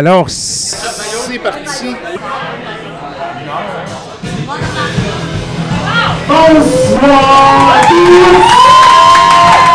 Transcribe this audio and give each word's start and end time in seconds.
Alors, 0.00 0.30
c'est 0.30 1.38
parti. 1.40 1.94
Bonsoir 6.26 7.76
à 7.76 7.86
tous! 7.86 8.40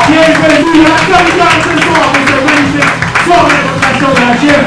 Bienvenue 0.09 0.81
à 0.81 0.89
la 0.89 1.01
Communauté 1.05 1.61
ce 1.61 1.77
soir 1.85 2.05
pour 2.09 2.25
ce 2.25 2.37
magnifique 2.41 2.93
soirée 3.23 3.61
de 3.83 4.01
de 4.01 4.21
la 4.25 4.33
gym. 4.41 4.63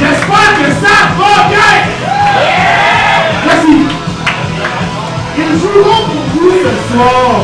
J'espère 0.00 0.50
que 0.58 0.68
ça 0.84 0.96
va 1.16 1.34
bien! 1.48 1.72
Merci! 3.46 3.76
Ils 5.38 5.54
joueront 5.60 6.02
pour 6.10 6.24
vous 6.34 6.52
ce 6.60 6.72
soir. 6.92 7.40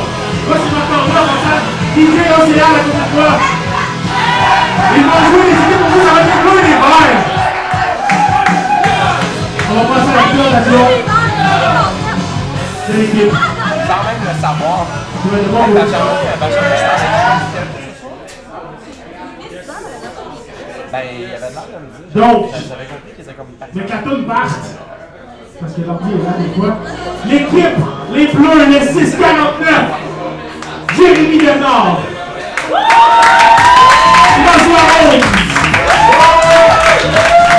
Moi, 0.47 0.56
c'est 0.61 0.77
encore 0.77 1.09
là, 1.09 1.23
mon 1.25 1.37
frère. 1.41 1.65
DJ 1.97 2.17
Océan 2.37 2.67
à 2.67 2.81
côté 2.84 3.00
de 3.00 3.17
toi. 3.17 3.31
Ils 4.94 5.05
vont 5.05 5.23
jouer 5.31 5.47
les 5.49 5.75
On 9.76 9.81
va 9.81 9.84
passer 9.94 10.10
à 10.10 10.16
la 10.16 10.22
présentation 10.22 10.84
de 12.88 12.92
l'équipe. 12.98 13.32
Sans 13.32 14.03
même 14.04 14.22
le 14.25 14.34
savoir. 14.41 14.87
Vas 15.25 15.38
devoir 15.38 15.66
vous- 15.66 15.76
Ben, 20.92 21.00
il 21.12 21.20
y 21.20 21.25
avait 21.25 21.34
de 21.34 21.41
l'air 21.41 21.50
de 21.50 21.78
me 21.82 21.88
dire. 21.91 22.26
Donc, 22.26 22.50
J'avais 22.53 22.87
compris 22.87 23.12
qu'ils 23.16 23.25
étaient 23.25 23.34
comme 23.34 23.47
partis. 23.59 23.72
Mais 23.75 23.82
que 23.84 23.91
la 23.91 23.97
toune 23.98 24.25
parte, 24.26 24.64
parce 25.60 25.72
que 25.75 25.81
l'ordi 25.82 26.10
est 26.10 26.25
là 26.25 26.32
des 26.38 26.50
fois. 26.58 26.75
L'équipe, 27.26 27.78
les 28.14 28.26
Bleus, 28.28 28.66
le 28.66 28.81
649, 28.87 29.84
Jérémy 30.97 31.38
Bernard. 31.38 31.98
François 34.47 34.84
Rose. 34.93 35.25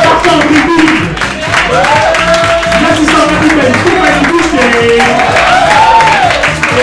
Martin 0.06 0.38
Déby. 0.48 0.82
Et 4.60 5.00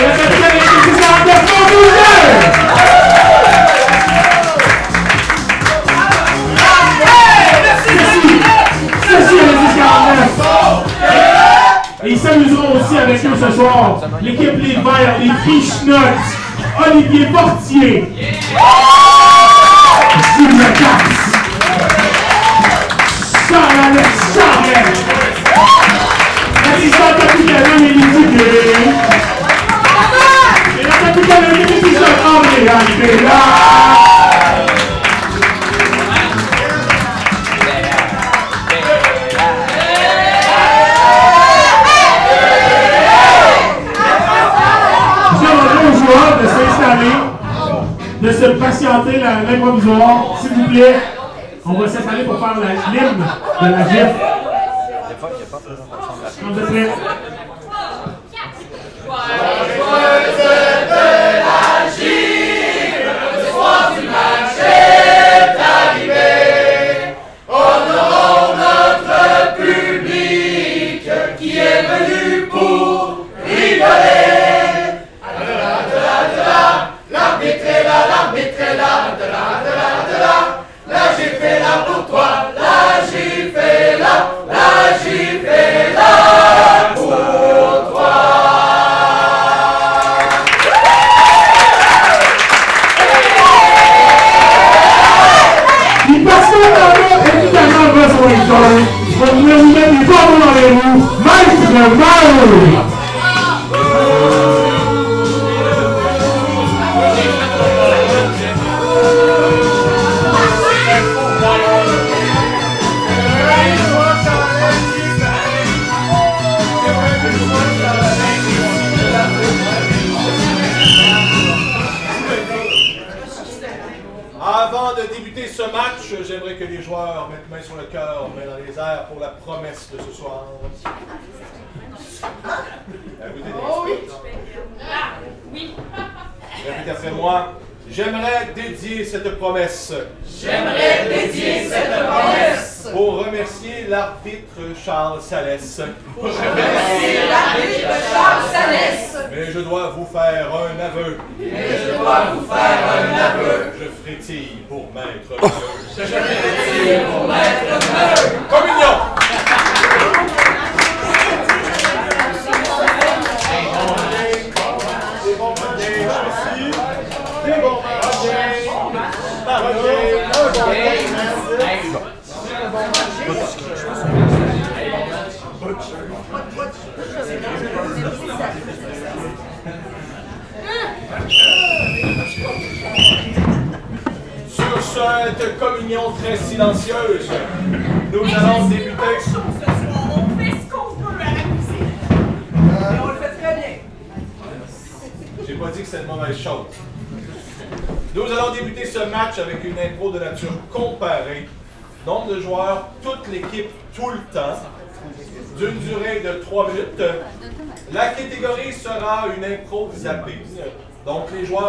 le 0.01 0.09
capitaine 0.17 0.59
du 0.59 0.67
649, 0.85 1.45
Paul 1.45 1.65
Boucher. 1.71 2.23
Ceci, 7.83 8.31
ceci 9.03 9.35
est 9.35 9.45
le 9.45 9.53
1049. 9.59 10.25
Et 12.03 12.09
ils 12.11 12.19
s'amuseront 12.19 12.71
aussi 12.79 12.95
avec 12.97 13.23
nous 13.23 13.35
ce 13.35 13.49
soir. 13.51 14.01
L'équipe 14.21 14.57
Les 14.57 14.75
Verts, 14.75 15.15
les 15.19 15.33
Fichenottes, 15.43 16.29
Olivier 16.87 17.25
Portier, 17.27 17.95
de 48.25 48.31
se 48.31 48.45
patienter 48.45 49.19
l'improvisoire, 49.19 50.39
s'il 50.41 50.53
vous 50.53 50.67
plaît. 50.69 50.95
On 51.65 51.73
va 51.73 51.87
s'installer 51.87 52.23
pour 52.23 52.39
faire 52.39 52.55
la 52.59 52.65
de 53.61 53.71
la 53.71 53.89
GIF. 53.89 54.13
Des 55.07 55.15
fois, 55.19 55.29
il 55.31 55.37
n'y 55.37 55.43
a 55.43 55.47
pas 55.51 55.59
de 55.67 55.75
présentation 56.53 56.99
de 56.99 57.04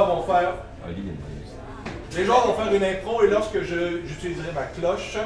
Donc 0.06 0.26
les 0.26 0.26
joueurs 0.26 0.26
vont 0.26 0.32
faire. 0.32 0.52
Les 2.16 2.24
joueurs 2.24 2.46
vont 2.46 2.54
faire 2.54 2.72
une 2.74 2.84
impro 2.84 3.22
et 3.24 3.28
lorsque 3.28 3.60
je- 3.62 4.00
j'utiliserai 4.06 4.52
ma 4.54 4.62
cloche, 4.62 5.18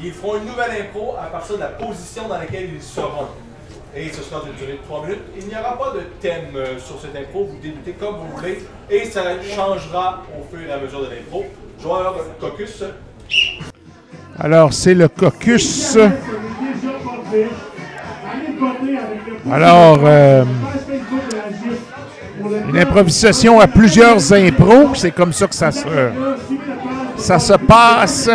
ils 0.00 0.12
feront 0.12 0.36
une 0.38 0.46
nouvelle 0.46 0.70
impro 0.82 1.14
à 1.20 1.26
partir 1.26 1.56
de 1.56 1.60
la 1.60 1.66
position 1.68 2.28
dans 2.28 2.38
laquelle 2.38 2.68
ils 2.74 2.82
seront. 2.82 3.26
Et 3.96 4.08
ce 4.08 4.22
sera 4.22 4.40
d'une 4.44 4.54
durée 4.54 4.72
de 4.72 4.78
3 4.88 5.02
minutes. 5.02 5.20
Il 5.38 5.46
n'y 5.46 5.54
aura 5.54 5.78
pas 5.78 5.92
de 5.92 6.00
thème 6.20 6.46
euh, 6.56 6.78
sur 6.80 7.00
cette 7.00 7.14
impro, 7.14 7.44
vous 7.44 7.58
débutez 7.62 7.92
comme 7.92 8.16
vous 8.16 8.36
voulez 8.36 8.58
et 8.90 9.04
ça 9.04 9.22
changera 9.54 10.22
au 10.36 10.44
fur 10.56 10.68
et 10.68 10.72
à 10.72 10.78
mesure 10.78 11.00
de 11.02 11.06
l'impro. 11.14 11.44
Joueur 11.80 12.14
Caucus. 12.40 12.82
Alors, 14.38 14.72
c'est 14.72 14.94
le 14.94 15.06
caucus. 15.08 15.96
Alors, 19.50 19.98
euh, 20.04 20.44
une 22.68 22.78
improvisation 22.78 23.60
à 23.60 23.66
plusieurs 23.66 24.32
impros. 24.32 24.94
C'est 24.94 25.10
comme 25.10 25.32
ça 25.32 25.46
que 25.46 25.54
ça 25.54 25.70
se, 25.70 25.86
ça 27.16 27.38
se 27.38 27.54
passe. 27.54 28.30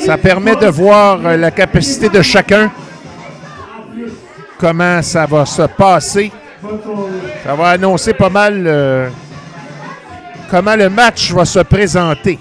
Ça 0.00 0.16
permet 0.18 0.56
de 0.56 0.66
voir 0.66 1.24
euh, 1.24 1.36
la 1.36 1.50
capacité 1.50 2.08
de 2.08 2.22
chacun, 2.22 2.70
comment 4.58 5.02
ça 5.02 5.26
va 5.26 5.44
se 5.46 5.62
passer. 5.62 6.32
Ça 7.44 7.54
va 7.54 7.68
annoncer 7.70 8.14
pas 8.14 8.30
mal 8.30 8.64
euh, 8.66 9.08
comment 10.50 10.76
le 10.76 10.88
match 10.88 11.32
va 11.32 11.44
se 11.44 11.60
présenter. 11.60 12.38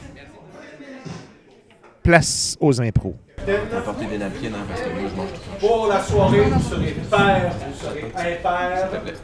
Place 2.04 2.56
aux 2.60 2.82
impros. 2.82 3.16
Apporter 3.48 4.06
des 4.08 4.18
napkins, 4.18 4.48
hein, 4.56 4.66
parce 4.68 4.82
que 4.82 4.90
moi, 4.90 5.02
je 5.08 5.16
mange 5.16 5.30
tout. 5.34 5.68
Pour 5.68 5.88
la 5.88 6.02
soirée, 6.02 6.42
vous 6.42 6.64
serez 6.68 6.92
pair, 7.12 7.52
vous 7.68 7.76
serez 7.80 8.12
impair. 8.16 8.78
S'il 8.80 8.90
te 8.90 9.04
plaît. 9.04 9.20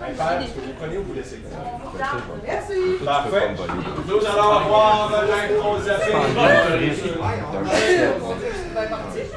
Impair, 0.00 0.42
est-ce 0.42 0.52
que 0.52 0.60
vous 0.60 0.72
prenez 0.78 0.98
ou 0.98 1.02
vous 1.02 1.14
laissez? 1.14 1.40
Merci. 2.44 2.80
Parfait. 3.04 3.48
Nous 4.06 4.26
allons 4.26 4.52
avoir 4.52 5.10
l'improsaphé. 5.10 6.12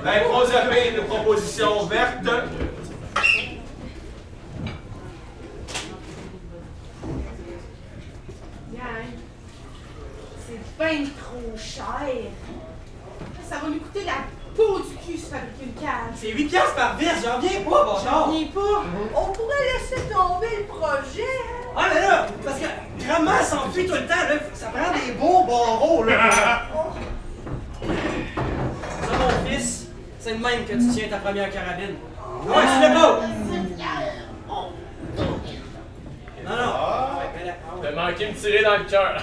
L'improsaphé 0.03 0.91
de 0.91 1.01
proposition 1.01 1.85
verte. 1.85 2.23
Gang, 8.73 9.07
c'est 10.47 10.61
bien 10.77 11.03
trop 11.17 11.57
cher. 11.57 12.31
Ça 13.49 13.55
va 13.61 13.69
nous 13.69 13.79
coûter 13.79 14.03
la 14.05 14.13
peau 14.55 14.79
du 14.79 14.95
cul 14.95 15.17
se 15.17 15.27
fabriquer 15.27 15.63
une 15.65 15.73
cage. 15.73 16.15
C'est 16.15 16.31
8 16.31 16.45
piastres 16.45 16.75
par 16.75 16.97
vis, 16.97 17.07
j'en 17.23 17.39
viens 17.39 17.61
pas, 17.61 17.83
bon 17.83 17.95
J'en 18.03 18.31
viens 18.31 18.47
pas. 18.47 18.83
On 19.15 19.25
pourrait 19.31 19.65
laisser 19.73 20.01
tomber 20.09 20.57
le 20.59 20.65
projet. 20.65 21.21
hein? 21.21 21.73
Ah, 21.77 21.85
mais 21.93 22.01
là, 22.01 22.25
parce 22.43 22.59
que 22.59 22.65
grand-mère 23.05 23.43
s'enfuit 23.43 23.85
tout 23.85 23.93
le 23.93 24.07
temps, 24.07 24.15
là, 24.15 24.35
ça 24.53 24.67
prend 24.67 24.91
des 24.93 25.11
beaux 25.13 25.43
barreaux, 25.43 26.03
là. 26.03 26.29
Ça, 27.81 29.11
mon 29.19 29.49
fils, 29.49 29.87
c'est 30.19 30.31
le 30.33 30.39
même 30.39 30.65
que 30.65 30.73
tu 30.73 30.87
tiens 30.93 31.07
ta 31.09 31.17
première 31.17 31.51
carabine. 31.51 31.95
Ouais, 32.47 32.55
tu 32.55 32.81
l'as 32.81 32.89
pas! 32.99 33.19
Non, 36.45 36.55
non. 36.55 36.73
Ah. 36.75 37.21
T'as 37.81 37.91
manqué 37.91 38.27
me 38.27 38.33
tirer 38.33 38.63
dans 38.63 38.77
le 38.77 38.83
cœur. 38.83 39.15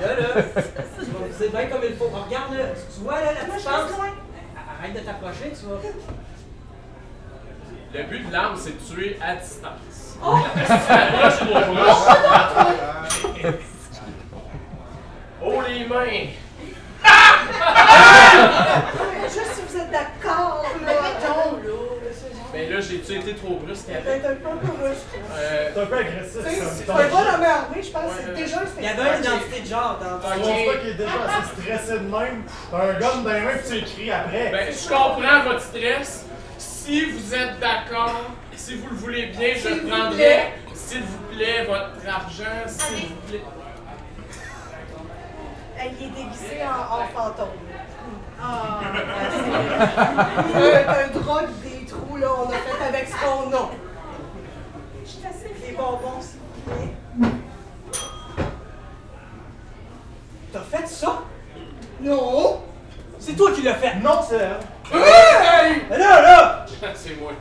Là, 0.00 0.10
là, 0.14 0.42
c'est 1.32 1.50
bien 1.50 1.66
comme 1.66 1.82
il 1.84 1.96
faut. 1.96 2.08
Regarde, 2.08 2.54
là, 2.54 2.64
tu 2.94 3.00
vois, 3.00 3.20
là, 3.20 3.32
la 3.32 3.40
petite 3.54 3.66
loin. 3.66 4.12
Arrête 4.78 4.94
de 4.94 5.00
t'approcher, 5.00 5.52
tu 5.58 5.66
vois. 5.66 5.80
Le 7.94 8.02
but 8.04 8.22
de 8.28 8.32
l'arme, 8.32 8.56
c'est 8.56 8.74
de 8.78 8.82
tuer 8.94 9.18
à 9.22 9.36
distance. 9.36 10.18
Approche 10.22 11.36
trop 11.38 11.60
proche. 11.74 12.06
Oh 15.42 15.62
les 15.66 15.84
mains! 15.86 16.26
Juste 19.22 19.52
si 19.54 19.60
vous 19.66 19.76
êtes 19.78 19.90
d'accord, 19.90 20.66
là. 20.84 20.92
Mettons, 20.92 21.56
là. 21.56 21.97
Mais 22.58 22.68
là, 22.74 22.80
j'ai-tu 22.80 23.12
été 23.14 23.34
trop 23.34 23.54
brusque? 23.56 23.88
Avec? 23.88 24.04
Peut-être 24.22 24.46
un 24.46 24.56
peu 24.56 24.66
brusque. 24.66 25.14
Euh, 25.32 25.70
C'est 25.74 25.80
un 25.80 25.86
peu 25.86 25.96
agressif. 25.98 26.40
C'est 26.74 26.84
ton 26.86 26.94
un 26.96 27.02
jeu. 27.02 27.08
bon 27.10 27.18
homme 27.18 27.42
armé, 27.44 27.82
je 27.82 27.90
pense. 27.90 28.12
C'est 28.20 28.28
Ouais. 28.30 28.34
déjà 28.36 28.56
un 28.58 28.62
Il 28.78 28.84
y 28.84 28.88
avait 28.88 29.02
une 29.18 29.24
identité 29.24 29.60
de 29.60 29.66
genre 29.66 29.98
dans 30.00 30.20
Je 30.20 30.38
pense 30.40 30.66
pas 30.66 30.76
qu'il 30.80 30.88
est 30.90 30.94
déjà 30.94 31.10
assez 31.28 31.62
stressé 31.62 31.92
de 32.00 32.04
même? 32.08 32.42
T'as 32.70 32.82
un 32.82 32.98
gun 32.98 33.16
dans 33.22 33.32
les 33.32 33.40
mains 33.40 33.56
pis 33.62 33.68
tu 33.70 33.76
écris 33.78 34.10
après. 34.10 34.50
ben, 34.50 34.66
je 34.72 34.88
comprends 34.88 35.42
votre 35.44 35.62
stress. 35.62 36.24
Si 36.58 37.04
vous 37.10 37.34
êtes 37.34 37.58
d'accord, 37.60 38.22
si 38.56 38.74
vous 38.76 38.88
le 38.90 38.96
voulez 38.96 39.26
bien, 39.26 39.50
je 39.54 39.86
prendrai, 39.88 40.52
s'il 40.74 41.02
vous 41.02 41.18
plaît, 41.36 41.64
votre 41.66 41.90
argent, 42.08 42.66
s'il 42.66 43.08
vous 43.08 43.14
plaît. 43.28 43.42
Elle 45.80 45.92
y 45.92 46.04
est 46.06 46.08
déguisée 46.10 46.62
en, 46.64 47.02
en 47.02 47.06
fantôme. 47.06 47.48
Ah, 48.40 48.80
c'est 50.54 50.86
un 50.86 51.20
drogue 51.20 51.48
là, 52.20 52.28
on 52.38 52.50
a 52.50 52.54
fait 52.54 52.84
avec 52.88 53.08
ce 53.08 53.12
qu'on 53.14 53.52
a. 53.56 53.70
Des 55.66 55.72
bonbons, 55.72 56.20
s'il 56.20 56.40
vous 56.40 56.70
plaît. 56.70 57.30
T'as 60.52 60.60
fait 60.60 60.86
ça? 60.86 61.22
Non! 62.00 62.62
C'est 63.18 63.34
toi 63.36 63.52
qui 63.52 63.62
l'as 63.62 63.74
fait! 63.74 63.96
Non, 63.96 64.20
c'est 64.26 64.36
elle. 64.36 64.56
Mais 65.90 65.98
là, 65.98 66.22
là! 66.22 66.66
C'est 66.94 67.20
moi. 67.20 67.32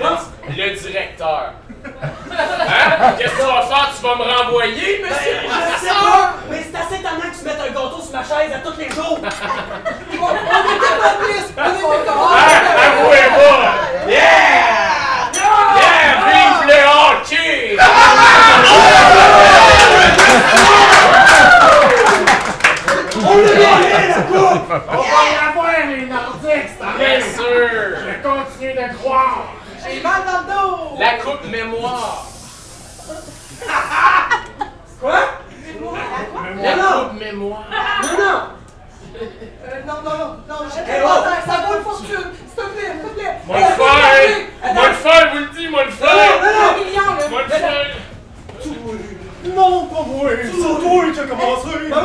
Le, 0.00 0.56
le 0.56 0.70
directeur. 0.76 1.52
Hein? 1.84 3.14
Qu'est-ce 3.18 3.32
que 3.32 3.36
tu 3.40 3.46
vas 3.46 3.62
faire? 3.62 3.88
Tu 3.96 4.02
vas 4.06 4.14
me 4.16 4.22
renvoyer, 4.22 5.02
monsieur? 5.02 5.34
le 5.34 5.42
Je 5.42 5.52
sais 5.80 5.88
professeur? 5.88 6.00
pas! 6.00 6.34
Mais 6.50 6.62
c'est 6.62 6.78
assez 6.78 6.94
étonnant 7.00 7.30
que 7.30 7.38
tu 7.38 7.44
mettes 7.44 7.60
un 7.60 7.72
gâteau 7.72 8.00
sur 8.02 8.12
ma 8.12 8.22
chaise 8.22 8.52
à 8.54 8.58
tous 8.58 8.76
les 8.78 8.88
jours! 8.90 9.18
On, 9.20 9.24
on 10.24 10.30
était 10.30 10.96
pas 11.00 11.14
plus! 11.18 11.44
On 11.56 11.92
était 11.92 12.06
pas 12.06 12.12
Hein? 12.12 12.48
Avouez 12.86 13.28
pas! 13.36 13.60
Yeah! 14.08 15.30
Yeah! 15.76 16.10
Vive 16.26 16.62
le 16.66 16.78
hockey! 16.88 17.76
On 23.22 23.36
l'a 23.36 23.42
gagné, 23.42 24.08
la 24.08 24.22
coupe! 24.22 24.72
On 24.88 24.96
va 24.96 25.22
y 25.30 25.48
avoir 25.48 25.70
les 25.88 26.06
Nordiques, 26.06 26.70
c'est 26.78 26.98
Bien 26.98 27.18
vrai. 27.18 27.20
sûr! 27.20 27.68
Je 28.06 28.28
continue 28.28 28.72
de 28.74 28.96
croire. 28.98 29.44
J'ai 29.92 30.00
mal 30.02 30.22
dans 30.24 30.38
le 30.40 30.46
dos! 30.46 30.96
La 30.98 31.14
coupe 31.14 31.44
mémoire! 31.50 32.26
Quoi? 35.00 35.20
La 36.62 36.76
Non, 36.76 36.82
non. 36.82 37.08
coupe 37.08 37.18
mémoire! 37.20 37.64
Non, 38.02 38.24
non! 38.24 38.40
Euh, 39.20 39.80
non, 39.86 39.94
non, 40.04 40.16
non, 40.18 40.36
non, 40.48 40.56
j'ai 40.72 40.80
Eh, 40.86 41.02
pas 41.02 41.16
oh. 41.18 41.24
ça, 41.24 41.52
ça 41.52 41.56
vaut 41.66 41.74
une 41.78 41.82
fortune! 41.82 42.06
S'il 42.06 42.54
te 42.56 42.68
plaît, 42.70 42.92
s'il 42.92 43.10
te 43.10 43.14
plaît! 43.14 43.36
Moi 43.46 43.56
le 43.58 43.62
faire! 43.64 44.74
Moi 44.74 44.88
le 44.88 44.94
faire, 44.94 45.24
vous 45.32 45.38
le 45.38 45.46
dis, 45.58 45.68
moi 45.68 45.84
le 45.84 45.90
faire! 45.90 46.32
Million, 46.76 47.08
là! 47.18 47.28
Moi 47.28 47.40
le 47.42 47.48
faire! 47.50 47.86
Non, 49.56 49.86
pas 49.86 50.02
moi. 50.06 50.30
C'est 50.44 50.50
toi 50.52 51.04
qui 51.12 51.20
as 51.20 51.24
commencé. 51.24 51.68
Ben! 51.88 51.96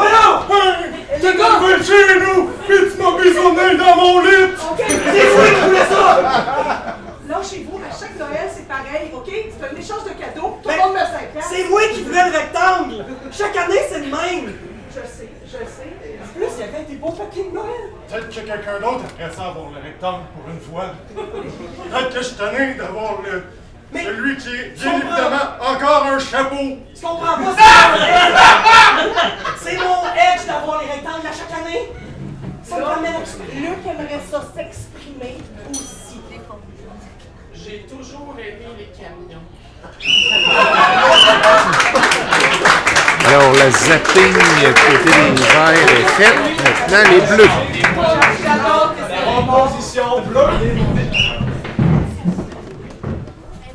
Hey, 1.12 1.20
T'es 1.22 1.42
arrivé 1.42 1.84
chez 1.84 2.20
nous, 2.20 2.48
pis 2.68 2.92
tu 2.92 3.02
m'as 3.02 3.22
bisonné 3.22 3.78
dans 3.78 3.96
mon 3.96 4.22
lit. 4.22 4.46
OK, 4.72 4.80
C'est 4.80 5.36
toi 5.36 5.46
qui 5.46 5.62
voulais 5.70 5.86
ça! 5.90 6.96
Là, 7.28 7.42
chez 7.42 7.64
vous, 7.70 7.80
à 7.80 7.90
chaque 7.92 8.18
Noël, 8.20 8.50
c'est 8.54 8.68
pareil, 8.68 9.10
OK? 9.14 9.26
C'est 9.28 9.66
un 9.66 9.76
échange 9.80 10.04
de 10.06 10.12
cadeaux. 10.12 10.60
Tout 10.62 10.68
Ben, 10.70 10.76
le 10.78 10.82
monde 10.84 10.94
me 10.94 11.00
5 11.00 11.06
ans. 11.10 11.48
C'est 11.50 11.64
moi 11.70 11.82
qui 11.94 12.04
voulais 12.04 12.30
le 12.30 12.38
rectangle! 12.38 13.06
Chaque 13.32 13.58
année, 13.58 13.80
c'est 13.90 14.00
le 14.00 14.06
même! 14.06 14.54
Je 14.92 15.00
sais, 15.02 15.30
je 15.46 15.52
sais. 15.58 16.22
En 16.24 16.28
plus, 16.38 16.46
il 16.56 16.60
y 16.60 16.64
avait 16.64 16.84
des 16.84 16.96
beaux 16.96 17.12
papiers 17.12 17.46
de 17.50 17.56
Noël! 17.56 17.90
Peut-être 18.08 18.30
que 18.30 18.34
quelqu'un 18.36 18.80
d'autre 18.80 19.02
aimerait 19.20 19.36
ça 19.36 19.46
avoir 19.48 19.70
le 19.72 19.82
rectangle 19.82 20.24
pour 20.36 20.50
une 20.54 20.60
fois. 20.62 20.94
Peut-être 21.16 22.14
que 22.14 22.22
je 22.22 22.30
tanné 22.36 22.74
d'avoir 22.76 23.22
le. 23.24 23.44
Mais- 23.92 24.04
Celui 24.06 24.38
qui 24.38 24.50
est, 24.50 24.70
bien 24.80 24.94
évidemment, 24.94 25.58
encore 25.62 26.06
un 26.06 26.20
chapeau. 26.20 26.56
Tu 26.94 27.02
comprends 27.02 27.38
pas 27.38 27.56
ça? 27.56 27.98
C'est 29.62 29.78
mon 29.78 30.04
edge 30.14 30.46
d'avoir 30.48 30.82
les 30.82 30.88
rectangles 30.92 31.28
à 31.28 31.32
chaque 31.34 31.60
année! 31.66 31.90
Ça 32.64 32.78
me 32.78 32.84
ramène 32.84 33.14
Luc 33.54 33.78
aimerait 33.86 34.22
ça 34.32 34.42
s'exprimer 34.56 35.38
aussi. 35.72 35.95
J'ai 37.68 37.80
toujours 37.90 38.36
aimé 38.38 38.68
les 38.78 38.90
camions. 38.96 39.42
Alors, 43.26 43.54
le 43.54 43.72
zapping 43.72 44.34
côté 44.36 45.14
des 45.16 45.42
verts 45.42 45.90
est 45.90 46.10
fait. 46.12 46.36
Maintenant, 46.62 47.06
les 47.10 47.22
bleus. 47.36 47.54
Composition 49.26 50.10
bleue. 50.28 50.50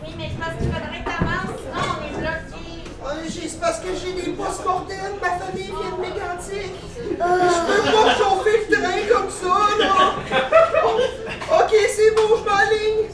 Oui, 0.05 0.13
mais 0.17 0.29
c'est 0.31 0.39
parce 0.39 0.55
qu'il 0.57 0.69
faudrait 0.71 1.01
que 1.01 1.05
t'avances, 1.05 1.59
sinon 1.59 1.83
on 1.91 2.03
est 2.07 2.15
bloqué. 2.21 3.43
C'est 3.49 3.61
parce 3.61 3.79
que 3.81 3.89
j'ai 3.89 4.13
des 4.23 4.31
post-mortem, 4.31 5.13
ma 5.21 5.31
famille 5.31 5.67
vient 5.67 5.97
de 5.97 6.01
Mégantic. 6.01 6.73
Je 6.95 7.15
peux 7.19 7.83
pas 7.91 8.07
chauffer 8.15 8.57
le 8.71 8.77
train 8.77 9.01
comme 9.13 9.31
ça, 9.31 9.57
là. 9.81 9.95
OK, 11.59 11.73
c'est 11.89 12.13
beau, 12.15 12.39
je 12.39 12.45
m'aligne. 12.49 13.11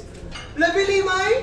Levez 0.56 0.86
les 0.86 1.02
mains. 1.02 1.42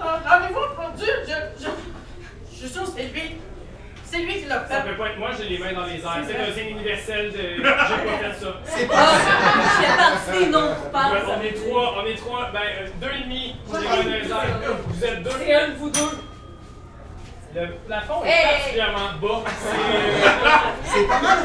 Ah, 0.00 0.20
Avez-vous 0.26 0.58
entendu? 0.60 1.04
Je, 1.26 1.64
je, 1.64 1.68
Je 2.52 2.56
suis 2.56 2.68
sûr 2.68 2.84
que 2.84 2.90
c'est 2.96 3.04
lui. 3.12 3.36
C'est 4.04 4.18
lui 4.18 4.40
qui 4.40 4.46
l'a 4.46 4.66
Ça 4.66 4.82
fait. 4.82 4.88
peut 4.90 4.96
pas 4.96 5.08
être 5.10 5.18
moi, 5.18 5.30
j'ai 5.38 5.48
les 5.50 5.58
mains 5.58 5.72
dans 5.72 5.84
les 5.86 6.00
airs. 6.00 6.18
C'est 6.26 6.32
C'est 6.32 6.40
un 6.40 6.52
signe 6.52 6.70
universel 6.70 7.30
de. 7.32 7.38
J'ai 7.56 7.62
pas 7.62 7.76
fait 7.76 8.34
ça. 8.40 8.60
Ah, 8.92 9.18
je 9.62 9.86
fais 9.86 9.96
partie 9.96 10.50
non 10.50 10.70
on 10.92 11.42
est 11.42 11.52
trois, 11.52 11.94
on 12.02 12.06
est 12.06 12.16
trois, 12.16 12.50
ben 12.52 12.60
euh, 12.60 12.88
deux 13.00 13.10
et 13.16 13.22
demi. 13.22 13.56
J'ai 13.72 13.78
les 13.80 13.86
mains 13.86 14.28
dans 14.28 14.42
les 14.42 14.48
airs. 14.48 14.76
Vous 14.88 15.04
êtes 15.04 15.22
deux? 15.22 15.30
C'est 15.38 15.54
un 15.54 15.68
de 15.68 15.74
vous 15.74 15.90
deux. 15.90 16.18
Le 17.52 17.66
plafond 17.86 18.22
est 18.24 18.28
Hey! 18.28 18.46
particulièrement 18.58 19.10
bas. 19.20 19.42
C'est- 19.60 20.92
C'est 20.92 21.06
pas 21.08 21.20
mal. 21.20 21.38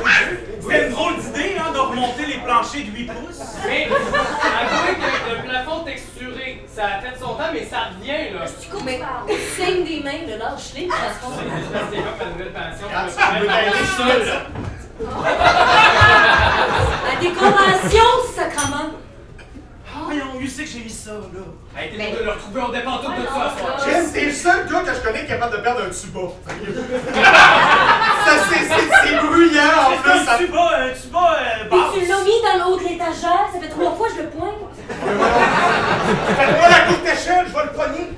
C'était 0.62 0.86
une 0.88 0.92
drôle 0.94 1.16
d'idée, 1.18 1.56
hein, 1.60 1.72
de 1.74 1.80
remonter 1.80 2.26
les 2.28 2.38
planchers 2.40 2.86
de 2.86 2.92
8 2.92 3.06
pouces. 3.08 3.42
Mais 3.66 3.88
avouez 3.88 4.96
que 4.96 5.36
le 5.36 5.50
plafond 5.50 5.80
texturé, 5.84 6.64
ça 6.68 6.84
a 6.86 7.02
fait 7.02 7.18
son 7.20 7.34
temps, 7.36 7.50
mais 7.54 7.66
ça 7.66 7.78
revient 7.98 8.34
là. 8.34 8.46
Tu 8.62 8.70
cours, 8.70 8.84
mais 8.84 9.00
signe 9.56 9.84
des 9.84 10.02
mains, 10.04 10.26
le 10.28 10.38
lâche-les, 10.38 10.86
de 10.86 10.92
toute 10.92 10.96
façon. 10.96 11.32
C'est 11.92 12.02
pas 12.02 12.26
ma 12.26 12.32
nouvelle 12.32 12.54
passion. 12.54 12.88
Ah, 12.94 13.06
Je 13.08 13.12
tu 13.12 13.18
promène 13.18 13.50
aller 13.50 13.72
seul. 13.98 14.42
décoration, 17.22 18.10
sacrement. 18.36 18.90
Voyons, 20.06 20.26
où 20.36 20.48
c'est 20.48 20.64
que 20.64 20.70
j'ai 20.70 20.80
mis 20.80 20.90
ça, 20.90 21.12
là? 21.12 21.80
Hey, 21.82 21.90
t'es 21.90 22.18
de 22.20 22.24
le 22.24 22.32
retrouver, 22.32 22.62
on 22.62 22.72
dépend 22.72 22.98
tout 22.98 23.12
de 23.12 23.26
ça 23.26 23.54
ce 23.56 23.60
soir. 23.60 23.84
Jess, 23.84 24.14
t'es 24.14 24.26
le 24.26 24.32
seul 24.32 24.68
gars 24.68 24.82
que 24.82 24.94
je 24.94 25.02
connais 25.02 25.26
capable 25.26 25.58
de 25.58 25.62
perdre 25.62 25.82
un 25.82 25.90
tuba. 25.90 26.22
ça, 28.26 28.32
c'est, 28.50 28.66
c'est, 28.66 28.88
c'est 29.04 29.16
bruyant, 29.16 29.64
en 29.88 29.98
plus. 30.02 30.26
Ça... 30.26 30.38
tuba, 30.38 30.72
un 30.78 30.90
tuba 30.90 31.38
Puis 31.72 31.80
tu 31.94 32.06
l'as 32.08 32.24
mis 32.24 32.42
dans 32.44 32.58
le 32.58 32.72
haut 32.72 32.78
de 32.78 32.84
l'étagère, 32.84 33.50
ça 33.52 33.60
fait 33.60 33.70
trois 33.70 33.96
fois 33.96 34.08
que 34.10 34.14
je 34.16 34.22
le 34.22 34.30
pointe. 34.30 34.56
Faites-moi 36.38 36.70
la 36.70 36.80
courte 36.82 37.06
échelle, 37.06 37.46
je 37.48 37.54
vais 37.54 37.64
le 37.64 37.72
pogner. 37.72 38.10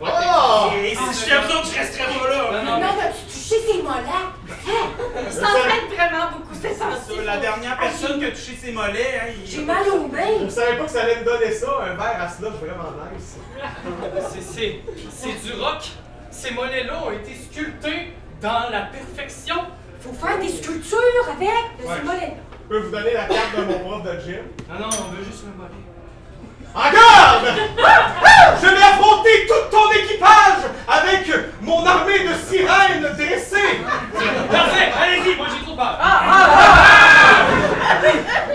Oh! 0.00 0.70
Et 0.76 0.94
si 0.94 0.96
je 0.96 1.30
fais 1.30 1.40
besoin 1.40 1.60
que 1.62 1.66
je 1.68 1.78
resterai 1.78 2.04
pas 2.04 2.28
là. 2.30 2.62
Non, 2.62 2.70
non, 2.72 2.78
Non, 2.80 2.86
as-tu 2.86 3.24
touché 3.26 3.60
ses 3.66 3.82
mollets? 3.82 5.26
Il 5.26 5.32
s'entraîne 5.32 5.88
vraiment 5.96 6.30
beaucoup, 6.32 6.54
c'est 6.60 6.74
sensible. 6.74 7.24
Ça, 7.24 7.24
La 7.24 7.36
dernière 7.38 7.76
personne 7.78 8.18
qui 8.20 8.26
a 8.26 8.30
touché 8.30 8.56
ses 8.62 8.72
mollets, 8.72 9.20
hein, 9.20 9.32
il... 9.44 9.50
J'ai 9.50 9.62
mal 9.62 9.82
au 9.88 10.02
Je 10.08 10.44
bain. 10.44 10.50
savais 10.50 10.76
pas 10.76 10.84
que 10.84 10.90
ça 10.90 11.02
allait 11.02 11.20
me 11.20 11.24
donner 11.24 11.50
ça, 11.50 11.66
un 11.82 11.94
verre 11.96 12.22
à 12.22 12.28
slush 12.28 12.52
vraiment 12.52 12.92
nice. 13.12 13.36
C'est- 14.30 14.40
C'est 14.54 14.80
c'est 15.10 15.46
du 15.46 15.60
rock. 15.60 15.82
Ces 16.30 16.52
mollets-là 16.52 17.02
ont 17.04 17.10
été 17.10 17.32
sculptés 17.34 18.12
dans 18.40 18.70
la 18.70 18.82
perfection. 18.82 19.56
Faut 20.00 20.12
faire 20.12 20.38
des 20.38 20.48
sculptures 20.48 20.98
avec 21.28 21.48
de 21.78 21.82
ces 21.82 22.02
mollets. 22.04 22.36
Je 22.62 22.68
peux 22.68 22.78
vous 22.80 22.90
donner 22.90 23.14
la 23.14 23.24
carte 23.24 23.56
de 23.56 23.64
mon 23.64 23.78
prof 23.80 24.02
de 24.04 24.20
gym? 24.20 24.42
Non, 24.68 24.78
non, 24.78 24.86
on 24.86 25.10
veut 25.16 25.24
juste 25.24 25.42
le 25.44 25.52
mollet. 25.56 25.74
En 26.74 26.90
garde! 26.92 27.46
Je 28.62 28.66
vais 28.66 28.82
affronter 28.82 29.46
tout 29.46 29.64
ton 29.70 29.90
équipage 29.92 30.62
avec 30.86 31.30
mon 31.60 31.84
armée 31.84 32.20
de 32.20 32.34
sirènes 32.48 33.02
dressées! 33.02 33.80
Parfait, 34.50 34.92
allez-y, 35.02 35.36
moi 35.36 35.46
j'ai 35.50 35.64
trop 35.64 35.76
peur. 35.76 35.98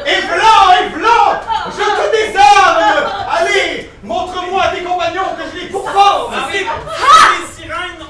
Et 0.06 0.22
blanc, 0.22 0.72
et 0.80 0.90
blanc! 0.90 1.42
Je 1.70 1.84
te 1.84 2.06
désarme! 2.16 3.10
Allez, 3.30 3.90
montre-moi 4.04 4.64
à 4.64 4.68
tes 4.70 4.84
compagnons 4.84 5.36
que 5.38 5.44
je 5.54 5.58
les 5.62 5.68
pourfends! 5.68 6.30
Allez, 6.32 6.60
Les 6.60 7.64
sirènes 7.64 8.04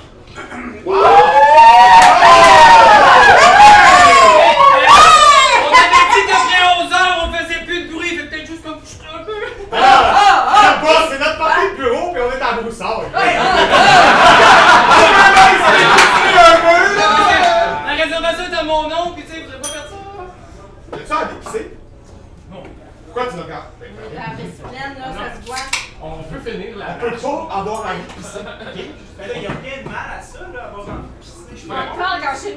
avait 5.75 6.07
dit 6.13 6.23
qu'après 6.27 6.61
11 6.83 6.91
heures, 6.93 7.17
on 7.23 7.27
faisait 7.33 7.61
plus 7.65 7.79
de 7.85 7.93
bruit, 7.93 8.17
fait 8.17 8.25
peut-être 8.25 8.47
juste 8.47 8.63
comme 8.63 8.79
je 8.83 8.93
un 9.15 9.23
peu. 9.23 9.31
Ah, 9.75 10.75
boss, 10.81 11.09
c'est 11.09 11.19
notre 11.19 11.37
partie 11.37 11.69
de 11.71 11.75
bureau, 11.75 12.11
puis 12.13 12.21
on 12.21 12.31
est 12.31 12.41
à 12.41 12.61
broussaille. 12.61 13.07
La 17.85 17.93
réservation 18.03 18.43
est 18.51 18.57
à 18.57 18.63
mon 18.63 18.83
nom, 18.89 19.11
puis 19.15 19.23
tu 19.23 19.31
sais, 19.31 19.39
vous 19.41 19.51
avez 19.51 19.61
pas 19.61 19.67
faire 19.69 19.87
ça. 19.89 19.95
As-tu 20.93 21.13
envie 21.13 21.35
de 21.35 21.39
pisser? 21.45 21.65
Non. 22.51 22.63
Pourquoi 23.13 23.31
tu 23.31 23.37
me 23.37 23.43
regardes? 23.43 23.65
La 24.15 24.33
discipline, 24.33 24.95
là, 24.97 25.05
ça 25.13 25.39
se 25.39 25.45
voit. 25.45 25.57
On 26.01 26.23
peut 26.23 26.39
finir 26.49 26.75
la. 26.77 26.85
On 26.97 26.99
peut 26.99 27.15
pas 27.15 27.47
avoir 27.59 27.79
envie 27.81 28.01
de 28.01 28.13
pisser. 28.13 28.39
Ben 28.43 29.27
là, 29.27 29.33
y 29.37 29.45
a 29.45 29.49
rien 29.61 29.83
de 29.83 29.87
mal 29.87 30.17
à 30.17 30.19
ça, 30.19 30.39
là, 30.51 30.63
avoir 30.65 30.81
envie 30.81 31.05
de 31.13 31.21
pisser. 31.21 31.45
Je 31.51 31.57
suis 31.59 31.67
pas- 31.69 31.75
je 32.33 32.39
suis 32.39 32.49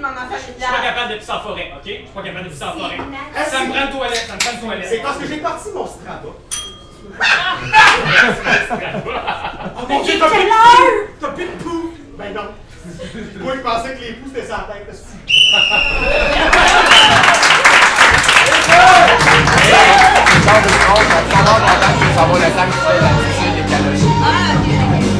pas 0.72 0.80
capable 0.82 1.12
de 1.12 1.18
pisser 1.18 1.32
en 1.32 1.40
forêt, 1.40 1.72
ok? 1.76 1.82
Je 1.84 1.90
suis 1.90 2.04
pas 2.14 2.22
capable 2.22 2.44
de 2.44 2.48
pisser 2.48 2.64
en 2.64 2.72
forêt. 2.72 2.96
Est-ce 3.36 3.50
Ça 3.50 3.60
me 3.60 3.68
prend 3.70 3.84
une 3.84 3.90
toilette, 3.90 4.26
ça 4.26 4.32
me 4.32 4.38
prend 4.38 4.52
une 4.52 4.60
toilette. 4.60 4.86
C'est 4.88 5.02
parce 5.02 5.18
que 5.18 5.26
j'ai 5.26 5.36
parti 5.36 5.68
mon 5.74 5.86
strava. 5.86 6.22
Oh 9.76 9.82
mon 9.90 10.02
dieu, 10.02 10.14
Il 10.14 10.16
est 10.16 10.20
t'as 10.20 10.28
plus 10.30 10.44
de 10.44 10.48
poux! 10.48 11.12
T'as 11.20 11.28
plus 11.28 11.44
de 11.44 11.50
poux! 11.62 11.94
Ben 12.16 12.32
non. 12.32 12.48
Moi, 13.44 13.52
je 13.56 13.60
pensais 13.60 13.94
que 13.94 14.00
les 14.00 14.12
pouces 14.14 14.32
c'était 14.34 14.46
sa 14.46 14.66
tête. 14.72 14.88
Sors 20.46 20.62
de 20.62 20.68
gros, 20.68 21.00
on 21.00 21.08
va 21.10 21.20
savoir 21.32 21.58
longtemps 21.60 21.94
que 22.00 22.08
ça 22.14 22.22
va 22.24 22.34
le 22.38 22.50
temps 22.54 22.66
que 22.66 22.72
tu 22.72 22.78
fais 22.86 23.00
la 23.02 23.12
diffusion 23.18 23.50
des 23.56 23.64
calories. 23.70 25.16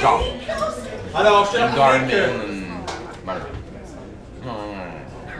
Genre, 0.00 0.22
Alors, 1.14 1.50
Garmin. 1.76 2.06
que 2.06 2.30
Voilà. 3.24 3.40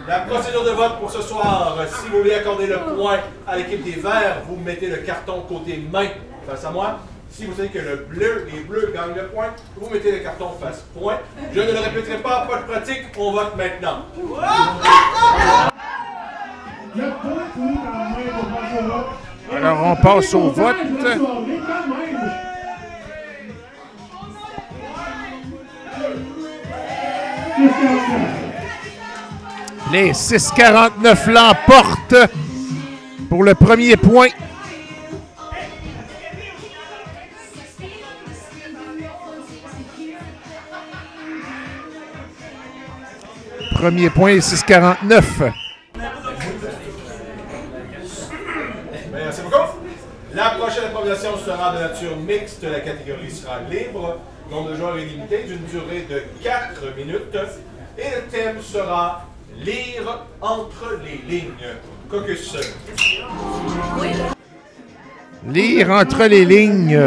la 0.09 0.19
procédure 0.21 0.65
de 0.65 0.71
vote 0.71 0.99
pour 1.01 1.11
ce 1.11 1.23
soir, 1.23 1.77
euh, 1.79 1.87
si 1.87 2.09
vous 2.09 2.19
voulez 2.19 2.35
accorder 2.35 2.67
le 2.67 2.79
point 2.97 3.19
à 3.47 3.57
l'équipe 3.57 3.83
des 3.85 4.01
Verts, 4.01 4.39
vous 4.49 4.57
mettez 4.57 4.89
le 4.89 4.97
carton 4.99 5.43
côté 5.49 5.83
main 5.93 6.09
face 6.49 6.65
à 6.65 6.71
moi. 6.71 6.99
Si 7.39 7.45
vous 7.45 7.55
savez 7.55 7.69
que 7.69 7.79
le 7.79 7.97
bleu, 7.99 8.49
les 8.53 8.61
bleus 8.63 8.93
gagnent 8.93 9.15
le 9.15 9.29
point, 9.29 9.55
vous 9.77 9.89
mettez 9.91 10.11
le 10.11 10.19
carton 10.19 10.51
face 10.61 10.85
point. 10.93 11.21
Je 11.55 11.61
ne 11.61 11.71
le 11.71 11.79
répéterai 11.79 12.19
pas, 12.19 12.49
pas 12.51 12.63
de 12.63 12.63
pratique, 12.65 13.03
on 13.17 13.31
vote 13.31 13.53
maintenant. 13.57 14.07
Alors, 19.55 19.87
on 19.87 19.95
passe 20.03 20.35
au 20.35 20.51
vote. 20.51 20.77
Les 29.93 30.11
6,49 30.11 31.31
l'emportent 31.31 32.17
pour 33.29 33.45
le 33.45 33.55
premier 33.55 33.97
point. 33.97 34.27
Premier 43.89 44.11
point, 44.11 44.37
6,49. 44.37 45.51
Merci 49.15 49.41
beaucoup. 49.41 49.57
La 50.35 50.51
prochaine 50.51 50.85
improvisation 50.91 51.31
sera 51.39 51.75
de 51.75 51.79
nature 51.79 52.15
mixte. 52.19 52.65
La 52.65 52.81
catégorie 52.81 53.31
sera 53.31 53.61
libre. 53.71 54.19
Nombre 54.51 54.73
de 54.73 54.77
joueurs 54.77 54.99
est 54.99 55.07
limité 55.07 55.45
d'une 55.45 55.65
durée 55.65 56.07
de 56.11 56.23
4 56.45 56.83
minutes. 56.99 57.35
Et 57.97 58.11
le 58.15 58.31
thème 58.31 58.57
sera 58.61 59.25
lire 59.57 60.27
entre 60.43 61.01
les 61.03 61.23
lignes. 61.27 61.55
Caucus. 62.11 62.57
Lire 65.47 65.91
entre 65.93 66.25
les 66.25 66.45
lignes. 66.45 67.01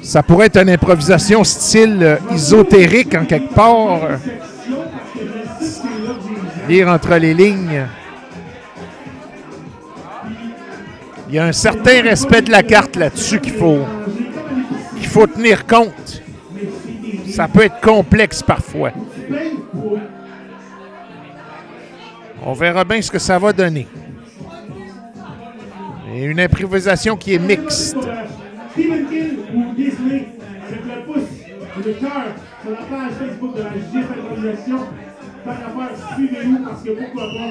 Ça 0.00 0.22
pourrait 0.22 0.46
être 0.46 0.62
une 0.62 0.70
improvisation 0.70 1.44
style 1.44 2.18
ésotérique 2.32 3.14
en 3.14 3.26
quelque 3.26 3.52
part. 3.52 4.00
Entre 6.86 7.16
les 7.16 7.32
lignes. 7.32 7.86
Il 11.28 11.34
y 11.34 11.38
a 11.38 11.46
un 11.46 11.52
certain 11.52 12.02
respect 12.02 12.42
de 12.42 12.50
la 12.50 12.62
carte 12.62 12.96
là-dessus 12.96 13.40
qu'il 13.40 13.54
faut, 13.54 13.86
qu'il 14.96 15.06
faut 15.06 15.26
tenir 15.26 15.66
compte. 15.66 16.22
Ça 17.30 17.48
peut 17.48 17.62
être 17.64 17.80
complexe 17.80 18.42
parfois. 18.42 18.92
On 22.44 22.52
verra 22.52 22.84
bien 22.84 23.00
ce 23.00 23.10
que 23.10 23.18
ça 23.18 23.38
va 23.38 23.52
donner. 23.52 23.86
Et 26.14 26.24
une 26.24 26.40
improvisation 26.40 27.16
qui 27.16 27.34
est 27.34 27.38
mixte. 27.38 27.96
Le 31.86 31.92
cœur 31.92 32.10
sur 32.60 32.70
la 32.72 32.78
page 32.78 33.12
Facebook 33.18 33.54
de 33.56 33.62
la 33.62 33.70
Suivez-nous 36.14 36.64
parce 36.64 36.82
que 36.82 36.90
pourquoi 36.90 37.24
pas. 37.24 37.50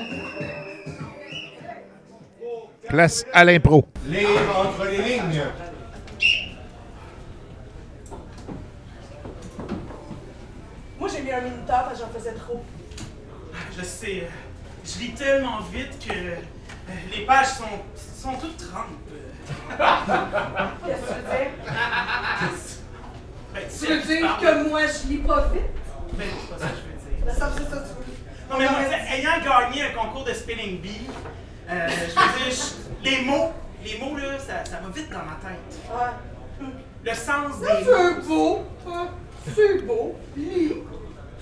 Place 2.90 3.26
à 3.34 3.44
l'impro. 3.44 3.86
Lire 4.08 4.28
entre 4.58 4.86
les 4.86 4.98
lignes. 4.98 5.44
Moi, 11.00 11.10
j'ai 11.10 11.22
mis 11.22 11.32
un 11.32 11.42
minuteur 11.42 11.84
parce 11.86 12.00
que 12.00 12.06
j'en 12.06 12.12
faisais 12.20 12.34
trop. 12.34 12.64
Je 13.78 13.84
sais, 13.84 14.28
je 14.86 15.00
lis 15.00 15.12
tellement 15.12 15.60
vite 15.72 16.00
que 16.06 16.12
euh, 16.14 16.36
les 17.16 17.26
pages 17.26 17.48
sont, 17.50 17.66
sont 17.96 18.34
toutes 18.40 18.58
trempes. 18.58 18.88
Qu'est-ce 20.86 21.02
que 21.02 21.08
tu 21.08 21.14
veux 21.14 21.22
dire? 21.38 21.52
Ben, 23.54 23.64
Tu 23.70 23.86
veux 23.88 24.02
dire 24.02 24.38
que 24.40 24.70
moi, 24.70 24.82
je 24.86 25.08
lis 25.08 25.18
pas 25.20 25.48
vite? 25.48 25.62
Ben, 26.14 26.28
c'est 26.42 26.50
pas 26.54 26.60
ça 26.60 26.68
que 26.68 26.76
je 26.76 26.82
veux 26.92 26.97
c'est. 27.34 28.50
Non, 28.50 28.58
mais 28.58 28.66
moi, 28.70 28.80
ayant 29.12 29.44
gagné 29.44 29.84
un 29.84 29.90
concours 29.94 30.24
de 30.24 30.34
spelling 30.34 30.80
bee, 30.82 31.08
euh, 31.70 31.88
je 31.90 31.96
veux 32.06 32.50
dire, 32.50 32.56
je- 33.04 33.10
les 33.10 33.22
mots, 33.26 33.52
les 33.84 33.98
mots, 34.00 34.16
là, 34.18 34.38
ça, 34.40 34.64
ça 34.64 34.78
va 34.82 34.90
vite 34.94 35.10
dans 35.12 35.18
ma 35.20 35.38
tête. 35.42 35.80
Ouais. 35.92 36.68
Le 37.04 37.14
sens 37.14 37.54
C'est 37.62 37.84
des 37.86 37.92
mots. 37.92 38.22
beau. 38.28 38.66
hein? 38.92 39.08
C'est 39.56 39.86
beau. 39.86 40.16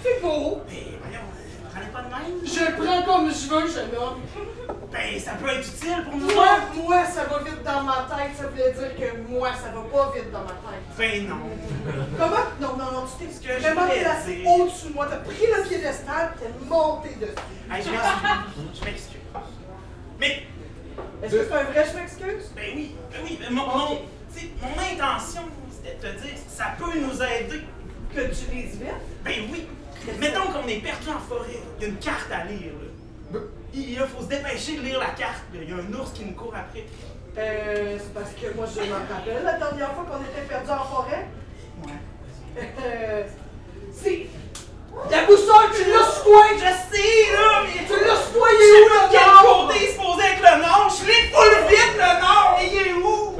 C'est 0.04 0.21
beau. 0.21 0.62
Mais 0.69 0.84
voyons, 1.02 1.26
pas 1.92 2.02
de 2.02 2.10
même? 2.10 2.46
Je 2.46 2.60
le 2.60 2.86
prends 2.86 3.04
comme 3.04 3.30
je 3.30 3.48
veux, 3.50 3.68
jeune 3.72 3.96
homme. 4.00 4.20
Ben, 4.92 5.20
ça 5.20 5.32
peut 5.34 5.50
être 5.50 5.68
utile 5.68 6.04
pour 6.06 6.16
nous. 6.18 6.34
Moi, 6.34 6.48
moi, 6.76 7.06
ça 7.06 7.26
va 7.26 7.40
vite 7.40 7.64
dans 7.64 7.84
ma 7.84 8.08
tête. 8.10 8.32
Ça 8.38 8.48
voulait 8.48 8.72
dire 8.72 8.96
que 8.96 9.18
moi, 9.30 9.50
ça 9.54 9.72
va 9.74 9.82
pas 9.82 10.12
vite 10.16 10.32
dans 10.32 10.42
ma 10.44 10.52
tête. 10.52 10.86
Ben 10.98 11.28
non. 11.28 11.36
Comment? 12.18 12.36
Non, 12.62 12.78
non, 12.78 12.92
non, 13.02 13.06
tu 13.08 13.26
t'es 13.26 13.48
que 13.48 13.54
je 13.60 13.62
vraiment 13.62 13.88
placé 13.88 14.44
au-dessus 14.46 14.88
de 14.90 14.94
moi. 14.94 15.08
T'as 15.10 15.18
pris 15.18 15.46
le 15.48 15.68
piédestal, 15.68 16.34
t'es 16.40 16.50
monté 16.68 17.10
dessus. 17.20 17.34
Hey, 17.72 17.84
je 17.84 17.90
m'excuse. 17.92 18.80
Je 18.80 18.86
m'excuse. 18.86 19.20
Mais, 20.20 20.44
Est-ce 21.24 21.36
que 21.36 21.46
c'est 21.46 21.54
un 21.54 21.64
vrai 21.64 21.86
je 21.92 21.98
m'excuse? 21.98 22.52
ben 22.56 22.64
oui, 22.76 22.96
ben 23.12 23.20
oui, 23.26 23.40
ben 23.42 23.54
mon, 23.54 23.66
mon, 23.68 23.96
t'sais, 24.32 24.50
mon 24.62 24.82
intention, 24.82 25.42
c'était 25.70 25.96
de 25.98 26.14
te 26.14 26.22
dire, 26.22 26.38
ça 26.48 26.68
peut 26.78 26.98
nous 26.98 27.22
aider. 27.22 27.66
Que 28.16 28.22
tu 28.22 28.56
lises 28.56 28.76
vite? 28.80 28.94
Ben 29.26 29.34
oui. 29.52 29.68
Mettons 30.20 30.48
qu'on 30.52 30.68
est 30.68 30.80
perdu 30.82 31.10
en 31.10 31.20
forêt. 31.20 31.60
Il 31.78 31.82
y 31.84 31.86
a 31.86 31.89
une 31.89 31.98
carte 31.98 32.32
à 32.32 32.44
lire. 32.46 32.72
Là. 33.34 33.39
Il 33.74 33.98
là, 34.00 34.06
faut 34.08 34.24
se 34.24 34.28
dépêcher 34.30 34.78
de 34.78 34.82
lire 34.82 35.00
la 35.00 35.08
carte. 35.08 35.44
là. 35.54 35.60
Il 35.62 35.70
y 35.70 35.74
a 35.74 35.76
un 35.76 35.94
ours 36.00 36.12
qui 36.13 36.26
nous 36.26 36.34
court 36.34 36.54
après. 36.56 36.86
Euh, 37.38 37.98
c'est 38.00 38.13
parce 38.13 38.32
que 38.32 38.56
moi, 38.56 38.65
je 38.65 38.82
m'en 38.89 38.96
rappelle 38.96 39.44
la 39.44 39.54
dernière 39.54 39.91
fois 39.94 40.06
qu'on 40.10 40.24
était 40.24 40.48
perdus 40.48 40.72
en 40.72 40.86
forêt. 40.86 41.28
Ouais. 41.86 42.63
Euh, 42.86 43.24
c'est. 43.94 44.28
La 45.12 45.26
boussole, 45.26 45.72
tu 45.76 45.91
l'as 45.91 46.06
sur 46.10 46.24
toi! 46.24 46.44
Je 46.54 46.60
sais, 46.96 47.34
là, 47.34 47.63
mais 47.65 47.86
Tu 47.86 48.06
l'as 48.06 48.15
sur 48.15 48.32
toi, 48.32 48.48
il 48.50 48.58
Je 48.58 48.63
est 48.63 48.72
sais 48.72 48.82
où 48.82 48.88
le 48.88 49.08
de 49.08 49.12
quel 49.12 49.28
nord? 49.28 49.68
côté 49.68 49.84
est 49.84 49.91
supposé 49.91 50.22
être 50.24 50.39
le 50.41 50.62
nord. 50.62 50.89
Je 50.98 51.06
l'ai 51.06 51.28
full 51.34 51.68
vite, 51.68 51.96
le 51.96 52.22
nord. 52.22 52.56
Mais 52.58 52.68
il 52.72 52.88
est 52.88 52.94
où? 52.94 53.36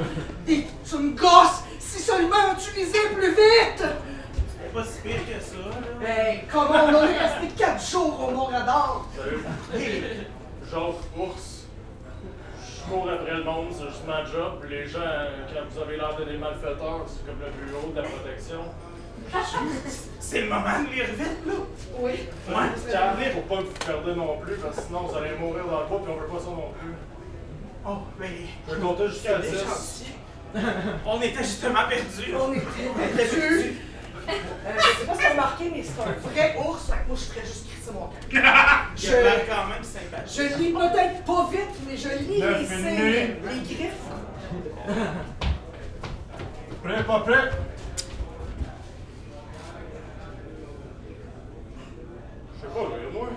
Et 0.48 0.66
tu 0.88 0.96
me 0.98 1.16
gosses! 1.16 1.62
Si 1.80 2.02
seulement 2.02 2.52
tu 2.62 2.78
lisais 2.78 3.08
plus 3.14 3.30
vite! 3.30 3.78
C'est 3.78 4.72
pas 4.74 4.84
si 4.84 5.00
pire 5.00 5.16
que 5.26 5.42
ça, 5.42 5.55
Hey, 6.04 6.44
comment 6.50 6.84
on 6.88 6.94
aurait 6.94 7.18
resté 7.18 7.48
4 7.56 7.90
jours 7.90 8.28
au 8.28 8.30
Mont-Radar? 8.32 9.06
Jacques 9.72 10.82
Ours. 11.16 11.66
Je 12.60 12.90
cours 12.90 13.08
après 13.10 13.34
le 13.34 13.44
monde, 13.44 13.68
c'est 13.72 13.86
juste 13.88 14.06
ma 14.06 14.24
job. 14.24 14.64
Les 14.68 14.86
gens, 14.86 15.00
quand 15.52 15.62
vous 15.70 15.80
avez 15.82 15.96
l'air 15.96 16.14
de 16.16 16.24
des 16.24 16.38
malfaiteurs, 16.38 17.06
c'est 17.06 17.26
comme 17.26 17.40
le 17.40 17.66
bureau 17.66 17.92
de 17.92 17.96
la 17.96 18.02
protection. 18.02 18.60
C'est 20.20 20.42
le 20.42 20.48
moment 20.48 20.82
de 20.82 20.94
lire 20.94 21.06
vite, 21.18 21.46
là. 21.46 21.54
Oui. 21.98 22.12
Ouais. 22.48 22.92
Calmez 22.92 23.30
pour 23.30 23.42
pas 23.44 23.56
que 23.62 23.68
vous 23.68 23.86
perdez 23.86 24.14
non 24.14 24.36
plus, 24.38 24.56
parce 24.56 24.76
que 24.76 24.82
sinon 24.82 25.00
vous 25.00 25.16
allez 25.16 25.36
mourir 25.38 25.64
dans 25.64 25.80
le 25.80 25.86
bois 25.86 26.00
puis 26.04 26.12
on 26.12 26.20
veut 26.20 26.26
pas 26.26 26.38
ça 26.38 26.50
non 26.50 26.72
plus. 26.78 26.94
Oh, 27.88 27.98
mais. 28.20 28.30
Je 28.68 28.74
vais 28.74 28.80
compter 28.80 29.08
jusqu'à 29.08 29.40
C'est 29.42 29.50
10. 29.50 29.58
gentil. 29.58 30.12
On 31.06 31.20
était 31.22 31.44
justement 31.44 31.88
perdus. 31.88 32.34
On 32.38 32.52
était 32.52 33.24
dessus. 33.24 33.80
Euh, 34.28 34.72
je 34.78 35.00
sais 35.00 35.06
pas 35.06 35.14
si 35.14 35.20
t'as 35.20 35.30
remarqué, 35.30 35.64
mais 35.74 35.82
c'est 35.82 36.00
un 36.02 36.30
vrai 36.30 36.56
ours, 36.58 36.86
fait 36.86 36.92
que 37.02 37.08
moi 37.08 37.16
je 37.16 37.24
ferais 37.24 37.46
juste 37.46 37.66
crisser 37.68 37.92
mon 37.92 38.00
camp. 38.00 38.12
Il 38.30 38.38
a 38.38 38.86
Je- 38.96 39.12
l'air 39.22 39.46
quand 39.48 39.66
même 39.68 39.84
sympathique. 39.84 40.34
Je 40.36 40.58
lis 40.58 40.72
peut-être 40.72 41.24
pas 41.24 41.48
vite, 41.50 41.76
mais 41.88 41.96
je 41.96 42.08
lis 42.08 42.40
Neuf 42.40 42.58
les 42.60 42.66
signes, 42.66 43.04
minutes. 43.04 43.36
les 43.44 43.74
griffes. 43.74 44.06
Prêt, 46.82 47.04
pas 47.04 47.20
prêt? 47.20 47.50
Je 52.56 52.60
sais 52.62 52.72
pas, 52.72 52.80
mais 52.90 53.12
moi. 53.12 53.28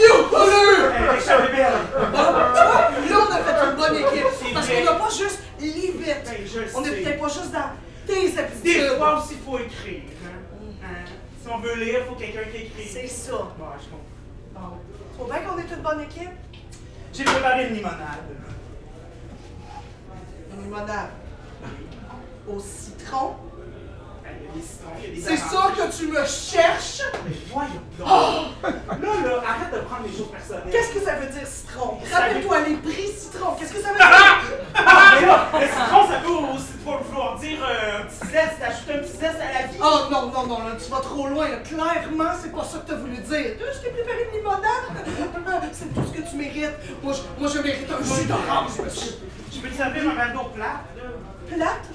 Yo, 0.00 0.14
allure! 0.36 0.92
Hey, 0.94 1.08
Richard 1.18 1.44
est 1.44 1.52
belle. 1.52 1.78
Là, 2.12 3.18
on 3.20 3.32
a 3.32 3.38
fait 3.38 3.70
une 3.70 3.76
bonne 3.76 3.96
équipe. 3.96 4.26
C'est 4.42 4.52
Parce 4.54 4.66
vrai. 4.66 4.76
qu'on 4.82 4.84
n'a 4.92 4.98
pas 4.98 5.10
juste 5.10 5.40
lit 5.60 5.70
vite. 5.70 6.24
Ben, 6.24 6.46
je 6.46 6.58
le 6.60 6.66
On 6.76 6.84
est 6.84 6.88
sais. 6.88 6.96
peut-être 7.02 7.20
pas 7.20 7.28
juste 7.28 7.52
dans 7.52 7.70
tes 8.06 8.30
Des 8.30 8.38
aptitudes. 8.38 8.98
fois 8.98 9.18
aussi, 9.18 9.34
il 9.34 9.38
faut 9.44 9.58
écrire. 9.58 10.00
Hein? 10.24 10.84
Hein? 10.84 11.04
Si 11.42 11.48
on 11.52 11.58
veut 11.58 11.74
lire, 11.76 12.00
il 12.00 12.06
faut 12.08 12.14
quelqu'un 12.14 12.50
qui 12.50 12.56
écrit. 12.64 12.88
C'est 12.88 13.06
ça. 13.08 13.32
Ouais, 13.34 13.78
je 13.80 13.86
comprends. 13.90 14.70
Bon. 14.70 14.78
Faut 15.18 15.24
bien 15.30 15.40
qu'on 15.42 15.58
est 15.58 15.74
une 15.74 15.82
bonne 15.82 16.00
équipe. 16.02 16.30
J'ai 17.12 17.24
préparé 18.04 18.18
une 18.30 18.44
limonade. 18.44 19.84
Une 20.52 20.62
limonade. 20.64 21.10
Au 22.48 22.60
citron. 22.60 23.36
Ben, 24.22 24.30
Il 24.40 24.44
y 24.46 24.48
a 24.48 24.52
des 24.54 24.62
citrons, 24.66 24.90
il 24.98 25.04
y 25.04 25.06
a 25.06 25.14
des 25.14 25.20
C'est 25.20 25.36
ça 25.36 25.60
amandes. 25.64 25.76
que 25.76 25.96
tu 25.96 26.06
me 26.08 26.24
cherches? 26.26 27.02
Mais 27.26 27.36
voyons 27.52 27.70
donc. 27.98 28.08
Là, 28.62 29.28
là, 29.28 29.42
arrête 29.46 29.72
de 29.74 29.78
prendre 29.86 30.02
les 30.06 30.16
choses 30.16 30.30
personnelles. 30.30 30.64
Qu'est-ce 30.70 30.92
que 30.94 31.00
ça 31.04 31.14
veut 31.16 31.26
dire 31.30 31.46
citron? 31.46 31.98
Ça 32.10 32.18
Rappelle-toi 32.20 32.60
les 32.68 32.76
prix 32.76 33.08
citron. 33.08 33.54
Qu'est-ce 33.58 33.72
que 33.74 33.80
ça 33.82 33.88
veut 33.92 33.98
dire? 33.98 34.42
Mais 34.74 35.26
là, 35.26 35.48
le 35.60 35.66
citron, 35.66 36.08
ça 36.08 36.18
peut 36.20 36.54
aussi 36.54 36.72
vouloir 36.84 37.38
dire 37.38 37.58
euh, 37.62 38.00
un 38.00 38.04
petit 38.04 38.26
zeste, 38.32 38.58
t'ajoutes 38.60 38.90
un 38.94 38.98
petit 38.98 39.16
zeste 39.18 39.40
à 39.40 39.60
la 39.62 39.66
vie. 39.68 39.78
Oh 39.82 39.98
non, 40.10 40.30
non, 40.30 40.46
non, 40.46 40.58
là, 40.64 40.72
tu 40.82 40.90
vas 40.90 41.00
trop 41.00 41.26
loin. 41.28 41.48
là. 41.48 41.56
Clairement, 41.58 42.32
c'est 42.40 42.52
pas 42.52 42.64
ça 42.64 42.78
que 42.78 42.88
t'as 42.88 42.96
voulu 42.96 43.16
dire. 43.18 43.56
Là, 43.60 43.66
je 43.72 43.78
t'ai 43.80 43.90
préparé 43.90 44.28
une 44.30 44.38
limonade. 44.38 45.72
C'est 45.72 45.92
tout 45.94 46.02
ce 46.06 46.12
que 46.20 46.28
tu 46.28 46.36
mérites. 46.36 46.76
Moi, 47.02 47.12
je, 47.14 47.20
moi, 47.40 47.50
je 48.04 48.28
d'orange, 48.28 48.78
monsieur. 48.84 49.12
Peux 49.62 49.68
te 49.68 49.74
servir 49.76 50.02
un 50.10 50.14
verre 50.14 50.32
d'eau 50.34 50.50
plate, 50.54 50.84
là. 50.96 51.56
Plate? 51.56 51.93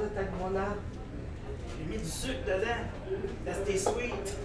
De 0.00 0.08
ta 0.08 0.22
limonade. 0.22 0.78
J'ai 1.78 1.84
mis 1.90 1.98
du 2.02 2.08
sucre 2.08 2.44
dedans. 2.46 2.84
That's 3.44 3.82
sweet. 3.82 4.36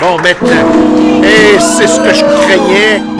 Bon, 0.00 0.18
maintenant. 0.18 1.22
Et 1.22 1.58
c'est 1.58 1.86
ce 1.86 2.00
que 2.00 2.14
je 2.14 2.24
craignais. 2.24 3.17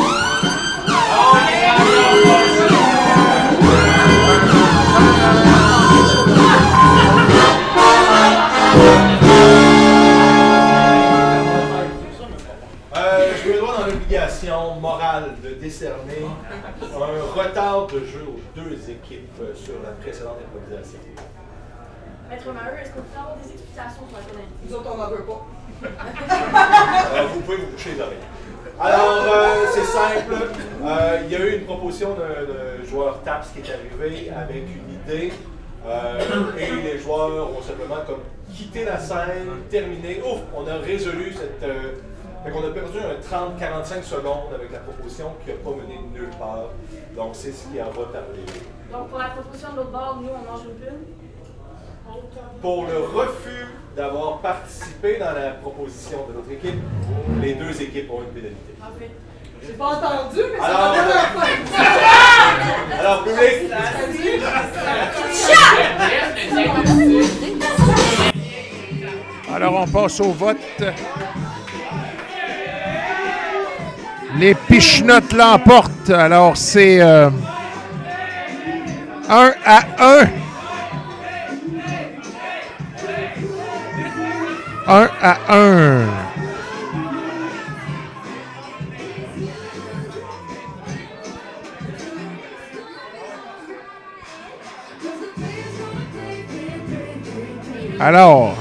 Équipes 18.91 19.31
euh, 19.41 19.55
sur 19.55 19.75
la 19.85 19.91
précédente 19.93 20.39
improvisation. 20.45 20.99
Maître 22.29 22.53
Maheu, 22.53 22.77
est-ce 22.83 22.91
qu'on 22.91 23.01
peut 23.01 23.19
avoir 23.19 23.37
des 23.43 23.53
explications 23.53 24.03
sur 24.09 24.19
la 24.19 24.25
pénalité? 24.25 24.53
Nous 24.69 24.75
autres, 24.75 24.91
on 24.93 24.97
n'en 24.99 25.09
veut 25.11 25.25
pas. 25.25 25.47
Euh, 27.15 27.27
vous 27.33 27.41
pouvez 27.41 27.57
vous 27.59 27.67
boucher 27.73 27.93
les 27.95 28.01
oreilles. 28.01 28.17
Alors, 28.81 29.23
euh, 29.23 29.65
c'est 29.73 29.85
simple. 29.85 30.35
Euh, 30.85 31.21
il 31.25 31.33
y 31.33 31.37
a 31.37 31.41
eu 31.41 31.57
une 31.59 31.65
proposition 31.65 32.15
d'un 32.15 32.85
joueur 32.85 33.23
TAPS 33.23 33.49
qui 33.53 33.61
est 33.61 33.73
arrivé 33.73 34.31
avec 34.31 34.65
une 34.65 34.95
idée. 34.95 35.33
euh, 35.87 36.19
et 36.59 36.83
les 36.83 36.99
joueurs 36.99 37.51
ont 37.51 37.63
simplement 37.63 38.03
comme 38.07 38.21
quitté 38.53 38.85
la 38.85 38.99
scène, 38.99 39.49
terminé. 39.71 40.21
Ouf, 40.21 40.41
on 40.55 40.67
a 40.67 40.77
résolu 40.79 41.33
cette. 41.33 41.65
Fait 42.45 42.51
qu'on 42.51 42.65
a 42.67 42.71
perdu 42.71 42.99
un 42.99 43.19
30-45 43.21 44.03
secondes 44.03 44.53
avec 44.55 44.71
la 44.73 44.79
proposition 44.79 45.33
qui 45.45 45.51
n'a 45.51 45.57
pas 45.57 45.71
mené 45.71 45.99
nulle 46.13 46.31
part. 46.39 46.67
Donc, 47.17 47.31
c'est 47.33 47.53
ce 47.53 47.67
qui 47.69 47.81
a 47.81 47.87
retardé. 47.87 48.41
Donc, 48.93 49.09
pour 49.09 49.19
la 49.19 49.31
proposition 49.31 49.73
de 49.73 49.77
l'autre 49.77 49.91
bord, 49.91 50.21
nous, 50.23 50.29
on 50.29 50.51
mange 50.51 50.65
une 50.65 50.75
pune. 50.77 51.01
pour 52.63 52.87
le 52.87 52.99
refus 52.99 53.67
d'avoir 53.97 54.39
participé 54.39 55.19
dans 55.19 55.33
la 55.33 55.51
proposition 55.51 56.27
de 56.29 56.35
l'autre 56.35 56.51
équipe, 56.53 56.81
les 57.43 57.55
deux 57.55 57.83
équipes 57.83 58.11
ont 58.11 58.23
une 58.23 58.29
pénalité. 58.29 58.75
J'ai 59.61 59.73
pas 59.73 59.87
entendu, 59.87 60.41
mais 60.53 60.59
ça 60.59 60.69
va 60.69 60.93
un. 60.93 60.99
Alors, 63.01 63.25
public, 63.25 63.73
Alors, 69.53 69.75
on 69.83 69.87
passe 69.89 70.21
au 70.21 70.31
vote. 70.31 70.57
Les 74.37 74.55
pichenottes 74.55 75.33
l'emportent. 75.33 76.11
Alors, 76.11 76.57
c'est 76.57 77.01
1 77.01 77.33
à 79.31 79.81
1. 79.99 80.29
1 84.87 85.09
à 85.23 85.37
1. 85.51 86.07
Alors, 98.01 98.55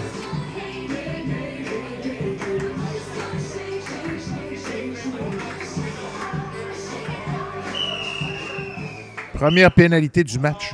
première 9.38 9.72
pénalité 9.72 10.24
du 10.24 10.40
match. 10.40 10.74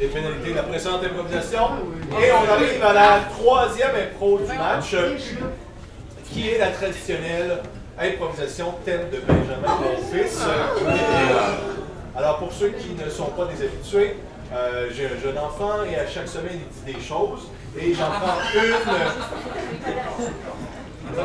des 0.00 0.06
pénalités 0.08 0.50
de 0.50 0.56
la 0.56 0.64
précédente 0.64 1.04
improvisation. 1.04 1.68
Et 2.20 2.32
on 2.32 2.52
arrive 2.52 2.82
à 2.82 2.92
la 2.92 3.20
troisième 3.30 3.92
impro 3.94 4.38
du 4.38 4.58
match, 4.58 4.96
qui 6.24 6.50
est 6.50 6.58
la 6.58 6.70
traditionnelle 6.70 7.62
improvisation 7.98 8.74
thème 8.84 9.08
de 9.12 9.20
Benjamin, 9.20 9.78
mon 9.80 9.96
fils. 10.12 10.40
Alors, 12.16 12.38
pour 12.38 12.52
ceux 12.52 12.70
qui 12.70 12.94
ne 12.94 13.08
sont 13.08 13.26
pas 13.26 13.44
des 13.46 13.64
habitués, 13.64 14.16
euh, 14.52 14.88
j'ai 14.92 15.06
un 15.06 15.20
jeune 15.22 15.38
enfant 15.38 15.84
et 15.88 15.96
à 15.96 16.06
chaque 16.06 16.28
semaine, 16.28 16.58
il 16.60 16.92
dit 16.92 16.98
des 16.98 17.04
choses. 17.04 17.48
Et 17.78 17.94
j'en 17.94 18.06
prends 18.06 18.38
une. 18.54 18.74
Et 21.16 21.22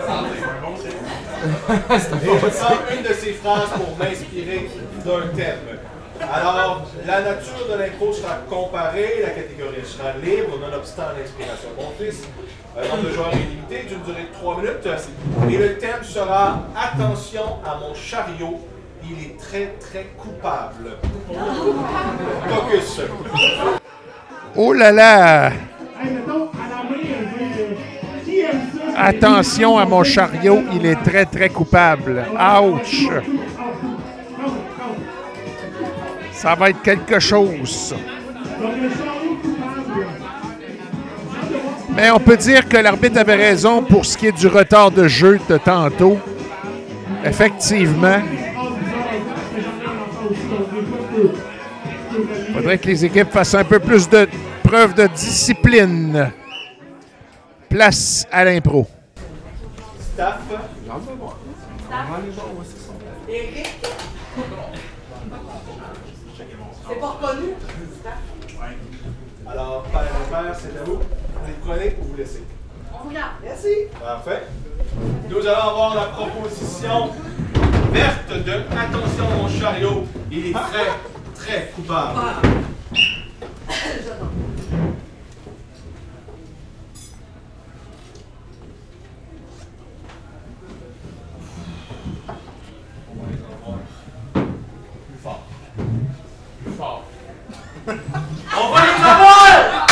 je 2.00 2.48
prends 2.60 2.96
une 2.96 3.04
de 3.04 3.14
ces 3.14 3.34
phrases 3.34 3.70
pour 3.76 3.98
m'inspirer 3.98 4.70
d'un 5.04 5.28
thème. 5.36 5.80
Alors, 6.34 6.84
la 7.06 7.22
nature 7.22 7.68
de 7.70 7.78
l'impro 7.78 8.14
sera 8.14 8.36
comparée, 8.50 9.22
la 9.24 9.32
catégorie 9.32 9.84
sera 9.84 10.14
libre, 10.24 10.60
nonobstant 10.62 11.14
l'inspiration 11.18 11.70
de 11.76 11.84
mon 11.84 11.92
fils. 11.98 12.24
Un 12.78 12.88
nombre 12.88 13.10
de 13.10 13.14
joueurs 13.14 13.34
est 13.34 13.38
limité, 13.38 13.84
d'une 13.90 14.04
durée 14.04 14.28
de 14.32 14.34
3 14.34 14.58
minutes. 14.58 14.88
Et 15.50 15.58
le 15.58 15.78
thème 15.78 16.04
sera 16.04 16.60
Attention 16.76 17.60
à 17.66 17.76
mon 17.76 17.94
chariot, 17.94 18.60
il 19.04 19.26
est 19.26 19.38
très 19.40 19.74
très 19.80 20.06
coupable. 20.18 20.98
Focus. 22.48 23.02
Oh 24.56 24.74
là 24.74 24.92
là! 24.92 25.48
Hey, 25.48 26.12
mettons, 26.12 26.50
à 26.54 26.70
la 26.70 26.84
main, 26.90 27.01
Attention 28.96 29.78
à 29.78 29.86
mon 29.86 30.04
chariot, 30.04 30.62
il 30.74 30.86
est 30.86 31.02
très 31.04 31.26
très 31.26 31.50
coupable. 31.50 32.24
Ouch! 32.34 33.08
Ça 36.34 36.56
va 36.56 36.70
être 36.70 36.82
quelque 36.82 37.20
chose. 37.20 37.96
Mais 41.96 42.10
on 42.10 42.20
peut 42.20 42.38
dire 42.38 42.68
que 42.68 42.78
l'arbitre 42.78 43.20
avait 43.20 43.36
raison 43.36 43.84
pour 43.84 44.06
ce 44.06 44.18
qui 44.18 44.28
est 44.28 44.38
du 44.38 44.48
retard 44.48 44.92
de 44.92 45.08
jeu 45.08 45.40
de 45.50 45.58
tantôt. 45.58 46.18
Effectivement, 47.24 48.22
il 52.48 52.56
faudrait 52.56 52.78
que 52.78 52.88
les 52.88 53.06
équipes 53.06 53.32
fassent 53.32 53.56
un 53.56 53.64
peu 53.64 53.80
plus 53.80 54.10
de 54.10 54.28
preuve 54.64 54.94
de 54.94 55.08
discipline. 55.08 56.32
Place 57.72 58.28
à 58.30 58.44
l'impro. 58.44 58.86
Staff. 60.14 60.42
Eric? 63.30 63.80
C'est 66.90 67.00
pas 67.00 67.08
reconnu? 67.08 67.54
Alors, 69.48 69.84
père 69.84 70.02
et 70.04 70.30
père, 70.30 70.56
c'est 70.60 70.78
à 70.78 70.84
vous. 70.84 70.98
Vous 70.98 71.48
les 71.48 71.54
prenez 71.66 71.96
ou 72.02 72.10
vous 72.10 72.18
laissez? 72.18 72.44
On 72.94 73.08
regarde. 73.08 73.32
Merci. 73.42 73.70
Parfait. 73.98 74.44
Nous 75.30 75.48
allons 75.48 75.70
avoir 75.70 75.96
la 75.96 76.06
proposition 76.08 77.12
verte 77.94 78.34
de 78.34 78.52
Attention 78.78 79.30
mon 79.38 79.48
chariot, 79.48 80.04
il 80.30 80.48
est 80.48 80.52
très, 80.52 80.90
très 81.36 81.72
coupable. 81.74 82.20
Plus 82.92 84.12
On 98.58 98.72
va 98.72 98.82
les 98.86 99.04
avoir! 99.04 99.88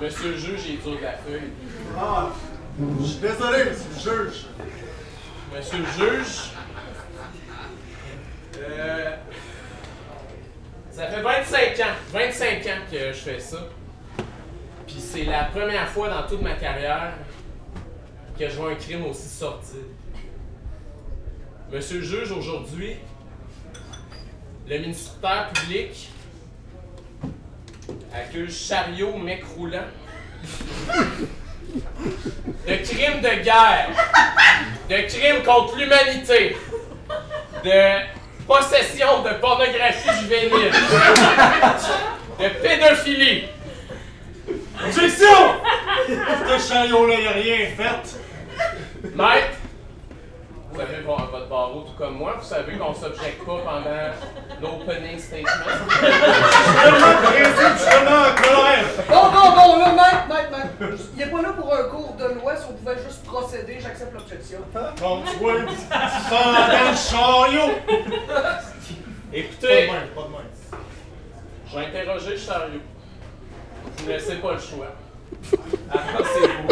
Monsieur 0.00 0.30
le 0.30 0.36
juge, 0.36 0.60
il 0.66 0.74
est 0.74 0.76
dur 0.78 0.96
de 0.98 1.02
la 1.02 1.12
feuille. 1.12 1.50
Ah, 1.98 2.30
je 3.00 3.06
suis 3.06 3.20
désolé, 3.20 3.64
monsieur 3.70 4.16
le 4.16 4.30
juge. 4.30 4.46
Monsieur 5.54 5.78
le 5.78 5.84
juge, 5.84 6.50
euh, 8.58 9.10
ça 10.90 11.06
fait 11.06 11.22
25 11.22 11.80
ans, 11.80 11.94
25 12.12 12.66
ans 12.66 12.80
que 12.90 12.98
je 13.12 13.18
fais 13.18 13.38
ça. 13.38 13.58
Puis 14.86 14.96
c'est 14.98 15.24
la 15.24 15.44
première 15.44 15.88
fois 15.88 16.08
dans 16.08 16.26
toute 16.26 16.42
ma 16.42 16.54
carrière 16.54 17.12
que 18.38 18.48
je 18.48 18.56
vois 18.56 18.72
un 18.72 18.74
crime 18.74 19.04
aussi 19.06 19.28
sordide. 19.28 19.86
Monsieur 21.70 21.98
le 21.98 22.04
juge, 22.04 22.32
aujourd'hui, 22.32 22.96
le 24.68 24.78
ministère 24.78 25.50
public 25.54 26.08
accuse 28.14 28.66
chariot 28.66 29.16
mec 29.16 29.44
roulant 29.56 29.88
de 32.66 32.74
crimes 32.76 33.20
de 33.20 33.42
guerre, 33.42 33.88
de 34.88 35.08
crimes 35.08 35.42
contre 35.44 35.76
l'humanité, 35.76 36.56
de 37.64 38.00
possession 38.46 39.22
de 39.22 39.30
pornographie 39.40 40.10
juvénile, 40.20 40.72
de 42.38 42.48
pédophilie. 42.60 43.44
Objection! 44.84 45.26
Ce 46.08 46.68
chariot-là, 46.68 47.14
il 47.20 47.26
a 47.28 47.32
rien 47.32 47.66
fait? 47.76 48.18
Maître, 49.14 49.56
vous 50.72 50.80
avez 50.80 51.00
vo- 51.02 51.16
votre 51.16 51.48
barreau 51.48 51.80
tout 51.82 51.92
comme 51.98 52.16
moi, 52.16 52.34
vous 52.38 52.44
savez 52.44 52.76
qu'on 52.78 52.94
s'objecte 52.94 53.44
pas 53.44 53.58
pendant 53.64 54.12
l'opening 54.60 55.18
statement. 55.18 55.92
Bon, 59.08 59.30
bon, 59.30 59.50
bon, 59.54 59.78
là, 59.78 59.92
maître, 59.92 60.26
maître, 60.28 60.50
maître. 60.50 60.68
Il 61.16 61.22
est 61.22 61.26
pas 61.26 61.42
là 61.42 61.50
pour 61.52 61.72
un 61.74 61.82
cours 61.84 62.14
de 62.14 62.24
loi, 62.40 62.56
si 62.56 62.64
on 62.70 62.74
pouvait 62.74 62.96
juste 63.02 63.22
procéder, 63.24 63.78
j'accepte 63.80 64.12
l'objection. 64.14 64.58
Comme 64.72 65.22
tu 65.30 65.36
vois, 65.38 65.54
il 65.68 65.76
fendait 65.76 66.90
le 66.90 66.96
chariot. 66.96 67.72
Pas 68.26 68.60
Écoutez, 69.32 69.86
de 69.86 69.92
main, 69.92 70.02
pas 70.14 70.22
de 70.22 70.28
main. 70.28 70.44
je 71.70 71.78
vais 71.78 71.86
interroger 71.86 72.30
le 72.30 72.36
chariot. 72.36 72.80
Vous 73.98 74.04
ne 74.06 74.12
laissez 74.12 74.36
pas 74.36 74.52
le 74.52 74.58
choix. 74.58 74.92
Avancez-vous. 75.90 76.68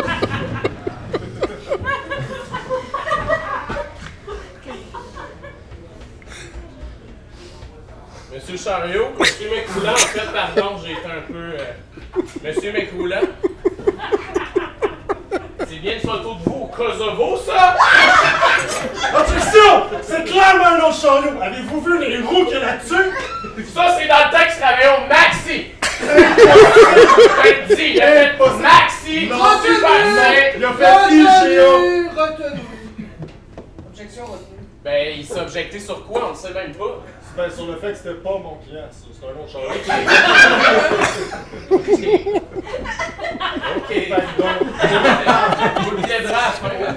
Monsieur 8.33 8.57
Chariot, 8.57 9.09
Monsieur 9.19 9.51
Mécoulant, 9.51 9.93
en 9.93 9.97
fait, 9.97 10.33
pardon, 10.33 10.77
j'ai 10.85 10.93
été 10.93 11.05
un 11.07 11.23
peu. 11.27 11.35
euh, 11.59 11.75
Monsieur 12.45 12.73
Mécoulant. 12.73 13.23
C'est 15.69 15.77
bien 15.81 15.95
une 15.95 16.01
photo 16.01 16.35
de 16.35 16.43
vous 16.45 16.61
au 16.63 16.67
Kosovo, 16.67 17.37
ça? 17.39 17.77
Objection! 19.19 19.87
C'est 20.03 20.25
clairement 20.25 20.67
un 20.67 20.79
autre 20.81 21.01
chariot. 21.01 21.41
Avez-vous 21.43 21.81
vu 21.81 21.99
les 22.09 22.19
roues 22.19 22.45
qu'il 22.45 22.55
y 22.55 22.57
a 22.57 22.61
là-dessus? 22.61 23.11
Ça, 23.75 23.97
c'est 23.99 24.07
dans 24.07 24.19
le 24.19 24.31
temps 24.31 24.45
que 24.47 24.53
je 24.53 24.59
travaillais 24.61 24.91
au 24.97 25.09
Maxi! 25.09 25.67
Je 26.01 26.07
te 26.07 27.71
le 27.71 27.77
dis, 27.77 27.91
il 27.95 28.03
a 28.03 28.07
fait 28.07 28.39
Maxi, 28.39 29.21
super 29.23 29.39
sain. 30.15 30.33
Il 30.57 30.65
a 30.65 30.73
fait 30.73 30.93
retenu. 30.95 32.09
Objection 33.91 34.25
retenue. 34.25 34.47
Ben, 34.83 35.15
il 35.19 35.27
s'est 35.27 35.41
objecté 35.41 35.79
sur 35.79 36.07
quoi? 36.07 36.29
On 36.29 36.31
le 36.31 36.37
sait 36.37 36.55
même 36.55 36.75
pas. 36.75 37.03
Ben, 37.41 37.51
sur 37.51 37.67
le 37.69 37.77
fait 37.77 37.93
que 37.93 37.97
c'était 37.97 38.15
pas 38.17 38.37
mon 38.37 38.57
client, 38.57 38.85
c'est 38.91 39.25
un 39.25 39.31
autre 39.41 39.51
char. 39.51 39.63
OK. 41.71 41.89
Donc, 44.11 44.57
Vous 45.81 45.91
le 45.97 46.03
viendra 46.07 46.39
à 46.39 46.69
la. 46.83 46.93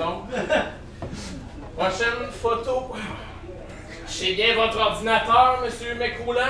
Prochaine 1.78 2.28
photo. 2.42 2.76
C'est 4.06 4.34
bien 4.34 4.54
votre 4.56 4.78
ordinateur, 4.82 5.62
monsieur 5.64 5.96
McRoulant? 5.96 6.42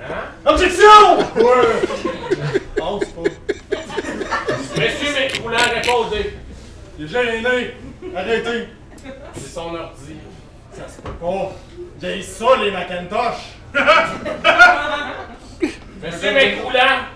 Hein? 0.00 0.24
Objection! 0.46 1.18
Ouais! 1.36 2.62
Pense 2.74 3.04
pas. 3.04 3.28
Monsieur 4.80 5.10
McRoulant, 5.12 5.68
répondez. 5.74 6.38
Il 6.98 7.04
est 7.04 7.08
gêné! 7.08 7.76
Arrêtez! 8.16 8.68
C'est 9.34 9.52
son 9.52 9.74
ordi. 9.74 10.16
Ça 10.74 10.88
se 10.88 11.00
peut 11.02 11.12
pas! 11.12 11.52
J'ai 12.00 12.22
ça, 12.22 12.56
les 12.62 12.70
Macintosh! 12.70 13.56
Monsieur 16.02 16.32
McRoulant, 16.32 17.06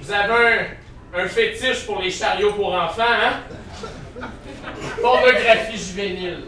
vous 0.00 0.12
avez 0.12 0.76
un, 1.14 1.20
un 1.20 1.28
fétiche 1.28 1.84
pour 1.86 2.00
les 2.00 2.10
chariots 2.10 2.52
pour 2.52 2.72
enfants, 2.74 3.02
hein? 3.02 4.28
Pornographie 5.00 5.78
juvénile. 5.78 6.44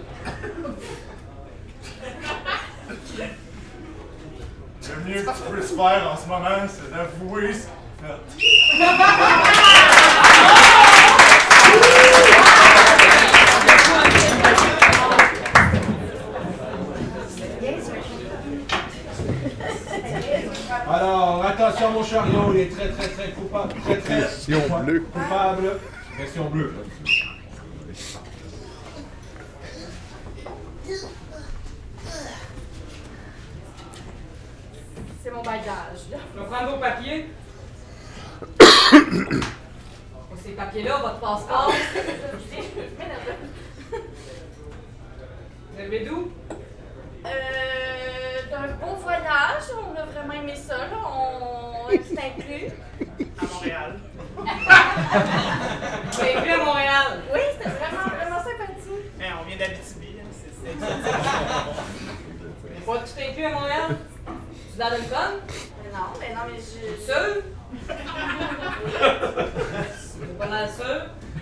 Le 4.88 4.96
mieux 5.08 5.22
que 5.22 5.30
tu 5.30 5.42
peux 5.50 5.62
se 5.62 5.74
faire 5.74 6.12
en 6.12 6.16
ce 6.16 6.26
moment, 6.26 6.66
c'est 6.68 6.90
d'avouer 6.90 7.54
attention 21.60 21.90
mon 21.90 22.02
chariot, 22.02 22.52
il 22.54 22.60
est 22.60 22.68
très 22.68 22.88
très 22.88 23.08
très 23.08 23.30
coupable. 23.32 23.74
Très 23.82 23.96
très 23.98 24.22
coupable. 24.62 24.84
bleue. 24.84 25.00
Coupable. 25.12 25.78
Pression 26.16 26.44
bleue. 26.50 26.74
C'est 35.22 35.30
mon 35.30 35.42
bagage, 35.42 36.08
là. 36.10 36.18
Je 36.34 36.40
vais 36.40 36.46
prendre 36.46 36.70
vos 36.70 36.78
papiers. 36.78 37.26
Ces 40.42 40.52
papiers-là, 40.52 40.96
votre 41.02 41.20
passeport. 41.20 41.70
Vous 45.72 45.80
avez 45.80 46.00
d'où? 46.04 46.30
Euh, 47.26 48.50
d'un 48.50 48.68
beau 48.74 48.94
voyage, 48.96 49.64
on 49.76 49.94
a 49.96 50.04
vraiment 50.04 50.32
aimé 50.34 50.54
ça, 50.56 50.78
là. 50.78 50.98
On 51.06 51.88
tout 51.90 52.16
inclus. 52.18 52.70
À 53.38 53.44
Montréal. 53.46 54.00
Avez 56.20 56.40
vu 56.40 56.50
à 56.50 56.64
Montréal. 56.64 57.22
Oui, 57.32 57.40
c'était 57.52 57.68
vraiment, 57.70 58.08
vraiment 58.16 58.38
sympathique. 58.38 59.10
On 59.40 59.44
vient 59.44 59.56
d'Abitibi, 59.56 60.08
hein, 60.18 60.28
c'est 60.32 60.52
c'est 60.62 60.72
exotique. 60.72 61.14
Pas 62.86 62.98
tout 62.98 63.20
inclus 63.30 63.44
à 63.44 63.50
Montréal? 63.50 63.96
Tu 64.72 64.78
dans 64.78 64.96
une 64.96 65.08
conne? 65.08 65.40
Mais 65.82 65.90
non, 65.92 66.06
mais 66.20 66.30
non, 66.34 66.40
mais 66.50 66.58
je. 66.58 67.02
Sûr? 67.02 67.42
C'est 69.96 70.34
pas 70.38 70.46
mal 70.46 70.68
sûr. 70.68 71.00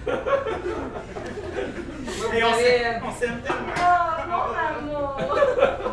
Vous 2.09 2.25
on 2.35 2.55
s'aime 2.55 3.03
on 3.07 3.13
s'aime 3.21 3.39
tellement. 3.43 3.77
Oh, 3.77 3.81
mon 4.29 4.43
amour! 4.89 5.11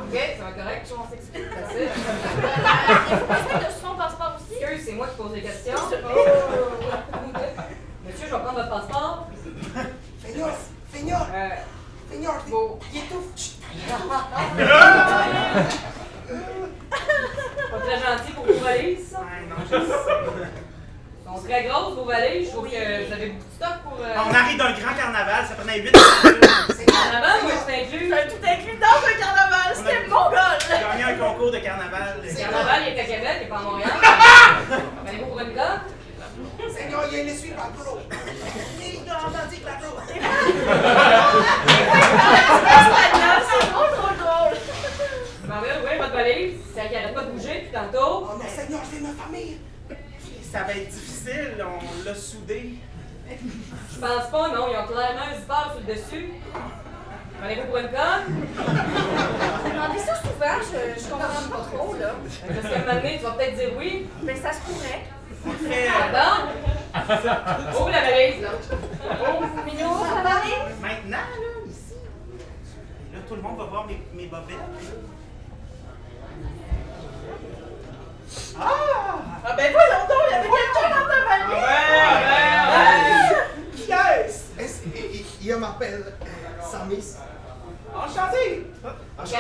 Ok, 0.06 0.16
ça 0.38 0.44
va 0.46 0.52
correct. 0.52 0.86
On 0.98 1.04
s'explique. 1.10 1.50
Facile. 1.50 1.90
Il 1.90 3.18
faut 3.18 3.26
besoin 3.26 3.58
de 3.60 3.72
son 3.82 3.94
passeport 3.98 4.34
aussi. 4.38 4.56
Excuse, 4.64 4.84
c'est 4.86 4.94
moi 4.94 5.08
qui 5.08 5.16
pose 5.22 5.34
les 5.34 5.42
questions? 5.42 5.74
Oh. 5.76 5.88
Monsieur, 8.06 8.28
je 8.28 8.32
vais 8.36 8.40
prendre 8.40 8.54
votre 8.54 8.70
passeport. 8.70 9.28
Seigneur, 10.24 10.50
Seigneur, 10.94 11.24
Euh, 11.34 11.50
Seigneur, 12.10 12.36
Bon. 12.50 12.80
il 12.94 12.98
étouffe. 13.00 13.30
Pas 17.72 17.80
très 17.80 18.00
gentil 18.00 18.32
pour 18.34 18.46
vos 18.46 18.54
valises, 18.64 19.10
ça. 19.12 19.20
Non, 19.50 19.56
je 19.70 19.76
sais. 19.86 20.02
Sont 21.26 21.42
très 21.42 21.64
grosses, 21.64 21.96
vos 21.96 22.06
valises. 22.06 22.48
Je 22.48 22.52
trouve 22.52 22.70
que 22.70 23.08
vous 23.08 23.14
avez 23.14 23.28
beaucoup 23.30 23.50
de 23.50 23.56
stock 23.56 23.78
pour... 23.84 23.98
Euh... 24.00 24.14
On 24.30 24.34
arrive 24.34 24.58
d'un 24.58 24.72
grand 24.74 24.94
carnaval, 24.94 25.46
ça 25.48 25.56
prenait 25.56 25.80
8 25.80 25.92
Carnaval 25.92 27.46
ou 27.46 27.50
c'est 27.66 27.82
inclus? 27.82 28.14
J'ai 28.14 28.28
tout 28.30 28.46
inclus 28.46 28.78
dans 28.78 29.02
un 29.02 29.16
carnaval. 29.20 29.76
C'était 29.76 30.08
mon 30.08 30.30
goal! 30.30 30.58
J'ai 30.62 30.80
gagné 30.80 31.04
un 31.04 31.18
concours 31.18 31.52
de 31.52 31.58
carnaval. 31.58 32.22
Le 32.24 32.30
carnaval, 32.34 32.82
il 32.86 32.94
est 32.94 33.02
à 33.02 33.04
Québec, 33.04 33.38
il 33.42 33.44
est 33.46 33.50
pas 33.50 33.58
à 33.58 33.62
Montréal. 33.62 33.90
Allez-vous 35.08 35.26
pour 35.32 35.40
une? 35.40 35.50
Seigneur, 36.72 37.04
il 37.10 37.18
y 37.18 37.20
a 37.20 37.24
une 37.24 37.30
essuie 37.30 37.52
par 37.52 37.70
l'eau. 37.84 38.00
Il 38.80 39.10
a 39.10 39.18
entendu 39.18 39.58
que 39.58 39.66
la 39.66 39.78
l'eau. 39.82 39.98
Espagnol, 42.70 43.40
c'est 43.50 43.66
trop, 43.72 43.88
trop 43.96 44.14
drôle. 44.14 44.58
Votre 45.98 46.14
valise. 46.14 46.60
C'est 46.76 46.90
qui 46.90 46.96
arrête 46.96 47.14
pas 47.16 47.22
de 47.24 47.32
bouger 47.32 47.56
depuis 47.62 47.72
tantôt. 47.74 48.28
Oh 48.30 48.38
non, 48.38 48.46
Seigneur, 48.48 48.82
c'est 48.92 49.02
ma 49.02 49.14
famille. 49.24 49.58
Ça 50.56 50.64
va 50.64 50.72
être 50.72 50.88
difficile, 50.88 51.58
on 51.60 52.06
l'a 52.06 52.16
soudé. 52.16 52.76
Je 53.30 54.00
pense 54.00 54.30
pas, 54.32 54.48
non. 54.56 54.68
Ils 54.72 54.78
ont 54.78 54.88
clairement 54.88 55.28
un 55.30 55.36
zipper 55.36 55.54
sur 55.74 55.82
le 55.86 55.94
dessus. 55.94 56.34
Prenez-vous 57.42 57.68
pour 57.68 57.78
une 57.80 57.90
conne? 57.90 58.46
Vous 58.56 59.70
demandez 59.70 60.00
ça 60.00 60.16
souvent, 60.16 60.56
je, 60.62 60.98
je 61.04 61.10
comprends 61.10 61.28
pas 61.28 61.66
trop, 61.76 61.94
là. 62.00 62.12
Parce 62.48 62.74
qu'à 62.74 62.80
un 62.80 62.86
moment 62.86 62.94
donné, 63.02 63.18
tu 63.18 63.24
vas 63.26 63.32
peut-être 63.32 63.58
dire 63.58 63.72
oui. 63.78 64.08
Mais 64.24 64.36
ça 64.38 64.54
se 64.54 64.60
pourrait. 64.62 65.04
On 65.46 65.52
le 65.52 65.58
fait 65.58 65.90
euh, 65.90 65.92
Pardon? 66.14 67.78
Ouvre 67.78 67.90
la 67.90 68.02
valise, 68.02 68.42
là? 68.42 68.50
Oh, 69.12 69.44
Minou, 69.66 69.94
ça 70.06 70.24
va 70.24 70.36
aller? 70.40 70.56
maintenant, 70.82 71.18
là, 71.18 71.68
ici. 71.68 71.96
Là, 73.14 73.20
tout 73.28 73.36
le 73.36 73.42
monde 73.42 73.58
va 73.58 73.66
voir 73.66 73.88
mes, 73.88 74.02
mes 74.14 74.28
bobettes. 74.28 74.56
Ah! 78.60 78.66
Ah 79.48 79.54
ben 79.56 79.72
voyons 79.72 80.06
donc, 80.08 80.24
il 80.28 80.32
y 80.32 80.36
avait 80.36 80.50
quelqu'un 80.50 80.90
dans 80.90 81.06
ta 81.08 81.20
valise. 81.30 81.66
Qui 83.76 83.84
est-ce? 83.92 84.40
Est-ce- 84.62 84.82
il- 84.96 85.16
il- 85.16 85.26
Il 85.48 85.56
m'appelle 85.58 86.04
euh, 86.08 86.64
Samis. 86.72 87.16
Enchanté. 87.96 88.66
OK? 88.84 89.36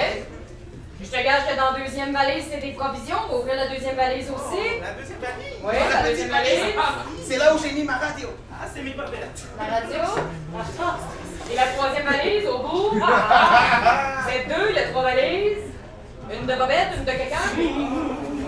Je 1.01 1.07
te 1.09 1.15
gage 1.23 1.45
que 1.49 1.55
dans 1.57 1.71
la 1.73 1.79
deuxième 1.83 2.13
valise, 2.13 2.45
c'est 2.49 2.59
des 2.61 2.71
provisions. 2.71 3.17
On 3.27 3.33
va 3.33 3.39
ouvrir 3.39 3.55
la 3.55 3.67
deuxième 3.67 3.95
valise 3.95 4.29
aussi. 4.29 4.79
La 4.81 4.91
deuxième 4.93 5.19
valise. 5.19 5.57
Oui, 5.63 5.73
la 5.91 6.03
deuxième 6.09 6.29
valise. 6.29 6.75
C'est 7.27 7.37
là 7.37 7.53
où 7.53 7.57
j'ai 7.57 7.71
mis 7.71 7.83
ma 7.83 7.97
radio. 7.97 8.29
Ah, 8.53 8.65
c'est 8.73 8.81
mes 8.83 8.91
bobettes. 8.91 9.43
La 9.57 9.65
radio? 9.75 9.99
Et 11.51 11.55
la 11.55 11.67
troisième 11.67 12.05
valise 12.05 12.47
au 12.47 12.59
bout. 12.59 12.89
Vous 12.93 14.29
êtes 14.31 14.47
deux, 14.47 14.69
il 14.69 14.75
y 14.75 14.79
a 14.79 14.87
trois 14.89 15.03
valises. 15.03 15.57
Une 16.31 16.45
de 16.47 16.55
Bobette, 16.55 16.87
une 16.97 17.03
de 17.05 17.11
quelqu'un. 17.11 17.37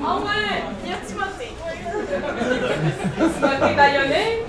Ah 0.09 0.19
ouais! 0.23 0.63
Il 0.85 0.89
y 0.89 0.93
a 0.93 0.97
Timothée. 1.03 1.51
Timothée 3.19 3.75
Baïonné. 3.75 4.47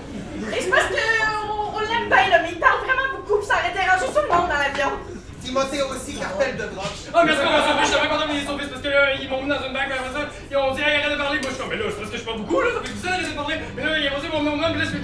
Et 0.54 0.60
c'est 0.60 0.70
parce 0.70 0.86
qu'on 0.86 1.74
on, 1.74 1.80
l'aime 1.80 2.06
bien, 2.06 2.30
là, 2.30 2.38
mais 2.42 2.50
il 2.52 2.60
parle 2.60 2.78
vraiment 2.86 3.10
beaucoup, 3.18 3.38
puis 3.38 3.48
ça 3.48 3.54
aurait 3.58 3.74
dérangé 3.74 4.06
tout 4.06 4.22
le 4.22 4.30
monde 4.30 4.46
dans 4.46 4.54
l'avion. 4.54 4.94
Timothée 5.42 5.82
aussi, 5.82 6.14
cartel 6.14 6.54
de 6.54 6.62
drogue. 6.62 6.94
Oh, 7.10 7.18
mais 7.26 7.34
qu'on 7.34 7.50
va 7.50 7.66
sauver? 7.66 7.82
Je 7.82 7.90
savais 7.90 8.06
qu'on 8.06 8.22
avait 8.22 8.46
sauvé, 8.46 8.62
c'est 8.62 8.70
parce 8.70 8.82
que 8.82 8.88
là, 8.88 9.14
ils 9.18 9.28
m'ont 9.28 9.42
mis 9.42 9.48
dans 9.48 9.66
une 9.66 9.74
banque, 9.74 9.90
après 9.90 10.14
ça, 10.14 10.30
ils 10.30 10.56
ont 10.56 10.70
dit, 10.70 10.82
hey, 10.82 11.02
arrête 11.02 11.10
de 11.10 11.18
parler. 11.18 11.40
Moi, 11.42 11.50
je 11.50 11.54
suis 11.54 11.58
comme, 11.58 11.70
mais 11.74 11.82
là, 11.82 11.84
c'est 11.90 11.98
parce 11.98 12.10
que 12.14 12.18
je 12.18 12.22
parle 12.22 12.38
beaucoup, 12.38 12.60
là, 12.62 12.68
ça 12.70 12.80
fait 12.86 12.94
que 12.94 13.02
ça, 13.02 13.10
arrête 13.18 13.26
de 13.26 13.34
parler. 13.34 13.56
Mais 13.74 13.82
là, 13.82 13.98
ils 13.98 14.14
ont 14.14 14.20
dit 14.22 14.30
mon 14.30 14.42
nom, 14.46 14.62
là, 14.62 14.70
je 14.78 14.94
fais. 14.94 15.02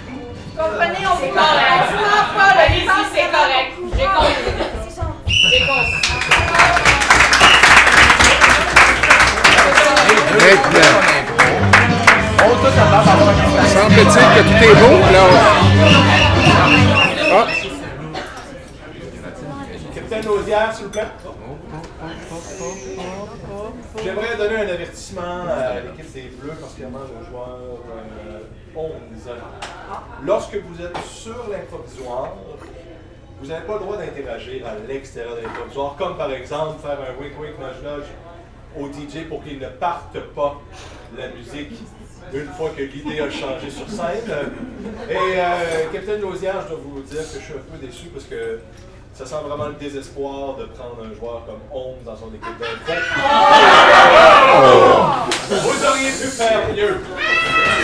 Comprenez, 0.55 1.03
on 1.03 1.19
vous 1.19 1.27
C'est 1.27 1.35
correct. 1.35 1.83
on 1.83 1.99
vous 1.99 2.39
pas, 2.39 2.55
là. 2.55 2.65
il 2.71 2.87
parle 2.87 3.07
c'est 3.11 3.27
correct. 3.27 3.71
J'ai 3.91 4.07
compris. 4.07 4.39
C'est 4.87 4.95
gentil. 5.03 5.35
J'ai 5.51 5.67
compris. 5.67 6.04
Un 10.35 10.39
Semble-t-il 13.67 14.27
que 14.35 14.43
tout 14.43 14.59
est 14.65 14.75
beau, 14.81 14.99
là. 15.13 15.25
Ah, 17.33 17.47
Capitaine 19.95 20.25
Laudière, 20.27 20.75
s'il 20.75 20.87
vous 20.87 20.91
plaît. 20.91 21.07
J'aimerais 24.03 24.37
donner 24.37 24.57
un 24.57 24.69
avertissement 24.75 25.47
à 25.49 25.81
l'équipe 25.81 26.13
des 26.13 26.23
Bleus, 26.23 26.55
particulièrement 26.61 26.99
aux 26.99 27.25
joueurs 27.31 27.59
euh, 28.27 28.41
11. 28.75 28.91
Lorsque 30.25 30.57
vous 30.57 30.83
êtes 30.85 30.99
sur 31.07 31.49
l'improvisoire, 31.51 32.33
vous 33.41 33.47
n'avez 33.47 33.67
pas 33.67 33.75
le 33.75 33.79
droit 33.81 33.97
d'interagir 33.97 34.67
à 34.67 34.75
l'extérieur 34.89 35.37
de 35.37 35.43
l'improvisoire, 35.43 35.95
comme 35.97 36.17
par 36.17 36.33
exemple 36.33 36.81
faire 36.81 36.99
un 36.99 37.23
wink-wink 37.23 37.57
nudge-nudge 37.59 38.09
au 38.79 38.87
DJ 38.89 39.29
pour 39.29 39.43
qu'il 39.45 39.59
ne 39.59 39.69
parte 39.69 40.19
pas 40.35 40.61
la 41.17 41.29
musique 41.29 41.73
une 42.33 42.49
fois 42.57 42.71
que 42.77 42.83
l'idée 42.83 43.21
a 43.21 43.31
changé 43.31 43.71
sur 43.71 43.89
scène. 43.89 44.31
Et 45.09 45.15
euh, 45.17 45.91
Capitaine 45.93 46.21
Lausière, 46.21 46.63
je 46.65 46.69
dois 46.75 46.81
vous 46.83 47.01
dire 47.03 47.19
que 47.21 47.39
je 47.39 47.45
suis 47.45 47.55
un 47.55 47.73
peu 47.73 47.87
déçu 47.87 48.07
parce 48.09 48.25
que 48.25 48.61
Ça 49.15 49.25
sent 49.25 49.37
vraiment 49.47 49.69
le 49.69 49.75
désespoir 49.75 50.57
de 50.57 50.65
prendre 50.65 50.97
un 51.09 51.15
joueur 51.15 51.43
comme 51.47 51.61
Holmes 51.73 52.03
dans 52.05 52.17
son 52.17 52.31
équipe 52.35 52.59
d'impro. 52.59 52.91
Vous 55.51 55.87
auriez 55.87 56.11
pu 56.11 56.27
faire 56.35 56.67
mieux. 56.75 56.99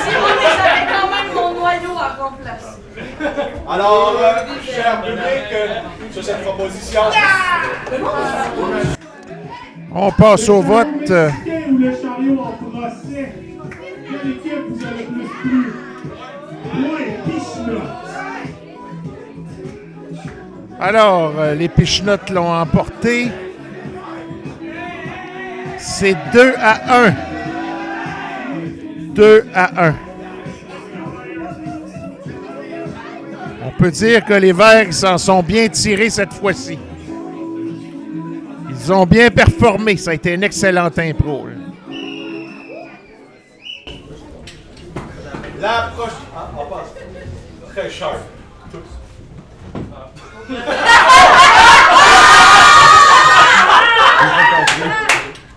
C'est 0.05 0.19
moi, 0.19 0.29
mais 0.41 0.49
j'avais 0.57 0.87
quand 0.91 1.09
même 1.09 1.33
mon 1.33 1.61
noyau 1.61 1.97
à 1.97 2.21
remplacer. 2.21 2.81
Alors, 3.69 4.17
euh, 4.19 4.35
cher 4.67 5.03
public, 5.03 5.53
euh, 5.53 5.81
sur 6.13 6.25
cette 6.25 6.43
proposition, 6.43 7.03
On 9.93 10.13
passe 10.13 10.49
au 10.49 10.61
vote. 10.61 11.13
Alors, 20.79 21.35
euh, 21.39 21.55
les 21.55 21.69
Pichenottes 21.69 22.31
l'ont 22.31 22.53
emporté. 22.53 23.29
C'est 25.77 26.17
2 26.33 26.55
à 26.57 27.07
1. 27.07 27.15
2 29.15 29.47
à 29.53 29.89
1. 29.89 29.95
On 33.67 33.71
peut 33.83 33.91
dire 33.91 34.25
que 34.25 34.35
les 34.35 34.53
Verts 34.53 34.93
s'en 34.93 35.19
sont 35.19 35.43
bien 35.43 35.69
tirés 35.69 36.11
cette 36.11 36.33
fois-ci. 36.33 36.79
Ils 38.83 38.91
ont 38.91 39.05
bien 39.05 39.31
performé. 39.31 39.99
Ça 39.99 40.13
a 40.13 40.15
été 40.15 40.33
une 40.33 40.43
excellente 40.43 40.99
impro. 40.99 41.47
là. 41.47 41.53
la 45.61 45.91
prochaine. 45.95 46.17
Ah, 46.35 46.49
on 46.59 46.65
passe. 46.65 46.95
Très 47.75 47.91
sharp. 47.91 48.17
Tous. 48.73 48.81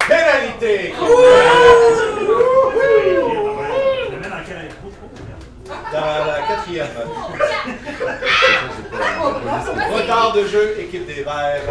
Pénalité! 0.08 0.94
Dans 5.94 6.26
la 6.26 6.40
quatrième. 6.48 6.88
De 10.34 10.48
jeu, 10.48 10.80
équipe 10.80 11.06
des 11.06 11.22
Verts. 11.22 11.62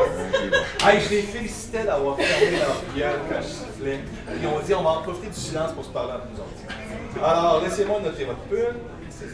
Hey, 0.87 1.01
je 1.01 1.11
les 1.11 1.23
félicitais 1.23 1.83
d'avoir 1.83 2.17
fermé 2.17 2.59
leur 2.59 2.81
gueule 2.97 3.21
quand 3.29 3.43
je 3.43 3.49
sifflais. 3.49 4.01
Ils 4.41 4.47
ont 4.47 4.61
dit 4.65 4.73
on 4.75 4.83
va 4.85 4.91
en 4.91 5.03
profiter 5.03 5.27
du 5.29 5.35
silence 5.35 5.73
pour 5.73 5.85
se 5.85 5.91
parler 5.91 6.13
entre 6.13 6.27
nous 6.33 6.39
autres. 6.39 7.25
Alors, 7.25 7.61
laissez-moi 7.65 7.99
noter 8.01 8.25
votre 8.25 8.39
ça. 9.11 9.25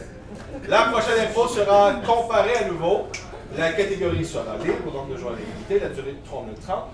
La 0.67 0.81
prochaine 0.85 1.27
info 1.27 1.47
sera 1.47 1.93
comparée 2.05 2.55
à 2.55 2.67
nouveau. 2.69 3.07
La 3.55 3.71
catégorie 3.73 4.25
sera 4.25 4.57
libre, 4.63 4.87
au 4.87 4.91
nombre 4.91 5.13
de 5.13 5.17
joueurs 5.17 5.35
limité, 5.35 5.79
la 5.79 5.89
durée 5.93 6.13
de 6.13 6.25
3 6.25 6.41
minutes 6.43 6.61
30. 6.61 6.85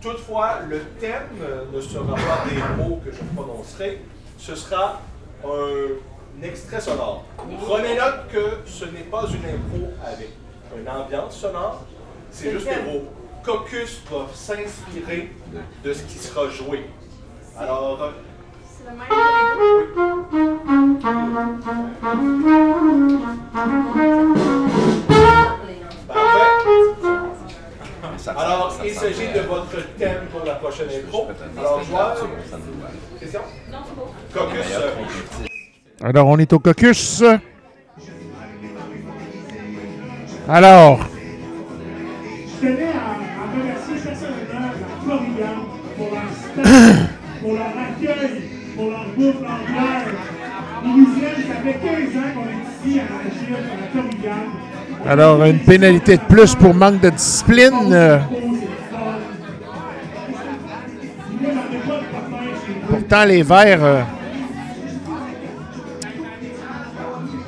Toutefois, 0.00 0.60
le 0.68 0.80
thème 1.00 1.28
euh, 1.42 1.64
ne 1.72 1.80
sera 1.80 2.14
pas 2.14 2.44
des 2.48 2.82
mots 2.82 3.00
que 3.04 3.10
je 3.10 3.18
prononcerai, 3.34 4.00
ce 4.38 4.54
sera 4.54 5.00
un 5.44 6.42
extrait 6.42 6.80
sonore. 6.80 7.24
Prenez 7.66 7.96
note 7.96 8.28
que 8.32 8.58
ce 8.66 8.84
n'est 8.84 9.08
pas 9.10 9.24
une 9.28 9.44
impro 9.44 9.92
avec 10.04 10.30
une 10.78 10.88
ambiance 10.88 11.36
sonore, 11.36 11.82
c'est 12.30 12.50
juste 12.52 12.66
que 12.66 12.90
vos 12.90 13.02
caucus 13.44 14.00
doivent 14.10 14.34
s'inspirer 14.34 15.30
de 15.84 15.92
ce 15.92 16.02
qui 16.04 16.18
sera 16.18 16.48
joué. 16.48 16.86
Alors, 17.58 18.02
euh, 18.02 18.10
C'est 18.66 18.90
le 18.90 18.96
même 18.96 19.08
Parfait. 26.08 26.40
Alors, 28.36 28.74
il 28.84 28.94
s'agit 28.94 29.32
de 29.34 29.40
votre 29.40 29.76
thème 29.98 30.26
pour 30.30 30.44
la 30.44 30.54
prochaine 30.54 30.88
intro. 30.88 31.26
Alors, 31.58 31.82
joueur, 31.84 32.16
question? 33.20 33.40
Non, 33.70 33.78
c'est 33.86 33.94
beau. 33.96 34.08
Caucus. 34.32 34.66
euh, 34.72 34.90
Alors, 36.02 36.26
on 36.28 36.38
est 36.38 36.50
au 36.52 36.58
caucus. 36.58 37.22
Alors, 40.48 41.00
Je 42.60 42.66
tenais 42.66 42.82
à, 42.84 43.10
à 43.40 43.44
remercier 43.52 43.96
personnellement 44.04 44.60
la 44.60 45.06
Corrigan 45.06 45.60
pour 45.96 46.08
leur 46.12 46.28
staff, 46.34 47.08
pour 47.42 47.52
leur 47.54 47.62
accueil, 47.66 48.42
pour 48.76 48.90
leur 48.90 49.04
bouffe, 49.16 49.40
leur 49.40 49.58
bière. 49.66 50.06
Louisiane, 50.84 51.42
ça 51.48 51.54
fait 51.64 51.78
15 51.78 52.16
ans 52.16 52.30
qu'on 52.34 52.88
est 52.88 52.90
ici 52.92 53.00
à 53.00 53.02
agir 53.04 53.56
à 53.56 53.96
la 53.96 54.02
Corrigan. 54.02 54.42
alors 55.08 55.44
une 55.44 55.60
pénalité 55.60 56.16
de 56.18 56.22
plus 56.22 56.54
pour 56.54 56.74
manque 56.74 57.00
de 57.00 57.10
discipline. 57.10 57.72
euh, 57.92 58.18
Pourtant, 62.88 63.24
les 63.24 63.42
Verts 63.42 63.82
euh, 63.84 64.02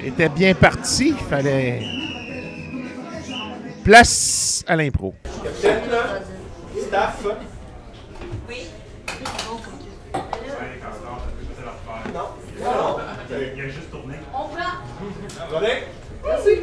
étaient 0.05 0.29
bien 0.29 0.55
partis. 0.55 1.09
Il 1.19 1.25
fallait 1.25 1.83
place 3.87 4.65
à 4.67 4.75
l'impro. 4.75 5.15
Capitaine, 5.63 5.81
staff. 6.89 7.25
Oui. 8.49 8.67
Non. 12.13 12.29
Non. 12.65 12.97
Il 13.31 13.61
a 13.61 13.69
juste 13.69 13.89
tourné. 13.93 14.17
On 14.35 14.49
prend. 14.49 15.49
Correct? 15.51 15.87
Merci. 16.25 16.63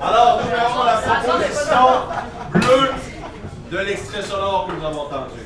Alors, 0.00 0.40
nous 0.44 0.52
avons 0.54 0.84
la 0.84 0.96
proposition 1.02 1.84
bleue 2.52 2.92
de 3.72 3.78
l'extrait 3.78 4.22
sonore 4.22 4.68
que 4.68 4.72
nous 4.76 4.86
avons 4.86 5.00
entendu. 5.00 5.40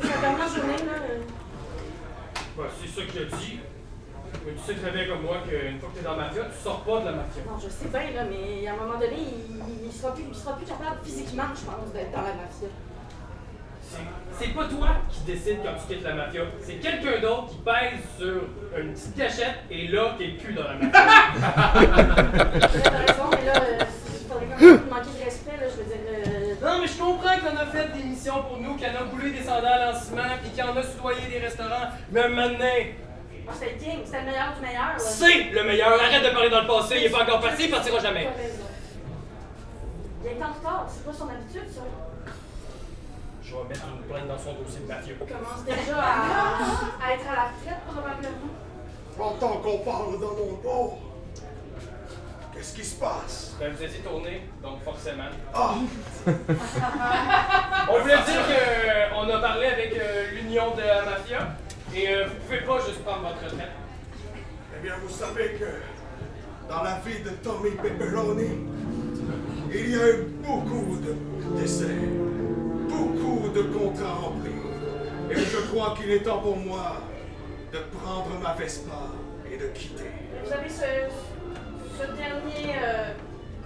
C'est 0.00 0.08
la 0.08 0.16
dernière 0.20 0.48
journée, 0.48 0.78
là. 0.86 2.64
c'est 2.80 3.00
ça 3.00 3.06
qu'il 3.10 3.22
a 3.22 3.24
dit. 3.36 3.58
Mais 4.46 4.52
tu 4.52 4.62
sais 4.64 4.74
très 4.80 4.92
bien 4.92 5.06
comme 5.12 5.22
moi 5.22 5.38
qu'une 5.42 5.78
fois 5.80 5.88
que 5.92 5.98
t'es 5.98 6.04
dans 6.04 6.16
la 6.16 6.24
mafia, 6.28 6.42
tu 6.44 6.62
sors 6.62 6.80
pas 6.84 7.00
de 7.00 7.06
la 7.06 7.12
mafia. 7.12 7.42
Non, 7.46 7.58
je 7.58 7.68
sais 7.68 7.88
bien, 7.90 8.14
là, 8.14 8.22
mais 8.30 8.66
à 8.68 8.72
un 8.74 8.76
moment 8.76 8.94
donné, 8.98 9.18
il, 9.18 9.86
il, 9.86 9.92
sera, 9.92 10.14
plus, 10.14 10.22
il 10.30 10.34
sera 10.36 10.56
plus 10.56 10.66
capable 10.66 10.98
physiquement, 11.02 11.50
je 11.54 11.64
pense, 11.66 11.92
d'être 11.92 12.12
dans 12.12 12.22
la 12.22 12.34
mafia. 12.38 12.68
C'est- 14.38 14.48
pas 14.54 14.64
toi 14.66 14.88
qui 15.10 15.20
décide 15.22 15.58
quand 15.64 15.74
tu 15.80 15.94
quittes 15.94 16.04
la 16.04 16.14
mafia. 16.14 16.42
C'est 16.60 16.74
quelqu'un 16.74 17.20
d'autre 17.20 17.48
qui 17.50 17.56
pèse 17.58 18.00
sur 18.18 18.42
une 18.80 18.92
petite 18.92 19.16
cachette 19.16 19.58
et 19.70 19.88
là, 19.88 20.14
t'es 20.18 20.28
plus 20.28 20.52
dans 20.54 20.64
la 20.64 20.74
mafia. 20.74 20.90
T'as 22.84 22.98
raison, 22.98 23.30
mais 23.32 23.46
là, 23.46 23.54
euh, 23.62 23.78
il 23.80 24.28
faudrait 24.28 24.46
quand 24.50 24.60
même 24.60 24.88
manquer 24.90 25.18
de 25.18 25.24
respect, 25.24 25.56
là, 25.60 25.66
je 25.70 25.76
veux 25.82 25.84
dire. 25.84 26.02
euh, 26.08 26.54
Non, 26.64 26.80
mais 26.80 26.86
je 26.88 26.98
comprends 26.98 27.38
qu'on 27.38 27.56
a 27.56 27.66
fait 27.66 27.88
des 27.96 28.04
missions 28.04 28.42
pour 28.42 28.58
nous, 28.60 28.76
qu'on 28.76 28.84
a 28.84 29.08
coulé 29.10 29.30
des 29.30 29.42
sandales 29.42 29.94
en 29.94 29.98
ciment, 29.98 30.22
puis 30.42 30.50
qu'on 30.62 30.76
a 30.76 30.82
soudoyé 30.82 31.26
des 31.30 31.38
restaurants. 31.38 31.88
Mais 32.10 32.28
maintenant, 32.28 32.66
C'était 33.52 33.72
le 33.72 33.78
king, 33.78 34.00
c'était 34.04 34.20
le 34.20 34.26
meilleur 34.26 34.54
du 34.54 34.60
meilleur, 34.60 34.94
c'est 34.98 35.44
le 35.52 35.64
meilleur. 35.64 35.92
Arrête 35.92 36.22
de 36.24 36.30
parler 36.30 36.50
dans 36.50 36.60
le 36.62 36.66
passé, 36.66 36.96
il 36.98 37.04
est 37.04 37.10
pas 37.10 37.22
encore 37.22 37.40
parti, 37.40 37.64
il 37.64 37.70
partira 37.70 37.98
jamais. 38.00 38.28
Il 40.24 40.26
est 40.30 40.42
en 40.42 40.52
retard, 40.52 40.86
c'est 40.88 41.04
pas 41.04 41.12
son 41.12 41.28
habitude, 41.28 41.70
ça. 41.72 41.82
Je 43.42 43.54
vais 43.54 43.62
mettre 43.68 43.86
une 43.86 44.02
plainte 44.08 44.26
dans 44.28 44.38
son 44.38 44.54
dossier 44.54 44.80
de 44.80 44.86
mafia. 44.88 45.12
Il 45.20 45.26
commence 45.26 45.64
déjà 45.64 45.98
à, 46.00 47.06
à 47.06 47.12
être 47.14 47.28
à 47.30 47.34
la 47.36 47.42
retraite, 47.44 47.82
probablement. 47.86 48.50
Entends 49.18 49.56
qu'on 49.62 49.78
parle 49.78 50.20
dans 50.20 50.34
mon 50.34 50.52
dos. 50.62 50.98
Qu'est-ce 52.52 52.74
qui 52.74 52.84
se 52.84 52.96
passe? 52.98 53.54
Ben, 53.60 53.72
vous 53.72 53.82
étiez 53.82 54.00
tourné, 54.00 54.48
donc 54.62 54.82
forcément. 54.82 55.24
Ah! 55.54 55.74
On 57.90 57.98
voulait 58.00 58.14
dire 58.16 58.42
qu'on 59.12 59.28
a 59.30 59.38
parlé 59.38 59.66
avec 59.66 59.92
euh, 59.94 60.30
l'union 60.32 60.74
de 60.74 60.80
la 60.80 61.02
mafia 61.04 61.48
et 61.94 62.08
euh, 62.08 62.26
vous 62.26 62.34
pouvez 62.46 62.60
pas 62.60 62.78
juste 62.86 63.02
prendre 63.04 63.22
votre 63.28 63.44
retraite. 63.44 63.70
Eh 64.78 64.82
bien, 64.82 64.94
vous 65.02 65.08
savez 65.12 65.56
que 65.58 65.64
dans 66.68 66.82
la 66.82 66.98
vie 67.04 67.22
de 67.22 67.30
Tommy 67.42 67.70
Pepperoni, 67.70 68.66
il 69.72 69.90
y 69.90 69.94
a 69.94 70.10
eu 70.10 70.22
beaucoup 70.44 70.96
de 70.98 71.14
décès, 71.60 71.94
beaucoup 72.88 73.48
de 73.48 73.62
contrats 73.62 74.14
remplis. 74.14 74.50
Et 75.30 75.34
je 75.36 75.56
crois 75.72 75.94
qu'il 75.96 76.10
est 76.10 76.20
temps 76.22 76.38
pour 76.40 76.56
moi 76.56 77.02
de 77.72 77.78
prendre 77.98 78.38
ma 78.42 78.54
Vespa 78.54 79.10
et 79.50 79.56
de 79.56 79.66
quitter. 79.68 80.10
Vous 80.44 80.52
avez 80.52 80.68
ce, 80.68 80.82
ce 81.98 82.06
dernier 82.16 82.74
euh, 82.80 83.12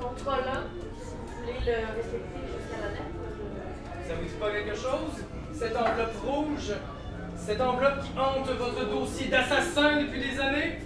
contrat-là, 0.00 0.62
si 1.02 1.10
vous 1.10 1.40
voulez 1.40 1.58
le 1.66 1.96
respecter 1.96 2.40
jusqu'à 2.46 2.80
la 2.82 2.90
date? 2.92 3.02
euh, 3.02 4.08
Ça 4.08 4.14
vous 4.14 4.22
dit 4.24 4.34
pas 4.40 4.50
quelque 4.52 4.74
chose? 4.76 5.24
Cette 5.52 5.76
enveloppe 5.76 6.16
rouge, 6.24 6.72
cette 7.44 7.60
enveloppe 7.60 8.00
qui 8.02 8.18
hante 8.18 8.48
votre 8.58 8.88
dossier 8.88 9.28
d'assassin 9.28 10.02
depuis 10.02 10.20
des 10.20 10.40
années? 10.40 10.78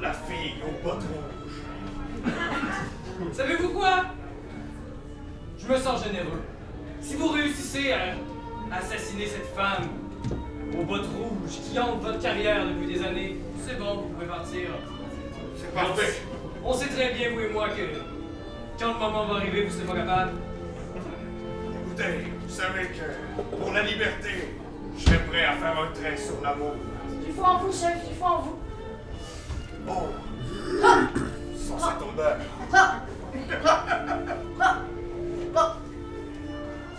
La 0.00 0.12
fille 0.12 0.54
aux 0.66 0.84
bottes 0.84 1.02
rouges. 1.04 2.32
Savez-vous 3.32 3.68
quoi? 3.68 4.06
Je 5.58 5.72
me 5.72 5.76
sens 5.78 6.04
généreux. 6.04 6.42
Si 7.00 7.14
vous 7.14 7.28
réussissez 7.28 7.92
à 7.92 8.76
assassiner 8.76 9.26
cette 9.26 9.46
femme 9.54 9.88
aux 10.78 10.84
bottes 10.84 11.06
rouges 11.06 11.60
qui 11.70 11.78
hante 11.78 12.02
votre 12.02 12.18
carrière 12.20 12.66
depuis 12.66 12.94
des 12.94 13.04
années, 13.04 13.36
c'est 13.64 13.78
bon, 13.78 13.94
vous 13.94 14.08
pouvez 14.08 14.26
partir. 14.26 14.68
C'est 15.56 15.72
parfait. 15.72 16.22
On 16.64 16.72
sait 16.72 16.88
très 16.88 17.14
bien, 17.14 17.30
vous 17.30 17.40
et 17.40 17.48
moi, 17.50 17.68
que 17.68 17.82
quand 18.78 18.94
le 18.94 18.98
moment 18.98 19.26
va 19.26 19.34
arriver, 19.36 19.64
vous 19.66 19.72
serez 19.72 19.86
pas 19.86 19.94
capable. 19.94 20.32
Écoutez, 21.86 22.32
vous 22.40 22.52
savez 22.52 22.86
que 22.88 23.56
pour 23.56 23.72
la 23.72 23.82
liberté, 23.82 24.30
je 25.02 25.10
serais 25.10 25.24
prêt 25.26 25.44
à 25.44 25.52
faire 25.54 25.78
un 25.80 25.92
trait 25.92 26.16
sur 26.16 26.40
l'amour. 26.42 26.74
Du 27.26 27.32
foi 27.32 27.48
en 27.48 27.58
vous, 27.58 27.72
chef, 27.72 28.08
du 28.08 28.14
foi 28.14 28.30
en 28.30 28.40
vous. 28.40 28.58
Oh, 29.88 30.08
sans 31.56 31.78
cette 31.78 32.02
odeur. 32.02 32.36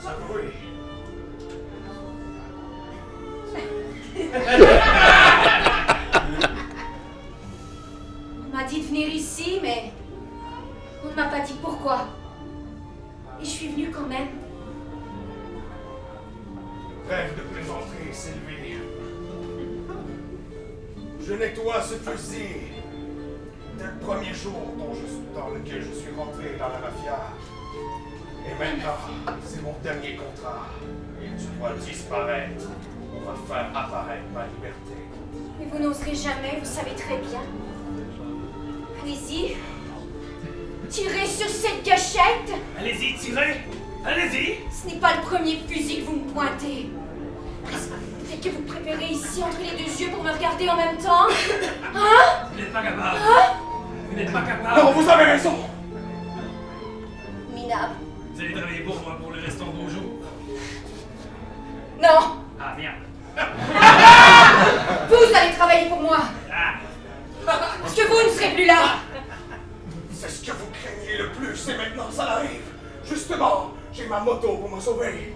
Ce 0.01 0.07
bruit. 0.27 0.51
On 8.45 8.55
m'a 8.55 8.63
dit 8.65 8.81
de 8.81 8.85
venir 8.85 9.07
ici, 9.07 9.59
mais 9.61 9.93
on 11.05 11.09
ne 11.09 11.15
m'a 11.15 11.25
pas 11.25 11.39
dit 11.39 11.55
pourquoi. 11.61 12.07
Et 13.41 13.45
je 13.45 13.49
suis 13.49 13.69
venue 13.69 13.91
quand 13.91 14.07
même. 14.07 14.42
Rêve 17.13 17.35
de 17.37 17.41
plaisanterie, 17.53 18.11
Sylvie. 18.11 18.79
Je 21.27 21.33
nettoie 21.35 21.79
ce 21.83 21.93
fusil 21.93 22.71
dès 23.77 23.83
le 23.83 23.99
premier 24.01 24.33
jour 24.33 24.73
dont 24.79 24.95
je- 24.95 25.39
dans 25.39 25.49
lequel 25.49 25.83
je 25.83 25.93
suis 25.99 26.11
rentré 26.17 26.55
dans 26.57 26.69
la 26.69 26.79
mafia. 26.79 27.19
Et 28.47 28.57
maintenant, 28.57 28.97
c'est 29.45 29.61
mon 29.61 29.75
dernier 29.83 30.15
contrat. 30.15 30.69
Et 31.21 31.27
tu 31.39 31.45
dois 31.59 31.73
disparaître. 31.73 32.65
On 33.15 33.19
va 33.29 33.35
faire 33.47 33.69
apparaître 33.77 34.25
ma 34.33 34.45
liberté. 34.47 34.97
Mais 35.59 35.65
vous 35.71 35.77
n'oserez 35.83 36.15
jamais, 36.15 36.57
vous 36.59 36.65
savez 36.65 36.95
très 36.95 37.17
bien. 37.17 37.41
Allez-y. 39.03 39.55
Tirez 40.89 41.27
sur 41.27 41.47
cette 41.49 41.85
gâchette. 41.85 42.51
Allez-y, 42.79 43.13
tirez! 43.19 43.61
Allez-y! 44.05 44.57
Ce 44.69 44.87
n'est 44.87 44.99
pas 44.99 45.13
le 45.15 45.21
premier 45.21 45.57
fusil 45.67 46.01
que 46.01 46.05
vous 46.05 46.17
me 46.17 46.29
pointez. 46.31 46.89
Peut-être 47.65 48.41
que 48.41 48.49
vous 48.49 48.63
préférez 48.63 49.11
ici 49.11 49.41
entre 49.41 49.59
les 49.59 49.71
deux 49.81 49.89
yeux 49.89 50.09
pour 50.09 50.23
me 50.23 50.31
regarder 50.31 50.69
en 50.69 50.75
même 50.75 50.97
temps? 50.97 51.27
Hein? 51.95 52.49
Vous 52.51 52.59
n'êtes 52.59 52.73
pas 52.73 52.81
capable! 52.81 53.17
Hein? 53.17 53.53
Vous 54.09 54.15
n'êtes 54.17 54.31
pas 54.33 54.41
capable! 54.41 54.81
Non, 54.81 54.91
vous 54.91 55.09
avez 55.09 55.23
raison! 55.23 55.53
Minable. 57.53 57.93
Vous 58.33 58.41
allez 58.41 58.53
travailler 58.53 58.79
pour 58.81 58.99
moi 59.01 59.17
pour 59.21 59.31
le 59.31 59.39
restant 59.41 59.65
de 59.67 59.71
vos 59.71 59.89
jours? 59.89 60.19
Non. 62.01 62.37
Ah, 62.59 62.75
merde! 62.77 62.95
Vous 65.09 65.35
allez 65.35 65.53
travailler 65.55 65.89
pour 65.89 66.01
moi. 66.01 66.19
Ah! 66.51 66.73
Parce 67.45 67.93
que 67.95 68.07
vous 68.07 68.29
ne 68.29 68.33
serez 68.35 68.53
plus 68.53 68.65
là. 68.65 68.97
C'est 70.11 70.29
ce 70.29 70.45
que 70.45 70.51
vous 70.51 70.67
craignez 70.71 71.17
le 71.17 71.31
plus 71.31 71.67
et 71.69 71.77
maintenant 71.77 72.11
ça 72.11 72.23
arrive. 72.33 72.61
Justement, 73.05 73.72
j'ai 73.93 74.07
ma 74.07 74.19
moto 74.19 74.57
pour 74.57 74.69
me 74.69 74.79
sauver. 74.81 75.35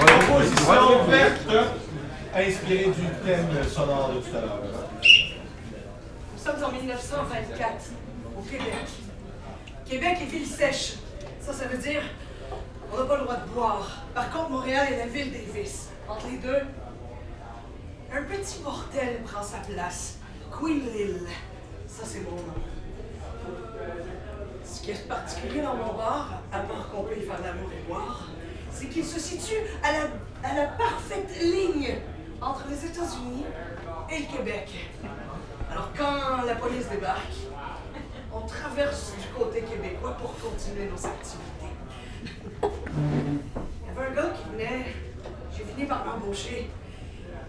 Proposition 0.00 1.04
verte, 1.04 1.50
inspirée 2.34 2.86
du 2.86 3.08
thème 3.24 3.64
sonore 3.68 4.12
de 4.14 4.20
tout 4.20 4.36
à 4.36 4.40
l'heure. 4.40 4.60
Nous 5.02 6.42
sommes 6.42 6.64
en 6.64 6.72
1924, 6.72 7.72
au 8.38 8.42
Québec. 8.42 8.74
Québec 9.84 10.18
est 10.22 10.30
ville 10.30 10.46
sèche. 10.46 10.94
Ça, 11.40 11.52
ça 11.52 11.66
veut 11.66 11.78
dire 11.78 12.02
on 12.92 12.96
n'a 12.98 13.04
pas 13.04 13.16
le 13.18 13.22
droit 13.24 13.36
de 13.36 13.48
boire. 13.50 14.02
Par 14.14 14.30
contre, 14.30 14.50
Montréal 14.50 14.86
est 14.92 14.98
la 14.98 15.06
ville 15.06 15.30
des 15.30 15.60
vices. 15.60 15.90
Entre 16.08 16.26
les 16.28 16.38
deux, 16.38 16.60
un 18.12 18.22
petit 18.22 18.60
bordel 18.62 19.22
prend 19.24 19.42
sa 19.42 19.58
place. 19.58 20.18
Queen 20.50 20.82
Lille. 20.92 21.26
Ça, 21.86 22.02
c'est 22.04 22.20
mon 22.20 22.36
nom. 22.36 22.54
Ce 24.64 24.82
qui 24.82 24.90
est 24.90 25.08
particulier 25.08 25.62
dans 25.62 25.74
mon 25.74 25.94
bar, 25.94 26.42
à 26.52 26.60
part 26.60 26.90
qu'on 26.90 27.02
peut 27.04 27.16
y 27.16 27.22
faire 27.22 27.40
l'amour 27.42 27.70
et 27.72 27.88
boire, 27.88 28.28
c'est 28.70 28.88
qu'il 28.88 29.04
se 29.04 29.18
situe 29.18 29.60
à 29.82 29.92
la, 29.92 30.48
à 30.48 30.54
la 30.54 30.66
parfaite 30.68 31.30
ligne 31.40 31.98
entre 32.40 32.66
les 32.68 32.84
États-Unis 32.86 33.44
et 34.10 34.18
le 34.20 34.36
Québec. 34.36 34.90
Alors 35.70 35.90
quand 35.96 36.44
la 36.46 36.54
police 36.56 36.88
débarque, 36.88 37.34
on 38.32 38.40
traverse 38.46 39.12
du 39.20 39.26
côté 39.36 39.62
québécois 39.62 40.16
pour 40.20 40.34
continuer 40.38 40.88
nos 40.88 41.06
activités. 41.06 41.74
Il 42.62 43.86
y 43.86 43.98
avait 43.98 44.10
un 44.10 44.14
gars 44.14 44.30
qui 44.30 44.50
venait, 44.52 44.86
j'ai 45.56 45.64
fini 45.64 45.86
par 45.86 46.04
m'embaucher. 46.04 46.70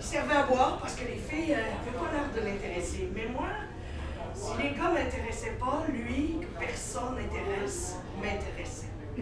Il 0.01 0.07
servait 0.07 0.33
à 0.33 0.43
boire 0.43 0.79
parce 0.81 0.95
que 0.95 1.05
les 1.05 1.15
filles 1.15 1.51
n'avaient 1.51 1.97
pas 1.97 2.11
l'air 2.11 2.27
de 2.35 2.41
l'intéresser. 2.49 3.07
Mais 3.13 3.27
moi, 3.31 3.49
si 4.33 4.57
les 4.57 4.71
gars 4.71 4.89
m'intéressaient 4.89 5.57
pas, 5.59 5.83
lui, 5.89 6.39
que 6.41 6.59
personne 6.59 7.15
n'intéresse, 7.17 7.97
m'intéressait. 8.17 8.87
Je 9.15 9.21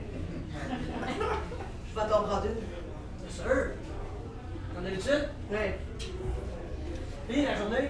vais 2.00 2.08
t'en 2.08 2.24
prendre 2.24 2.46
une. 2.46 2.54
Bien 2.54 3.30
sûr! 3.30 3.66
Comme 4.74 4.84
d'habitude? 4.86 5.30
Ouais. 5.52 5.80
Et 7.30 7.42
la 7.42 7.56
journée? 7.56 7.90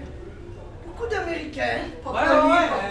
Beaucoup 0.87 1.07
d'Américains, 1.07 1.81
pas 2.03 2.09
Ouais, 2.11 2.17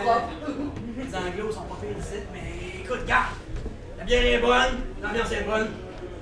pas 0.04 0.28
euh. 0.48 0.52
Les 0.96 1.16
Anglos 1.16 1.50
sont 1.50 1.62
pas 1.62 1.76
pires 1.80 1.98
ici, 1.98 2.22
mais 2.32 2.82
écoute, 2.84 3.04
garde! 3.04 3.34
La 3.98 4.04
bière 4.04 4.24
est 4.24 4.38
bonne, 4.38 4.80
l'ambiance 5.02 5.32
est 5.32 5.42
bonne. 5.42 5.70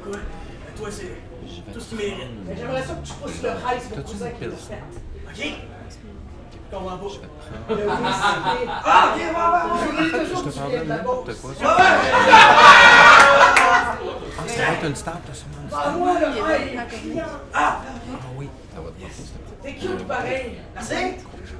Écoute, 0.00 0.22
toi, 0.76 0.88
c'est 0.90 1.25
tout 1.76 1.82
ce 1.82 1.88
qu'il 1.90 1.98
mérite. 1.98 2.30
Mais 2.46 2.56
J'aimerais 2.56 2.82
ça 2.82 2.94
que 2.94 3.06
tu 3.06 3.12
pousses 3.12 3.42
le 3.42 3.50
rail, 3.50 3.78
c'est 3.80 3.96
mon 3.96 4.02
cousin 4.02 4.30
qui 4.30 4.44
l'a 4.44 4.50
fait. 4.56 4.82
OK? 5.28 5.54
Je 6.68 6.76
comprends 6.76 6.96
pas. 6.96 7.04
Le 7.68 7.74
whisky. 7.76 7.88
Ah, 8.68 9.12
ok, 9.12 9.18
ouais, 9.20 9.26
ouais, 9.26 9.32
ouais. 9.32 9.78
Je 9.80 9.86
voulais 10.10 10.24
toujours 10.24 10.42
que 10.44 10.48
tu 10.48 10.58
viennes 10.70 10.84
de 10.84 10.88
la. 10.88 10.96
Ça 14.46 14.62
va 14.62 14.72
être 14.72 14.84
une 14.86 14.96
star, 14.96 15.16
t'as 15.26 15.34
sûrement 15.34 15.58
une 15.62 15.68
star. 15.68 15.82
Parle-moi 15.84 16.12
le 16.20 16.42
rail. 16.42 16.78
Ah, 17.54 17.80
Ah 18.14 18.26
oui, 18.36 18.48
ça 18.74 18.80
va 18.80 18.88
te 18.90 19.02
passer. 19.02 19.22
t'es 19.62 19.72
cute 19.74 20.06
pareil. 20.08 20.52
Merci. 20.74 20.94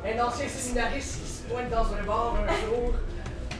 Un 0.05 0.25
ancien 0.25 0.49
séminariste 0.49 1.23
qui 1.23 1.31
se 1.31 1.43
pointe 1.43 1.69
dans 1.71 1.85
un 1.85 2.03
bar 2.07 2.35
un 2.49 2.67
jour. 2.67 2.95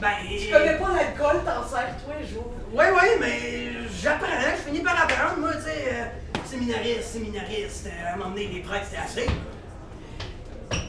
Ben. 0.01 0.09
Tu 0.29 0.53
connais 0.53 0.77
pas 0.79 0.89
l'alcool, 0.95 1.43
t'en 1.45 1.67
sers 1.69 1.89
tous 2.05 2.13
les 2.21 2.27
jours. 2.27 2.53
Oui, 2.73 2.85
oui, 2.93 3.09
mais 3.21 3.89
j'apprends, 4.01 4.27
je 4.57 4.63
finis 4.69 4.81
par 4.81 5.03
apprendre, 5.03 5.39
moi, 5.39 5.53
tu 5.55 5.63
sais. 5.63 6.13
Séminariste, 6.47 7.03
séminariste, 7.03 7.87
euh, 7.87 8.09
à 8.11 8.15
un 8.15 8.17
moment 8.17 8.31
donné, 8.31 8.47
les 8.49 8.61
prêtres, 8.61 8.87
c'était 8.87 9.03
assez. 9.03 9.27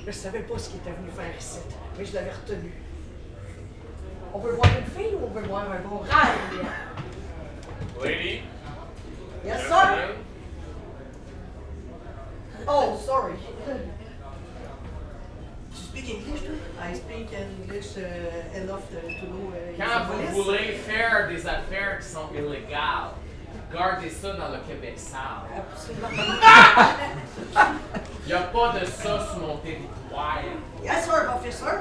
Je 0.05 0.11
savais 0.11 0.39
pas 0.39 0.57
ce 0.57 0.69
qu'il 0.69 0.79
était 0.79 0.91
venu 0.91 1.09
faire 1.15 1.35
ici, 1.37 1.59
mais 1.97 2.05
je 2.05 2.13
l'avais 2.13 2.31
retenu. 2.31 2.71
On 4.33 4.39
veut 4.39 4.51
voir 4.53 4.67
une 4.77 4.85
fille 4.85 5.15
ou 5.15 5.25
on 5.25 5.29
veut 5.29 5.47
voir 5.47 5.65
un 5.71 5.79
bon 5.87 5.97
rail? 5.99 6.37
Lady? 8.03 8.41
Yes, 9.45 9.61
sir. 9.67 10.15
Oh, 12.67 12.97
sorry. 13.05 13.33
Tu 15.71 15.77
speak 15.77 16.09
English, 16.09 16.41
toi? 16.41 16.55
I 16.81 16.93
speak 16.93 17.27
English 17.33 17.97
uh, 17.97 18.57
enough 18.57 18.83
to, 18.89 19.01
to 19.01 19.25
know 19.27 19.53
uh, 19.53 19.77
Quand 19.77 20.05
vous 20.05 20.13
police. 20.17 20.31
voulez 20.45 20.73
faire 20.73 21.27
des 21.29 21.45
affaires 21.47 21.99
qui 21.99 22.05
sont 22.07 22.29
illégales, 22.33 23.11
gardez 23.73 24.09
ça 24.09 24.33
dans 24.33 24.49
le 24.49 24.59
Québec 24.67 24.93
sale. 24.97 25.47
Absolument. 25.55 26.07
Il 28.25 28.27
n'y 28.27 28.33
a 28.33 28.41
pas 28.41 28.73
de 28.79 28.85
ça 28.85 29.27
sur 29.31 29.39
mon 29.39 29.57
territoire. 29.57 30.39
Yes, 30.83 31.05
sir, 31.05 31.33
officer. 31.35 31.77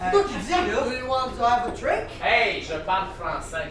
C'est 0.00 0.10
toi 0.10 0.22
qui 0.24 0.36
dis, 0.36 0.50
là? 0.50 0.80
Do 0.82 0.92
you 0.92 1.06
want 1.08 1.36
to 1.36 1.44
have 1.44 1.68
a 1.68 1.70
drink? 1.70 2.10
Hey, 2.22 2.62
je 2.62 2.74
parle 2.78 3.06
français. 3.18 3.68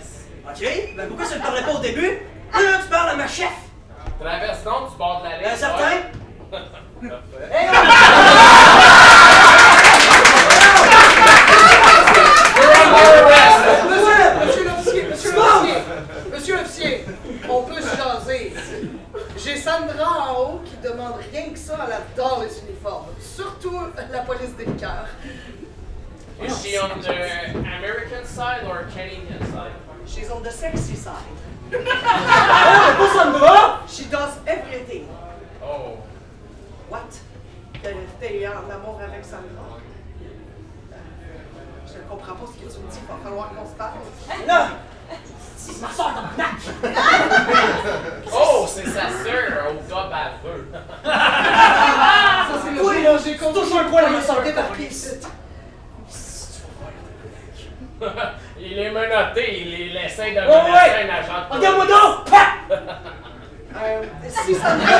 OK, 0.47 0.95
ben 0.95 1.07
pourquoi 1.07 1.25
ça 1.25 1.35
ne 1.37 1.41
parlait 1.41 1.63
pas 1.63 1.73
au 1.73 1.79
début? 1.79 2.19
Là, 2.53 2.61
là, 2.61 2.79
tu 2.83 2.89
parles 2.89 3.09
à 3.09 3.15
ma 3.15 3.27
chef! 3.27 3.51
Traverse 4.19 4.63
donc 4.63 4.91
du 4.91 4.97
bord 4.97 5.21
de 5.23 5.29
la 5.29 5.37
ligne. 5.37 5.47
Ben, 5.49 5.55
certain. 5.57 5.91
Hey, 7.51 7.67
Monsieur, 13.89 14.29
monsieur 14.39 14.63
l'officier, 14.63 15.03
monsieur 15.09 15.31
l'officier, 15.33 15.75
monsieur 16.31 16.55
l'officier, 16.57 17.05
on 17.49 17.61
peut 17.63 17.81
se 17.81 17.95
jaser. 17.95 18.53
J'ai 19.37 19.57
Sandra 19.57 20.29
en 20.29 20.39
haut 20.39 20.61
qui 20.65 20.75
demande 20.77 21.15
rien 21.31 21.42
que 21.53 21.59
ça, 21.59 21.77
elle 21.87 21.93
adore 21.93 22.43
les 22.43 22.59
uniformes. 22.67 23.07
Surtout 23.19 23.79
la 24.11 24.19
police 24.21 24.55
des 24.57 24.65
cœurs. 24.65 25.07
Is 26.41 26.51
she 26.61 26.77
on 26.77 26.99
the 26.99 27.09
American 27.77 28.25
side 28.25 28.65
or 28.67 28.83
Canadian 28.93 29.39
side? 29.51 29.71
She's 30.05 30.29
on 30.31 30.41
the 30.43 30.51
sexy 30.51 30.95
side. 30.95 31.13
Oh! 33.45 33.83
She 33.87 34.05
does 34.05 34.37
everything. 34.45 35.07
Oh. 35.63 35.97
What? 36.89 37.19
T'es 38.19 38.47
en 38.47 38.69
amour 38.69 38.99
avec 39.01 39.23
Sandra? 39.23 39.77
Euh, 40.91 40.95
Je 41.87 41.97
ne 41.97 42.03
comprends 42.09 42.35
pas 42.35 42.45
ce 42.47 42.53
que 42.53 42.71
tu 42.73 42.79
me 42.79 42.89
dis, 42.89 42.97
il 43.01 43.07
va 43.07 43.15
falloir 43.23 43.49
qu'on 43.49 43.65
se 43.65 43.75
parle. 43.75 43.99
Là! 44.47 44.69
C'est 45.55 45.79
ma 45.81 45.89
soeur, 45.89 46.11
tabarnak! 46.13 46.55
Oh, 48.35 48.65
c'est 48.67 48.85
sa 48.85 49.07
sœur 49.09 49.67
au 49.69 49.73
gars 49.89 50.07
baveux. 50.09 50.67
Ça, 51.03 52.55
c'est 52.63 52.73
là, 53.03 53.11
j'ai 53.23 53.35
toujours 53.37 53.79
un 53.79 53.83
poil 53.85 54.05
à 54.05 54.09
me 54.09 54.21
sentir 54.21 54.43
débarqué 54.43 54.83
ici. 54.87 55.09
il 58.59 58.79
est 58.79 58.91
menotté, 58.91 59.43
il, 59.61 59.95
essaie 59.97 60.31
de 60.31 60.39
Ouais, 60.39 60.45
menacer 60.45 60.71
ouais. 60.71 61.03
un 61.03 61.09
agent 61.13 61.39
de 61.49 61.53
Regarde-moi 61.55 61.85
donc! 61.85 62.29
Euh, 63.75 64.03
si 64.29 64.53
Sandra, 64.53 64.99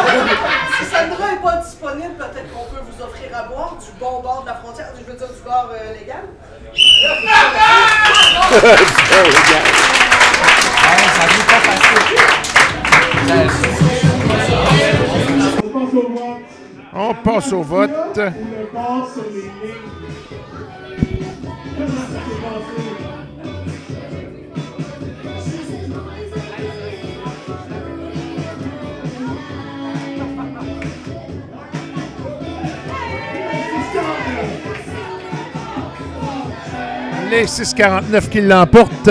si 0.79 0.85
Sandra 0.85 1.33
est 1.33 1.43
pas 1.43 1.57
disponible, 1.57 2.15
peut-être 2.17 2.51
qu'on 2.51 2.65
peut 2.73 2.81
vous 2.81 3.03
offrir 3.03 3.29
à 3.37 3.43
boire 3.43 3.75
du 3.77 3.91
bon 3.99 4.19
bord 4.21 4.41
de 4.41 4.47
la 4.47 4.55
frontière, 4.55 4.87
je 4.97 5.03
veux 5.03 5.13
dire 5.15 5.27
du 5.27 5.41
bord 5.41 5.69
euh, 5.71 5.93
légal. 5.93 6.23
ça 9.13 10.02
On 16.95 17.13
passe 17.15 17.51
au 17.51 17.63
vote. 17.63 18.19
Les 37.29 37.45
6,49 37.45 38.29
qui 38.29 38.41
l'emportent. 38.41 39.09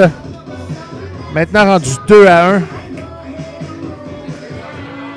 Maintenant 1.34 1.64
rendu 1.64 1.90
2 2.08 2.26
à 2.26 2.56
1. 2.56 2.62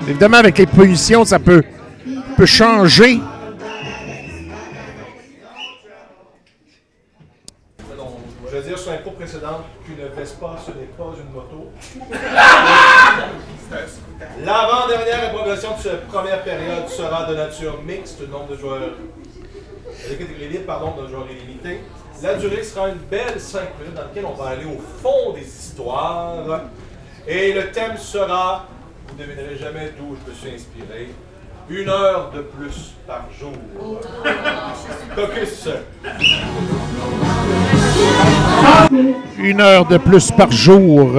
Évidemment, 0.07 0.37
avec 0.37 0.57
les 0.57 0.65
positions, 0.65 1.25
ça 1.25 1.39
peut, 1.39 1.61
peut 2.37 2.45
changer. 2.45 3.19
Je 8.49 8.55
veux 8.55 8.61
dire 8.61 8.79
sur 8.79 8.91
l'impro 8.91 9.11
précédente 9.11 9.65
qu'une 9.85 10.05
Vespa, 10.15 10.55
ce 10.65 10.71
n'est 10.71 10.85
pas 10.85 11.11
une 11.19 11.33
moto. 11.33 11.69
L'avant-dernière 14.45 15.33
progression 15.33 15.75
de 15.75 15.81
cette 15.81 16.07
première 16.07 16.41
période 16.43 16.87
sera 16.87 17.25
de 17.25 17.35
nature 17.35 17.81
mixte, 17.85 18.21
nombre 18.29 18.47
de 18.51 18.55
joueurs. 18.55 18.79
de 18.79 20.13
catégorie 20.15 20.47
libre, 20.47 20.65
pardon, 20.65 20.93
de 21.01 21.09
joueurs 21.09 21.27
illimité. 21.29 21.81
La 22.23 22.35
durée 22.35 22.63
sera 22.63 22.89
une 22.89 22.97
belle 23.09 23.39
5 23.39 23.59
minutes 23.79 23.95
dans 23.95 24.01
laquelle 24.01 24.25
on 24.25 24.33
va 24.33 24.49
aller 24.49 24.65
au 24.65 24.79
fond 25.01 25.33
des 25.33 25.45
histoires. 25.45 26.61
Et 27.27 27.53
le 27.53 27.71
thème 27.71 27.97
sera, 27.97 28.67
vous 29.07 29.15
ne 29.17 29.27
devinerez 29.27 29.57
jamais 29.57 29.91
d'où 29.97 30.15
je 30.15 30.31
me 30.31 30.35
suis 30.35 30.55
inspiré, 30.55 31.09
une 31.69 31.89
heure 31.89 32.31
de 32.31 32.41
plus 32.41 32.93
par 33.05 33.25
jour. 33.37 33.51
Caucus. 35.15 35.67
Une 39.37 39.61
heure 39.61 39.85
de 39.85 39.97
plus 39.97 40.31
par 40.31 40.51
jour. 40.51 41.11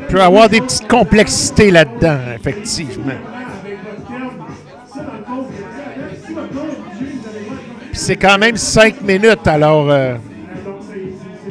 Il 0.00 0.14
peut 0.14 0.22
avoir 0.22 0.48
des 0.48 0.60
petites 0.62 0.88
complexités 0.88 1.70
là-dedans, 1.70 2.18
effectivement. 2.34 3.12
C'est 7.98 8.16
quand 8.16 8.38
même 8.38 8.56
5 8.56 9.00
minutes, 9.02 9.46
alors 9.46 9.90
euh, 9.90 10.14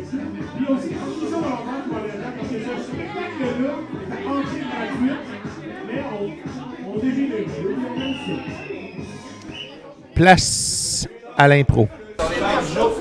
là, 2.20 2.33
parce 2.37 2.49
que 2.49 2.59
ce 2.59 2.83
spectacle-là 2.85 3.72
est 4.12 4.28
entrée 4.28 4.61
gratuite, 4.61 5.24
mais 5.87 6.03
on, 6.20 6.91
on 6.95 6.99
dévie 6.99 7.28
les 7.28 7.45
jeux, 7.47 7.76
on 7.76 8.01
aime 8.01 8.14
ça. 8.26 8.33
Place 10.14 11.09
à 11.39 11.49
l'impro. 11.49 11.89
Par 12.18 12.28
jour. 12.74 12.93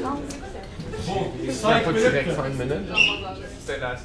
Cinq 1.49 1.84
Pas 1.84 1.91
minutes. 1.91 2.03
direct 2.09 2.30
5 2.36 2.43
minutes. 2.53 2.89
C'était 3.59 3.80
là, 3.82 3.95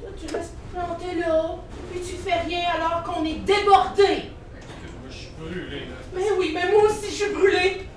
Toi, 0.00 0.10
tu 0.16 0.34
restes 0.34 0.54
planté 0.72 1.11
là, 1.26 1.56
puis 1.90 2.00
tu 2.00 2.16
fais 2.16 2.40
rien 2.40 2.64
alors 2.74 3.02
qu'on 3.02 3.24
est 3.24 3.40
débordé. 3.44 4.30
Je 5.08 5.14
suis 5.14 5.30
brûlé, 5.38 5.80
là. 5.80 5.96
Mais 6.14 6.30
oui, 6.38 6.52
mais 6.54 6.70
moi 6.70 6.84
aussi 6.84 7.06
je 7.06 7.24
suis 7.24 7.32
brûlée. 7.32 7.88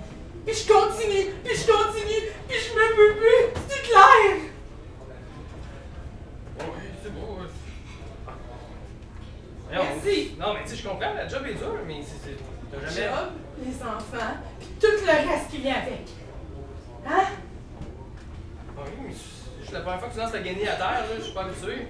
Puis 0.45 0.55
je 0.55 0.71
continue, 0.71 1.33
puis 1.43 1.55
je 1.55 1.65
continue, 1.71 2.29
puis 2.47 2.57
je 2.57 2.73
me 2.75 2.95
peux 2.95 3.19
plus. 3.19 3.61
C'est 3.67 3.81
clair. 3.81 4.37
Oui, 6.59 6.65
c'est 7.03 7.13
beau. 7.13 7.37
Merci. 9.71 10.35
Non, 10.39 10.53
mais 10.53 10.63
tu 10.63 10.69
sais, 10.69 10.75
je 10.75 10.87
comprends, 10.87 11.13
la 11.13 11.27
job 11.27 11.41
est 11.47 11.55
dure, 11.55 11.79
mais 11.87 12.01
c'est. 12.03 12.37
T'as 12.71 12.89
jamais. 12.89 13.07
Job, 13.07 13.29
les 13.65 13.81
enfants, 13.81 14.33
puis 14.59 14.67
tout 14.79 14.87
le 15.05 15.29
reste 15.31 15.49
qui 15.49 15.57
vient 15.57 15.75
avec. 15.75 16.07
Hein? 17.07 17.25
Ah 18.77 18.81
Oui, 18.85 19.05
mais 19.07 19.13
c'est 19.65 19.73
la 19.73 19.79
première 19.81 19.99
fois 19.99 20.09
que 20.09 20.13
tu 20.13 20.19
lances 20.19 20.33
la 20.33 20.39
guenille 20.39 20.67
à 20.67 20.75
terre, 20.75 20.91
là, 20.91 21.15
je 21.17 21.23
suis 21.23 21.33
pas 21.33 21.41
habitué. 21.41 21.87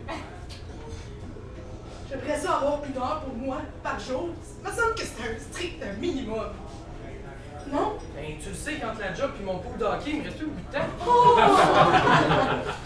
J'aimerais 2.09 2.39
ça 2.39 2.57
avoir 2.57 2.79
une 2.85 2.97
heure 2.97 3.21
pour 3.25 3.35
moi 3.35 3.57
par 3.81 3.99
jour. 3.99 4.29
Il 4.63 4.69
me 4.69 4.75
semble 4.75 4.95
que 4.95 5.01
c'est 5.01 5.23
un 5.23 5.39
strict 5.39 5.83
minimum. 5.99 6.51
Non? 7.71 7.97
Ben, 8.15 8.37
tu 8.41 8.49
le 8.49 8.55
sais, 8.55 8.75
quand 8.75 8.93
la 8.99 9.13
job 9.13 9.31
puis 9.35 9.43
mon 9.43 9.57
pool 9.57 9.77
de 9.79 9.85
hockey, 9.85 10.11
il 10.11 10.19
me 10.19 10.23
reste 10.25 10.37
plus 10.37 10.47
beaucoup 10.47 10.61
de 10.71 10.77
temps. 10.77 10.85
Oh! 11.07 11.39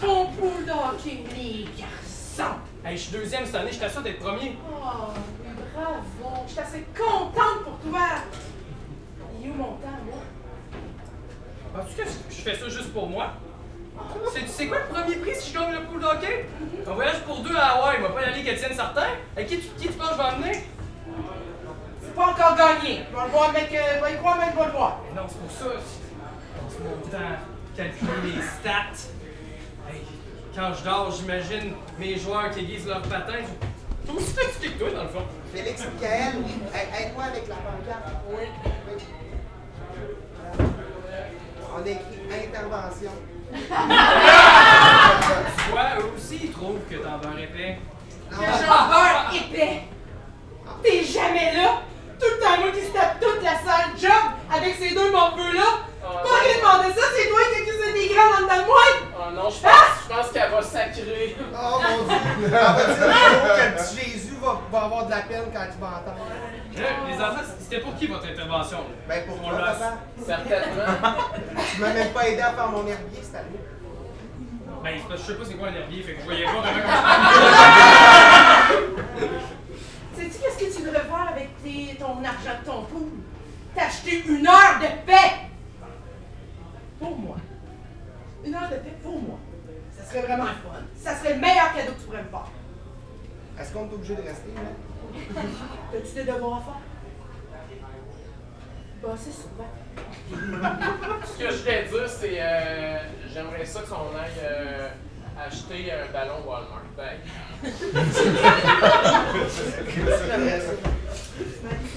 Ton 0.00 0.26
pool 0.28 0.64
de 0.64 0.70
hockey, 0.70 1.24
les 1.36 1.64
garçons! 1.76 2.56
Hey, 2.82 2.96
je 2.96 3.02
suis 3.02 3.12
deuxième 3.12 3.44
cette 3.44 3.56
année, 3.56 3.72
je 3.72 3.78
t'assure 3.78 4.00
d'être 4.00 4.20
premier. 4.20 4.56
Oh, 4.66 5.08
oui, 5.44 5.50
bravo! 5.74 6.44
Je 6.46 6.52
suis 6.52 6.60
assez 6.60 6.86
contente 6.96 7.64
pour 7.64 7.90
toi! 7.90 8.08
Il 9.38 9.48
est 9.48 9.50
où 9.50 9.54
mon 9.54 9.74
temps, 9.74 10.00
moi? 10.06 10.22
Penses-tu 11.74 12.02
que 12.02 12.08
je 12.30 12.36
fais 12.36 12.54
ça 12.56 12.68
juste 12.68 12.92
pour 12.94 13.06
moi? 13.06 13.34
C'est, 14.32 14.40
tu 14.40 14.48
sais 14.48 14.66
quoi 14.66 14.78
le 14.78 14.94
premier 14.94 15.16
prix 15.16 15.34
si 15.34 15.52
je 15.52 15.58
gagne 15.58 15.72
le 15.72 15.82
pool 15.86 16.00
de 16.00 16.06
hockey? 16.06 16.46
Un 16.86 16.92
voyage 16.92 17.20
pour 17.26 17.40
deux 17.40 17.56
à 17.56 17.76
Hawaï, 17.76 17.96
il 17.98 18.02
va 18.02 18.08
pas 18.10 18.22
y 18.22 18.24
aller 18.24 18.42
qu'Étienne 18.44 18.74
Certain. 18.74 19.06
Avec 19.36 19.48
qui, 19.48 19.58
tu- 19.58 19.68
qui 19.78 19.86
tu 19.88 19.92
penses 19.94 20.08
que 20.10 20.14
je 20.14 20.18
vais 20.18 20.24
emmener? 20.24 20.64
C'est 22.02 22.14
pas 22.14 22.26
encore 22.26 22.56
gagné. 22.56 23.00
Je 23.10 23.16
vais 23.16 23.24
le 23.24 23.30
voir 23.30 23.48
avec. 23.50 23.72
Euh, 23.74 24.00
va 24.00 24.10
y 24.10 24.16
croire, 24.16 24.38
je 24.40 24.58
vais 24.58 24.64
le 24.66 24.72
voir. 24.72 25.00
Mais 25.08 25.20
non, 25.20 25.26
c'est 25.28 25.38
pour 25.38 25.50
ça. 25.50 25.64
Passe 25.74 26.78
mon 26.80 27.10
temps 27.10 27.16
à 27.18 27.76
calculer 27.76 28.10
les 28.36 28.42
stats. 28.42 29.08
Hey, 29.90 30.02
quand 30.54 30.72
je 30.74 30.84
dors, 30.84 31.10
j'imagine 31.12 31.72
mes 31.98 32.16
joueurs 32.16 32.50
qui 32.50 32.60
aiguisent 32.60 32.86
leurs 32.86 33.02
patins. 33.02 33.44
Toi 34.06 34.14
aussi, 34.16 34.34
t'as 34.34 34.68
que 34.68 34.78
toi, 34.78 34.90
dans 34.90 35.02
le 35.04 35.08
fond? 35.08 35.22
Félix 35.54 35.84
Michael, 35.84 36.34
aide- 36.74 37.06
aide-moi 37.06 37.24
avec 37.24 37.48
la 37.48 37.54
pancarte. 37.56 38.14
Oui. 38.30 38.44
On 41.76 41.80
écrit 41.86 42.46
intervention. 42.46 43.10
Toi, 45.70 45.82
eux 45.98 46.12
aussi, 46.16 46.40
ils 46.44 46.52
trouvent 46.52 46.80
que 46.90 46.96
t'en 46.96 47.18
beurres 47.18 47.38
épais. 47.38 47.78
Que 48.30 48.36
j'en 48.36 48.88
beurre 48.88 49.30
épais. 49.34 49.82
T'es 50.82 51.04
jamais 51.04 51.54
là. 51.56 51.82
Tout 52.18 52.26
le 52.34 52.40
temps, 52.42 52.58
moi 52.60 52.70
qui 52.72 52.82
se 52.86 52.92
tape 52.92 53.20
toute 53.20 53.42
la 53.42 53.56
salle 53.58 53.90
job 53.98 54.22
avec 54.52 54.74
ces 54.76 54.90
deux 54.94 55.10
morveux-là. 55.10 55.68
Pas 56.02 56.38
rien 56.42 56.56
demandé 56.58 56.88
ça, 56.98 57.06
c'est 57.16 57.28
toi 57.28 57.40
qui 57.52 57.56
accuses 57.62 57.92
des 57.94 58.08
grands 58.14 58.30
dans 58.30 58.40
le 58.40 58.44
dedans 58.44 58.60
de 58.62 58.66
moi. 58.66 58.86
Oh 59.16 59.30
non, 59.34 59.48
je 59.50 59.60
pense, 59.62 59.94
je 60.02 60.08
pense 60.14 60.28
qu'elle 60.32 60.50
va 60.50 60.62
sacrer. 60.62 61.36
Oh 61.54 61.80
mon 61.80 61.98
dieu! 62.08 62.18
Le 62.42 63.68
petit 63.76 63.94
Jésus 63.96 64.19
va, 64.40 64.60
va 64.72 64.84
avoir 64.84 65.06
de 65.06 65.10
la 65.10 65.20
peine 65.22 65.44
quand 65.52 65.60
il 65.74 65.80
va 65.80 65.86
entendre. 65.88 66.26
Les 67.08 67.14
enfants, 67.14 67.44
c'était 67.58 67.80
pour 67.80 67.94
qui 67.96 68.06
votre 68.06 68.26
intervention? 68.26 68.78
là? 68.78 68.84
Ben 69.08 69.24
pour 69.26 69.50
l'a- 69.52 69.58
papa. 69.72 69.92
Certainement. 70.24 71.14
Tu 71.74 71.80
m'as 71.80 71.92
même 71.92 72.12
pas 72.12 72.28
aidé 72.28 72.40
à 72.42 72.50
faire 72.52 72.68
mon 72.68 72.86
herbier 72.86 73.22
cette 73.22 73.34
année. 73.36 73.60
Ben, 74.82 74.94
c'est 74.96 75.08
parce 75.08 75.20
que 75.20 75.26
je 75.26 75.32
sais 75.32 75.38
pas 75.38 75.44
c'est 75.44 75.54
quoi 75.54 75.68
un 75.68 75.74
herbier, 75.74 76.02
fait 76.02 76.14
que 76.14 76.20
je 76.20 76.24
voyais 76.24 76.44
pas 76.46 76.52
vraiment 76.52 76.82
comment 76.82 77.00
Sais-tu 80.16 80.38
qu'est-ce 80.38 80.58
que 80.58 80.76
tu 80.76 80.82
devrais 80.86 81.00
faire 81.04 81.28
avec 81.30 81.62
tes- 81.62 81.96
ton 81.98 82.16
argent 82.24 82.60
de 82.60 82.66
ton 82.66 82.82
pool? 82.84 83.08
T'acheter 83.74 84.24
une 84.26 84.46
heure 84.46 84.78
de 84.80 84.86
paix! 85.06 85.48
Pour 86.98 87.16
moi. 87.18 87.36
Une 88.44 88.54
heure 88.54 88.68
de 88.70 88.76
paix 88.76 88.96
pour 89.02 89.20
moi. 89.20 89.38
Ça 89.96 90.04
serait 90.04 90.22
vraiment 90.26 90.44
le 90.44 90.50
fun. 90.50 90.82
Ça 90.96 91.14
serait 91.16 91.34
le 91.34 91.40
meilleur 91.40 91.72
cadeau 91.74 91.92
que 91.92 92.00
tu 92.00 92.06
pourrais 92.06 92.22
me 92.22 92.28
faire. 92.28 92.46
Est-ce 93.60 93.72
qu'on 93.72 93.88
est 93.90 93.94
obligé 93.94 94.14
de 94.16 94.22
rester, 94.22 94.50
là? 94.54 94.62
T'as-tu 95.92 96.14
des 96.14 96.24
devoirs 96.32 96.56
à 96.58 96.60
faire? 96.60 96.80
Bah, 99.02 99.14
c'est 99.18 99.32
va. 99.56 99.64
Ce 101.26 101.38
que 101.38 101.50
je 101.50 101.56
voulais 101.62 101.84
dire, 101.84 102.08
c'est 102.08 102.36
euh, 102.40 102.98
j'aimerais 103.32 103.64
ça 103.64 103.80
qu'on 103.82 104.16
aille 104.16 104.40
euh, 104.42 104.88
acheter 105.38 105.90
un 105.92 106.12
ballon 106.12 106.40
Walmart. 106.46 106.82
Ben, 106.96 107.18
J'aimerais 110.26 110.60
ça. 110.60 110.72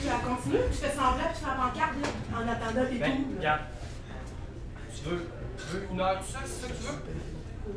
la 0.06 0.18
continue, 0.20 0.58
puis 0.70 0.72
je 0.72 0.78
fais 0.78 0.90
semblant, 0.96 1.30
je 1.34 1.40
fais 1.40 1.46
la 1.48 1.54
pancarte, 1.56 1.96
là, 2.02 2.38
en 2.38 2.48
attendant 2.48 2.90
les 2.90 2.98
Ben, 3.00 3.12
tout. 3.12 3.36
regarde. 3.38 3.62
Tu 4.96 5.10
veux, 5.10 5.28
tu 5.58 5.64
veux 5.78 5.84
une 5.92 6.00
heure 6.02 6.20
tout 6.20 6.32
seul, 6.32 6.42
c'est 6.46 6.62
ça 6.62 6.68
que 6.68 6.74
tu 6.74 6.84
veux? 6.84 7.00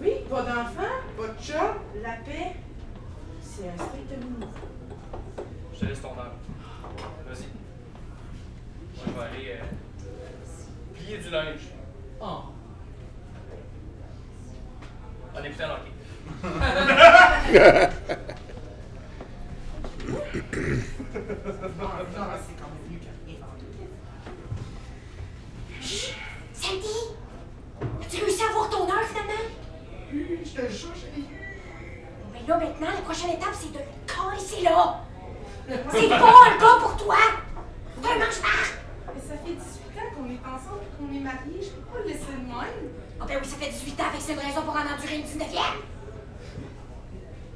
Oui, 0.02 0.12
pas 0.30 0.42
d'enfant, 0.42 0.94
pas 1.16 1.28
de 1.28 1.42
chat, 1.42 1.74
la 2.02 2.12
paix. 2.24 2.56
C'est 3.56 3.70
un 3.70 3.76
strict 3.78 4.10
minimum. 4.10 4.50
Je 5.72 5.78
te 5.78 5.84
laisse 5.86 6.02
ton 6.02 6.08
heure. 6.08 6.34
Vas-y. 7.26 7.46
Moi, 8.94 9.04
je 9.06 9.12
vais 9.12 9.20
aller 9.24 9.48
euh, 9.52 9.64
plier 10.94 11.16
du 11.16 11.30
linge. 11.30 11.68
Oh. 12.20 12.52
En 15.34 15.42
écoutant 15.42 15.68
l'hockey. 15.68 15.92
Sandy! 26.52 26.98
As-tu 28.02 28.16
réussi 28.22 28.42
à 28.42 28.48
avoir 28.50 28.68
ton 28.68 28.82
heure 28.90 29.04
finalement? 29.04 29.48
Oui, 30.12 30.40
je 30.44 30.50
te 30.50 30.70
jure, 30.70 30.92
j'ai 30.94 31.20
eu. 31.20 31.35
Là, 32.46 32.56
maintenant, 32.58 32.86
la 32.94 33.00
prochaine 33.02 33.30
étape, 33.30 33.54
c'est 33.54 33.72
de 33.72 33.78
le 33.78 33.84
casser 34.06 34.62
là! 34.62 35.00
C'est 35.90 36.08
pas 36.08 36.16
un 36.16 36.56
gars 36.60 36.78
pour 36.80 36.96
toi! 36.96 37.16
T'es 38.00 38.08
un 38.08 38.18
mange-marre! 38.18 38.70
Mais 39.14 39.20
ça 39.20 39.34
fait 39.44 39.54
18 39.54 39.98
ans 39.98 40.10
qu'on 40.14 40.26
est 40.30 40.40
ensemble 40.46 40.82
et 40.84 40.86
qu'on 40.96 41.10
est 41.16 41.20
mariés, 41.24 41.60
je 41.60 41.70
peux 41.70 41.82
pas 41.90 41.98
le 42.04 42.08
laisser 42.08 42.32
de 42.38 42.46
même. 42.46 42.86
Ah 43.20 43.24
ben 43.26 43.36
oui, 43.42 43.48
ça 43.48 43.56
fait 43.56 43.70
18 43.70 44.00
ans, 44.00 44.04
avec 44.10 44.20
c'est 44.20 44.34
une 44.34 44.38
raison 44.38 44.62
pour 44.62 44.74
en 44.76 44.86
endurer 44.86 45.16
une 45.16 45.24
19e! 45.24 45.82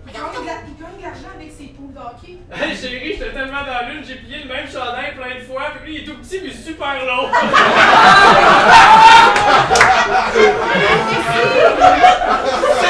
Il 0.06 0.12
gagne 0.12 0.22
de 0.42 0.46
la- 0.46 0.62
il 0.66 0.74
gagne 0.82 0.96
de 0.98 1.02
l'argent 1.02 1.30
avec 1.36 1.52
ses 1.52 1.66
poules 1.68 1.92
d'hockey. 1.94 2.38
Hey 2.50 2.74
chérie, 2.76 3.12
j'étais 3.16 3.32
tellement 3.32 3.62
dans 3.62 3.86
l'une, 3.88 4.02
j'ai 4.04 4.16
plié 4.16 4.42
le 4.42 4.48
même 4.48 4.66
chandail 4.66 5.14
plein 5.14 5.36
de 5.38 5.44
fois, 5.44 5.70
puis 5.76 5.84
lui 5.92 5.98
il 5.98 6.02
est 6.02 6.06
tout 6.12 6.18
petit 6.18 6.40
mais 6.42 6.50
super 6.52 7.04
long. 7.06 7.28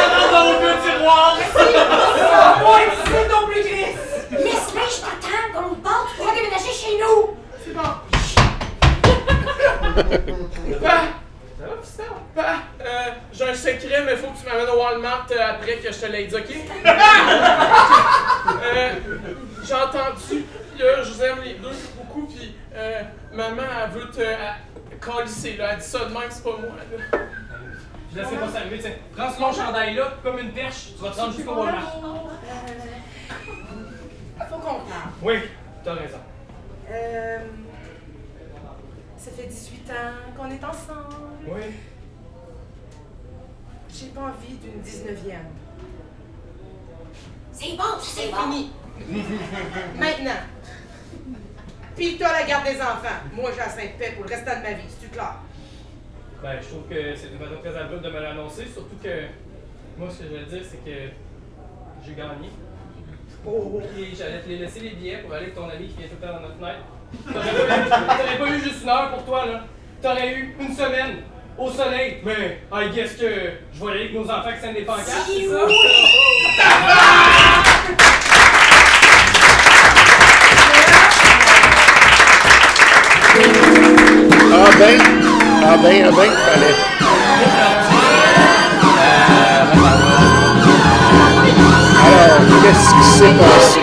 Dans 0.41 0.53
le 0.53 0.59
vieux 0.59 0.77
tiroir. 0.83 1.37
Ouais, 1.37 2.89
c'est 3.05 3.29
non 3.29 3.43
plus 3.47 3.61
Chris! 3.63 3.93
Laisse-le, 4.31 4.81
je 4.89 5.01
t'attends, 5.03 5.53
comme 5.53 5.69
une 5.75 5.83
porte, 5.83 6.07
tu 6.11 6.17
pourras 6.17 6.35
déménager 6.35 6.73
chez 6.73 6.95
nous! 6.99 7.37
C'est 7.63 7.75
bon. 7.75 7.91
Bah, 10.81 11.03
ça? 11.83 12.03
Bah, 12.35 12.55
euh, 12.81 13.11
j'ai 13.35 13.49
un 13.51 13.55
secret, 13.55 14.03
mais 14.07 14.17
faut 14.17 14.29
que 14.29 14.39
tu 14.39 14.47
m'amènes 14.47 14.71
au 14.71 14.79
Walmart 14.81 15.27
euh, 15.31 15.51
après 15.51 15.75
que 15.77 15.93
je 15.93 15.99
te 15.99 16.07
l'aide, 16.07 16.35
ok? 16.35 16.51
euh, 18.65 18.91
j'ai 19.63 19.75
entendu, 19.75 20.45
puis 20.75 20.79
là, 20.83 21.03
je 21.03 21.11
vous 21.13 21.23
aime 21.23 21.41
les 21.45 21.55
deux 21.55 21.69
beaucoup, 21.99 22.27
puis 22.27 22.55
euh, 22.75 23.03
maman, 23.35 23.63
elle 23.85 23.91
veut 24.01 24.11
te 24.11 24.21
elle- 24.23 24.57
calisser, 25.05 25.57
là. 25.59 25.73
Elle 25.73 25.79
dit 25.81 25.85
ça 25.85 25.99
de 25.99 26.05
même, 26.15 26.23
c'est 26.31 26.43
pas 26.45 26.51
moi, 26.51 26.77
là. 26.79 27.19
Je 28.13 28.19
laisse 28.19 28.29
pas 28.29 28.49
s'arriver, 28.49 28.79
tiens. 28.81 28.91
Prends 29.17 29.33
ce 29.33 29.41
long 29.41 29.53
chandail 29.53 29.95
là, 29.95 30.15
comme 30.23 30.39
une 30.39 30.53
perche, 30.53 30.95
tu 30.97 31.03
vas 31.03 31.11
te 31.11 31.21
rendre 31.21 31.33
jusqu'au 31.33 31.55
Walmart. 31.55 31.93
Faut 34.49 34.57
qu'on 34.57 34.61
parle. 34.61 35.11
Oui, 35.23 35.35
t'as 35.85 35.95
raison. 35.95 36.19
Euh, 36.91 37.39
ça 39.17 39.31
fait 39.31 39.47
18 39.47 39.91
ans 39.91 40.35
qu'on 40.37 40.51
est 40.51 40.65
ensemble. 40.65 41.15
Oui. 41.47 41.61
J'ai 43.93 44.07
pas 44.07 44.21
envie 44.23 44.55
d'une 44.57 44.83
19e. 44.83 45.35
C'est 47.53 47.77
bon, 47.77 47.85
c'est 48.01 48.33
fini. 48.33 48.73
Maintenant. 49.99 50.41
Puis 51.97 52.17
t'as 52.19 52.33
la 52.33 52.47
garde 52.47 52.65
des 52.65 52.81
enfants. 52.81 53.21
Moi, 53.35 53.51
j'ai 53.53 53.59
la 53.59 53.69
Sainte-Paix 53.69 54.13
pour 54.17 54.25
le 54.25 54.31
restant 54.31 54.57
de 54.57 54.63
ma 54.63 54.73
vie. 54.73 54.89
C'est-tu 54.89 55.13
clair? 55.13 55.35
Ben, 56.43 56.59
je 56.61 56.69
trouve 56.69 56.83
que 56.89 57.15
c'est 57.15 57.29
une 57.29 57.39
façon 57.39 57.61
très 57.63 57.77
abrupte 57.79 58.03
de 58.05 58.11
me 58.11 58.21
l'annoncer, 58.21 58.65
surtout 58.73 58.97
que 59.03 59.09
moi, 59.99 60.09
ce 60.11 60.23
que 60.23 60.25
je 60.25 60.35
veux 60.37 60.47
dire, 60.47 60.63
c'est 60.69 60.79
que 60.83 60.97
j'ai 62.05 62.15
gagné. 62.15 62.49
Oh. 63.47 63.81
Et 63.99 64.15
j'allais 64.17 64.41
te 64.41 64.49
les 64.49 64.57
laisser 64.59 64.81
les 64.81 64.91
billets 64.91 65.19
pour 65.19 65.33
aller 65.35 65.45
avec 65.45 65.55
ton 65.55 65.69
ami 65.69 65.87
qui 65.89 65.99
vient 65.99 66.09
tout 66.09 66.17
le 66.21 66.27
temps 66.27 66.35
dans 66.35 66.41
notre 66.41 66.57
fenêtre. 66.57 66.81
T'aurais 67.33 67.67
pas, 67.67 67.79
eu- 67.79 67.89
t'aurais 68.19 68.39
pas 68.39 68.49
eu 68.57 68.61
juste 68.61 68.83
une 68.83 68.89
heure 68.89 69.11
pour 69.15 69.25
toi, 69.25 69.47
là. 69.47 69.65
T'aurais 70.03 70.35
eu 70.35 70.57
une 70.61 70.75
semaine 70.75 71.17
au 71.59 71.71
soleil. 71.71 72.19
Mais, 72.25 72.61
I 72.73 72.91
guess 72.95 73.15
que 73.17 73.29
je 73.75 73.85
vais 73.85 73.91
aller 73.91 74.01
avec 74.01 74.15
nos 74.15 74.25
enfants 74.31 74.53
qui 74.55 74.61
s'aiment 74.61 74.75
des 74.75 74.83
pancartes, 74.83 75.27
c'est 75.27 75.47
ça? 75.47 75.67
Ah 76.63 77.63
ah 85.73 85.77
ben, 85.77 86.05
ah 86.05 86.11
ben, 86.11 86.31
fallait. 86.33 86.77
Alors, 92.05 92.43
qu'est-ce 92.63 92.91
qui 92.95 93.05
s'est 93.05 93.35
passé? 93.39 93.81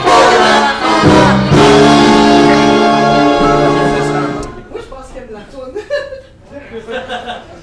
Moi, 4.69 4.79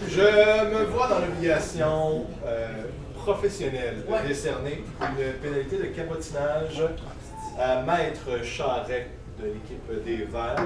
je 0.09 0.29
me 0.73 0.85
vois 0.87 1.09
dans 1.09 1.19
l'obligation 1.19 2.25
euh, 2.47 2.85
professionnelle 3.17 4.05
de 4.09 4.29
décerner 4.29 4.85
une 5.03 5.33
pénalité 5.43 5.77
de 5.77 5.85
cabotinage 5.95 6.83
à 7.59 7.83
Maître 7.83 8.43
Charret 8.43 9.09
de 9.39 9.47
l'équipe 9.47 10.05
des 10.05 10.25
Verts 10.25 10.57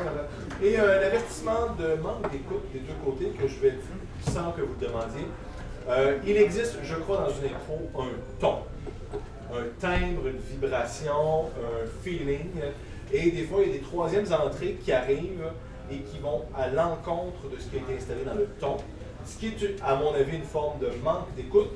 et 0.63 0.79
un 0.79 1.07
avertissement 1.07 1.75
de 1.79 2.01
manque 2.01 2.31
d'écoute 2.31 2.65
des 2.73 2.81
deux 2.81 2.95
côtés 3.05 3.31
que 3.39 3.49
je 3.49 3.61
vais 3.61 3.71
dire 3.73 4.33
sans 4.33 4.53
que 4.53 4.63
vous 4.63 4.75
le 4.81 4.87
demandiez. 4.87 5.27
Euh, 5.89 6.19
il 6.27 6.37
existe, 6.37 6.79
je 6.83 6.95
crois, 6.97 7.19
dans 7.19 7.31
une 7.31 7.55
intro, 7.55 7.81
un 7.99 8.39
ton, 8.39 8.57
un 9.55 9.65
timbre, 9.81 10.27
une 10.27 10.39
vibration, 10.39 11.47
un 11.57 11.87
feeling. 12.03 12.51
Et 13.13 13.31
des 13.31 13.45
fois, 13.45 13.61
il 13.63 13.69
y 13.69 13.71
a 13.71 13.79
des 13.79 13.85
troisièmes 13.85 14.27
entrées 14.33 14.77
qui 14.85 14.93
arrivent 14.93 15.51
et 15.91 15.97
qui 16.01 16.19
vont 16.19 16.43
à 16.55 16.69
l'encontre 16.69 17.49
de 17.51 17.59
ce 17.59 17.69
qui 17.69 17.77
a 17.77 17.79
été 17.79 17.97
installé 17.97 18.25
dans 18.25 18.35
le 18.35 18.47
ton. 18.61 18.77
Ce 19.29 19.37
qui 19.37 19.49
est, 19.49 19.77
à 19.85 19.95
mon 19.95 20.15
avis, 20.15 20.37
une 20.37 20.43
forme 20.43 20.79
de 20.79 20.91
manque 21.05 21.35
d'écoute. 21.37 21.69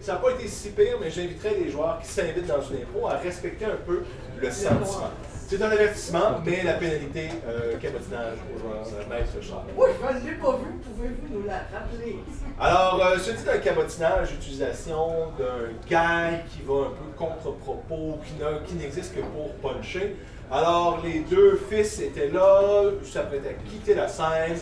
Ça 0.00 0.12
n'a 0.12 0.18
pas 0.18 0.32
été 0.32 0.46
si 0.46 0.70
pire, 0.70 0.98
mais 1.00 1.10
j'inviterais 1.10 1.56
les 1.64 1.70
joueurs 1.70 1.98
qui 2.00 2.08
s'invitent 2.08 2.46
dans 2.46 2.60
une 2.60 2.82
impro 2.82 3.08
à 3.08 3.16
respecter 3.16 3.64
un 3.64 3.78
peu 3.86 4.02
le 4.38 4.50
sentiment. 4.50 5.10
C'est 5.48 5.60
un 5.62 5.70
avertissement, 5.70 6.40
mais 6.44 6.62
la 6.62 6.74
pénalité, 6.74 7.28
euh, 7.48 7.76
cabotinage 7.78 8.38
aux 8.54 8.58
joueurs, 8.60 9.08
maître 9.08 9.32
Charles. 9.42 9.64
Moi, 9.74 9.88
je 9.88 10.24
ne 10.24 10.30
l'ai 10.30 10.36
pas 10.36 10.52
vu. 10.52 10.66
Pouvez-vous 10.84 11.38
nous 11.38 11.46
la 11.46 11.54
rappeler? 11.72 12.18
Alors, 12.60 13.04
euh, 13.04 13.18
ce 13.18 13.32
dit 13.32 13.44
d'un 13.44 13.58
cabotinage, 13.58 14.32
utilisation 14.32 15.32
d'un 15.38 15.72
gag 15.88 16.44
qui 16.50 16.62
va 16.62 16.74
un 16.74 16.90
peu 16.90 17.16
contre-propos, 17.16 18.18
qui 18.66 18.74
n'existe 18.74 19.14
que 19.16 19.20
pour 19.20 19.54
puncher. 19.54 20.16
Alors, 20.52 21.00
les 21.04 21.20
deux 21.20 21.60
fils 21.70 22.00
étaient 22.00 22.28
là, 22.28 22.82
s'apprêtaient 23.04 23.50
à 23.50 23.52
quitter 23.70 23.94
la 23.94 24.08
scène. 24.08 24.58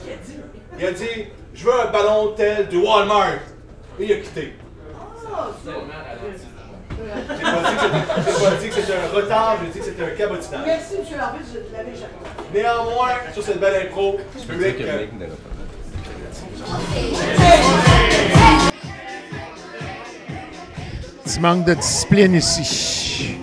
Il 0.79 0.85
a 0.85 0.93
dit 0.93 1.05
Je 1.55 1.65
veux 1.65 1.81
un 1.81 1.91
ballon 1.91 2.35
tel 2.37 2.69
de 2.69 2.77
Walmart. 2.77 3.39
Et 3.99 4.05
il 4.05 4.13
a 4.13 4.17
quitté. 4.17 4.55
Ah. 5.35 5.49
J'ai 5.65 5.73
pas 7.43 7.61
dit 7.71 7.77
que 7.77 7.81
c'était- 7.81 8.27
j'ai 8.27 8.45
pas 8.45 8.57
dit 8.57 8.69
que 8.69 8.75
c'était 8.75 8.93
un 8.93 9.17
retard, 9.17 9.57
j'ai 9.63 9.71
dit 9.71 9.79
que 9.79 9.85
c'était 9.85 10.03
un 10.05 10.17
cabotinage. 10.17 10.61
Merci, 10.67 10.95
M. 10.97 11.17
l'arbitre, 11.17 11.45
je 11.53 11.77
l'avais 11.77 11.95
jamais. 11.95 12.53
Néanmoins, 12.53 13.09
sur 13.33 13.43
cette 13.43 13.61
belle 13.61 13.87
impro, 13.87 14.19
du 14.39 14.47
public. 14.47 14.77
Petit 21.25 21.41
manque 21.41 21.65
de 21.65 21.75
discipline 21.75 22.35
ici. 22.35 23.37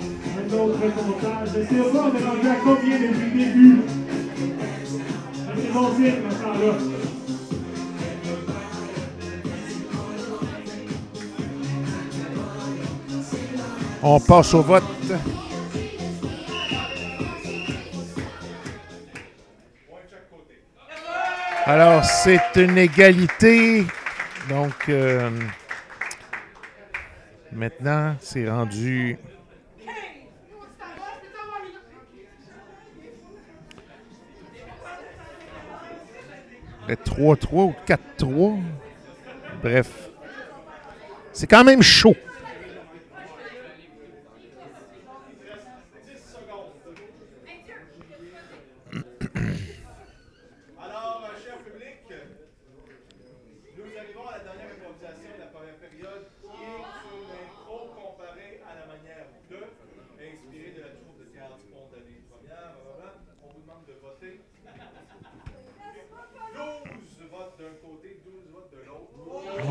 On 14.08 14.20
passe 14.20 14.53
au 14.53 14.62
vote. 14.62 14.84
Alors, 21.66 22.06
c'est 22.06 22.39
une 22.56 22.78
égalité. 22.78 23.84
Donc, 24.47 24.89
euh, 24.89 25.32
maintenant, 27.51 28.16
c'est 28.22 28.47
rendu. 28.47 29.18
3-3 36.93 37.47
ou 37.53 37.73
4-3. 37.88 38.59
Bref. 39.63 39.89
C'est 41.33 41.47
quand 41.47 41.63
même 41.63 41.81
chaud. 41.81 42.15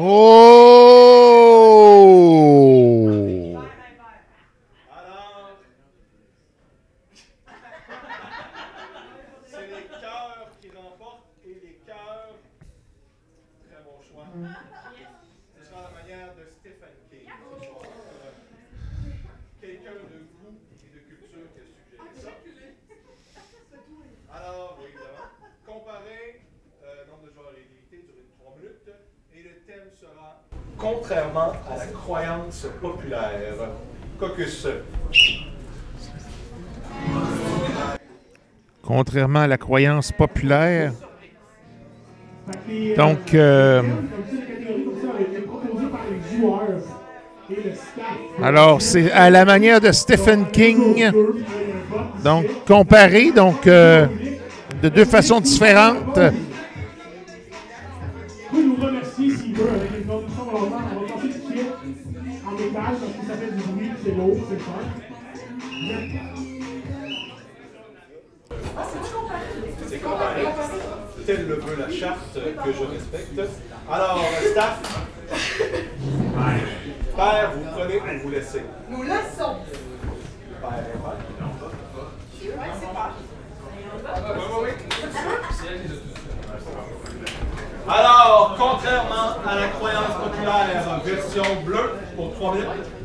Oh! 0.07 0.64
Croyance 32.05 32.67
populaire. 32.83 33.55
Caucus. 34.21 34.67
Contrairement 38.83 39.41
à 39.41 39.47
la 39.47 39.57
croyance 39.57 40.13
populaire. 40.13 40.93
Donc, 42.97 43.33
euh, 43.33 43.83
alors, 48.43 48.83
c'est 48.83 49.11
à 49.11 49.31
la 49.31 49.47
manière 49.47 49.81
de 49.81 49.91
Stephen 49.91 50.47
King. 50.53 51.11
Donc, 52.23 52.45
comparé, 52.67 53.31
donc, 53.33 53.67
euh, 53.67 54.07
de 54.83 54.91
deux 54.91 55.07
façons 55.07 55.41
différentes. 55.41 56.19
Remercier 58.85 59.31
s'il 59.37 59.55
veut 59.55 59.71
avec 59.71 59.91
une 59.97 60.07
traduction 60.07 60.45
volontaire. 60.45 60.81
On 60.95 61.01
va 61.01 61.07
passer 61.15 61.29
tout 61.29 61.39
de 61.39 61.55
suite 61.55 61.73
en 62.47 62.51
métal 62.53 62.95
parce 63.01 63.13
que 63.13 63.25
ça 63.27 63.35
fait 63.39 63.53
du 63.53 63.63
bruit, 63.63 63.91
c'est 64.05 64.13
lourd, 64.13 64.37
c'est 64.49 64.59
cher. 64.59 64.83
C'est 69.89 70.01
comparé. 70.03 70.43
Tel 71.25 71.41
le 71.49 71.55
veut 71.55 71.77
la 71.79 71.91
charte 71.91 72.35
que 72.35 72.73
je 72.73 72.85
respecte. 72.85 73.41
Alors, 73.91 74.21
staff. 74.51 74.77
Père, 77.17 77.53
vous 77.55 77.65
prenez 77.75 77.99
ou 78.01 78.23
vous 78.23 78.31
laissez? 78.31 78.65
Nous 78.91 79.03
laissons. 79.03 79.57
Père 80.61 80.79
et 80.79 80.99
père. 80.99 81.19
Ouais, 82.45 82.71
c'est 82.79 82.93
pas. 82.93 83.11
Alors, 87.87 88.44
contrairement 88.71 89.37
à 89.47 89.55
la 89.57 89.69
croyance 89.69 90.15
populaire, 90.23 91.01
version 91.05 91.63
bleue 91.65 91.91
pour 92.17 92.33
3 92.35 92.55
minutes. 92.55 93.04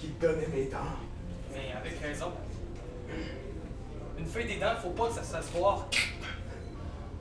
Qui 0.00 0.08
te 0.08 0.26
donnais 0.26 0.48
mes 0.54 0.64
dents. 0.64 0.78
Mais 1.52 1.72
avec 1.78 2.00
raison. 2.00 2.32
Une 4.18 4.26
feuille 4.26 4.46
des 4.46 4.56
dents, 4.56 4.74
faut 4.82 4.90
pas 4.90 5.08
que 5.08 5.14
ça 5.14 5.22
se 5.22 5.34
fasse 5.34 5.50
voir. 5.54 5.86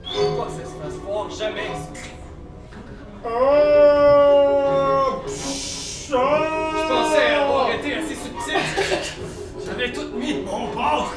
Faut 0.03 0.35
pas 0.37 0.45
que 0.45 0.51
ça 0.51 0.65
se 0.65 0.75
fasse 0.81 0.93
voir, 1.03 1.29
jamais. 1.29 1.67
Oh! 3.25 5.21
Je 5.27 6.13
pensais 6.87 7.35
avoir 7.35 7.71
été 7.71 7.95
assez 7.95 8.15
subtil. 8.15 8.59
J'avais 9.65 9.91
tout 9.91 10.09
mis 10.15 10.33
de 10.35 10.41
mon 10.45 10.67
bord. 10.73 11.13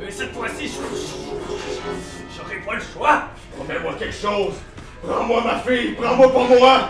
Mais 0.00 0.10
cette 0.10 0.32
fois-ci, 0.32 0.68
je- 0.68 2.36
j'aurais 2.36 2.60
pas 2.64 2.74
le 2.74 2.80
choix. 2.80 3.24
Promets-moi 3.56 3.94
quelque 3.98 4.14
chose. 4.14 4.54
Prends-moi 5.06 5.42
ma 5.44 5.58
fille, 5.58 5.92
prends-moi 5.92 6.32
pour 6.32 6.44
moi. 6.48 6.88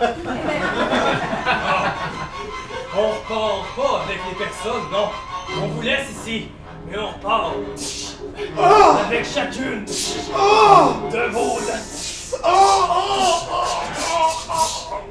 Chacune 9.53 9.85
de 9.85 11.31
vos 11.31 11.61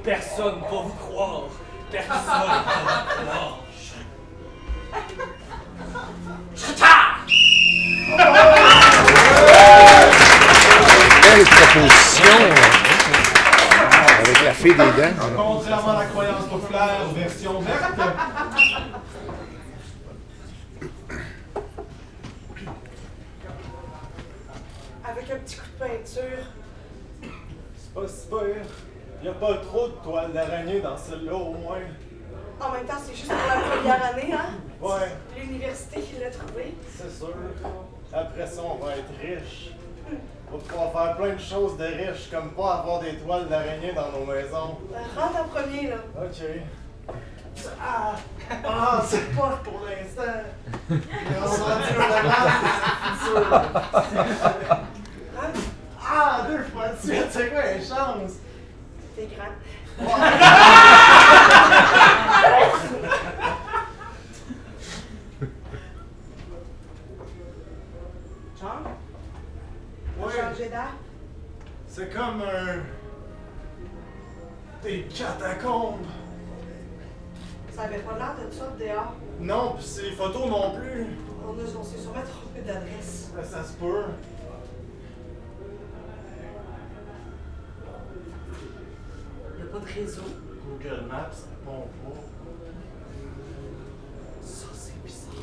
Personne 0.04 0.60
va 0.60 0.68
vous 0.70 0.94
croire. 0.94 1.44
Personne 1.92 2.16
va 2.26 2.34
vous 2.34 2.84
croire. 3.26 3.60
Belle 11.22 11.46
proposition. 11.46 12.38
Avec 14.20 14.44
la 14.44 14.54
fée 14.54 14.70
des 14.70 14.76
dents. 14.76 14.94
Contrairement 15.36 15.92
à 15.92 16.00
la 16.00 16.06
croyance 16.06 16.46
populaire, 16.46 17.06
version 17.16 17.60
verte. 17.62 18.00
Avec 25.06 25.30
un 25.32 25.36
petit 25.38 25.56
coup 25.58 25.66
de 25.66 25.86
peinture. 25.86 26.46
C'est 27.76 27.94
pas 27.94 28.08
si 28.08 28.28
pire. 28.28 28.66
Y 29.24 29.30
a 29.30 29.32
pas 29.34 29.54
trop 29.56 29.88
de 29.88 29.94
toiles 30.04 30.34
d'araignée 30.34 30.82
dans 30.82 30.98
celle-là, 30.98 31.34
au 31.34 31.54
moins. 31.54 31.78
En 32.60 32.72
même 32.72 32.86
temps, 32.86 32.96
c'est 33.02 33.16
juste 33.16 33.30
pour 33.30 33.38
la 33.48 33.62
première 33.62 34.06
année, 34.06 34.34
hein? 34.34 34.50
Ouais, 34.82 35.16
L'université 35.38 36.02
qui 36.02 36.20
l'a 36.20 36.30
trouvé. 36.30 36.76
c'est 36.98 37.10
sûr. 37.10 37.34
Après 38.12 38.46
ça, 38.46 38.62
on 38.62 38.84
va 38.84 38.92
être 38.98 39.12
riche. 39.22 39.72
On 40.52 40.58
va 40.58 40.64
pouvoir 40.64 40.92
faire 40.92 41.16
plein 41.18 41.34
de 41.36 41.40
choses 41.40 41.78
de 41.78 41.86
riches, 41.86 42.30
comme 42.30 42.52
pas 42.52 42.80
avoir 42.80 43.00
des 43.00 43.16
toiles 43.16 43.48
d'araignée 43.48 43.94
dans 43.94 44.12
nos 44.12 44.26
maisons. 44.26 44.78
Ben, 44.92 45.22
rentre 45.22 45.40
en 45.40 45.48
premier, 45.48 45.88
là. 45.88 45.96
Ok. 46.22 46.44
Ah! 47.82 48.16
sait 49.06 49.22
pas 49.38 49.62
pour 49.64 49.82
l'instant. 49.86 50.44
On 50.90 50.96
va 50.96 51.00
dire 51.00 51.48
revoir, 51.50 51.80
c'est 53.24 54.76
Ah, 56.06 56.46
deux 56.48 56.64
fois 56.64 56.90
de 56.90 56.98
suite, 57.00 57.28
c'est 57.32 57.50
quoi 57.50 57.62
les 57.72 57.80
chances? 57.80 58.34
T'es 59.16 59.28
grand. 59.28 59.54
John? 68.60 68.84
Ouais. 70.20 70.32
Changer 70.32 70.70
d'air? 70.70 70.94
C'est 71.88 72.14
comme 72.14 72.42
un. 72.42 72.82
Des 74.84 75.04
catacombes. 75.04 76.06
Ça 77.72 77.84
avait 77.84 78.00
pas 78.00 78.18
l'air 78.18 78.36
de 78.46 78.52
ça 78.54 78.66
dehors. 78.80 79.14
Non, 79.40 79.76
pis 79.78 79.84
ces 79.84 80.12
photos 80.12 80.48
non 80.48 80.76
plus. 80.76 81.08
On, 81.46 81.52
a- 81.52 81.80
on 81.80 81.84
s'est 81.84 81.98
sûrement 81.98 82.22
trompé 82.22 82.62
d'adresse. 82.66 83.32
Ça 83.44 83.64
se 83.64 83.74
peut. 83.74 84.04
Pas 89.74 89.80
de 89.80 89.86
réseau. 89.86 90.22
Google 90.68 91.02
Maps 91.10 91.32
répond 91.50 91.88
pas. 92.04 92.20
Ça, 94.42 94.68
c'est 94.74 95.00
bizarre. 95.04 95.34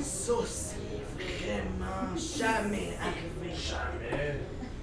Ça, 0.00 0.32
c'est 0.46 1.02
vraiment 1.18 2.16
jamais 2.16 2.96
arrivé. 3.00 3.50
Jamais. 3.54 4.38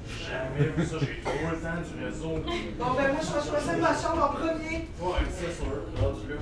Jamais 0.06 0.68
vu 0.76 0.86
ça. 0.86 0.98
J'ai 1.00 1.22
trop 1.22 1.50
le 1.50 1.58
temps 1.58 1.82
du 1.82 1.94
réseau. 2.04 2.34
Bon, 2.78 2.92
ben 2.94 3.08
moi, 3.14 3.22
je 3.22 3.28
vais 3.34 3.44
choisir 3.50 3.78
ma 3.78 3.94
chambre 3.96 4.24
en 4.24 4.30
premier. 4.34 4.78
Ouais, 5.00 5.26
c'est 5.32 5.54
sûr. 5.54 5.76
Rendu 5.96 6.28
là. 6.30 6.40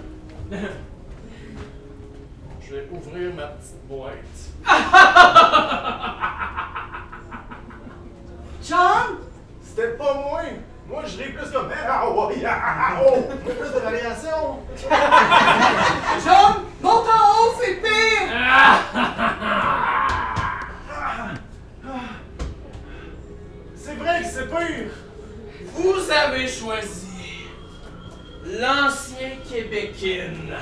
Je 2.60 2.70
vais 2.76 2.88
ouvrir 2.92 3.34
ma 3.36 3.48
petite 3.48 3.82
boîte. 3.88 4.40
John? 8.64 9.18
C'était 9.62 9.96
pas 9.98 10.14
moi! 10.16 10.42
Moi, 10.92 11.04
je 11.08 11.24
ris 11.24 11.32
plus 11.32 11.50
comme. 11.52 11.70
Ah, 11.88 12.10
ouais, 12.10 12.44
ah, 12.46 13.00
oh! 13.08 13.22
Plus 13.46 13.54
de 13.54 13.80
variation! 13.80 14.60
John, 16.26 16.66
monte 16.82 17.08
en 17.08 17.30
haut, 17.32 17.54
c'est 17.62 17.76
pire! 17.76 18.28
C'est 23.74 23.96
vrai 23.96 24.20
que 24.20 24.28
c'est 24.28 24.48
pire! 24.50 24.92
Vous 25.76 26.12
avez 26.12 26.48
choisi 26.50 27.08
l'ancien 28.44 29.30
Québécois. 29.50 30.58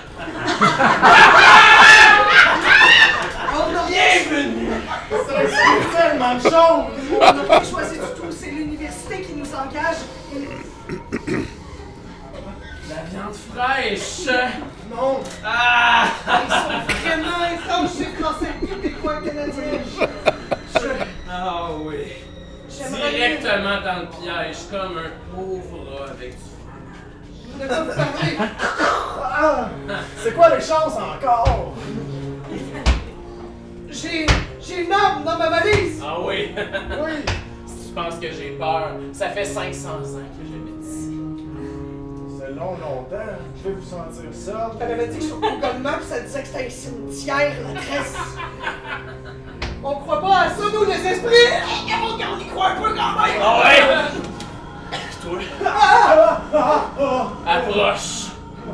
Bienvenue! 3.87 4.69
Ça 5.09 5.43
explique 5.43 5.91
tellement 5.97 6.35
de 6.35 6.41
choses! 6.41 6.53
On 7.11 7.33
n'a 7.33 7.43
pas 7.43 7.63
choisi 7.63 7.95
du 7.95 8.05
tout, 8.15 8.31
c'est 8.31 8.51
l'université 8.51 9.21
qui 9.21 9.33
nous 9.33 9.55
engage. 9.55 9.97
La 12.89 12.95
viande 13.29 13.35
fraîche! 13.35 14.27
Non! 14.89 15.19
Ah! 15.43 16.07
Ils 16.27 16.51
sont 16.51 16.95
vraiment 16.95 17.45
étrangers 17.53 18.11
français 18.19 18.53
québécois 18.59 19.21
canadiens? 19.23 19.81
Ah 21.29 21.69
oui! 21.83 22.13
J'aimerais 22.69 23.11
Directement 23.11 23.81
dans 23.83 23.99
le 24.01 24.07
piège, 24.07 24.57
comme 24.71 24.97
un 24.97 25.35
pauvre 25.35 25.99
rat 25.99 26.11
avec 26.11 26.31
du 26.31 27.61
De 27.61 27.67
quoi 27.67 27.83
vous 27.83 27.95
parlez? 27.95 28.37
Ah! 29.21 29.69
C'est 30.17 30.33
quoi 30.35 30.55
les 30.55 30.61
chances 30.61 30.97
encore? 30.97 31.73
J'ai. 33.89 34.25
J'ai 34.61 34.83
une 34.83 34.93
arme 34.93 35.23
dans 35.23 35.37
ma 35.37 35.49
valise! 35.49 35.99
Ah 36.05 36.17
oui! 36.21 36.53
Oui! 36.55 37.11
si 37.65 37.87
tu 37.87 37.93
penses 37.95 38.19
que 38.19 38.31
j'ai 38.31 38.51
peur, 38.51 38.91
ça 39.13 39.29
fait 39.29 39.45
500 39.45 39.89
ans 39.89 39.93
que 39.93 40.45
j'habite 40.45 40.68
ici. 40.68 40.68
Long, 42.55 42.71
longtemps. 42.81 43.37
Je 43.57 43.69
vais 43.69 43.75
vous 43.75 43.85
sentir 43.85 44.29
seul. 44.33 44.55
Elle 44.79 44.91
avait 44.93 45.07
dit 45.07 45.19
que 45.19 45.23
sur 45.23 45.35
Google 45.39 45.81
Maps, 45.81 45.99
ça 46.01 46.19
disait 46.19 46.41
que 46.41 46.47
c'était 46.47 46.65
un 46.65 46.69
cimetière, 46.69 47.51
la 47.67 47.79
tresse. 47.79 48.15
On 49.83 49.95
croit 49.95 50.19
pas 50.21 50.39
à 50.39 50.49
ça, 50.49 50.63
nous, 50.73 50.83
les 50.85 51.07
esprits! 51.07 51.35
On 51.85 52.39
y 52.39 52.45
croit 52.47 52.69
un 52.69 52.75
peu 52.75 52.89
quand 52.89 53.21
même! 53.21 53.41
Ah 53.41 53.61
ouais! 53.63 53.81
Toi, 55.21 55.39
Ah! 55.65 56.41
Ah! 56.53 56.85
Ah! 56.99 57.27
approche! 57.45 58.09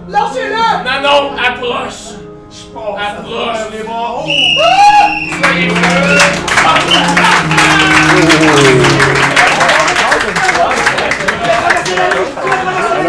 Lâchez-le! 0.07 0.65
Non, 0.85 1.01
non, 1.03 1.37
approche! 1.37 2.15
Je 2.49 2.63
passe 2.73 2.97
à 2.97 3.19
Approche! 3.19 3.71
les 3.73 3.83
barreaux! 3.83 4.25
Soyez 5.41 5.67
prêts! 5.67 6.95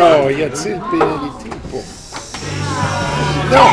Alors, 0.07 0.31
y 0.31 0.45
a-t-il 0.45 0.79
pénalité 0.79 1.51
pour. 1.69 1.83
Non! 3.51 3.69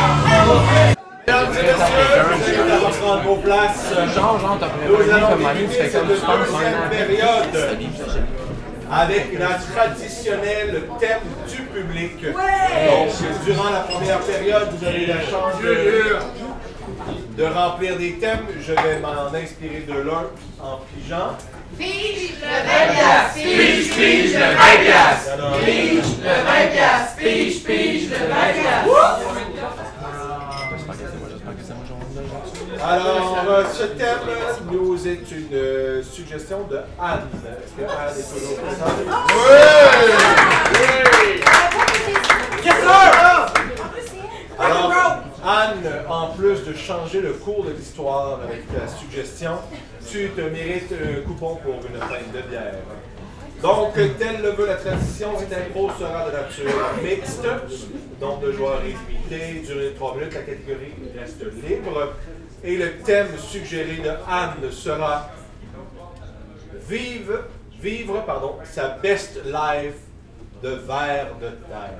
Genre, 4.14 4.40
genre, 4.40 4.58
t'as 4.58 4.66
allons 4.66 5.28
comme 5.28 5.46
année, 5.46 5.66
tu 5.70 5.76
fais 5.76 5.90
comme 5.90 6.08
penses, 6.08 6.48
avec 8.90 9.38
la 9.38 9.54
traditionnelle 9.54 10.82
thème 10.98 11.20
du 11.48 11.62
public. 11.62 12.22
Donc, 12.24 13.12
durant 13.46 13.70
la 13.70 13.80
première 13.80 14.20
période, 14.20 14.68
vous 14.76 14.86
avez 14.86 15.06
la 15.06 15.20
chance 15.20 15.60
de, 15.62 16.16
de 17.42 17.44
remplir 17.48 17.96
des 17.96 18.14
thèmes. 18.14 18.46
Je 18.60 18.72
vais 18.72 18.98
m'en 19.00 19.32
inspirer 19.32 19.84
de 19.86 20.00
l'un 20.00 20.26
en 20.60 20.80
pigeant. 20.94 21.36
Pige 21.78 22.34
le 22.40 22.46
20 22.46 22.94
piastres. 22.94 23.34
Pige, 23.34 23.90
pige, 23.94 24.34
le 24.34 24.40
20 24.40 24.84
piastres. 24.84 25.32
Alors, 25.32 25.56
Pige, 25.58 26.10
le 26.22 26.34
20 26.44 26.66
piastres. 26.72 27.16
Pige, 27.16 27.62
pige, 27.64 28.10
le 28.10 28.16
20 28.16 28.24
piastres. 28.52 29.24
Alors, 32.86 33.44
euh, 33.48 33.64
ce 33.72 33.84
thème 33.84 34.18
nous 34.70 35.08
est 35.08 35.30
une 35.30 35.48
euh, 35.54 36.02
suggestion 36.02 36.66
de 36.70 36.76
Anne. 37.00 37.28
Est-ce 37.32 37.72
que 37.72 37.90
Anne 37.90 38.18
est 38.18 38.34
toujours 38.34 38.58
présente? 38.58 38.90
Alors, 44.58 44.92
Anne, 45.46 45.90
en 46.08 46.26
plus 46.28 46.64
de 46.64 46.74
changer 46.74 47.20
le 47.20 47.32
cours 47.32 47.64
de 47.64 47.70
l'histoire 47.70 48.40
avec 48.42 48.66
ta 48.68 48.86
suggestion, 48.86 49.58
tu 50.10 50.30
te 50.30 50.40
mérites 50.40 50.92
un 50.92 51.26
coupon 51.26 51.56
pour 51.56 51.74
une 51.74 51.98
pinte 51.98 52.32
de 52.32 52.48
bière. 52.48 52.74
Donc, 53.62 53.94
tel 53.94 54.42
le 54.42 54.50
veut 54.50 54.66
la 54.66 54.74
tradition, 54.74 55.30
cette 55.38 55.52
impro 55.52 55.90
sera 55.98 56.26
de 56.26 56.32
nature 56.32 56.70
mixte, 57.02 57.46
nombre 58.20 58.40
de 58.40 58.52
joueurs 58.52 58.82
est 58.82 58.88
limité, 58.88 59.66
durée 59.66 59.90
de 59.90 59.94
3 59.96 60.16
minutes, 60.16 60.34
la 60.34 60.40
catégorie 60.40 60.92
reste 61.18 61.42
libre. 61.66 62.12
Et 62.62 62.76
le 62.76 62.98
thème 62.98 63.28
suggéré 63.38 63.96
de 63.96 64.10
Anne 64.28 64.70
sera 64.70 65.30
Vive, 66.88 67.40
vivre 67.80 68.22
pardon, 68.26 68.56
sa 68.64 68.88
best 68.88 69.40
life 69.46 69.94
de 70.62 70.68
verre 70.68 71.28
de 71.40 71.48
terre. 71.48 71.94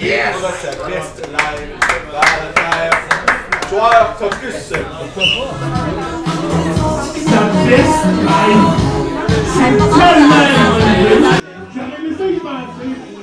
Yes! 0.00 0.36
Vivre 0.36 0.50
sa 0.62 0.70
best 0.88 1.18
life 1.26 1.70
de 1.70 2.10
verre 2.10 2.40
de 2.40 2.54
terre. 2.54 2.98
Joueur 3.68 4.16
focus. 4.18 4.72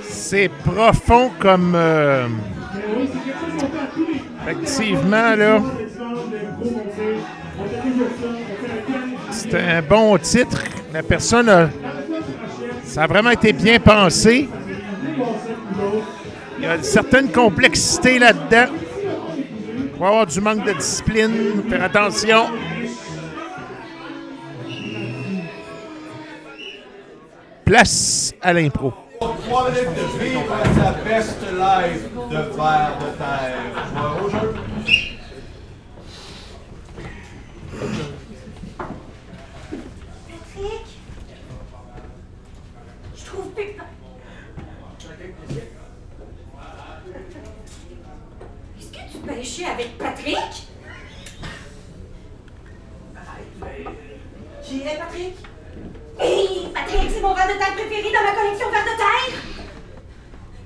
C'est 0.09 0.49
profond 0.49 1.31
comme. 1.39 1.73
euh, 1.75 2.27
Effectivement, 4.43 5.35
là. 5.35 5.59
C'est 9.31 9.53
un 9.55 9.81
bon 9.81 10.17
titre. 10.17 10.63
La 10.93 11.03
personne 11.03 11.49
a. 11.49 11.69
Ça 12.85 13.03
a 13.03 13.07
vraiment 13.07 13.29
été 13.31 13.53
bien 13.53 13.79
pensé. 13.79 14.49
Il 16.57 16.63
y 16.63 16.67
a 16.67 16.75
une 16.75 16.83
certaine 16.83 17.31
complexité 17.31 18.19
là-dedans. 18.19 18.71
Il 19.93 19.99
va 19.99 20.05
y 20.05 20.09
avoir 20.09 20.25
du 20.25 20.41
manque 20.41 20.65
de 20.65 20.73
discipline. 20.73 21.31
Faire 21.69 21.83
attention. 21.83 22.45
Place 27.71 28.33
à 28.41 28.51
l'impro. 28.51 28.91
3 29.21 29.71
minutes 29.71 29.95
de 29.95 30.19
vivre 30.21 30.43
sa 30.75 30.91
best 31.05 31.39
life 31.53 32.03
de 32.29 32.35
verre 32.35 32.97
de 32.99 33.17
terre. 33.17 33.87
Joueur 33.93 34.25
au 34.25 34.29
jeu. 34.29 34.53
Patrick? 40.27 40.85
Je 43.15 43.23
trouve 43.25 43.47
Pépin. 43.51 43.85
pêcher 49.25 49.65
avec 49.65 49.97
Patrick? 49.97 50.67
Qui 54.61 54.81
est 54.81 54.97
Patrick? 54.97 55.50
Patrick, 56.21 57.09
c'est 57.11 57.21
mon 57.21 57.33
verre 57.33 57.47
de 57.47 57.53
terre 57.53 57.73
préféré 57.73 58.11
dans 58.13 58.21
ma 58.21 58.33
collection 58.33 58.69
verre 58.69 58.83
de 58.83 58.95
terre! 58.95 59.33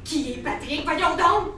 Qui 0.04 0.34
est 0.34 0.44
Patrick? 0.44 0.84
Voyons 0.84 1.16
donc! 1.16 1.54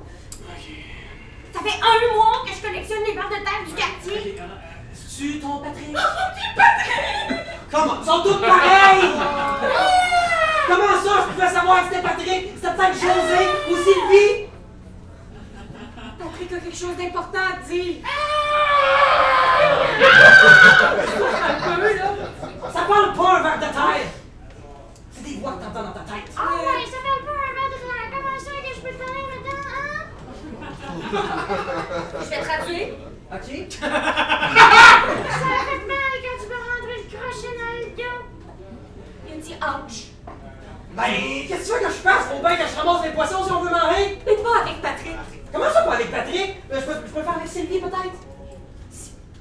Ça 1.51 1.59
fait 1.61 1.79
un 1.81 2.13
mois 2.13 2.43
que 2.45 2.51
je 2.53 2.61
collectionne 2.61 3.03
les 3.07 3.13
verres 3.13 3.29
de 3.29 3.37
terre 3.43 3.63
du 3.65 3.73
quartier! 3.73 4.37
C'est-tu 4.93 5.39
ton 5.39 5.57
Patrick? 5.57 5.95
Oh, 5.95 5.99
c'est 6.35 6.53
Patrick! 6.55 7.39
Comment? 7.71 7.97
Ils 7.99 8.05
sont 8.05 8.21
tous 8.21 8.39
pareils! 8.39 9.15
Comment 10.67 11.01
ça, 11.03 11.13
je 11.21 11.27
pouvais 11.33 11.49
savoir 11.49 11.79
que 11.79 11.85
c'était 11.89 12.03
Patrick? 12.07 12.51
C'était 12.53 12.73
peut-être 12.75 12.93
José 12.93 13.41
ou 13.71 13.75
Sylvie? 13.77 14.45
Patrick 16.19 16.51
a 16.53 16.59
quelque 16.59 16.77
chose 16.77 16.95
d'important 16.97 17.39
à 17.39 17.53
dire! 17.67 17.95
un 21.67 21.75
peu, 21.75 21.91
là! 21.95 22.07
Ça 22.77 22.83
parle 22.83 23.11
pas 23.13 23.39
un 23.39 23.41
verre 23.41 23.57
de 23.57 23.73
terre! 23.73 24.07
C'est 25.11 25.23
des 25.23 25.35
voix 25.39 25.53
que 25.53 25.63
t'entends 25.63 25.81
dans 25.87 25.93
ta 25.93 26.01
tête. 26.01 26.29
Ah 26.37 26.41
ouais, 26.61 26.85
ça 26.85 26.97
fait 27.01 27.09
un 27.09 27.21
peu 27.25 27.33
un 27.33 27.53
verre 27.57 27.71
de 27.73 27.79
terre! 27.81 28.07
Comment 28.13 28.37
ça 28.37 28.51
que 28.51 28.69
je 28.75 28.81
peux 28.81 28.95
parler 29.01 29.25
maintenant, 29.33 29.63
hein? 29.73 30.05
Je 32.21 32.29
vais 32.29 32.41
traduire. 32.43 32.89
Ok? 33.33 33.47
Ça 33.81 33.87
fait 35.65 35.83
mal 35.89 36.13
quand 36.21 36.37
tu 36.37 36.45
m'as 36.47 36.63
rentré 36.69 36.93
le 37.01 37.05
crochet 37.09 37.53
dans 37.57 37.73
le 37.79 37.87
dos. 37.97 38.19
Il 39.27 39.33
me 39.37 39.41
dit 39.41 39.55
ouch. 39.55 39.97
Ben, 40.93 41.47
qu'est-ce 41.47 41.61
que 41.61 41.65
tu 41.65 41.71
veux 41.73 41.87
que 41.87 41.93
je 41.93 41.97
fasse? 41.97 42.25
Faut 42.31 42.39
bien 42.39 42.55
que 42.57 42.67
je 42.67 42.75
ramasse 42.77 43.03
les 43.05 43.11
poissons 43.11 43.43
si 43.43 43.51
on 43.53 43.61
veut 43.61 43.71
manger? 43.71 44.19
Mais 44.23 44.35
pas 44.35 44.61
avec 44.61 44.77
Patrick. 44.83 45.17
Comment 45.51 45.69
ça, 45.73 45.81
pas 45.81 45.93
avec 45.95 46.11
Patrick? 46.11 46.61
Euh, 46.71 46.79
Je 46.79 46.85
peux, 46.85 46.93
je 46.93 47.11
peux 47.11 47.19
le 47.19 47.25
faire 47.25 47.37
avec 47.37 47.47
Sylvie, 47.47 47.79
peut-être? 47.79 48.19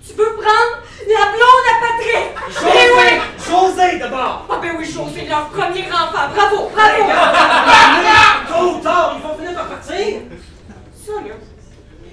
Tu 0.07 0.15
peux 0.15 0.33
prendre 0.35 0.83
la 1.09 1.27
blonde 1.33 1.67
à 1.73 1.77
Patrick. 1.81 2.27
José! 2.49 2.71
Eh 2.75 2.89
oui. 2.97 3.21
José, 3.39 3.99
d'abord! 3.99 4.47
Ah 4.49 4.59
ben 4.63 4.77
oui, 4.79 4.85
José, 4.85 5.27
leur 5.29 5.49
premier 5.49 5.87
enfant. 5.93 6.29
Bravo, 6.35 6.71
bravo. 6.75 7.03
Tôt 8.49 8.77
ou 8.77 8.81
tard, 8.81 9.17
ils 9.17 9.23
vont 9.23 9.37
finir 9.37 9.55
par 9.55 9.67
partir! 9.67 10.21
Ça, 11.05 11.13
là, 11.13 11.35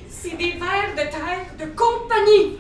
c'est 0.10 0.38
des 0.38 0.54
vers 0.54 0.92
de 0.94 1.10
terre 1.10 1.46
de 1.60 1.66
compagnie. 1.76 2.60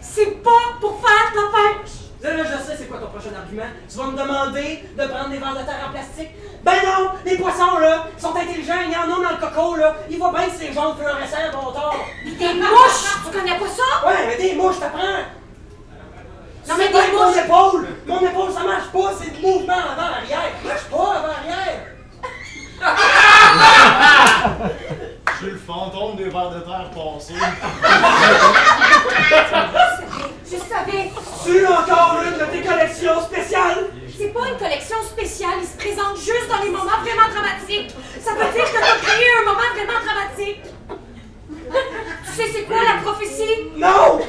C'est 0.00 0.42
pas 0.42 0.78
pour 0.80 1.00
faire 1.00 1.32
de 1.32 1.36
la 1.36 1.48
pêche. 1.52 2.01
Là, 2.22 2.36
là, 2.36 2.44
je 2.44 2.56
sais 2.64 2.76
c'est 2.78 2.86
quoi 2.88 2.98
ton 2.98 3.08
prochain 3.08 3.34
argument? 3.36 3.66
Tu 3.90 3.96
vas 3.98 4.04
me 4.04 4.16
demander 4.16 4.84
de 4.96 5.04
prendre 5.06 5.28
des 5.30 5.38
verres 5.38 5.54
de 5.54 5.64
terre 5.66 5.86
en 5.88 5.92
plastique? 5.92 6.30
Ben 6.62 6.74
non! 6.86 7.10
Les 7.24 7.36
poissons, 7.36 7.78
là, 7.80 8.06
ils 8.16 8.22
sont 8.22 8.36
intelligents, 8.36 8.80
il 8.86 8.92
y 8.92 8.96
en 8.96 9.02
a 9.02 9.06
dans 9.22 9.30
le 9.30 9.36
coco, 9.40 9.74
là. 9.76 9.96
Ils 10.08 10.18
voient 10.18 10.30
bien 10.32 10.46
que 10.46 10.52
ces 10.56 10.72
jaunes 10.72 10.94
fluorescents 10.96 11.50
vont 11.52 11.72
tort. 11.72 11.96
Des 12.24 12.54
mouches, 12.54 13.18
tu 13.24 13.30
connais 13.36 13.58
pas 13.58 13.66
ça? 13.66 14.06
Ouais, 14.06 14.26
mais 14.28 14.36
des 14.36 14.54
mouches, 14.54 14.78
t'apprends! 14.78 15.24
Non, 16.68 16.74
mais 16.78 16.86
C'est 16.86 16.92
des 16.92 16.92
pas 16.92 17.08
mon 17.12 17.26
mouches- 17.26 17.44
épaule! 17.44 17.88
Mon 18.06 18.20
épaule, 18.20 18.52
ça 18.52 18.62
marche 18.62 18.86
pas, 18.92 19.12
c'est 19.20 19.30
le 19.34 19.40
mouvement 19.40 19.74
avant-arrière. 19.74 20.52
Marche 20.64 20.84
pas 20.84 21.14
avant-arrière! 21.18 21.88
Je 25.42 25.48
suis 25.48 25.54
le 25.54 25.58
fantôme 25.58 26.14
des 26.16 26.28
vers 26.30 26.50
de 26.50 26.60
terre 26.60 26.88
passés. 26.94 27.34
Je 30.44 30.56
savais. 30.56 31.10
Tu 31.44 31.66
encore 31.66 32.20
une 32.24 32.38
de 32.38 32.44
tes 32.44 32.62
collections 32.68 33.20
spéciales! 33.22 33.86
C'est 34.16 34.28
pas 34.32 34.46
une 34.48 34.56
collection 34.56 35.02
spéciale, 35.02 35.54
il 35.60 35.66
se 35.66 35.76
présente 35.76 36.16
juste 36.16 36.46
dans 36.48 36.62
les 36.62 36.70
moments 36.70 36.84
vraiment 37.02 37.28
dramatiques. 37.34 37.90
Ça 38.20 38.34
veut 38.34 38.52
dire 38.54 38.64
que 38.70 38.78
t'as 38.78 38.96
créé 39.04 39.26
un 39.40 39.44
moment 39.50 39.68
vraiment 39.74 40.00
dramatique. 40.04 40.60
Tu 42.24 42.32
sais 42.32 42.48
c'est 42.54 42.62
quoi 42.62 42.76
la 42.84 43.00
prophétie? 43.02 43.70
Non! 43.76 44.20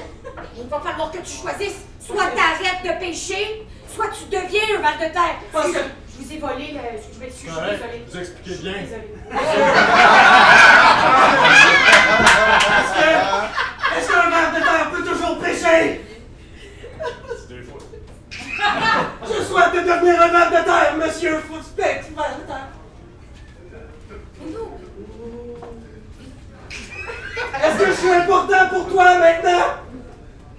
Il 0.58 0.68
va 0.68 0.80
falloir 0.80 1.12
que 1.12 1.18
tu 1.20 1.32
choisisses. 1.38 1.82
Soit 2.00 2.26
t'arrêtes 2.36 2.84
de 2.84 3.00
pêcher, 3.06 3.68
soit 3.94 4.08
tu 4.08 4.26
deviens 4.36 4.78
un 4.78 4.82
ver 4.82 4.98
de 5.10 5.14
terre. 5.14 5.36
Parce 5.52 5.68
que- 5.72 5.78
Je 6.20 6.24
vous 6.26 6.32
ai 6.34 6.38
volé 6.38 6.68
le... 6.74 6.80
Je 7.14 7.20
vais 7.20 7.30
je 7.30 7.34
suis 7.34 7.48
Correct, 7.50 7.72
désolée. 7.82 8.04
vous 8.08 8.18
expliquez 8.20 8.62
bien. 8.62 8.74
Que. 8.74 9.34
Est-ce 13.96 14.08
qu'un 14.08 14.30
ver 14.30 14.48
de 14.56 14.60
terre 14.64 14.88
peut 14.92 15.04
toujours 15.04 15.38
fois. 17.68 17.82
Je 19.28 19.44
souhaite 19.44 19.74
de 19.74 19.80
devenir 19.80 20.22
un 20.22 20.28
ver 20.28 20.50
de 20.50 20.62
terre, 20.66 20.94
monsieur 20.98 21.40
Footspect, 21.40 22.02
ver 22.16 22.38
de 22.38 22.44
terre. 22.48 22.70
Est-ce 27.64 27.78
que 27.78 27.86
je 27.86 27.92
suis 27.94 28.12
important 28.12 28.68
pour 28.70 28.88
toi 28.90 29.18
maintenant? 29.20 29.66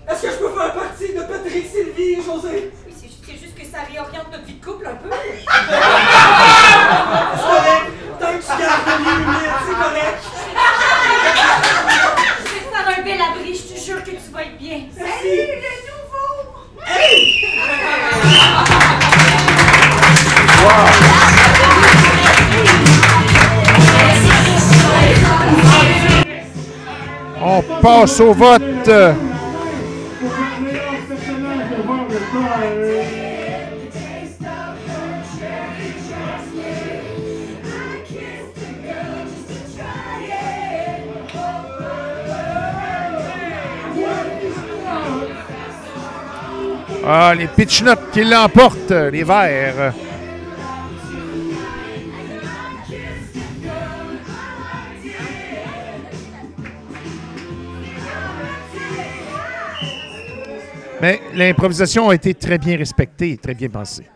Est-ce 0.09 0.23
que 0.23 0.31
je 0.31 0.37
peux 0.37 0.49
faire 0.51 0.73
partie 0.75 1.13
de 1.15 1.21
Patrick, 1.21 1.67
Sylvie 1.67 2.13
et 2.13 2.23
José? 2.23 2.73
Oui, 2.87 2.95
c'est 2.95 3.09
c'est 3.27 3.39
juste 3.39 3.55
que 3.57 3.65
ça 3.65 3.79
réoriente 3.91 4.31
notre 4.31 4.45
vie 4.45 4.55
de 4.55 4.65
couple 4.65 4.87
un 4.87 4.95
peu. 4.97 5.09
C'est 5.35 5.43
correct. 7.43 7.87
Tant 8.21 8.33
que 8.33 8.39
tu 8.39 8.49
gardes 8.61 8.87
le 8.87 8.93
lieu 9.05 9.15
humide, 9.23 9.55
c'est 9.67 9.75
correct. 9.75 10.21
Un 13.05 13.07
bel 13.07 13.21
abri, 13.21 13.55
je 13.55 13.75
te 13.75 13.79
jure 13.79 14.03
que 14.03 14.13
tu 14.13 14.17
vas 14.33 14.45
être 14.45 14.57
bien. 14.57 14.81
Merci. 14.97 15.13
Salut, 15.19 15.61
le 15.61 15.73
nouveau! 15.91 16.41
On 27.43 27.63
passe 27.83 28.21
au 28.21 28.33
vote. 28.33 28.89
Ah, 47.07 47.35
les 47.37 47.49
pitchnuts 47.49 47.91
qui 48.13 48.25
l'emportent, 48.25 48.91
les 48.91 49.25
verts. 49.25 49.93
Mais 61.03 61.21
l'improvisation 61.35 62.09
a 62.09 62.15
été 62.15 62.33
très 62.33 62.57
bien 62.57 62.79
respectée 62.79 63.33
et 63.33 63.37
très 63.37 63.53
bien 63.53 63.69
pensée. 63.69 64.07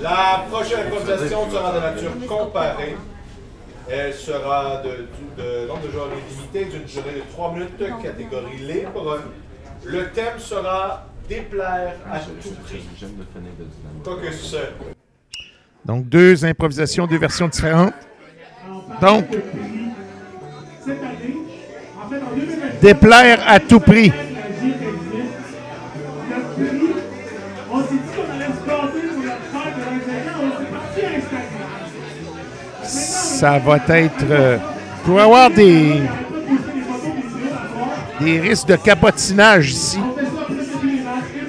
La 0.00 0.44
prochaine 0.48 0.86
improvisation 0.86 1.50
sera 1.50 1.72
de 1.72 1.80
nature 1.80 2.12
comparée. 2.28 2.96
Elle 3.90 4.14
sera 4.14 4.80
de, 4.84 5.66
nombre 5.66 5.82
de 5.82 5.90
joueurs 5.90 6.10
limité 6.30 6.66
d'une 6.66 6.84
durée 6.84 7.16
de 7.16 7.32
3 7.32 7.52
minutes, 7.54 8.00
catégorie 8.00 8.58
libre. 8.58 9.22
Le 9.84 10.10
thème 10.10 10.38
sera 10.38 11.08
déplaire 11.28 11.94
à 12.10 12.18
tout 12.20 12.54
prix. 12.64 12.82
Pas 14.04 14.16
que 14.22 14.32
ce. 14.32 14.56
Donc, 15.84 16.08
deux 16.08 16.44
improvisations, 16.44 17.06
deux 17.06 17.18
versions 17.18 17.48
différentes. 17.48 17.94
Donc, 19.00 19.26
Cette 20.84 20.98
année, 20.98 21.36
en 22.04 22.08
fait, 22.08 22.16
en 22.16 22.34
2024, 22.36 22.80
déplaire 22.80 23.40
à 23.46 23.60
tout 23.60 23.80
prix. 23.80 24.08
la 24.10 24.14
GIE 24.14 24.72
existe. 24.72 25.34
Le 26.28 26.66
prix, 26.66 26.94
on 27.70 27.80
s'est 27.80 27.86
dit 27.94 27.98
qu'on 28.14 28.32
allait 28.34 28.44
se 28.46 28.66
gâter 28.66 29.08
pour 29.08 29.22
notre 29.22 29.48
fête 29.52 29.74
de 29.76 29.80
25 29.84 30.34
ans, 30.34 30.40
on 30.42 30.58
s'est 30.58 30.70
parti 30.70 31.00
à 31.00 31.08
Instagram. 31.18 31.48
Ça 32.84 33.58
va 33.58 33.76
être. 33.98 34.24
euh, 34.30 34.58
pour 35.04 35.20
avoir 35.20 35.48
des, 35.50 36.02
des 38.20 38.40
risques 38.40 38.66
de 38.66 38.76
capotinage 38.76 39.70
ici. 39.70 39.98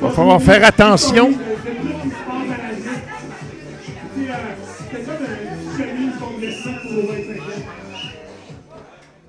Il 0.01 0.03
va 0.03 0.11
falloir 0.11 0.41
faire 0.41 0.63
attention. 0.65 1.33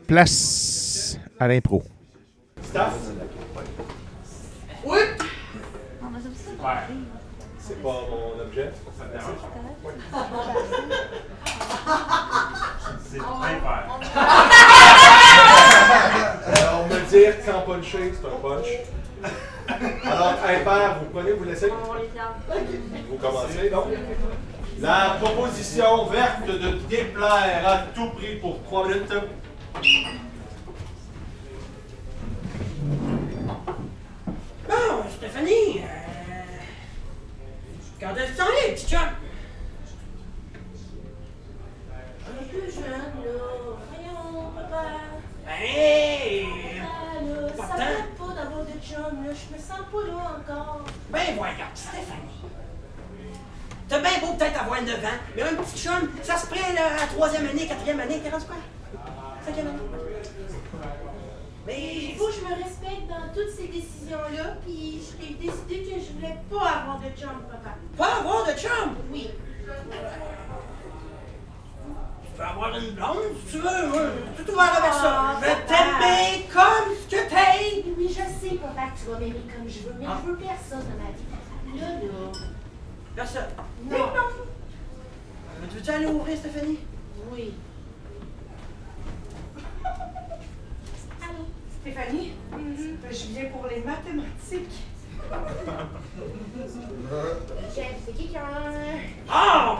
Place 0.07 1.18
à 1.39 1.49
l'impro. 1.49 1.83
Staff, 2.62 2.95
Oui? 4.85 4.99
c'est 7.59 7.83
pas 7.83 8.01
mon 8.11 8.41
objet. 8.43 8.71
C'est 13.11 13.18
très 13.18 13.29
vert. 13.29 14.01
Alors, 16.47 16.85
on 16.85 16.87
me 16.95 17.09
dire 17.11 17.35
quand 17.45 17.61
puncher, 17.73 18.12
c'est 18.21 18.27
un 18.27 18.41
punch. 18.41 18.66
Alors, 20.05 20.35
impair, 20.45 20.99
vous 21.01 21.11
prenez, 21.12 21.33
vous 21.33 21.45
laissez? 21.45 21.71
Vous 23.09 23.16
commencez 23.16 23.71
donc. 23.71 23.87
La 24.81 25.16
proposition 25.21 26.07
verte 26.07 26.47
de 26.47 26.79
déplaire 26.89 27.68
à 27.68 27.79
tout 27.95 28.11
prix 28.11 28.37
pour 28.37 28.62
trois 28.64 28.89
minutes. 28.89 29.12
Bon, 34.68 35.05
Stéphanie, 35.16 35.81
euh... 35.81 35.87
quand 38.01 38.16
est-ce 38.16 38.33
que 38.33 38.68
es, 38.71 38.75
petit 38.75 38.89
chat? 38.89 39.11
Jeune, 42.53 42.91
là. 42.91 42.99
Voyons, 43.93 44.51
papa. 44.57 44.83
Ben! 45.51 46.46
Ça 47.57 47.66
tant. 47.66 47.76
me 47.76 48.34
pas 48.34 48.34
d'avoir 48.34 48.64
de 48.64 48.78
chum, 48.82 49.24
là. 49.24 49.32
Je 49.34 49.55
me 49.55 49.59
sens 49.61 49.84
pas 49.90 50.07
là 50.07 50.38
encore. 50.38 50.84
Ben 51.11 51.34
voyons, 51.36 51.55
Stéphanie. 51.74 52.40
T'as 53.88 53.98
bien 53.98 54.18
beau 54.20 54.34
peut-être 54.34 54.62
avoir 54.62 54.80
9 54.80 55.05
ans, 55.05 55.09
mais 55.34 55.42
un 55.42 55.55
petit 55.57 55.76
chum, 55.76 56.09
ça 56.22 56.36
se 56.36 56.46
prend 56.46 56.72
là, 56.72 56.94
à 56.96 57.01
la 57.01 57.07
troisième 57.09 57.48
année, 57.48 57.66
quatrième 57.66 57.98
année, 57.98 58.20
t'es 58.20 58.30
rendu 58.30 58.44
quoi? 58.46 58.57
Cinquième 59.44 59.66
année? 59.66 59.78
Mais 61.66 61.94
Il 61.94 62.16
faut 62.16 62.28
que 62.28 62.34
je 62.34 62.40
me 62.40 62.62
respecte 62.62 63.09
dans 63.09 63.34
toutes 63.34 63.51
ces 63.51 63.66
décisions-là, 63.66 64.57
puis 64.64 65.03
j'ai 65.20 65.34
décidé 65.34 65.82
que 65.82 66.01
je 66.01 66.12
voulais 66.12 66.36
pas 66.48 66.68
avoir 66.82 67.01
de 67.01 67.11
chum, 67.20 67.42
papa. 67.51 67.74
pas 67.98 68.20
avoir 68.20 68.46
de 68.46 68.53
chum! 68.53 68.94
Oui. 69.11 69.30
Euh, 69.68 69.72
tu 72.41 72.47
peux 72.47 72.53
avoir 72.53 72.74
une 72.78 72.93
blonde 72.93 73.36
si 73.47 73.53
tu 73.53 73.59
veux, 73.59 73.68
je 73.68 74.43
tout 74.43 74.51
ouvert 74.51 74.74
avec 74.82 74.95
ça. 74.95 75.12
Ah, 75.14 75.36
Je 75.38 75.45
vais 75.45 75.57
t'aimer 75.66 76.46
comme 76.50 76.95
ce 76.96 77.04
que 77.14 77.29
t'es! 77.29 77.84
Oui, 77.99 78.08
je 78.08 78.14
sais, 78.14 78.54
papa, 78.57 78.88
que 78.95 78.99
tu 78.99 79.11
vas 79.11 79.18
m'aimer 79.18 79.42
comme 79.54 79.68
je 79.68 79.80
veux, 79.80 79.95
mais 80.00 80.07
Ah. 80.08 80.18
je 80.25 80.30
veux 80.30 80.37
personne 80.38 80.79
dans 80.79 81.04
ma 81.04 81.11
vie. 81.11 81.79
Là, 81.79 81.87
là. 82.00 82.33
Personne. 83.14 83.45
Non. 83.91 83.96
Mais 85.61 85.68
tu 85.68 85.75
veux-tu 85.76 85.91
aller 85.91 86.07
ouvrir, 86.07 86.38
Stéphanie? 86.38 86.79
Oui. 87.30 87.53
Allô? 89.84 91.45
Stéphanie? 91.83 92.33
Mm-hmm. 92.54 92.96
Ben, 93.03 93.12
Je 93.12 93.26
viens 93.38 93.50
pour 93.50 93.67
les 93.67 93.83
mathématiques. 93.83 94.80
Chef, 97.75 97.95
c'est 98.07 98.12
qui 98.17 98.29
qui 98.29 98.37
a 98.38 98.45
un... 98.46 98.96
Oh! 99.30 99.79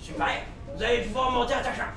Super! 0.00 0.53
Vous 0.76 0.82
allez 0.82 1.02
pouvoir 1.02 1.30
monter 1.30 1.54
à 1.54 1.60
ta 1.60 1.72
chambre. 1.72 1.92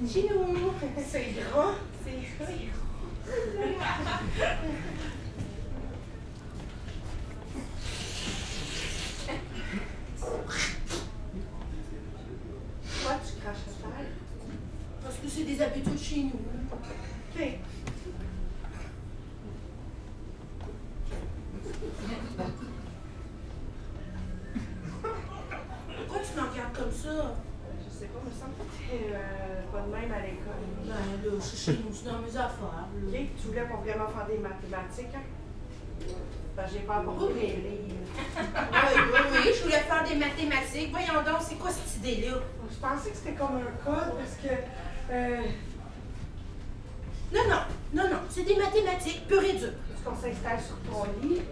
Nous. 0.00 0.72
C'est 1.06 1.34
grand. 1.52 1.74
C'est 2.02 2.12
oui. 2.48 2.70
Pourquoi 12.86 13.20
tu 13.22 13.32
craches 13.40 13.56
à 13.56 13.72
terre? 13.82 14.06
Parce 15.02 15.16
que 15.16 15.28
c'est 15.28 15.44
des 15.44 15.60
habitudes 15.60 16.00
chez 16.00 16.22
nous. 16.22 16.53
Vraiment 33.82 34.08
faire 34.08 34.26
des 34.26 34.38
mathématiques, 34.38 35.14
hein? 35.14 36.06
Ben, 36.56 36.62
j'ai 36.72 36.80
pas 36.80 36.96
apporté 36.98 37.34
les 37.34 37.46
livres. 37.46 37.94
Oui, 38.28 39.00
oui, 39.12 39.38
oui, 39.44 39.52
je 39.56 39.62
voulais 39.64 39.80
faire 39.80 40.04
des 40.08 40.14
mathématiques. 40.14 40.90
Voyons 40.92 41.22
donc, 41.24 41.40
c'est 41.40 41.56
quoi 41.56 41.70
cette 41.70 41.96
idée-là? 41.96 42.36
Je 42.70 42.76
pensais 42.76 43.10
que 43.10 43.16
c'était 43.16 43.32
comme 43.32 43.56
un 43.56 43.84
code 43.84 44.14
parce 44.16 44.36
que. 44.42 44.54
Euh, 45.12 45.40
Non, 47.32 47.40
non, 47.48 47.60
non, 47.94 48.10
non, 48.10 48.18
c'est 48.30 48.44
des 48.44 48.54
mathématiques 48.56 49.26
pures 49.26 49.42
et 49.42 49.54
dures. 49.54 49.68
est-ce 49.92 50.04
qu'on 50.04 50.14
s'installe 50.14 50.60
sur 50.60 50.76
ton 50.88 51.04
lit? 51.26 51.42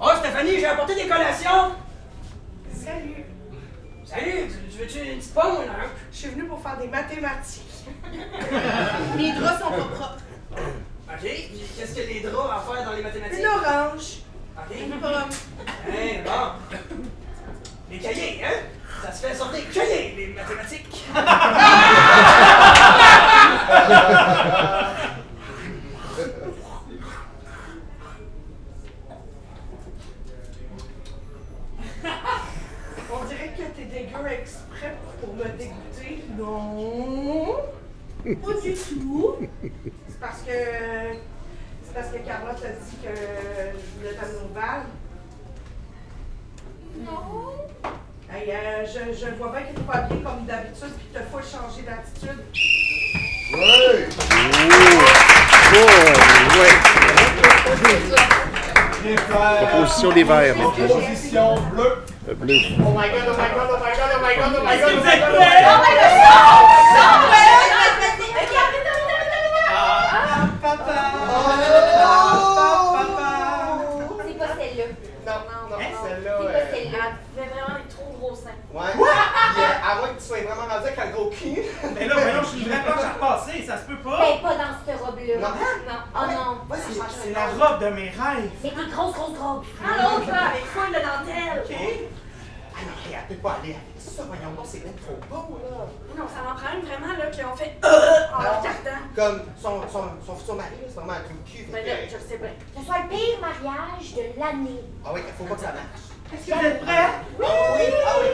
Oh, 0.00 0.10
Stéphanie, 0.18 0.58
j'ai 0.60 0.66
apporté 0.66 0.94
des 0.94 1.08
collations! 1.08 1.72
Salut! 2.72 3.24
Salut, 4.04 4.48
tu, 4.48 4.72
tu 4.72 4.78
veux-tu 4.78 4.98
une 5.00 5.18
petite 5.18 5.34
pomme 5.34 5.56
ou? 5.56 5.60
Je 6.12 6.16
suis 6.16 6.28
venue 6.28 6.44
pour 6.44 6.60
faire 6.62 6.78
des 6.78 6.86
mathématiques. 6.86 7.65
Mes 9.16 9.32
draps 9.32 9.60
sont 9.60 9.70
pas 9.70 9.88
propres. 9.94 10.18
Ok, 11.08 11.22
qu'est-ce 11.22 11.94
que 11.94 12.00
les 12.00 12.20
draps 12.20 12.50
à 12.50 12.58
faire 12.74 12.84
dans 12.84 12.92
les 12.96 13.02
mathématiques? 13.02 13.38
Une 13.38 13.46
orange. 13.46 14.08
Ok. 14.56 14.76
Une 14.78 15.00
pomme. 15.00 15.30
Hein, 15.88 16.22
bon. 16.24 16.76
Les 17.90 17.98
cahiers, 17.98 18.42
hein? 18.44 18.58
Ça 19.02 19.12
se 19.12 19.26
fait 19.26 19.34
sortir 19.34 19.60
cahiers, 19.72 20.14
les 20.16 20.26
mathématiques. 20.28 21.04
On 33.08 33.24
dirait 33.24 33.52
que 33.56 33.62
t'es 33.76 33.84
dégueu 33.84 34.26
exprès 34.30 34.92
pour 35.20 35.34
me 35.34 35.44
dégoûter. 35.44 36.24
Non. 36.36 37.15
Pas 38.34 38.60
du 38.60 38.74
tout. 38.74 39.36
C'est 40.08 40.20
parce 40.20 40.40
que. 40.42 40.50
C'est 41.84 41.94
parce 41.94 42.08
que 42.08 42.18
Carlotte 42.26 42.64
a 42.64 42.68
dit 42.68 42.96
que 43.00 43.14
je 43.14 43.98
voulais 43.98 44.14
t'amener 44.14 44.40
au 44.44 44.48
bal. 44.52 44.82
Non. 47.04 47.52
Hey, 48.28 48.50
euh, 48.50 48.84
je, 48.84 49.14
je 49.16 49.26
vois 49.36 49.50
bien 49.52 49.62
que 49.62 49.76
t'es 49.76 49.82
pas 49.82 50.00
bien 50.00 50.16
comme 50.24 50.44
d'habitude 50.44 50.92
puis 50.96 51.06
qu'il 51.06 51.20
te 51.20 51.24
faut 51.30 51.38
changer 51.38 51.82
d'attitude. 51.82 52.42
Ouais! 53.54 54.08
Faire. 59.06 59.70
Position 59.70 60.10
des 60.10 60.24
verts, 60.24 60.56
maintenant. 60.56 60.88
Position 60.88 61.54
bleue. 61.72 62.02
Le 62.26 62.34
bleu. 62.34 62.56
Oh 62.80 62.90
my 62.90 63.08
god, 63.08 63.28
oh 63.28 63.36
my 63.38 63.48
god, 63.54 63.70
oh 63.70 63.78
my 63.78 63.94
god, 63.94 64.10
oh 64.12 64.20
my 64.20 64.34
god, 64.34 64.52
oh 64.56 64.64
my 64.64 64.76
god, 64.76 64.90
oh 64.90 64.98
my 64.98 65.16
oh 65.58 65.78
my 67.30 67.35
arrête, 70.66 70.88
arrête, 70.88 71.98
arrête. 71.98 72.56
C'est 74.26 74.38
pas 74.38 74.48
celle-là. 74.58 74.84
Non, 75.26 75.32
non, 75.32 75.60
non, 75.70 75.78
celle-là. 76.04 76.38
C'est 76.38 76.46
euh, 76.46 76.52
pas 76.52 76.66
celle-là. 76.70 76.98
Elle 77.06 77.36
fait 77.36 77.50
vraiment 77.50 77.78
des 77.78 77.88
trop 77.94 78.10
gros 78.18 78.34
seins. 78.34 78.60
Ouais. 78.72 78.92
Puis, 78.92 79.62
euh, 79.62 79.90
à 79.90 79.96
moins 79.96 80.08
que 80.08 80.18
tu 80.20 80.24
sois 80.26 80.42
vraiment 80.42 80.66
rendu 80.72 80.86
avec 80.86 80.98
un 80.98 81.10
gros 81.10 81.30
cul. 81.30 81.62
Mais 81.94 82.06
là, 82.06 82.14
voyons, 82.16 82.42
je 82.42 82.46
suis 82.46 82.66
une 82.66 82.72
à 82.72 82.82
repasser, 82.82 83.64
ça 83.66 83.78
se 83.78 83.84
peut 83.84 83.98
pas. 83.98 84.18
Ben, 84.18 84.42
pas 84.42 84.54
dans 84.54 84.74
cette 84.84 85.00
robe-là. 85.00 85.36
Non. 85.36 85.48
Non. 85.48 86.00
Oh 86.14 86.26
non. 86.30 86.76
C'est 87.22 87.32
la 87.32 87.46
robe 87.46 87.80
de 87.80 87.88
mes 87.88 88.10
rêves. 88.10 88.50
C'est 88.62 88.74
des 88.74 88.90
grosses, 88.90 89.14
grosses 89.14 89.38
robes. 89.38 89.64
Prends 89.80 89.96
l'autre, 89.96 90.30
là, 90.30 90.40
avec 90.50 90.64
full 90.66 90.88
de 90.88 91.00
dentelle. 91.00 91.64
OK? 91.64 91.76
Ah 92.78 92.82
non, 92.84 92.92
elle 93.10 93.36
peut 93.36 93.42
pas 93.42 93.56
aller 93.62 93.72
avec 93.72 93.95
ça. 94.10 94.22
Voyons 94.26 94.52
donc, 94.56 94.64
c'est 94.66 94.82
bien 94.82 94.92
trop 95.02 95.16
beau, 95.30 95.58
là. 95.62 95.86
Non, 96.16 96.24
ça 96.28 96.42
m'en 96.46 96.54
prend 96.54 96.72
une 96.78 96.86
vraiment, 96.86 97.12
là, 97.18 97.26
qu'on 97.30 97.56
fait 97.56 97.76
euh, 97.84 98.36
en 98.36 98.42
la 98.42 98.50
regardant. 98.58 99.02
Comme 99.14 99.42
son, 99.60 99.82
son, 99.90 100.04
son 100.26 100.36
futur 100.36 100.54
mari, 100.56 100.70
là, 100.80 100.86
c'est 100.88 100.94
vraiment 100.94 101.12
un 101.14 101.20
trou 101.24 101.34
de 101.34 101.48
cul. 101.50 101.64
fait 101.64 101.72
Ben 101.72 101.84
que- 101.84 101.88
là, 101.88 101.96
je 102.10 102.16
le 102.16 102.22
sais 102.28 102.38
bien. 102.38 102.50
Ce 102.78 102.84
soit 102.86 102.98
le 103.02 103.08
pire 103.08 103.38
mariage 103.40 104.14
de 104.14 104.40
l'année. 104.40 104.82
Ah 105.04 105.10
oui, 105.14 105.20
il 105.26 105.32
faut 105.34 105.44
pas 105.44 105.54
que 105.54 105.60
ça 105.60 105.72
marche. 105.72 106.04
Est-ce 106.34 106.46
que 106.50 106.58
vous 106.58 106.64
êtes 106.66 106.80
prêts? 106.84 107.10
Oui! 107.38 107.46
Ah 107.46 107.76
oui! 107.76 107.84
Ah 108.04 108.16
oui! 108.20 108.30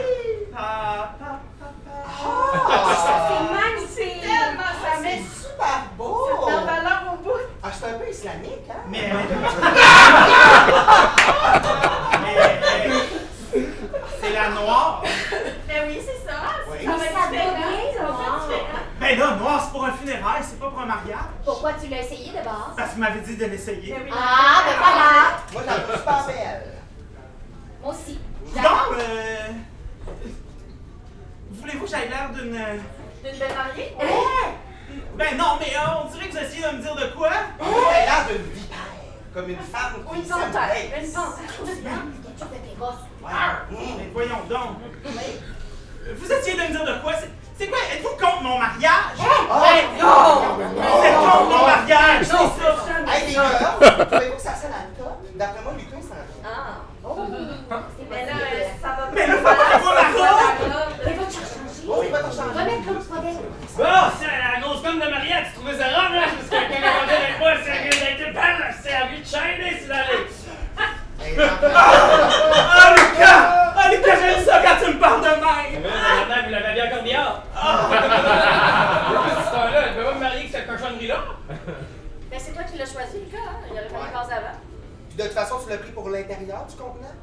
Papa. 0.51 1.39
Ça, 1.59 1.67
Ah! 2.09 3.29
c'est 3.29 3.45
magnifique. 3.53 4.21
Tellement 4.21 4.73
Ça 4.81 4.95
ça 4.95 5.01
met 5.01 5.19
super 5.21 5.79
beau! 5.97 6.27
met 6.47 6.53
en 6.53 6.65
valeur 6.65 7.01
au 7.13 7.17
bout. 7.23 7.31
Ah, 7.61 7.69
c'est 7.71 7.85
un 7.87 7.93
peu 7.99 8.09
islamique, 8.09 8.67
hein? 8.69 8.81
Mais. 8.89 9.11
Mais. 12.23 12.89
C'est 14.23 14.33
la 14.33 14.49
noire. 14.49 15.03
Ben 15.67 15.83
oui, 15.87 15.99
c'est 15.99 16.25
ça. 16.29 16.37
Oui. 16.71 16.85
Ça 16.85 16.91
va 16.91 17.05
être 17.05 17.31
différent. 17.31 18.47
Ben 18.99 19.19
là, 19.19 19.35
noir, 19.35 19.61
c'est 19.65 19.71
pour 19.71 19.83
un 19.85 19.91
funérail, 19.91 20.41
c'est 20.41 20.59
pas 20.59 20.69
pour 20.69 20.79
un 20.79 20.85
mariage. 20.85 21.17
Pourquoi 21.43 21.73
tu 21.73 21.87
l'as 21.89 22.01
essayé 22.03 22.29
de 22.29 22.35
base? 22.37 22.73
Parce 22.77 22.89
que 22.91 22.95
vous 22.95 23.01
m'avez 23.01 23.19
dit 23.19 23.35
de 23.35 23.45
l'essayer. 23.45 23.93
Ben 23.93 24.01
oui, 24.05 24.11
Ah, 24.13 24.61
ben 24.65 24.75
voilà. 24.77 25.37
Moi, 25.51 25.61
j'en 25.65 25.83
trouve 25.83 25.97
super 25.97 26.25
belle. 26.27 26.73
Moi 27.81 27.93
aussi. 27.93 28.19
Donc, 28.55 28.97
euh. 28.99 29.47
Voulez-vous 31.51 31.83
que 31.85 31.89
j'aille 31.91 32.09
l'air 32.09 32.29
d'une. 32.33 32.55
euh, 32.55 32.77
D'une 33.23 33.39
belle 33.39 33.55
mariée? 33.55 33.97
Ben 35.15 35.37
non, 35.37 35.57
mais 35.59 35.73
euh, 35.75 35.79
on 36.05 36.09
dirait 36.11 36.27
que 36.27 36.31
vous 36.33 36.37
essayez 36.37 36.61
de 36.63 36.77
me 36.77 36.81
dire 36.81 36.95
de 36.95 37.05
quoi? 37.15 37.29
Elle 37.59 37.65
a 37.65 38.05
l'air 38.05 38.27
d'une 38.27 38.51
vipère. 38.53 38.77
Comme 39.33 39.49
une 39.49 39.57
femme 39.57 39.93
Ou 40.07 40.13
qui 40.13 40.19
une 40.19 40.27
panthère. 40.27 40.75
Une 41.01 41.11
panthère. 41.11 41.49
Mais 43.97 44.09
voyons 44.13 44.41
donc. 44.49 44.77
Vous 46.15 46.31
essayez 46.31 46.57
de 46.57 46.61
me 46.63 46.67
dire 46.71 46.85
de 46.85 47.01
quoi? 47.01 47.13
C'est- 47.57 47.67
quoi? 47.67 47.77
Êtes-vous 47.93 48.09
contre 48.09 48.41
mon 48.43 48.57
mariage? 48.59 49.17
Hey, 49.19 49.85
non! 50.01 50.57
Vous 50.57 51.05
êtes 51.05 51.15
contre 51.15 51.43
mon 51.49 51.65
mariage, 51.65 52.25
c'est 52.25 52.31
ça! 52.31 52.35
Hey, 53.07 53.27
les 53.27 53.33
gars, 53.35 53.77
trouvez-vous 54.05 54.35
que 54.35 54.41
ça 54.41 54.53
sonne 54.55 54.71
à 54.73 54.83
top? 54.97 55.17
D'après 55.35 55.61
moi, 55.63 55.73
Lucas, 55.77 55.97
il 55.97 56.03
s'en 56.03 56.09
va. 56.09 56.15
Ah. 56.43 56.81
Oh. 57.05 57.15
Mais 58.09 58.25
là, 58.25 58.33
ça 58.81 58.87
va 58.87 59.03
Mais 59.13 59.27
là, 59.27 59.33
faut 59.35 59.43
pas 59.43 59.75
avoir 59.75 59.93
la 59.95 60.01
robe! 60.01 60.91
Mais 61.05 61.13
va 61.13 61.23
te 61.25 61.33
changer. 61.33 61.87
Oh, 61.87 62.01
il 62.03 62.11
va 62.11 62.19
t'en 62.19 62.31
changer. 62.31 62.59
Remettre 62.59 62.87
l'autre 62.87 63.09
modèle. 63.13 63.39
Bon, 63.77 64.03
c'est 64.19 64.27
la 64.27 64.59
grosse 64.61 64.81
conne 64.81 64.99
de 64.99 65.07
Mariette, 65.09 65.45
tu 65.47 65.59
trouvais 65.59 65.77
ça 65.77 65.85
robe, 65.85 66.13
là? 66.15 66.21
Parce 66.35 66.49
que 66.49 66.55
quand 66.55 66.57
elle 66.69 66.83
est 66.83 66.99
rendue 66.99 67.15
avec 67.15 67.35
moi, 67.39 67.51
c'est 67.63 67.71
qu'elle 67.71 68.03
a 68.03 68.09
été 68.11 68.25
belle, 68.31 68.61
c'est 68.81 68.93
à 68.93 69.05
lui 69.07 69.19
de 69.21 69.25
chaîner, 69.25 69.71
c'est. 69.79 69.91
Ah, 71.75 72.93
Lucas! 72.95 73.41
Ah, 73.75 73.89
Lucas, 73.89 74.15
j'aime 74.19 74.43
ça 74.45 74.61
quand 74.61 74.77
tu 74.85 74.93
me 74.93 74.99
parles 74.99 75.21
de 75.21 75.27
même! 75.27 75.83
Maintenant, 75.83 76.43
vous 76.45 76.51
l'avez 76.51 76.73
bien 76.73 76.85
encore 76.87 77.03
bien. 77.03 77.25
Depuis 79.09 79.43
ce 79.45 79.51
temps-là, 79.51 79.79
elle 79.87 79.95
peut 79.95 80.03
pas 80.03 80.13
me 80.13 80.19
marier 80.19 80.39
avec 80.39 80.51
cette 80.51 80.67
cochonnerie-là. 80.67 81.19
L'intérieur 86.13 86.65
du 86.69 86.75
contenant? 86.75 87.15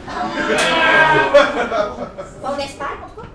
On 2.44 2.58
espère, 2.58 2.96
en 3.04 3.08
tout 3.08 3.20
cas. 3.22 3.28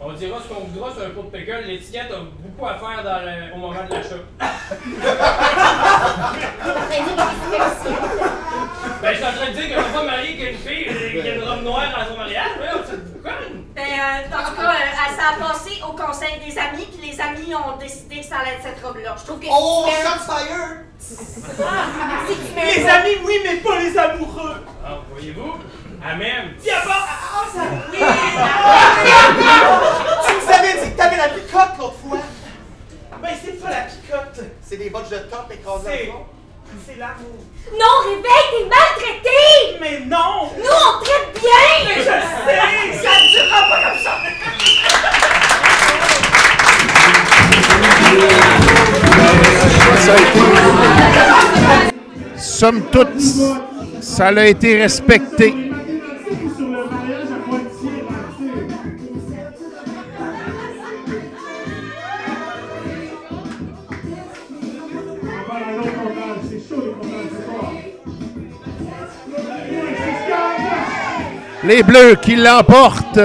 On 0.00 0.12
dira 0.12 0.38
ce 0.42 0.48
qu'on 0.52 0.64
voudra 0.66 0.92
sur 0.92 1.02
un 1.06 1.10
pot 1.10 1.22
de 1.22 1.30
pickle, 1.38 1.62
l'étiquette 1.66 2.10
a 2.12 2.18
beaucoup 2.20 2.66
à 2.66 2.74
faire 2.74 3.02
dans 3.02 3.20
le- 3.24 3.54
au 3.54 3.58
moment 3.58 3.84
de 3.88 3.94
l'achat. 3.94 4.16
Ben, 9.02 9.10
je 9.12 9.16
suis 9.16 9.24
en 9.26 9.32
train 9.32 9.46
de 9.50 9.52
dire 9.52 9.68
que 9.68 9.74
je 9.82 9.92
pas 9.94 10.02
marié 10.04 10.36
qu'une 10.36 10.56
fille 10.56 10.86
qui 11.22 11.28
a 11.28 11.34
une 11.34 11.42
robe 11.42 11.62
noire 11.62 11.84
dans 11.96 12.06
son 12.12 12.16
mariage, 12.18 12.50
ouais, 12.60 12.68
c'est 12.84 13.04
du 13.04 13.12
conne. 13.20 13.64
Ben, 13.74 13.82
euh, 13.82 13.95
en 14.32 14.50
tout 14.50 14.56
cas, 14.56 14.70
euh, 14.70 14.74
elle 15.06 15.14
s'est 15.14 15.40
passée 15.40 15.82
au 15.88 15.92
conseil 15.92 16.38
des 16.44 16.58
amis, 16.58 16.86
puis 16.86 17.10
les 17.10 17.20
amis 17.20 17.54
ont 17.54 17.76
décidé 17.76 18.20
que 18.20 18.26
ça 18.26 18.38
allait 18.38 18.54
être 18.54 18.62
cette 18.62 18.82
robe-là. 18.84 19.14
Je 19.18 19.24
trouve 19.24 19.40
que 19.40 19.46
Oh, 19.50 19.86
si 20.98 21.16
tu 22.36 22.54
mets 22.54 22.74
Les 22.74 22.88
amis, 22.88 23.16
oui, 23.24 23.34
mais 23.44 23.56
pas 23.56 23.78
les 23.78 23.96
amoureux. 23.98 24.64
Ah, 24.84 24.98
voyez-vous? 25.10 25.54
Amen. 26.04 26.54
Tiens, 26.62 26.74
bon, 26.84 26.92
ah, 26.92 27.44
ça... 27.52 27.60
Oui! 27.90 27.98
tu 30.26 30.32
nous 30.34 30.52
avais 30.52 30.84
dit 30.84 30.90
que 30.92 30.96
t'avais 30.96 31.16
la 31.16 31.28
picote 31.28 31.78
l'autre 31.78 31.94
fois. 32.06 32.18
Ben, 33.22 33.30
c'est 33.42 33.62
pas 33.62 33.70
la 33.70 33.80
picote. 33.82 34.44
C'est 34.62 34.76
des 34.76 34.90
bottes 34.90 35.10
de 35.10 35.18
top 35.18 35.50
écrasées 35.50 36.12
C'est... 36.84 36.96
l'amour. 36.98 37.38
Non, 37.72 37.94
réveille, 38.04 38.48
t'es 38.50 38.64
maltraité! 38.68 39.78
Mais 39.80 40.00
non! 40.06 40.50
Nous, 40.56 40.64
on 40.64 41.02
traite 41.02 41.30
bien! 41.40 41.66
Mais 41.86 42.00
je 42.00 42.04
sais! 42.04 42.60
Ça 43.02 43.12
ne 43.20 43.26
durera 43.30 43.60
pas 43.68 43.80
comme 43.82 43.98
ça! 44.02 44.14
Somme 52.36 52.82
toute, 52.90 53.20
ça 54.00 54.26
a 54.28 54.44
été 54.44 54.80
respecté. 54.80 55.65
Les 71.66 71.82
Bleus 71.82 72.16
qui 72.22 72.36
l'emportent. 72.36 73.18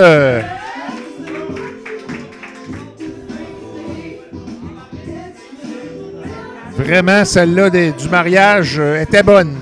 Vraiment, 6.74 7.26
celle-là 7.26 7.70
du 7.70 8.10
mariage 8.10 8.80
euh, 8.80 9.02
était 9.02 9.24
bonne. 9.24 9.58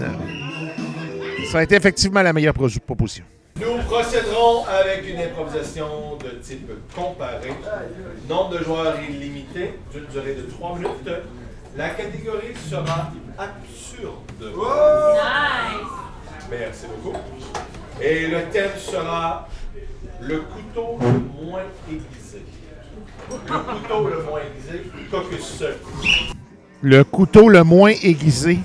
Ça 1.52 1.60
a 1.60 1.64
été 1.64 1.76
effectivement 1.76 2.22
la 2.22 2.32
meilleure 2.34 2.54
pro- 2.54 2.68
proposition. 2.86 3.26
Nous 3.60 3.78
procéderons 3.88 4.64
avec 4.68 5.10
une 5.10 5.20
improvisation 5.20 6.18
de 6.24 6.30
type 6.42 6.70
comparé. 6.96 7.50
Nombre 8.30 8.58
de 8.60 8.64
joueurs 8.64 8.96
illimité, 9.02 9.80
d'une 9.92 10.06
durée 10.06 10.36
de 10.36 10.44
3 10.44 10.76
minutes. 10.76 11.10
La 11.76 11.90
catégorie 11.90 12.54
sera 12.70 13.12
absurde. 13.38 14.14
Nice! 14.40 15.90
Merci 16.52 16.86
beaucoup. 17.04 17.18
Et 18.02 18.28
le 18.28 18.44
thème 18.52 18.72
sera 18.78 19.48
le 20.22 20.40
couteau 20.40 20.98
le 21.02 21.46
moins 21.46 21.64
aiguisé. 21.90 22.44
Le 23.30 23.58
couteau 23.60 24.08
le 24.08 24.24
moins 24.24 24.40
aiguisé, 24.40 24.92
Caucus. 25.12 25.64
Le 26.82 27.04
couteau 27.04 27.50
le 27.50 27.64
moins 27.64 27.92
aiguisé. 27.92 28.60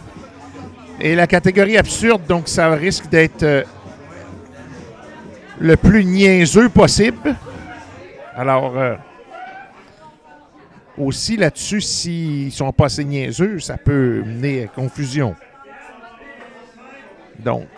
Et 1.00 1.16
la 1.16 1.26
catégorie 1.26 1.76
absurde, 1.76 2.22
donc 2.28 2.48
ça 2.48 2.70
risque 2.70 3.08
d'être 3.08 3.42
euh, 3.42 3.64
le 5.58 5.76
plus 5.76 6.04
niaiseux 6.04 6.68
possible. 6.68 7.34
Alors, 8.36 8.78
euh, 8.78 8.94
aussi 10.96 11.36
là-dessus, 11.36 11.80
s'ils 11.80 12.52
sont 12.52 12.72
pas 12.72 12.86
assez 12.86 13.04
niaiseux, 13.04 13.58
ça 13.58 13.76
peut 13.76 14.22
mener 14.24 14.64
à 14.64 14.66
confusion. 14.68 15.34
Donc, 17.40 17.68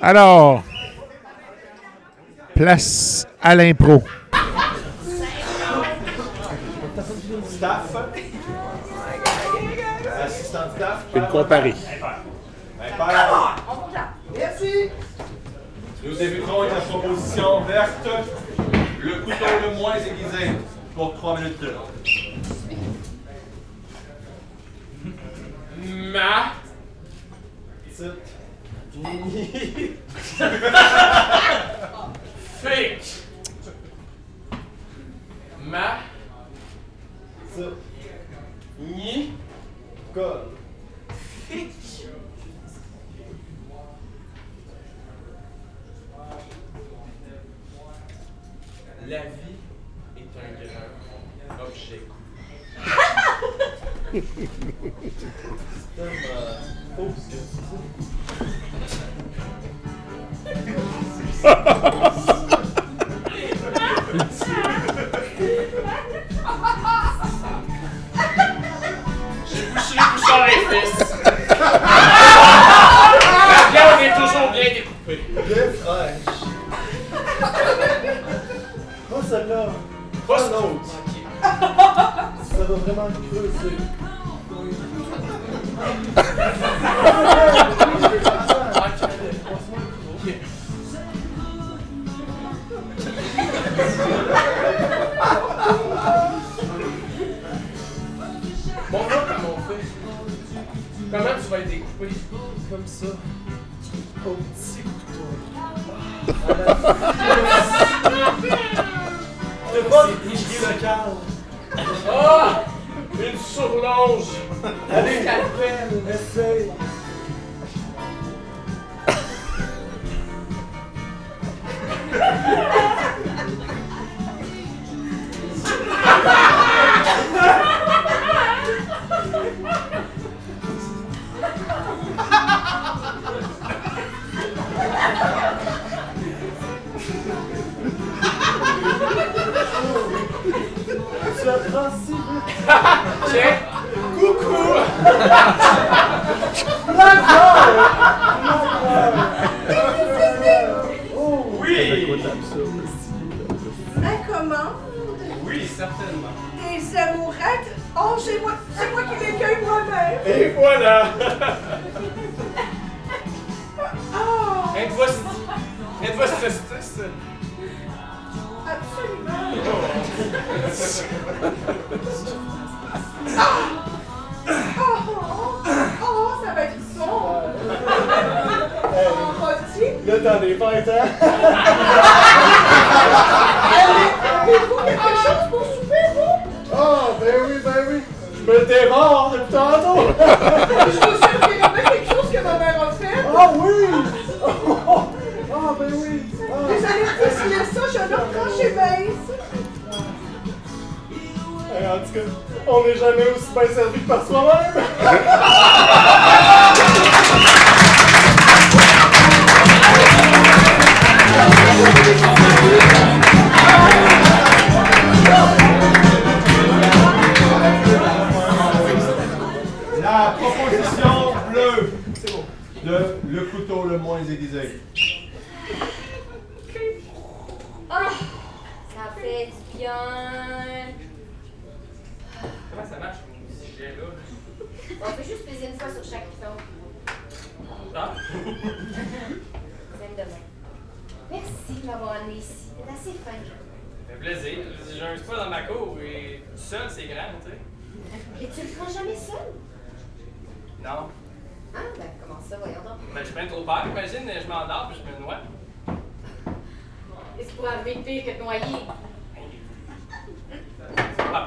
alors, 0.00 0.62
place 2.54 3.26
à 3.42 3.54
l'impro. 3.54 4.02
Staff. 7.48 7.94
Assistant 10.24 10.66
de 10.66 10.76
staff. 10.76 11.04
Une 11.14 11.26
comparée. 11.28 11.74
Merci! 14.34 14.90
Nous 16.02 16.14
débuterons 16.14 16.62
avec 16.62 16.74
la 16.74 16.80
proposition 16.80 17.60
verte. 17.62 18.08
Le 19.02 19.14
couteau 19.20 19.44
le 19.62 19.76
moins 19.78 19.96
aiguisé 19.96 20.52
pour 20.94 21.14
3 21.14 21.40
minutes. 21.40 21.64
Ma. 26.12 26.52
Fake. 32.60 33.19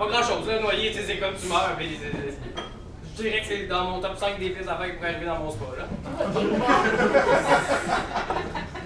pas 0.03 0.09
grand 0.11 0.23
chose, 0.23 0.47
là, 0.47 0.59
noyer, 0.59 0.91
tu 0.91 0.97
sais, 0.97 1.03
c'est 1.07 1.17
comme 1.17 1.34
tu 1.39 1.47
meurs, 1.47 1.77
euh, 1.80 1.84
je 3.15 3.21
dirais 3.21 3.41
que 3.41 3.47
c'est 3.47 3.67
dans 3.67 3.84
mon 3.85 4.01
top 4.01 4.17
5 4.17 4.39
des 4.39 4.49
pires 4.49 4.69
affaires 4.69 4.88
qui 4.88 4.93
pourraient 4.93 5.09
arriver 5.09 5.25
dans 5.25 5.39
mon 5.39 5.51
spa, 5.51 5.65
là. 5.77 5.84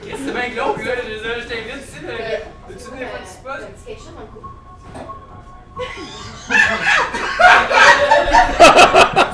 C'est 0.09 0.33
bien 0.33 0.49
glauque, 0.49 0.83
là, 0.85 0.91
je, 1.03 1.47
t'invite 1.47 1.85
ici, 1.85 1.99
de 1.99 2.07
tu 2.73 2.77
te 2.77 2.83
venir 2.91 3.07
faire 3.09 3.21
du 3.21 3.27
spa? 3.27 3.51
Euh, 3.51 3.55
J'ai 3.85 3.93
quelque 3.93 4.03
chose 4.03 4.13
dans 4.15 4.21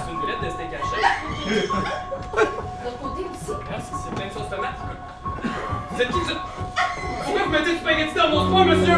c'est 0.05 0.11
une 0.11 0.19
boulette 0.19 0.41
de 0.41 0.49
steak 0.49 0.73
haché. 0.73 0.99
L'autre 2.83 2.99
côté 3.01 3.21
aussi. 3.21 3.53
Ah, 3.71 3.77
c'est 3.79 4.13
plein 4.15 4.27
de 4.27 4.33
sauce 4.33 4.49
tomate. 4.49 4.79
Vous 5.91 6.01
êtes 6.01 6.09
qui, 6.09 6.21
ça? 6.25 6.33
Pourquoi 7.23 7.43
vous 7.43 7.51
mettez 7.51 7.71
du 7.71 7.77
spaghetti 7.77 8.15
dans 8.15 8.29
mon 8.29 8.49
spa, 8.49 8.59
monsieur? 8.65 8.97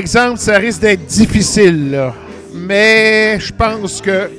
exemple, 0.00 0.38
ça 0.38 0.56
risque 0.56 0.80
d'être 0.80 1.04
difficile. 1.04 1.90
Là. 1.90 2.14
Mais 2.54 3.38
je 3.38 3.52
pense 3.52 4.00
que. 4.00 4.30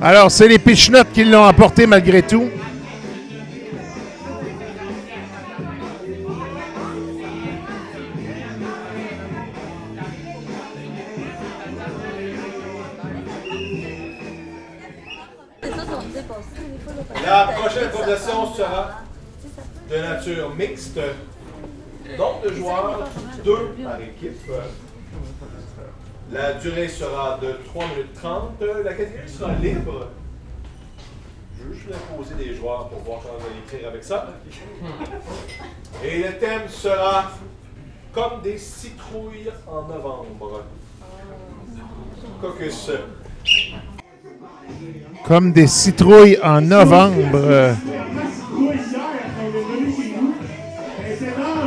Alors, 0.00 0.30
c'est 0.30 0.46
les 0.46 0.58
Pichenottes 0.58 1.10
qui 1.12 1.24
l'ont 1.24 1.44
apporté 1.44 1.86
malgré 1.86 2.22
tout. 2.22 2.48
Durée 26.62 26.88
sera 26.88 27.38
de 27.40 27.52
3 27.64 27.84
minutes 27.88 28.14
30. 28.14 28.62
La 28.84 28.94
catégorie 28.94 29.28
sera 29.28 29.52
libre. 29.54 30.08
Je 31.58 31.64
veux 31.64 31.74
juste 31.74 31.88
imposer 31.92 32.34
des 32.34 32.54
joueurs 32.54 32.88
pour 32.88 33.00
voir 33.00 33.20
comment 33.22 33.38
vous 33.38 33.46
allez 33.46 33.60
écrire 33.66 33.88
avec 33.88 34.04
ça. 34.04 34.28
Et 36.04 36.18
le 36.18 36.38
thème 36.38 36.68
sera 36.68 37.32
comme 38.12 38.42
des 38.42 38.58
citrouilles 38.58 39.50
en 39.66 39.82
novembre. 39.82 40.64
Caucus. 42.40 42.90
Comme 45.26 45.52
des 45.52 45.66
citrouilles 45.66 46.38
en 46.42 46.60
novembre. 46.60 47.74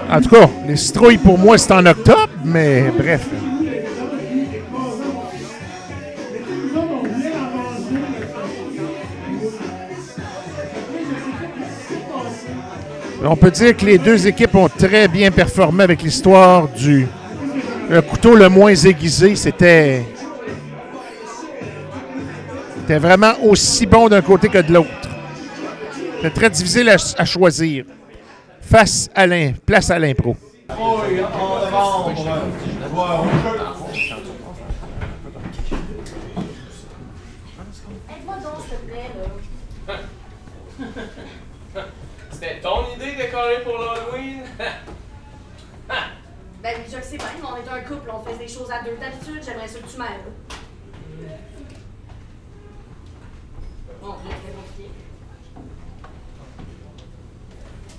En 0.09 0.21
tout 0.21 0.29
cas, 0.29 0.49
les 0.67 0.75
citrouilles 0.75 1.17
pour 1.17 1.37
moi 1.37 1.57
c'est 1.57 1.73
en 1.73 1.85
octobre, 1.85 2.29
mais 2.43 2.91
bref. 2.91 3.27
On 13.23 13.35
peut 13.35 13.51
dire 13.51 13.77
que 13.77 13.85
les 13.85 13.97
deux 13.99 14.25
équipes 14.27 14.55
ont 14.55 14.67
très 14.69 15.07
bien 15.07 15.29
performé 15.31 15.83
avec 15.83 16.01
l'histoire 16.01 16.67
du 16.69 17.07
couteau 18.09 18.35
le 18.35 18.49
moins 18.49 18.73
aiguisé. 18.73 19.35
C'était 19.35 20.01
vraiment 22.97 23.33
aussi 23.43 23.85
bon 23.85 24.09
d'un 24.09 24.21
côté 24.21 24.49
que 24.49 24.57
de 24.57 24.73
l'autre. 24.73 24.89
C'était 26.15 26.31
très 26.31 26.49
difficile 26.49 26.89
à, 26.89 26.97
choisir. 27.25 27.85
Face 28.61 29.09
à 29.15 29.25
l'im- 29.27 29.53
place 29.65 29.89
à 29.91 29.99
l'impro. 29.99 30.35
Citrouilles 30.69 31.21
en 31.21 31.65
novembre. 31.65 32.13
Joueurs 32.89 33.21
au 33.21 33.25
jeu. 33.25 33.31
Aide-moi 38.09 38.35
donc, 38.43 38.53
s'il 38.67 38.77
te 38.77 38.81
plaît, 38.91 39.09
là. 40.85 40.91
C'était 42.31 42.59
ton 42.61 42.77
pour 43.63 43.77
l'Halloween? 43.79 44.43
Ben 46.63 46.75
je 46.87 46.95
le 46.95 47.01
sais 47.01 47.17
bien, 47.17 47.25
mais 47.41 47.47
on 47.51 47.57
est 47.57 47.67
un 47.67 47.81
couple, 47.81 48.11
on 48.13 48.21
fait 48.23 48.37
des 48.37 48.47
choses 48.47 48.69
à 48.69 48.83
deux. 48.83 48.95
D'habitude, 48.95 49.41
j'aimerais 49.43 49.67
ça 49.67 49.79
que 49.79 49.87
tu 49.87 49.97
m'aides. 49.97 50.29
Bon, 53.99 54.13
c'est 54.21 54.53
compliqué. 54.53 54.91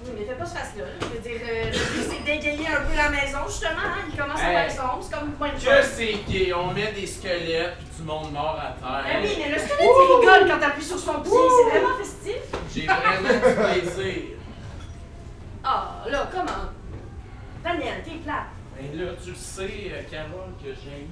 Oui, 0.04 0.10
mais 0.16 0.24
fais 0.26 0.34
pas 0.34 0.46
ce 0.46 0.54
face-là. 0.54 0.84
là. 0.84 0.90
Je 1.00 1.06
veux 1.06 1.18
dire, 1.18 1.40
euh, 1.44 1.64
le 1.64 1.70
but, 1.72 2.08
c'est 2.10 2.24
d'égayer 2.24 2.66
un 2.68 2.82
peu 2.88 2.96
la 2.96 3.08
maison, 3.08 3.38
justement. 3.48 3.70
Hein? 3.84 4.04
Il 4.12 4.16
commence 4.16 4.40
à 4.40 4.48
Hey. 4.48 4.70
faire 4.70 4.80
sombre, 4.80 4.98
c'est 5.02 5.14
comme 5.18 5.32
moins 5.38 5.48
de 5.48 5.54
Que 5.54 5.82
c'est 5.82 6.14
gay, 6.30 6.52
on 6.52 6.72
met 6.72 6.92
des 6.92 7.06
squelettes 7.06 7.74
puis 7.78 7.86
du 7.98 8.02
monde 8.04 8.32
mort 8.32 8.58
à 8.60 8.72
terre. 8.80 9.04
Ben 9.04 9.22
oui, 9.28 9.36
mais 9.38 9.52
le 9.54 9.58
squelette, 9.58 9.80
il 9.80 10.20
rigole 10.20 10.48
quand 10.48 10.60
t'appuies 10.60 10.84
sur 10.84 10.98
son 11.00 11.20
pied. 11.20 11.32
C'est 11.32 11.78
vraiment 11.78 11.96
festif. 11.98 12.42
J'ai 12.72 12.86
vraiment 12.86 13.28
du 13.28 13.80
plaisir. 13.90 14.22
Ah, 15.64 16.04
là, 16.10 16.28
comment? 16.32 16.70
Daniel, 17.62 18.02
t'es 18.02 18.16
plate. 18.16 18.46
Mais 18.76 18.94
là, 18.96 19.12
tu 19.22 19.30
le 19.30 19.36
sais, 19.36 19.92
euh, 19.92 20.02
Carole, 20.10 20.52
que 20.62 20.70
j'ai 20.74 21.06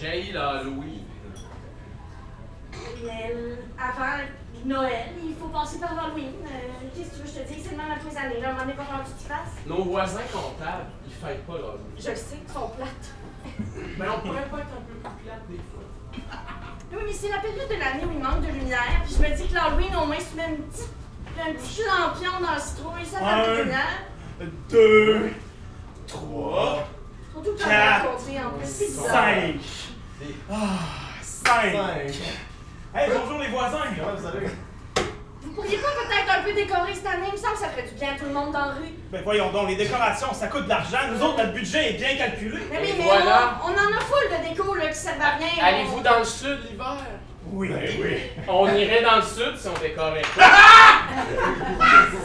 j'ai 0.00 0.32
l'Halloween. 0.32 1.04
Mais 3.04 3.34
avant 3.78 4.24
Noël, 4.64 5.10
il 5.22 5.34
faut 5.34 5.48
passer 5.48 5.78
par 5.78 5.94
l'Halloween. 5.94 6.32
Euh, 6.44 6.88
Qu'est-ce 6.96 7.10
que 7.10 7.14
tu 7.16 7.20
veux 7.20 7.24
que 7.24 7.30
je 7.30 7.42
te 7.44 7.52
dise? 7.52 7.64
C'est 7.64 7.70
le 7.72 7.76
même 7.76 7.90
à 7.92 7.96
tous 7.96 8.08
les 8.08 8.16
années. 8.16 8.40
Là, 8.40 8.54
il 8.66 8.74
va 8.74 8.84
falloir 8.84 9.04
que 9.04 9.08
tu 9.10 9.28
fasses. 9.28 9.66
Nos 9.66 9.84
voisins 9.84 10.20
comptables, 10.32 10.86
ils 11.06 11.12
fêtent 11.12 11.46
pas 11.46 11.52
l'Halloween. 11.52 11.92
Je 11.98 12.10
le 12.10 12.16
sais, 12.16 12.38
ils 12.46 12.52
sont 12.52 12.68
plates. 12.68 13.12
Mais 13.98 14.06
on 14.08 14.20
pourrait 14.26 14.48
pas 14.48 14.58
être 14.58 14.72
un 14.72 14.82
peu 14.82 14.94
plus 14.94 15.24
plate 15.24 15.48
des 15.48 15.56
fois. 15.56 15.82
Oui, 16.92 17.02
mais 17.06 17.12
c'est 17.12 17.28
la 17.30 17.38
période 17.38 17.68
de 17.68 17.74
l'année 17.74 18.04
où 18.04 18.12
il 18.12 18.22
manque 18.22 18.40
de 18.42 18.52
lumière. 18.52 19.02
Puis 19.04 19.14
je 19.16 19.22
me 19.22 19.36
dis 19.36 19.48
que 19.48 19.54
l'Halloween, 19.54 19.94
au 19.96 20.06
moins, 20.06 20.18
si 20.18 20.30
tu 20.30 20.36
mets 20.36 20.48
une 20.48 20.62
petite, 20.64 20.88
un 21.40 21.52
petit 21.54 21.82
lampion 21.82 22.40
dans 22.40 22.54
le 22.54 22.60
citrouille, 22.60 23.06
ça 23.06 23.18
fait 23.18 23.24
un. 24.44 24.46
Deux, 24.70 25.30
trois, 26.06 26.88
Surtout 27.32 27.50
quand 27.58 27.68
quatre, 27.68 28.06
en 28.08 28.58
plus. 28.58 28.88
cinq. 28.88 29.54
Ah, 30.50 30.54
cinq. 31.22 31.74
Hey, 32.94 33.10
bonjour 33.10 33.38
les 33.38 33.48
voisins. 33.48 33.78
Comment 33.98 34.14
vous 34.16 34.26
allez? 34.26 34.46
Vous 35.42 35.50
pourriez 35.52 35.78
pas 35.78 35.88
peut-être 35.88 36.40
un 36.40 36.42
peu 36.42 36.52
décorer 36.54 36.94
cette 36.94 37.06
année? 37.06 37.26
Il 37.28 37.32
me 37.32 37.36
semble 37.36 37.54
que 37.54 37.58
ça 37.60 37.68
ferait 37.68 37.86
du 37.88 37.94
bien 37.94 38.12
à 38.14 38.18
tout 38.18 38.24
le 38.24 38.32
monde 38.32 38.52
dans 38.52 38.58
la 38.66 38.72
rue. 38.72 38.94
Ben 39.10 39.22
voyons 39.22 39.50
donc, 39.52 39.68
les 39.68 39.76
décorations, 39.76 40.32
ça 40.32 40.46
coûte 40.48 40.64
de 40.64 40.68
l'argent. 40.70 40.98
Nous 41.12 41.22
autres, 41.22 41.36
notre 41.38 41.52
budget 41.52 41.90
est 41.90 41.96
bien 41.98 42.16
calculé. 42.16 42.58
Mais 42.70 42.78
oui, 42.80 42.94
mais 42.96 43.04
voilà. 43.04 43.60
on, 43.64 43.68
on 43.70 43.72
en 43.72 43.96
a 43.96 44.00
full 44.00 44.28
de 44.30 44.48
déco 44.48 44.74
là, 44.74 44.88
qui 44.88 44.94
servent 44.98 45.20
à 45.20 45.36
rien. 45.36 45.62
Allez-vous 45.62 46.00
dans 46.00 46.18
le 46.18 46.24
sud 46.24 46.58
l'hiver? 46.70 46.96
Oui, 47.52 47.70
oui. 48.00 48.16
On 48.48 48.66
irait 48.74 49.02
dans 49.02 49.16
le 49.16 49.22
sud 49.22 49.56
si 49.58 49.68
on 49.68 49.78
décorait 49.78 50.22
pas. 50.34 50.50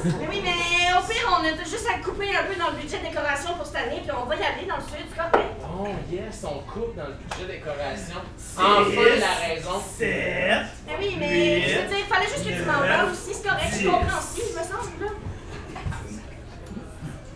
Mais 0.05 0.27
oui, 0.29 0.41
mais 0.41 0.93
au 0.97 1.01
pire, 1.05 1.27
on 1.29 1.43
a 1.43 1.51
juste 1.63 1.87
à 1.93 1.99
couper 2.01 2.29
un 2.33 2.43
peu 2.45 2.55
dans 2.57 2.69
le 2.69 2.77
budget 2.81 2.99
décoration 2.99 3.53
pour 3.55 3.65
cette 3.65 3.75
année, 3.75 4.01
puis 4.01 4.11
on 4.17 4.25
va 4.25 4.35
y 4.35 4.39
aller 4.39 4.65
dans 4.67 4.77
le 4.77 4.83
sud, 4.83 5.05
c'est 5.09 5.17
correct? 5.17 5.51
Oh 5.61 5.87
yes, 6.09 6.43
on 6.45 6.59
coupe 6.71 6.95
dans 6.95 7.07
le 7.07 7.15
budget 7.15 7.59
décoration. 7.59 8.21
Enfin 8.57 8.85
la 9.19 9.47
raison. 9.47 9.83
Sept. 9.97 10.65
Mais 10.87 10.95
oui, 10.97 11.17
mais 11.19 11.27
Huit, 11.27 11.67
je 11.67 11.79
veux 11.81 11.87
dire, 11.87 11.97
il 11.99 12.05
fallait 12.05 12.27
juste 12.27 12.45
que 12.45 12.53
tu 12.53 12.63
m'en 12.63 12.79
parles 12.79 13.11
aussi, 13.11 13.33
c'est 13.33 13.47
correct, 13.47 13.83
comprends 13.83 14.19
aussi, 14.19 14.41
il 14.49 14.53
me 14.57 14.63
semble, 14.63 15.03
là. 15.03 15.11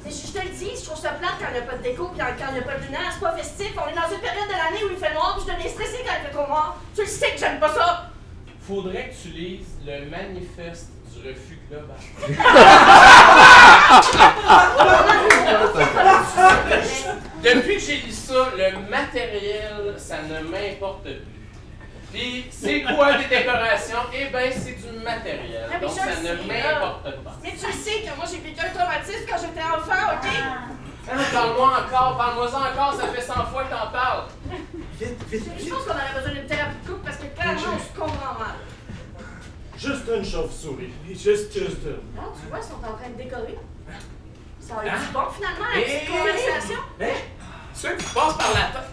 Mais 0.03 0.09
je, 0.11 0.27
je 0.27 0.31
te 0.33 0.39
le 0.41 0.49
dis, 0.49 0.71
je 0.79 0.83
trouve 0.85 0.99
ça 0.99 1.11
plate 1.11 1.33
quand 1.39 1.47
il 1.49 1.53
n'y 1.53 1.59
a 1.59 1.61
pas 1.69 1.77
de 1.77 1.83
déco, 1.83 2.07
puis 2.07 2.19
quand 2.19 2.25
il 2.49 2.53
n'y 2.53 2.59
a 2.59 2.63
pas 2.63 2.75
de 2.77 2.83
lumière, 2.85 3.11
c'est 3.13 3.19
pas 3.19 3.35
festif. 3.37 3.71
On 3.77 3.87
est 3.89 3.93
dans 3.95 4.09
une 4.13 4.19
période 4.21 4.47
de 4.47 4.53
l'année 4.53 4.83
où 4.83 4.89
il 4.91 4.97
fait 4.97 5.13
noir, 5.13 5.35
puis 5.37 5.45
je 5.47 5.53
deviens 5.53 5.69
stressée 5.71 6.03
quand 6.05 6.13
il 6.19 6.23
fait 6.27 6.33
trop 6.33 6.47
noir. 6.47 6.77
Tu 6.95 7.01
le 7.01 7.07
sais 7.07 7.31
que 7.31 7.37
j'aime 7.39 7.59
pas 7.59 7.69
ça! 7.73 8.09
Faudrait 8.61 9.09
que 9.09 9.15
tu 9.21 9.29
lises 9.29 9.67
le 9.85 10.05
manifeste 10.09 10.89
du 11.13 11.27
refus 11.27 11.59
global. 11.69 11.97
Depuis 17.43 17.75
que 17.75 17.81
j'ai 17.81 17.97
lu 17.97 18.11
ça, 18.11 18.49
le 18.55 18.89
matériel, 18.89 19.95
ça 19.97 20.17
ne 20.21 20.39
m'importe 20.47 21.03
plus. 21.03 21.40
Puis, 22.13 22.45
c'est 22.51 22.81
quoi 22.83 23.13
des 23.17 23.25
décorations? 23.25 24.03
Eh 24.13 24.25
bien, 24.25 24.51
c'est 24.51 24.73
du 24.75 24.99
matériel. 24.99 25.67
Ah, 25.71 25.75
mais 25.79 25.87
Donc, 25.87 25.89
je 25.95 25.95
ça 25.95 26.05
le 26.05 26.11
ne 26.11 26.37
sais, 26.37 26.43
m'importe 26.47 27.23
pas. 27.23 27.31
Mais 27.43 27.51
tu 27.51 27.65
le 27.65 27.71
sais 27.71 28.01
que 28.01 28.15
moi 28.17 28.25
j'ai 28.29 28.37
vécu 28.39 28.59
un 28.59 28.69
traumatisme 28.69 29.25
quand 29.29 29.37
j'étais 29.39 29.61
enfant, 29.63 30.13
ok? 30.15 30.29
Ah, 31.09 31.13
Parle-moi 31.33 31.67
encore, 31.87 32.17
parle-moi 32.17 32.47
encore, 32.47 32.93
ça 32.99 33.07
fait 33.07 33.21
100 33.21 33.33
fois 33.45 33.63
que 33.63 33.69
t'en 33.71 33.91
parles. 33.91 34.23
Je 34.99 35.05
je 35.05 35.69
pense 35.69 35.83
qu'on 35.83 35.91
aurait 35.91 36.13
besoin 36.15 36.33
d'une 36.33 36.45
thérapie 36.45 36.75
de 36.83 36.87
couple 36.87 37.03
parce 37.05 37.17
que 37.17 37.25
clairement 37.27 37.75
on 37.75 37.79
se 37.79 37.99
comprend 37.99 38.33
mal. 38.39 38.55
Juste 39.77 40.03
une 40.15 40.23
chauve-souris. 40.25 40.93
Juste, 41.09 41.51
juste 41.53 41.83
une. 41.85 42.15
Là, 42.15 42.23
tu 42.39 42.47
vois, 42.49 42.59
ils 42.59 42.63
sont 42.63 42.75
en 42.75 42.93
train 42.97 43.09
de 43.09 43.17
décorer. 43.23 43.57
Ça 44.59 44.75
être 44.85 44.93
Hein? 44.93 44.99
du 45.07 45.11
bon 45.13 45.23
finalement, 45.35 45.65
la 45.73 45.79
Eh, 45.79 45.83
petite 45.83 46.01
eh, 46.03 46.11
conversation. 46.11 46.79
Hein? 47.01 47.05
Ceux 47.73 47.95
qui 47.95 48.05
passent 48.13 48.37
par 48.37 48.53
la 48.53 48.79
tête. 48.79 48.89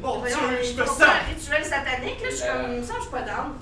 Bon 0.00 0.18
Voyons, 0.18 0.36
Dieu, 0.48 0.58
je 0.74 0.80
me 0.80 0.86
sens. 0.86 1.02
un 1.02 1.28
rituel 1.28 1.64
satanique, 1.64 2.20
là, 2.22 2.30
je 2.30 2.34
suis 2.36 2.48
Euh. 2.48 2.62
comme 2.76 2.82
ça, 2.84 2.94
je 2.96 3.02
suis 3.02 3.10
pas 3.10 3.22
down. 3.22 3.52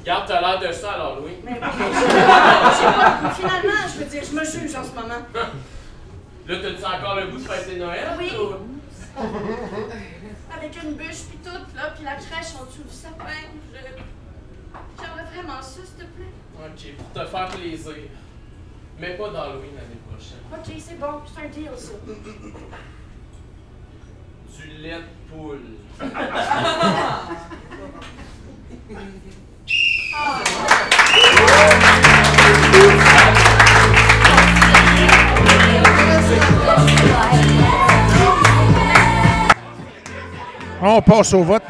Regarde, 0.00 0.24
t'as 0.26 0.40
l'air 0.40 0.58
de 0.68 0.72
ça 0.72 0.92
alors, 0.92 1.20
Louis. 1.20 1.36
Mais 1.44 1.52
bon, 1.60 1.66
j'ai 1.76 2.84
pas- 2.86 3.30
finalement, 3.34 3.82
je 3.92 3.98
veux 3.98 4.04
dire, 4.06 4.22
je 4.24 4.32
me 4.34 4.44
juge 4.44 4.74
en 4.76 4.84
ce 4.84 4.90
moment. 4.90 5.22
Là, 6.48 6.56
t'as-tu 6.60 6.84
encore 6.84 7.14
le 7.16 7.26
goût 7.28 7.36
de 7.38 7.42
fêter 7.48 7.76
Noël? 7.76 8.08
Oui. 8.18 8.32
ou- 8.36 9.20
Avec 10.56 10.82
une 10.82 10.94
bûche 10.94 11.24
pis 11.30 11.38
tout, 11.44 11.50
là, 11.76 11.90
pis 11.96 12.04
la 12.04 12.14
crèche 12.16 12.54
en 12.60 12.64
dessous 12.64 12.82
du 12.88 12.94
sapin. 12.94 13.26
je- 13.72 13.78
J'aimerais 15.02 15.24
vraiment 15.34 15.60
ça, 15.62 15.80
s'il 15.84 15.94
te 15.94 16.04
plaît. 16.12 16.32
Ok, 16.58 16.96
pour 16.96 17.22
te 17.22 17.28
faire 17.28 17.48
plaisir. 17.48 17.94
Mais 18.98 19.16
pas 19.16 19.28
d'Halloween 19.30 19.74
l'année 19.76 20.00
prochaine. 20.10 20.42
Ok, 20.52 20.82
c'est 20.84 20.98
bon, 20.98 21.20
c'est 21.26 21.44
un 21.44 21.48
deal, 21.48 21.70
ça. 21.76 21.92
Du 24.58 24.68
lait 24.78 25.00
On 40.84 41.00
passe 41.00 41.32
au 41.34 41.42
vote. 41.44 41.62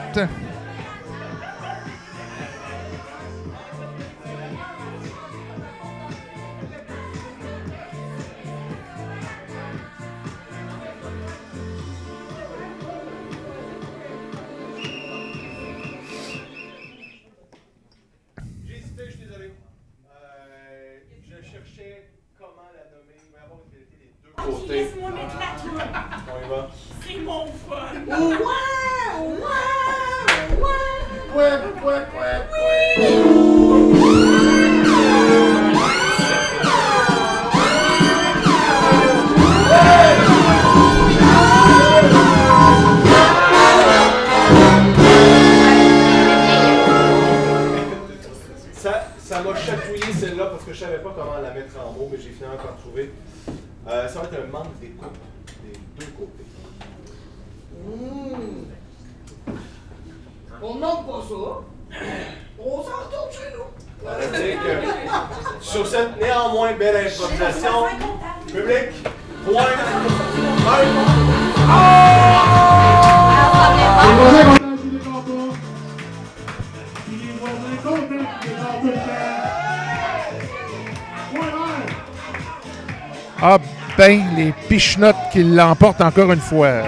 Qui 85.42 85.48
l'emportent 85.48 86.00
encore 86.00 86.32
une 86.32 86.40
fois. 86.40 86.82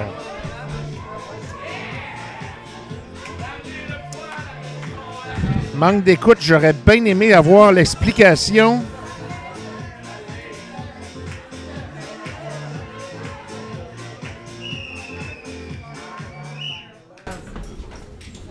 Manque 5.74 6.04
d'écoute, 6.04 6.38
j'aurais 6.40 6.72
bien 6.72 7.04
aimé 7.04 7.32
avoir 7.32 7.72
l'explication. 7.72 8.82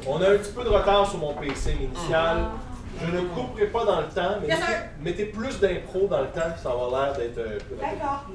On 0.05 0.21
a 0.21 0.29
un 0.29 0.37
petit 0.37 0.51
peu 0.51 0.63
de 0.63 0.69
retard 0.69 1.09
sur 1.09 1.19
mon 1.19 1.33
PC 1.33 1.77
initial. 1.81 2.49
Je 3.01 3.11
ne 3.11 3.21
couperai 3.21 3.67
pas 3.67 3.85
dans 3.85 4.01
le 4.01 4.07
temps, 4.07 4.37
mais 4.41 4.53
mettez, 5.01 5.25
plus 5.25 5.59
d'impro 5.59 6.07
dans 6.07 6.21
le 6.21 6.27
temps, 6.27 6.51
puis 6.53 6.61
ça 6.61 6.69
va 6.69 7.05
l'air 7.05 7.17
d'être 7.17 7.37
euh. 7.37 7.59
D'accord. 7.81 8.25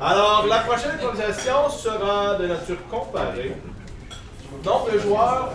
Alors, 0.00 0.46
la 0.46 0.58
prochaine 0.58 0.90
improvisation 0.90 1.70
sera 1.70 2.34
de 2.34 2.46
nature 2.46 2.76
comparée. 2.90 3.56
Nombre 4.62 4.92
de 4.92 4.98
joueurs, 4.98 5.52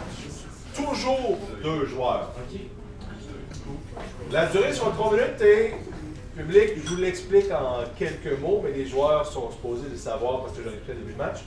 toujours 0.75 1.37
deux 1.61 1.85
joueurs. 1.85 2.31
La 4.31 4.47
durée 4.47 4.73
sur 4.73 4.91
3 4.93 5.11
minutes 5.13 5.41
et 5.41 5.73
public, 6.35 6.71
je 6.75 6.89
vous 6.89 6.95
l'explique 6.95 7.51
en 7.51 7.83
quelques 7.99 8.39
mots, 8.39 8.61
mais 8.63 8.71
les 8.71 8.87
joueurs 8.87 9.27
sont 9.27 9.51
supposés 9.51 9.89
le 9.91 9.97
savoir 9.97 10.41
parce 10.41 10.57
que 10.57 10.63
j'en 10.63 10.71
ai 10.71 10.77
pris 10.77 10.93
au 10.93 10.95
début 10.95 11.11
du 11.11 11.17
match. 11.17 11.41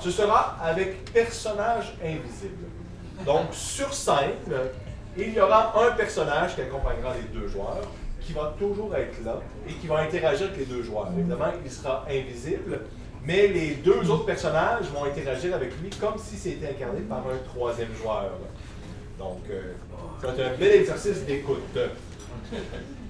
Ce 0.00 0.10
sera 0.10 0.56
avec 0.62 1.12
personnage 1.12 1.92
invisible. 2.02 2.64
Donc, 3.26 3.48
sur 3.52 3.92
scène, 3.92 4.38
il 5.18 5.34
y 5.34 5.40
aura 5.40 5.74
un 5.86 5.90
personnage 5.90 6.54
qui 6.54 6.62
accompagnera 6.62 7.12
les 7.14 7.38
deux 7.38 7.46
joueurs, 7.46 7.82
qui 8.24 8.32
va 8.32 8.54
toujours 8.58 8.94
être 8.94 9.24
là 9.24 9.40
et 9.68 9.72
qui 9.72 9.86
va 9.86 9.98
interagir 9.98 10.46
avec 10.46 10.58
les 10.58 10.64
deux 10.64 10.82
joueurs. 10.82 11.08
Évidemment, 11.16 11.52
il 11.64 11.70
sera 11.70 12.04
invisible, 12.08 12.80
mais 13.24 13.48
les 13.48 13.74
deux 13.76 14.10
autres 14.10 14.26
personnages 14.26 14.86
vont 14.94 15.04
interagir 15.04 15.54
avec 15.54 15.70
lui 15.80 15.90
comme 15.90 16.18
si 16.18 16.36
c'était 16.36 16.68
incarné 16.68 17.00
par 17.00 17.18
un 17.18 17.38
troisième 17.52 17.94
joueur. 18.00 18.30
Donc, 19.18 19.40
euh, 19.50 19.72
ça 20.20 20.28
va 20.28 20.32
être 20.32 20.54
un 20.54 20.58
bel 20.58 20.80
exercice 20.80 21.24
d'écoute. 21.24 21.78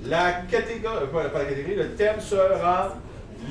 La 0.05 0.33
catégorie, 0.51 0.97
euh, 1.03 1.07
pas 1.07 1.39
la 1.39 1.45
catégorie, 1.45 1.77
le 1.77 1.91
thème 1.91 2.21
sera 2.21 2.97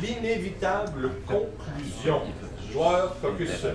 l'inévitable 0.02 1.12
conclusion. 1.26 2.22
Joueur, 2.72 3.16
focus. 3.22 3.66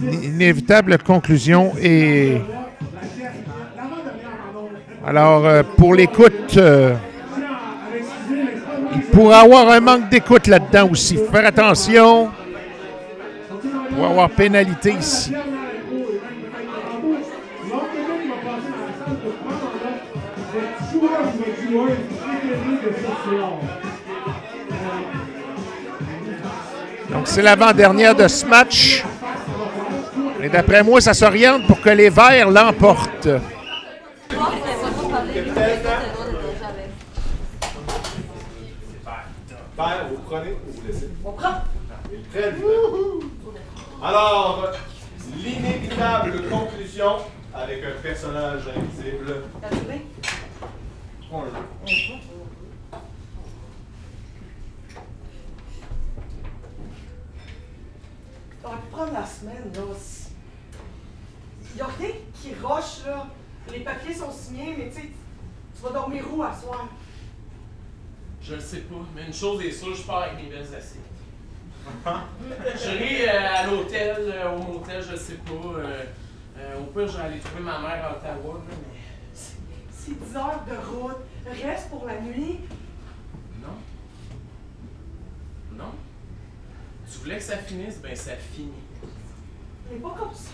Inévitable 0.00 0.98
conclusion 0.98 1.72
et. 1.80 2.40
Alors, 5.04 5.44
euh, 5.46 5.62
pour 5.76 5.94
l'écoute, 5.94 6.56
euh, 6.56 6.94
il 8.94 9.00
pourrait 9.10 9.36
avoir 9.36 9.68
un 9.68 9.80
manque 9.80 10.08
d'écoute 10.08 10.46
là-dedans 10.46 10.88
aussi. 10.92 11.16
Faut 11.16 11.32
faire 11.32 11.46
attention. 11.46 12.30
Il 13.64 13.96
pourrait 13.96 14.10
avoir 14.10 14.30
pénalité 14.30 14.92
ici. 14.92 15.32
Donc, 27.10 27.22
c'est 27.24 27.42
l'avant-dernière 27.42 28.14
de 28.14 28.28
ce 28.28 28.46
match. 28.46 29.04
Et 30.40 30.48
d'après 30.48 30.84
moi, 30.84 31.00
ça 31.00 31.12
s'oriente 31.12 31.66
pour 31.66 31.80
que 31.80 31.90
les 31.90 32.08
Verts 32.08 32.50
l'emportent. 32.50 33.28
Père, 39.74 40.08
vous 40.10 40.18
prenez 40.26 40.52
ou 40.52 40.58
vous 40.70 40.86
laissez? 40.86 41.08
On 41.24 41.32
prend. 41.32 41.62
Il 42.12 42.22
prenne. 42.24 42.56
Alors, 44.02 44.72
l'inévitable 45.36 46.50
conclusion 46.50 47.16
avec 47.54 47.82
un 47.82 48.02
personnage 48.02 48.62
invisible. 48.76 49.44
On 51.32 51.42
pu 58.70 58.86
prendre 58.90 59.12
la 59.14 59.24
semaine, 59.24 59.72
là. 59.74 59.80
Il 61.70 61.76
n'y 61.76 61.80
a 61.80 61.86
rien 61.86 62.14
qui 62.34 62.54
roche, 62.62 63.06
là. 63.06 63.26
Les 63.70 63.80
papiers 63.80 64.14
sont 64.14 64.30
signés, 64.30 64.74
mais 64.76 64.90
tu 64.90 65.00
sais, 65.00 65.10
tu 65.82 65.88
vas 65.88 65.92
dormir 66.00 66.24
où 66.32 66.42
à 66.42 66.54
soir? 66.54 66.86
Je 68.40 68.54
le 68.54 68.60
sais 68.60 68.80
pas, 68.80 68.96
mais 69.14 69.26
une 69.26 69.32
chose 69.32 69.62
est 69.62 69.70
sûre, 69.70 69.94
je 69.94 70.02
pars 70.02 70.22
avec 70.22 70.36
mes 70.36 70.48
belles 70.50 70.62
assiettes. 70.74 71.00
J'irai 72.76 73.28
euh, 73.28 73.54
à 73.54 73.66
l'hôtel, 73.66 74.16
euh, 74.18 74.54
au 74.56 74.58
motel, 74.62 75.02
je 75.02 75.16
sais 75.16 75.34
pas. 75.34 75.52
euh, 75.78 76.04
euh, 76.58 76.80
au 76.80 76.84
pire, 76.84 77.08
j'allais 77.08 77.38
trouver 77.38 77.62
ma 77.62 77.80
mère 77.80 78.04
à 78.06 78.12
Ottawa, 78.16 78.54
là, 78.54 78.60
mais 78.68 79.00
C'est 79.34 80.18
10 80.18 80.36
heures 80.36 80.60
de 80.68 80.76
route. 80.76 81.16
Reste 81.46 81.90
pour 81.90 82.06
la 82.06 82.20
nuit. 82.20 82.60
non. 83.60 83.74
Non. 85.76 85.90
Tu 87.10 87.18
voulais 87.18 87.36
que 87.38 87.42
ça 87.42 87.56
finisse, 87.58 87.98
ben 88.00 88.14
ça 88.14 88.36
finit. 88.36 88.70
Mais 89.90 89.98
pas 89.98 90.14
comme 90.18 90.32
ça. 90.34 90.50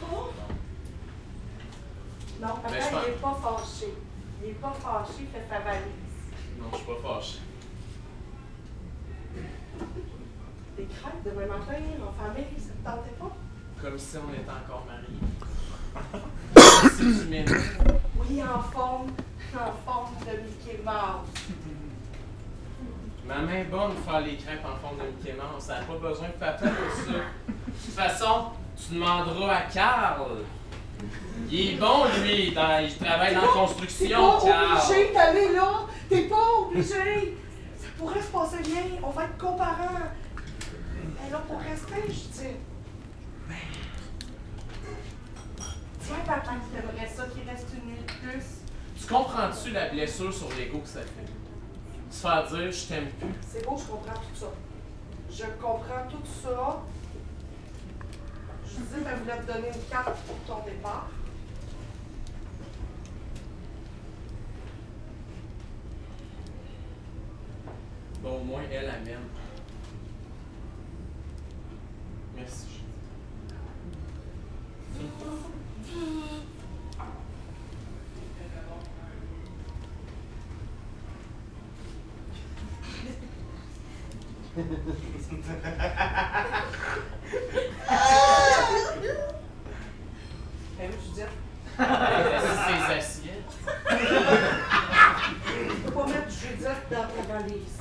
Non, 2.40 2.48
papa, 2.48 2.68
Mais 2.70 2.80
je 2.80 2.88
pense- 2.88 3.00
il 3.06 3.10
est 3.10 3.16
pas 3.20 3.38
fâché. 3.42 3.94
Il 4.42 4.50
est 4.50 4.52
pas 4.54 4.72
fâché, 4.72 5.26
fait 5.32 5.46
sa 5.48 5.60
valise. 5.60 5.84
Non, 6.58 6.66
je 6.72 6.76
suis 6.76 6.86
pas 6.86 7.00
fâché. 7.02 7.38
Des 10.76 10.84
crêpes 10.84 11.24
demain 11.24 11.46
matin, 11.46 11.74
en 12.06 12.12
famille, 12.24 12.46
ça 12.58 12.72
te 12.72 12.84
tentait 12.84 13.16
pas? 13.18 13.36
Comme 13.82 13.98
si 13.98 14.16
on 14.16 14.32
était 14.32 14.50
encore 14.50 14.86
mariés. 14.86 15.20
si 16.92 17.20
tu 17.20 17.28
m'aimes. 17.28 17.62
Oui, 18.16 18.42
en 18.42 18.62
forme, 18.62 19.10
en 19.54 19.72
forme 19.84 20.14
de 20.20 20.32
Mickey 20.42 20.80
Mouse. 20.84 21.54
Ma 23.26 23.38
main 23.40 23.56
est 23.56 23.64
bonne 23.64 23.94
pour 23.94 24.04
faire 24.04 24.20
les 24.20 24.36
crêpes 24.36 24.64
en 24.64 24.76
forme 24.76 24.98
de 24.98 25.16
Mickey 25.16 25.32
Mouse. 25.34 25.64
Ça 25.64 25.80
n'a 25.80 25.86
pas 25.86 25.96
besoin 25.96 26.28
de 26.28 26.32
papa 26.34 26.68
pour 26.68 26.94
ça. 26.94 27.12
De 27.12 27.72
toute 27.72 27.94
façon, 27.94 28.52
tu 28.76 28.94
demanderas 28.94 29.56
à 29.56 29.62
Carl. 29.62 30.44
Il 31.50 31.70
est 31.70 31.76
bon, 31.76 32.04
lui. 32.22 32.52
dans- 32.52 32.78
il 32.80 32.94
travaille 32.96 33.34
dans 33.34 33.40
la 33.42 33.46
T'es 33.46 33.52
construction, 33.52 34.38
pas 34.38 34.44
Carl. 34.44 34.78
obligé 34.90 35.12
d'aller 35.14 35.52
là. 35.54 35.72
T'es 36.08 36.22
pas 36.22 36.50
obligé. 36.60 37.36
Ça 37.76 37.86
pourrait 37.98 38.20
se 38.22 38.26
passer 38.28 38.62
bien. 38.62 38.82
On 39.02 39.10
va 39.10 39.24
être 39.24 39.38
comparants. 39.38 40.08
Elle 41.22 41.28
est 41.28 41.32
là 41.32 41.38
pour 41.48 41.58
rester, 41.60 42.02
je 42.06 42.12
dis. 42.12 42.56
Tiens, 46.00 46.16
papa, 46.26 46.52
tu 46.70 46.78
aimerais 46.78 47.08
ça 47.14 47.24
qu'il 47.26 47.48
reste 47.48 47.66
une 47.74 47.90
nuit 47.90 47.98
de 48.00 48.04
plus. 48.30 48.44
Tu 48.98 49.06
comprends-tu 49.06 49.70
la 49.72 49.88
blessure 49.90 50.32
sur 50.32 50.48
l'ego 50.58 50.78
que 50.78 50.88
ça 50.88 51.00
fait? 51.00 51.30
Se 52.10 52.22
faire 52.22 52.46
dire 52.48 52.72
je 52.72 52.86
t'aime 52.86 53.08
plus. 53.20 53.28
C'est 53.46 53.64
beau, 53.66 53.76
je 53.76 53.84
comprends 53.84 54.14
tout 54.14 54.34
ça. 54.40 54.46
Je 55.30 55.44
comprends 55.60 56.08
tout 56.10 56.22
ça. 56.42 56.82
Judith, 58.78 59.06
elle 59.10 59.18
voulait 59.18 59.38
te 59.38 59.52
donner 59.52 59.68
une 59.74 59.88
carte 59.90 60.18
pour 60.24 60.36
ton 60.46 60.64
départ. 60.64 61.08
Bon, 68.22 68.40
au 68.40 68.44
moins, 68.44 68.62
elle, 68.70 68.86
m'aime. 69.04 69.28
Merci. 72.36 72.82
Ses 91.78 92.92
assiettes. 92.92 93.52
Tu 95.46 95.80
peux 95.84 95.90
pas 95.92 96.06
mettre 96.06 96.30
Judith 96.30 96.66
dans 96.90 97.06
ta 97.06 97.22
valise. 97.32 97.78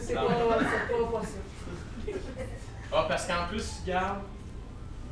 C'est 0.00 0.14
pas, 0.14 0.22
pas 0.22 0.28
possible. 1.10 2.20
Ah, 2.92 3.06
parce 3.08 3.26
qu'en 3.26 3.46
plus, 3.48 3.64
tu 3.84 3.90
gardes. 3.90 4.22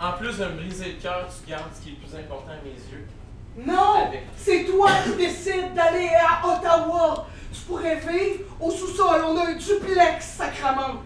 En 0.00 0.12
plus 0.12 0.38
de 0.38 0.44
me 0.44 0.52
briser 0.58 0.92
le 0.92 1.00
cœur, 1.00 1.28
tu 1.28 1.50
gardes 1.50 1.74
ce 1.74 1.80
qui 1.82 1.88
est 1.88 1.92
le 1.92 1.98
plus 1.98 2.14
important 2.16 2.52
à 2.52 2.62
mes 2.62 2.70
yeux. 2.70 3.08
Non! 3.66 4.10
C'est 4.36 4.64
toi 4.64 4.90
qui 5.04 5.14
décides 5.16 5.74
d'aller 5.74 6.10
à 6.14 6.46
Ottawa! 6.46 7.26
Tu 7.52 7.60
pourrais 7.62 7.96
vivre 7.96 8.44
au 8.60 8.70
sous-sol, 8.70 9.22
on 9.26 9.36
a 9.36 9.48
un 9.48 9.54
duplex, 9.54 10.24
sacrament! 10.24 11.02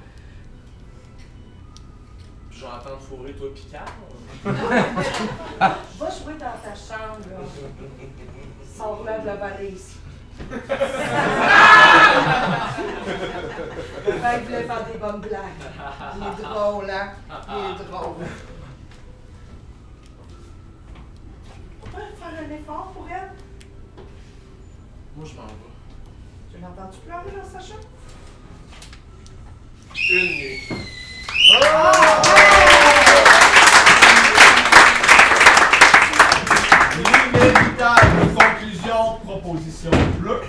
Puis 2.51 2.59
je 2.59 2.65
vais 2.65 2.71
entendre 2.73 3.01
fourrer 3.01 3.33
toi 3.33 3.49
Picard. 3.55 3.87
Va 4.45 6.11
jouer 6.11 6.35
dans 6.35 6.59
ta 6.63 6.75
chambre, 6.75 7.25
là. 7.31 9.19
De 9.19 9.27
la 9.27 9.37
valise. 9.37 9.97
Ben, 14.05 14.39
il 14.39 14.45
voulait 14.45 14.63
faire 14.65 14.85
des 14.87 14.99
bonnes 14.99 15.21
blagues. 15.21 15.63
Il 16.17 16.23
est 16.23 16.43
drôle, 16.43 16.91
hein? 16.91 17.13
Il 17.49 17.81
est 17.81 17.85
drôle. 17.85 18.17
Faire 21.99 22.47
un 22.47 22.51
effort 22.55 22.93
pour 22.95 23.07
elle? 23.11 23.31
Moi, 25.17 25.27
je 25.29 25.35
m'en 25.37 25.47
vais. 25.47 25.53
Tu 26.53 26.61
l'as 26.61 26.69
entendu 26.69 26.99
pleurer 27.05 27.43
dans 27.43 27.49
sa 27.51 27.61
chambre? 27.61 27.81
Une 30.11 30.27
nuit. 30.37 30.61
L'inévitable 36.97 38.35
conclusion, 38.35 39.19
proposition 39.25 39.91
bleue. 40.21 40.41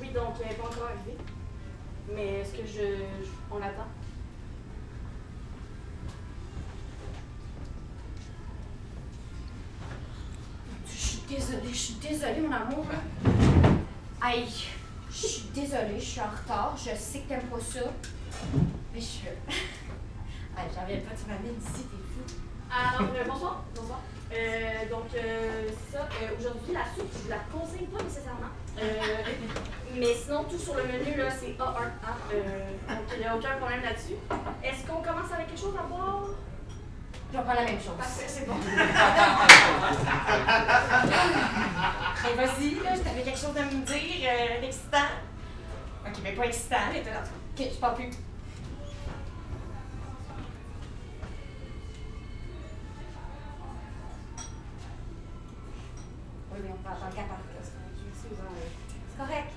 Oui, 0.00 0.08
donc 0.14 0.34
elle 0.40 0.48
n'est 0.48 0.54
pas 0.54 0.64
encore 0.66 0.88
arrivée. 0.88 1.18
Mais 2.14 2.40
est-ce 2.40 2.52
que 2.52 2.66
je, 2.66 2.96
je- 3.24 3.30
On 3.50 3.58
l'attend? 3.58 3.86
Je 10.86 10.92
suis 11.26 11.36
désolée, 11.36 11.68
je 11.72 11.76
suis 11.76 11.94
désolée, 11.94 12.40
mon 12.40 12.52
amour. 12.54 12.86
Aïe, 14.20 14.44
je 15.10 15.26
suis 15.26 15.48
désolée, 15.54 15.98
je 15.98 16.04
suis 16.04 16.20
en 16.20 16.24
retard. 16.24 16.74
Je 16.76 16.94
sais 16.96 17.20
que 17.20 17.28
t'aimes 17.28 17.42
pas 17.48 17.60
ça. 17.60 17.80
Mais 18.92 19.00
je. 19.00 19.28
Aïe, 20.56 20.66
j'en 20.74 20.82
reviens 20.82 20.98
pas, 21.00 21.14
tu 21.16 21.28
m'amènes 21.28 21.58
ici, 21.60 21.84
t'es 21.84 21.96
fou. 22.12 22.40
Alors, 22.70 23.10
euh, 23.14 23.24
bonsoir. 23.26 23.64
Bonsoir. 23.74 24.00
Euh, 24.32 24.88
donc, 24.90 25.06
euh, 25.14 25.68
c'est 25.68 25.96
ça. 25.96 26.08
Euh, 26.22 26.36
Aujourd'hui, 26.38 26.72
la 26.72 26.84
soupe, 26.94 27.10
je 27.14 27.22
vous 27.22 27.28
la 27.28 27.38
conseille 27.52 27.86
pas 27.86 28.02
nécessairement. 28.02 28.50
Euh, 28.78 28.82
mais 29.96 30.14
sinon, 30.14 30.44
tout 30.44 30.58
sur 30.58 30.74
le 30.74 30.82
menu, 30.84 31.16
là, 31.16 31.30
c'est 31.30 31.52
A1. 31.52 31.60
hein. 31.60 32.16
Donc, 32.88 32.98
il 33.14 33.18
n'y 33.20 33.24
a 33.26 33.36
aucun 33.36 33.56
problème 33.58 33.82
là-dessus. 33.82 34.14
Est-ce 34.62 34.86
qu'on 34.86 35.02
commence 35.02 35.30
avec 35.32 35.48
quelque 35.48 35.60
chose 35.60 35.74
à 35.78 35.86
boire? 35.86 36.24
Je 37.34 37.38
vais 37.40 37.44
prendre 37.46 37.60
la 37.62 37.66
même 37.66 37.80
chose. 37.80 37.96
Parfait, 37.98 38.26
c'est 38.28 38.46
bon. 38.46 38.54
Mais 42.22 42.34
vas-y, 42.36 42.74
là, 42.76 42.96
t'avais 42.96 43.22
quelque 43.22 43.38
chose 43.40 43.56
à 43.56 43.64
me 43.64 43.84
dire 43.84 44.30
euh, 44.30 44.60
d'excitant. 44.60 44.98
Ok, 46.06 46.14
mais 46.22 46.30
pas 46.30 46.46
excitant, 46.46 46.76
mais 46.92 47.02
t'as. 47.02 47.22
Ok, 47.22 47.72
je 47.74 47.80
parle 47.80 47.96
plus. 47.96 48.10
Oui, 56.52 56.58
mais 56.62 56.70
on 56.70 56.76
peut 56.76 56.88
attendre 56.88 57.16
qu'à 57.16 57.22
partir. 57.22 57.60
C'est 58.14 59.18
correct. 59.18 59.52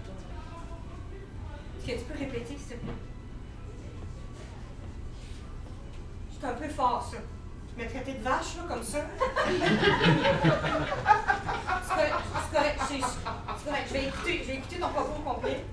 Est-ce 1.77 1.85
que 1.85 1.99
tu 1.99 2.05
peux 2.05 2.17
répéter, 2.17 2.57
s'il 2.57 2.69
te 2.69 2.73
plaît? 2.73 2.91
C'est 6.31 6.47
un 6.47 6.53
peu 6.53 6.69
fort, 6.69 7.07
ça. 7.11 7.17
M'as 7.77 7.85
traité 7.85 8.13
de 8.13 8.23
vache, 8.23 8.55
là, 8.57 8.63
comme 8.67 8.83
ça. 8.83 8.97
C'est 11.83 12.55
correct, 12.55 12.79
c'est 12.87 12.99
correct. 13.69 13.87
Je 13.87 13.93
vais 13.93 14.03
écouter, 14.05 14.39
je 14.43 14.47
vais 14.47 14.55
écouter 14.55 14.77
ton 14.79 14.89
propos 14.89 15.21
complet. 15.23 15.63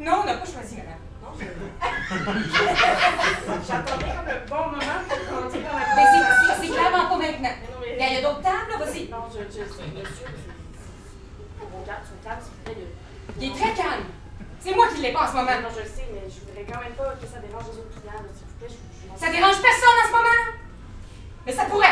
Non, 0.00 0.20
on 0.22 0.26
n'a 0.26 0.34
pas 0.34 0.46
choisi, 0.46 0.76
madame. 0.76 1.02
Non, 1.22 1.28
je... 1.38 1.44
J'attendais 3.66 4.04
comme 4.06 4.28
un 4.28 4.46
bon 4.48 4.64
moment 4.70 5.00
pour 5.08 5.42
rentrer 5.42 5.60
dans 5.62 5.78
la 5.78 5.96
Mais 5.96 6.06
c'est- 6.06 6.26
c'est- 6.46 6.56
c'est 6.66 6.72
clairement 6.72 7.06
pas 7.08 7.16
maintenant. 7.18 7.54
Il 7.84 7.98
y 7.98 8.02
a- 8.02 8.08
il 8.08 8.14
y 8.14 8.16
a 8.16 8.22
d'autres 8.22 8.42
tables, 8.42 8.70
là, 8.70 8.76
vas-y. 8.84 9.08
Non, 9.08 9.24
je, 9.30 9.38
je, 9.50 9.58
je, 9.58 9.62
monsieur, 9.62 10.26
c'est- 10.26 11.66
Bon, 11.70 11.80
garde 11.86 12.02
son 12.06 12.18
calme, 12.26 12.40
s'il 12.42 12.52
vous 12.54 12.62
plaît. 12.64 12.74
de- 12.74 13.42
Il 13.42 13.50
est 13.50 13.54
très 13.54 13.74
calme. 13.74 14.04
C'est 14.60 14.74
moi 14.74 14.86
qui 14.88 15.00
l'ai 15.02 15.12
pas 15.12 15.24
en 15.24 15.28
ce 15.28 15.34
moment. 15.34 15.60
Non, 15.62 15.68
je 15.74 15.80
le 15.82 15.86
sais, 15.86 16.06
mais 16.14 16.22
je 16.30 16.40
voudrais 16.46 16.64
quand 16.64 16.80
même 16.82 16.94
pas 16.94 17.14
que 17.20 17.26
ça 17.26 17.38
dérange 17.38 17.64
les 17.70 17.78
autres 17.78 18.00
clients, 18.00 18.22
Ça 19.18 19.30
dérange 19.30 19.60
personne 19.60 19.98
en 20.02 20.06
ce 20.06 20.12
moment? 20.12 20.58
Mais 21.46 21.52
ça 21.52 21.64
pourrait. 21.64 21.86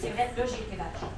C'est 0.00 0.10
vrai, 0.10 0.32
là, 0.36 0.44
j'ai 0.46 0.62
été 0.62 0.76
vache. 0.76 1.10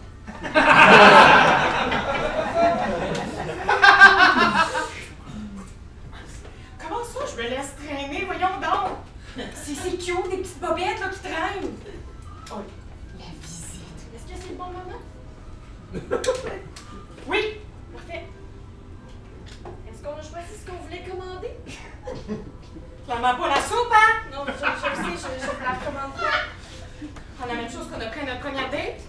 Comment 6.78 7.04
ça, 7.04 7.20
je 7.30 7.42
me 7.42 7.48
laisse 7.48 7.74
traîner? 7.76 8.24
Voyons 8.24 8.60
donc! 8.60 8.98
C'est 9.54 9.74
c'est 9.74 9.96
cute, 9.96 10.30
des 10.30 10.38
petites 10.38 10.60
bobettes, 10.60 11.00
là, 11.00 11.09
qui 11.09 11.20
traînent. 11.20 11.72
Oh, 12.50 12.60
La 13.18 13.24
visite. 13.40 13.82
Est-ce 14.14 14.24
que 14.34 14.40
c'est 14.42 14.50
le 14.50 14.56
bon 14.56 14.66
moment? 14.66 15.00
Oui! 17.28 17.60
Parfait. 17.94 18.24
Est-ce 19.88 20.02
qu'on 20.02 20.10
a 20.10 20.22
choisi 20.22 20.54
ce 20.60 20.70
qu'on 20.70 20.76
voulait 20.78 21.04
commander? 21.09 21.50
Clairement 23.04 23.34
pas 23.34 23.48
la 23.48 23.60
soupe, 23.60 23.92
hein? 23.92 24.20
Non, 24.32 24.44
je, 24.46 24.52
je 24.52 24.58
sais, 25.18 25.28
je, 25.40 25.64
la 25.64 25.74
commande 25.84 26.14
pas. 26.14 26.38
On 27.40 27.44
a 27.44 27.46
la 27.48 27.54
même 27.54 27.70
chose 27.70 27.88
qu'on 27.88 28.00
a 28.00 28.06
pris 28.06 28.20
à 28.20 28.24
notre 28.24 28.40
première 28.40 28.70
date. 28.70 29.00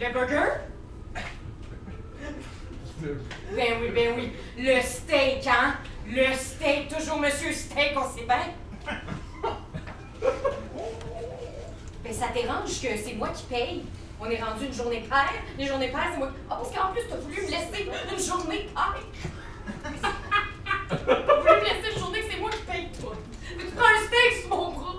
Le 0.00 0.12
burger. 0.12 0.50
Ben 3.52 3.74
oui, 3.80 3.90
ben 3.94 4.14
oui. 4.16 4.32
Le 4.56 4.80
steak, 4.80 5.46
hein? 5.46 5.74
Le 6.06 6.32
steak, 6.34 6.88
toujours 6.88 7.18
Monsieur 7.18 7.52
Steak, 7.52 7.92
on 7.96 8.08
sait 8.10 8.24
bien. 8.24 8.54
Ben 12.02 12.12
ça 12.12 12.28
dérange 12.34 12.80
que 12.80 12.96
c'est 12.96 13.14
moi 13.14 13.28
qui 13.28 13.44
paye? 13.44 13.84
On 14.20 14.26
est 14.30 14.42
rendu 14.42 14.66
une 14.66 14.72
journée 14.72 15.04
paire. 15.08 15.32
Les 15.58 15.66
journées 15.66 15.88
paires, 15.88 16.08
c'est 16.12 16.18
moi. 16.18 16.30
Ah, 16.48 16.56
parce 16.56 16.70
qu'en 16.74 16.92
plus, 16.92 17.02
t'as 17.08 17.16
voulu 17.16 17.36
me 17.42 17.50
laisser 17.50 17.88
une 18.12 18.18
journée 18.18 18.68
paire. 18.74 18.96
T'as 20.88 20.96
voulu 20.96 21.50
me 21.50 21.64
laisser 21.64 21.94
une 21.94 21.98
journée 21.98 22.22
moi 22.44 22.52
qui 22.52 22.62
paye, 22.70 22.88
toi. 23.00 23.12
Mais 23.56 23.64
tu 23.64 23.70
prends 23.70 23.86
un 23.86 23.98
steak 24.04 24.32
sur 24.42 24.50
mon 24.50 24.72
bras. 24.72 24.96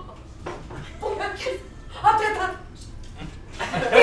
Pour 0.98 1.10
me 1.10 1.36
crisser. 1.36 1.62
Ah, 2.02 2.16
t'es 2.18 2.26
T'es 3.56 4.00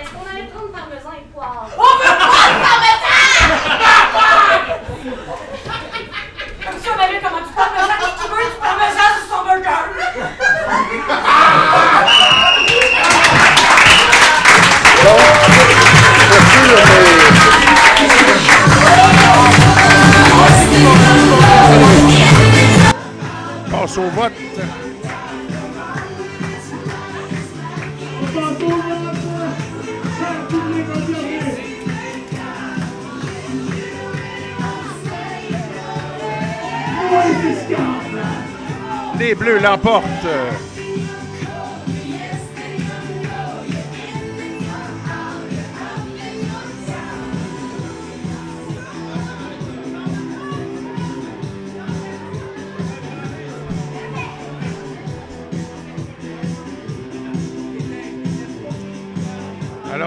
Est-ce 0.00 0.10
qu'on 0.12 0.26
allait 0.30 0.48
prendre 0.48 0.70
parmesan 0.72 1.12
et 1.16 1.24
poivre? 1.32 1.70
On 1.78 1.82
veut 1.96 2.16
pas 2.18 2.46
de 2.50 2.58
parmesan! 2.68 3.18
Comme 6.66 6.78
ça, 6.80 6.88
on 6.94 7.00
avait 7.02 7.20
comment 7.20 7.40
du 7.40 7.52
parmesan? 7.54 7.98
Qui 8.20 8.28
veut 8.28 8.50
du 8.50 8.58
parmesan 8.60 9.08
sur 9.16 9.24
son 9.36 9.42
burger? 9.44 9.84
Passe 23.90 23.98
au 23.98 24.08
vote. 24.10 24.32
Les 39.18 39.34
Bleus 39.34 39.58
l'emportent. 39.58 40.06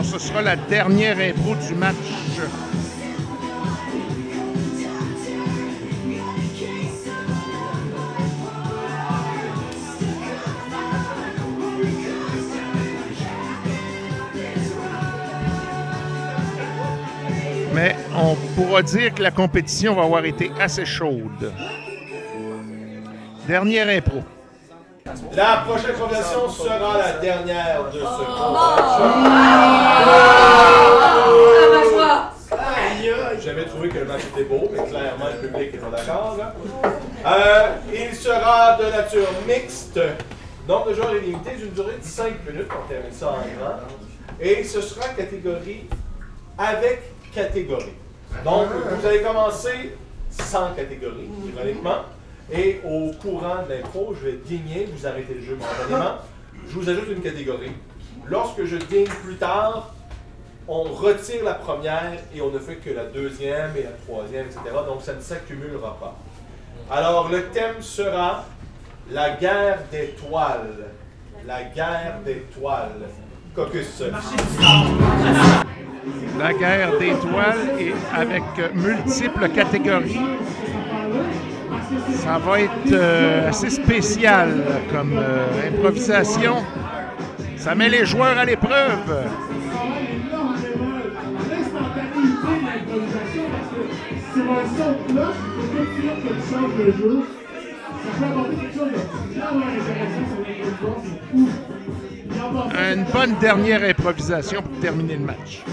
Ce 0.04 0.20
sera 0.20 0.42
la 0.42 0.56
dernière 0.56 1.18
impro 1.18 1.56
du 1.56 1.74
match. 1.74 1.96
Mais 17.74 17.96
on 18.16 18.36
pourra 18.56 18.84
dire 18.84 19.14
que 19.16 19.24
la 19.24 19.32
compétition 19.32 19.96
va 19.96 20.04
avoir 20.04 20.24
été 20.26 20.52
assez 20.60 20.86
chaude. 20.86 21.52
Dernière 23.48 23.90
impro. 23.90 24.24
La 25.36 25.64
prochaine 25.68 25.96
conversation 25.96 26.50
sera 26.50 26.98
la 26.98 27.12
dernière 27.20 27.84
de 27.92 28.00
ce 28.00 28.06
Oh. 28.06 28.34
combat. 28.38 29.84
J'avais 33.44 33.66
trouvé 33.66 33.90
que 33.90 33.98
le 34.00 34.06
match 34.06 34.22
était 34.34 34.46
beau, 34.46 34.70
mais 34.72 34.84
clairement 34.86 35.26
le 35.42 35.48
public 35.48 35.74
n'est 35.74 35.80
pas 35.80 35.90
d'accord. 35.98 36.38
là. 36.38 36.54
Euh, 37.26 37.76
il 37.94 38.16
sera 38.16 38.78
de 38.78 38.86
nature 38.90 39.28
mixte. 39.48 40.00
Nombre 40.68 40.90
de 40.90 40.94
joueurs 40.94 41.14
est 41.16 41.20
limité 41.20 41.52
d'une 41.58 41.72
durée 41.72 41.98
de 42.02 42.06
5 42.06 42.34
minutes. 42.48 42.70
On 42.72 42.88
termine 42.88 43.12
ça 43.12 43.30
en 43.32 43.34
grand. 43.60 43.76
Et 44.40 44.64
ce 44.64 44.80
sera 44.82 45.10
catégorie 45.10 45.90
avec 46.58 47.02
catégorie. 47.34 47.94
Donc, 48.46 48.68
vous 48.92 49.06
allez 49.06 49.22
commencer 49.22 49.98
sans 50.30 50.72
catégorie, 50.74 51.30
ironiquement. 51.54 52.04
Et 52.52 52.82
au 52.86 53.12
courant 53.22 53.64
de 53.68 53.74
l'impro, 53.74 54.14
je 54.20 54.28
vais 54.28 54.40
digner, 54.46 54.88
vous 54.94 55.08
arrêtez 55.08 55.34
le 55.36 55.42
jeu 55.42 55.56
momentanément. 55.56 56.18
Je 56.68 56.74
vous 56.74 56.90
ajoute 56.90 57.08
une 57.10 57.22
catégorie. 57.22 57.72
Lorsque 58.28 58.64
je 58.66 58.78
digne 58.78 59.08
plus 59.24 59.36
tard, 59.36 59.94
on 60.68 60.84
retire 60.84 61.44
la 61.44 61.56
première 61.56 62.20
et 62.34 62.42
on 62.42 62.52
ne 62.52 62.60
fait 62.60 62.76
que 62.76 62.90
la 62.90 63.06
deuxième 63.06 63.72
et 63.78 63.84
la 63.84 63.92
troisième, 64.06 64.46
etc. 64.46 64.62
Donc 64.88 65.02
ça 65.02 65.14
ne 65.14 65.22
s'accumulera 65.22 65.98
pas. 66.00 66.18
Alors 66.90 67.30
le 67.30 67.44
thème 67.48 67.82
sera 67.82 68.46
la 69.12 69.32
guerre 69.32 69.80
des 69.92 70.10
toiles. 70.10 70.88
La 71.46 71.64
guerre 71.64 72.20
des 72.26 72.46
toiles. 72.58 73.10
Caucus. 73.54 74.02
La 76.40 76.54
guerre 76.54 76.98
d'étoiles 76.98 77.80
et 77.80 77.94
avec 78.14 78.44
multiples 78.74 79.50
catégories. 79.50 80.20
Ça 82.16 82.38
va 82.38 82.62
être 82.62 82.92
euh, 82.92 83.50
assez 83.50 83.70
spécial 83.70 84.64
comme 84.92 85.18
euh, 85.18 85.70
improvisation. 85.70 86.56
Ça 87.58 87.76
met 87.76 87.90
les 87.90 88.06
joueurs 88.06 88.38
à 88.38 88.46
l'épreuve. 88.46 89.28
Une 102.94 103.06
bonne 103.06 103.36
dernière 103.40 103.84
improvisation 103.84 104.62
pour 104.62 104.80
terminer 104.80 105.16
le 105.16 105.26
match. 105.26 105.64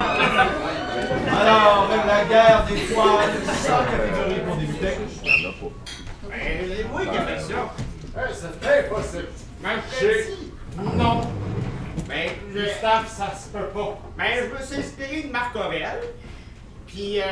Alors, 0.00 1.88
la 2.06 2.24
guerre 2.24 2.64
des 2.66 2.80
toiles, 2.92 3.54
sans 3.54 3.84
catégorie 3.84 4.40
pour 4.46 4.56
débuter. 4.56 4.98
Ben, 6.28 6.40
c'est 6.76 6.84
moi 6.88 7.00
qui 7.06 7.18
fait 7.18 7.40
ça. 7.40 7.74
Hey, 8.16 8.34
c'est 8.34 8.86
impossible. 8.86 9.28
Marché. 9.62 10.34
Non. 10.96 11.20
Ben, 12.08 12.30
le 12.54 12.66
staff, 12.68 13.08
ça 13.08 13.32
se 13.34 13.48
peut 13.48 13.66
pas. 13.68 13.98
Ben, 14.16 14.24
je 14.50 14.54
me 14.58 14.62
suis 14.66 14.76
inspiré 14.76 15.22
de 15.22 15.32
Marc 15.32 15.54
Aurel. 15.56 16.00
Puis, 16.86 17.20
euh, 17.20 17.24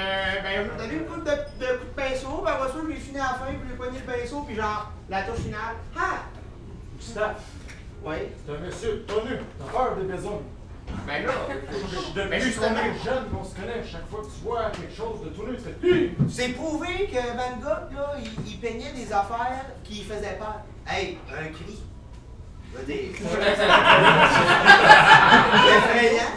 ben, 0.42 0.66
je 0.66 0.72
me 0.72 0.78
donné 0.78 0.94
une 0.94 1.06
coupe 1.06 1.24
de, 1.24 1.30
de 1.30 1.72
de 1.72 1.78
pinceau. 1.96 2.42
Ben, 2.44 2.52
ça, 2.52 2.72
je 2.82 2.88
l'ai 2.88 2.96
fini 2.96 3.18
à 3.18 3.22
la 3.22 3.28
fin, 3.34 3.46
puis 3.46 3.68
j'ai 3.70 3.76
pogné 3.76 3.98
le 3.98 4.12
pinceau, 4.12 4.42
puis 4.42 4.56
genre, 4.56 4.90
la 5.08 5.22
touche 5.22 5.40
finale. 5.40 5.76
Ah! 5.96 6.22
Gustave, 6.98 7.34
Oui. 8.04 8.16
c'est 8.46 8.52
un 8.54 8.58
monsieur 8.58 9.04
connu. 9.08 9.36
T'as 9.58 9.72
peur 9.78 9.96
des 9.96 10.04
maisons. 10.12 10.42
Ben 11.06 11.24
là, 11.26 11.32
ben 12.14 12.30
qu'on 12.30 12.44
justement. 12.44 12.66
est 12.78 13.04
jeune, 13.04 13.24
on 13.38 13.44
se 13.44 13.54
connaît. 13.54 13.82
Chaque 13.90 14.08
fois 14.08 14.20
que 14.20 14.26
tu 14.26 14.40
vois 14.44 14.70
quelque 14.70 14.94
chose 14.96 15.22
de 15.24 15.28
tout 15.30 15.46
nu, 15.46 15.56
tu 15.56 15.62
fais! 15.62 16.10
C'est 16.30 16.48
prouvé 16.54 17.08
que 17.12 17.36
Van 17.36 17.56
Gogh, 17.60 17.92
là, 17.96 18.14
il, 18.22 18.30
il 18.50 18.58
peignait 18.58 18.92
des 18.92 19.12
affaires 19.12 19.64
qui 19.82 20.02
faisaient 20.02 20.38
peur. 20.38 20.60
Hey, 20.88 21.18
un 21.30 21.48
cri. 21.52 21.82
Je 22.72 22.78
veux 22.78 22.84
dire. 22.84 23.10
Effrayant. 25.76 26.34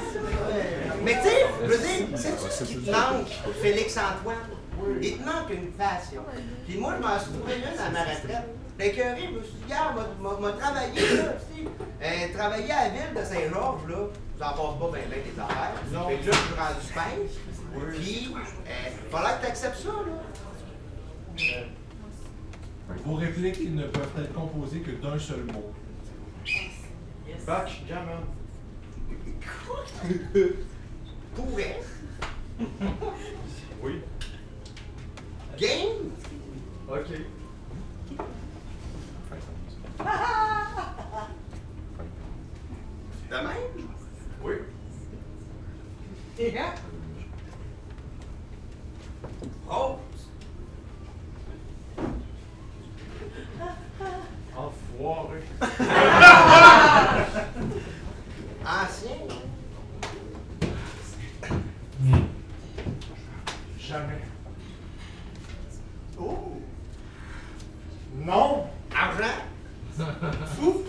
Mais 1.04 1.14
tu 1.16 1.22
sais, 1.30 1.46
je 1.64 1.68
veux 1.68 1.78
dire, 1.78 2.08
c'est 2.18 2.38
ce 2.40 2.64
qui 2.64 2.78
te 2.80 2.90
manque, 2.92 3.30
Félix-Antoine? 3.62 4.36
Il 5.02 5.18
te 5.18 5.24
manque 5.26 5.50
une 5.50 5.72
passion. 5.72 6.22
Puis 6.68 6.78
moi, 6.78 6.94
je 6.98 7.02
m'en 7.08 7.20
suis 7.20 7.32
trouvé 7.32 7.56
une 7.58 7.80
à 7.80 7.90
ma 7.90 8.02
retraite. 8.02 8.48
J'étais 8.80 8.92
écœuré, 8.94 9.22
je 9.32 9.38
me 9.40 9.44
suis 9.44 9.54
dit, 9.54 9.64
gars, 9.70 9.94
m'a- 10.22 10.52
travaillé 10.52 11.00
là, 11.18 11.34
tu 11.34 11.64
sais. 11.64 11.70
Euh, 12.04 12.38
travailler 12.38 12.72
à 12.72 12.84
la 12.84 12.90
ville 12.90 13.14
de 13.16 13.24
Saint-Georges, 13.26 13.88
là, 13.90 13.98
j'en 14.40 14.50
passe 14.50 14.80
pas 14.80 14.90
bien 14.98 15.08
bien 15.08 15.20
tes 15.24 15.40
affaires. 15.40 15.74
Fait 15.78 16.18
que 16.18 16.26
là, 16.30 16.32
je 16.32 16.32
suis 16.32 16.54
rendu 16.54 16.82
sphinx. 16.82 17.30
Puis, 18.00 18.34
euh, 18.34 18.90
fallait 19.12 19.36
que 19.38 19.42
tu 19.42 19.48
acceptes 19.48 19.78
ça, 19.78 19.90
là. 19.90 19.96
Vos 23.06 23.16
répliques 23.16 23.76
ne 23.76 23.84
peuvent 23.84 24.12
être 24.20 24.34
composées 24.34 24.80
que 24.80 24.92
d'un 24.92 25.20
seul 25.20 25.44
mot. 25.44 25.74
Backgammon. 27.46 28.24
Pourrait. 31.36 31.82
Oui. 33.84 34.02
Game? 35.58 36.12
Ok. 36.90 37.10
De 43.30 43.36
même? 43.36 43.97
Oui. 44.48 44.56
Oh. 49.70 50.00
Enfoiré. 54.56 55.42
Ancien. 58.66 59.18
Jamais. 63.78 64.22
Oh. 66.18 66.62
Non. 68.16 68.70
Argent? 68.96 69.44
Fou? 70.56 70.86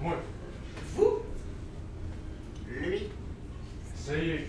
Moi. 0.00 0.16
Fou? 0.96 1.23
Lui. 2.80 3.08
C'est. 3.96 4.46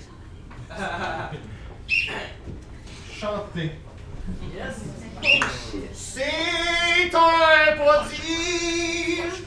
Chanter. 3.19 3.71
C'est 5.93 7.13
un 7.13 7.75
prodige, 7.77 9.43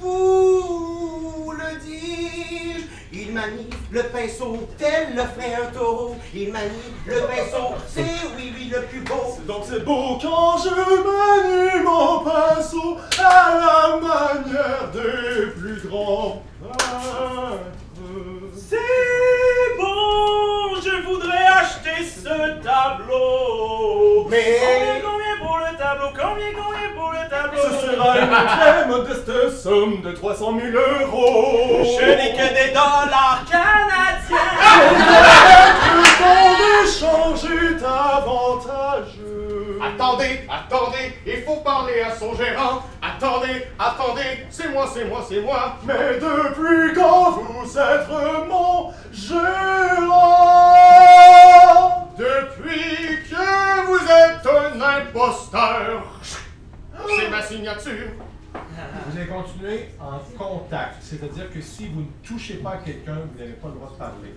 vous 0.00 1.52
le 1.52 1.80
dis 1.80 2.86
Il 3.12 3.32
manie 3.32 3.68
le 3.90 4.02
pinceau 4.04 4.68
tel 4.78 5.14
le 5.14 5.22
ferait 5.22 5.54
un 5.54 5.66
taureau. 5.72 6.16
Il 6.34 6.52
manie 6.52 6.68
le 7.06 7.20
pinceau, 7.22 7.74
c'est 7.88 8.02
oui, 8.36 8.52
oui, 8.56 8.72
le 8.72 8.82
plus 8.82 9.00
beau. 9.00 9.38
Donc 9.46 9.64
c'est 9.68 9.84
beau 9.84 10.18
quand 10.20 10.58
je 10.58 10.70
manie 10.70 11.84
mon 11.84 12.20
pinceau 12.20 12.96
à 13.18 13.58
la 13.58 14.00
manière 14.00 14.90
des 14.92 15.50
plus 15.50 15.88
grands 15.88 16.42
peintres. 16.62 17.31
Ce 22.04 22.62
tableau? 22.62 24.26
Mais- 24.30 24.60
combien, 24.60 25.00
combien 25.10 25.36
pour 25.46 25.58
le 25.58 25.76
tableau? 25.76 26.08
Combien, 26.10 26.50
combien 26.54 26.90
pour 26.96 27.10
le 27.12 27.28
tableau? 27.28 27.60
Ce 27.62 27.70
sera 27.86 28.18
une 28.18 28.46
très 28.46 28.86
modeste 28.88 29.62
somme 29.62 30.00
de 30.02 30.12
300 30.12 30.52
000 30.58 30.76
euros. 30.76 31.82
Je 31.84 32.04
n'ai 32.06 32.32
que 32.32 32.48
des 32.54 32.70
dollars 32.72 33.44
canadiens. 33.50 34.52
Le 35.94 36.02
temps 36.18 36.52
d'échange 36.58 37.44
est 37.50 37.84
avantageux. 37.84 39.78
Attendez, 39.84 40.40
attendez, 40.48 41.06
il 41.26 41.42
faut 41.42 41.56
parler 41.56 42.02
à 42.02 42.14
son 42.14 42.34
gérant. 42.34 42.82
Attendez, 43.02 43.66
attendez, 43.78 44.46
c'est 44.48 44.68
moi, 44.68 44.86
c'est 44.92 45.04
moi, 45.04 45.24
c'est 45.28 45.40
moi. 45.40 45.76
Mais 45.84 46.14
depuis 46.20 46.94
quand 46.94 47.32
vous 47.32 47.78
êtes 47.78 48.08
mon 48.48 48.92
gérant? 49.12 50.52
Depuis 52.22 53.18
que 53.28 53.86
vous 53.86 53.98
êtes 53.98 54.46
un 54.46 54.80
imposteur. 54.80 56.20
C'est 57.08 57.28
ma 57.28 57.42
signature. 57.42 58.12
Vous 58.54 59.18
allez 59.18 59.26
continuer 59.26 59.88
en 59.98 60.20
contact, 60.38 60.98
c'est-à-dire 61.00 61.50
que 61.52 61.60
si 61.60 61.88
vous 61.88 62.02
ne 62.02 62.06
touchez 62.22 62.58
pas 62.58 62.76
quelqu'un, 62.76 63.16
vous 63.32 63.40
n'avez 63.40 63.54
pas 63.54 63.66
le 63.68 63.74
droit 63.74 63.90
de 63.90 63.96
parler. 63.98 64.36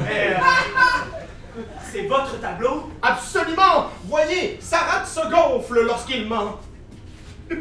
Mais, 0.00 0.34
euh, 0.38 0.38
c'est 1.90 2.06
votre 2.06 2.38
tableau? 2.42 2.90
Absolument! 3.00 3.90
Voyez, 4.04 4.58
sa 4.60 4.80
rate 4.80 5.06
se 5.06 5.26
gonfle 5.30 5.86
lorsqu'il 5.86 6.28
ment. 6.28 6.60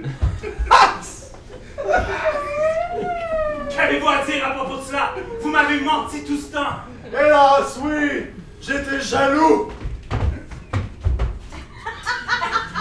Qu'avez-vous 3.75 4.07
à 4.07 4.23
dire 4.23 4.45
à 4.45 4.51
propos 4.51 4.77
de 4.77 4.83
cela? 4.83 5.13
Vous 5.41 5.49
m'avez 5.49 5.79
menti 5.81 6.23
tout 6.23 6.37
ce 6.37 6.51
temps! 6.51 6.75
Hélas, 7.11 7.79
oui! 7.81 8.27
J'étais 8.61 9.01
jaloux! 9.01 9.71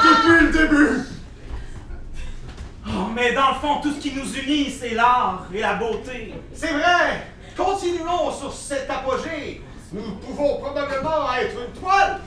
Depuis 0.05 0.47
le 0.47 0.53
début! 0.53 0.99
Oh, 2.87 3.09
mais 3.15 3.33
dans 3.33 3.51
le 3.51 3.55
fond, 3.55 3.81
tout 3.81 3.93
ce 3.93 4.01
qui 4.01 4.13
nous 4.15 4.31
unit, 4.35 4.71
c'est 4.71 4.95
l'art 4.95 5.47
et 5.53 5.61
la 5.61 5.75
beauté. 5.75 6.35
C'est 6.55 6.73
vrai! 6.73 7.27
Continuons 7.57 8.31
sur 8.33 8.53
cet 8.53 8.91
apogée! 8.91 9.63
Nous 9.93 10.17
pouvons 10.17 10.59
probablement 10.59 11.33
être 11.35 11.57
une 11.59 11.81
toile! 11.81 12.21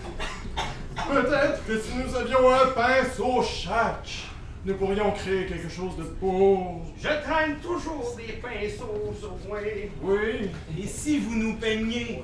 Peut-être 1.07 1.65
que 1.67 1.79
si 1.79 1.95
nous 1.95 2.15
avions 2.15 2.51
un 2.51 2.67
pinceau 2.67 3.43
chaque, 3.43 4.24
nous 4.65 4.73
pourrions 4.75 5.11
créer 5.11 5.45
quelque 5.45 5.69
chose 5.69 5.95
de 5.95 6.03
beau. 6.03 6.81
Je 6.97 7.07
traîne 7.23 7.57
toujours 7.59 8.15
des 8.17 8.33
pinceaux 8.33 9.13
sur 9.19 9.37
moi. 9.47 9.59
Oui. 10.01 10.49
Et 10.77 10.87
si 10.87 11.19
vous 11.19 11.35
nous 11.35 11.55
peigniez? 11.57 12.23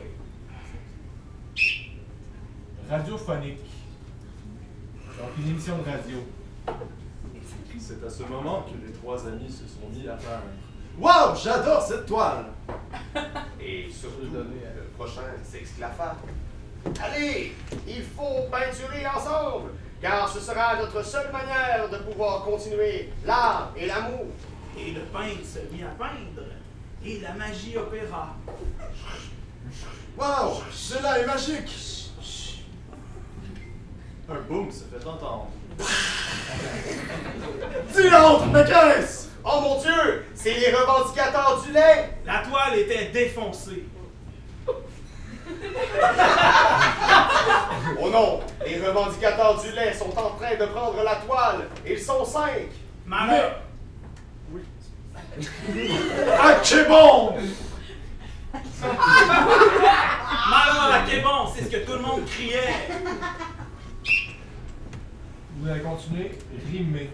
Radiophonique. 2.90 3.60
Donc, 5.20 5.30
une 5.38 5.52
émission 5.52 5.78
de 5.78 5.84
radio. 5.84 6.18
C'est 7.80 8.04
à 8.04 8.10
ce 8.10 8.24
moment 8.24 8.64
que 8.64 8.88
les 8.88 8.94
trois 8.94 9.28
amis 9.28 9.50
se 9.50 9.68
sont 9.68 9.88
mis 9.92 10.08
à 10.08 10.14
peindre. 10.14 10.44
Wow, 10.98 11.36
j'adore 11.36 11.82
cette 11.82 12.06
toile! 12.06 12.46
Et 13.62 13.88
surtout, 13.90 14.28
le 14.34 14.84
prochain 14.98 15.22
s'exclaffa. 15.44 16.16
Allez, 17.02 17.54
il 17.88 18.02
faut 18.02 18.50
peinturer 18.52 19.06
ensemble, 19.08 19.72
car 20.02 20.28
ce 20.28 20.40
sera 20.40 20.76
notre 20.78 21.06
seule 21.06 21.32
manière 21.32 21.88
de 21.90 21.98
pouvoir 21.98 22.44
continuer 22.44 23.10
l'art 23.26 23.72
et 23.78 23.86
l'amour. 23.86 24.26
Et 24.78 24.92
le 24.92 25.02
peintre 25.02 25.46
se 25.46 25.60
mit 25.74 25.84
à 25.84 25.90
peindre. 25.98 26.48
Et 27.06 27.20
la 27.20 27.34
magie 27.34 27.78
opéra. 27.78 28.36
Wow, 30.18 30.62
cela 30.72 31.20
est 31.20 31.26
magique! 31.26 31.72
Un 34.30 34.40
boom 34.48 34.72
se 34.72 34.86
fait 34.86 35.06
entendre. 35.06 35.48
Diantre, 37.94 38.46
mais 38.48 38.64
qu'est-ce? 38.66 39.28
Oh 39.44 39.60
mon 39.62 39.82
Dieu, 39.82 40.26
c'est 40.36 40.54
les 40.54 40.72
revendicateurs 40.72 41.62
du 41.66 41.74
lait! 41.74 42.18
La 42.26 42.40
toile 42.40 42.80
était 42.80 43.10
défoncée. 43.10 43.84
Oh 48.00 48.10
non, 48.10 48.40
les 48.66 48.80
revendicateurs 48.80 49.62
du 49.62 49.72
lait 49.72 49.94
sont 49.94 50.18
en 50.18 50.32
train 50.32 50.56
de 50.60 50.66
prendre 50.66 51.04
la 51.04 51.16
toile. 51.16 51.68
Ils 51.86 52.00
sont 52.00 52.26
cinq. 52.26 52.70
Maman! 53.06 53.34
Oui. 54.52 54.62
Ah, 56.40 56.56
c'est 56.64 56.88
bon! 56.88 57.36
Maman, 60.50 60.92
à 60.92 61.00
bon, 61.24 61.54
c'est 61.56 61.64
ce 61.66 61.70
que 61.70 61.86
tout 61.86 61.94
le 61.94 62.00
monde 62.00 62.26
criait. 62.26 62.74
Vous 65.58 65.70
allez 65.70 65.82
continuer, 65.82 66.32
rimer. 66.72 67.10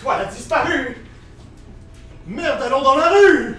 Toile 0.00 0.20
a 0.20 0.24
disparu! 0.26 1.05
Merde, 2.26 2.60
allons 2.62 2.82
dans 2.82 2.96
la 2.96 3.10
rue! 3.10 3.56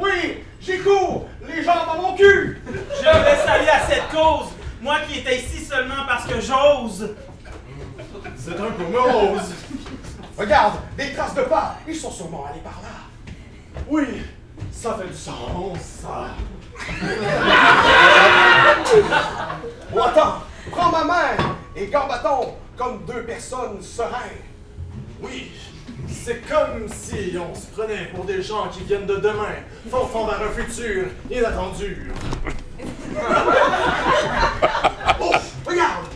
Oui, 0.00 0.42
j'y 0.60 0.78
cours! 0.80 1.28
Les 1.46 1.62
jambes 1.62 1.88
à 1.88 1.96
mon 2.00 2.16
cul! 2.16 2.60
Je 2.66 3.04
vais 3.04 3.36
saluer 3.46 3.68
à 3.68 3.86
cette 3.86 4.08
cause, 4.10 4.48
moi 4.80 4.96
qui 5.08 5.20
étais 5.20 5.38
ici 5.38 5.64
seulement 5.64 6.04
parce 6.08 6.26
que 6.26 6.40
j'ose. 6.40 7.14
C'est 8.36 8.58
un 8.58 8.70
peu 8.72 8.84
morose. 8.90 9.54
Regarde, 10.36 10.80
des 10.96 11.12
traces 11.12 11.34
de 11.34 11.42
pas. 11.42 11.76
Ils 11.86 11.94
sont 11.94 12.10
sûrement 12.10 12.46
allés 12.50 12.60
par 12.60 12.80
là. 12.82 12.88
Oui, 13.88 14.22
ça 14.72 14.98
fait 15.00 15.06
du 15.06 15.14
sens, 15.14 15.78
ça. 16.02 16.26
oh, 19.94 20.00
attends, 20.00 20.42
prends 20.72 20.90
ma 20.90 21.04
main 21.04 21.36
et 21.76 21.86
gambatons 21.86 22.54
comme 22.76 23.04
deux 23.06 23.22
personnes 23.22 23.80
sereines. 23.80 24.42
Oui, 25.22 25.52
c'est 26.08 26.40
comme 26.48 26.88
si 26.88 27.36
on 27.38 27.54
se 27.54 27.66
prenait 27.66 28.06
pour 28.14 28.24
des 28.24 28.42
gens 28.42 28.68
qui 28.68 28.82
viennent 28.84 29.06
de 29.06 29.16
demain, 29.16 29.54
forçant 29.90 30.26
vers 30.26 30.40
un 30.42 30.50
futur 30.52 31.06
inattendu. 31.30 32.10
oh, 35.20 35.32
regarde! 35.66 36.06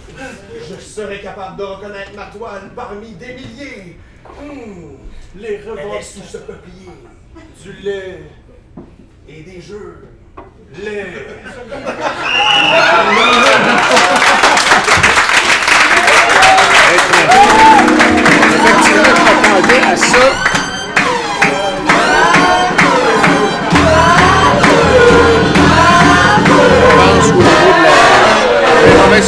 Je 0.69 0.77
serais 0.81 1.21
capable 1.21 1.57
de 1.59 1.65
reconnaître 1.65 2.13
ma 2.15 2.27
toile 2.27 2.71
parmi 2.77 3.13
des 3.13 3.35
milliers. 3.35 3.97
Hmm, 4.41 4.97
Les 5.37 5.59
revanches 5.59 6.05
sous 6.05 6.23
ce 6.23 6.39
peuplier. 6.39 6.91
du 7.63 7.73
lait, 7.83 8.21
Et 9.29 9.43
des 9.43 9.61
jeux. 9.61 10.07
lait. 10.85 11.07
à 19.61 19.67
au 19.67 19.67
niveau 19.67 19.77
de 19.77 21.21
la, 29.11 29.21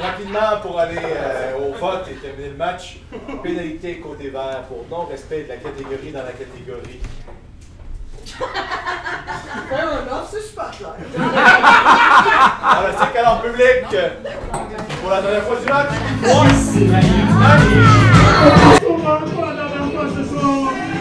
Rapidement, 0.00 0.60
pour 0.62 0.80
aller 0.80 0.96
euh, 0.96 1.58
au 1.58 1.74
vote 1.74 2.06
et 2.10 2.14
terminer 2.14 2.48
le 2.50 2.56
match, 2.56 3.00
pénalité 3.42 4.00
côté 4.00 4.30
vert 4.30 4.62
pour 4.68 4.86
non-respect 4.90 5.44
de 5.44 5.48
la 5.48 5.56
catégorie 5.56 6.12
dans 6.12 6.22
la 6.22 6.32
catégorie. 6.32 7.00
Ouais, 8.38 9.80
un 9.80 10.06
offre, 10.12 10.28
c'est 10.30 10.42
super 10.42 10.70
clair. 10.70 10.94
Alors, 12.62 12.90
c'est 12.98 13.12
public, 13.42 13.96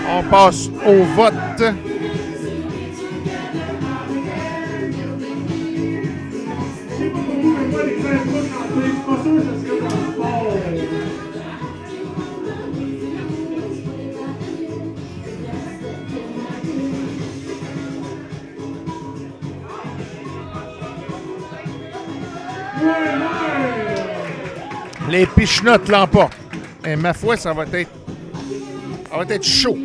On 0.10 0.24
passe 0.30 0.70
au 0.86 1.04
vote. 1.16 1.95
Les 25.16 25.26
pichenottes 25.26 25.88
l'emportent. 25.88 26.36
Et 26.86 26.98
ma 26.98 27.14
foi, 27.14 27.38
ça 27.38 27.54
va 27.54 27.64
être. 27.72 27.90
Ça 29.10 29.16
va 29.16 29.24
être 29.34 29.46
chaud. 29.46 29.78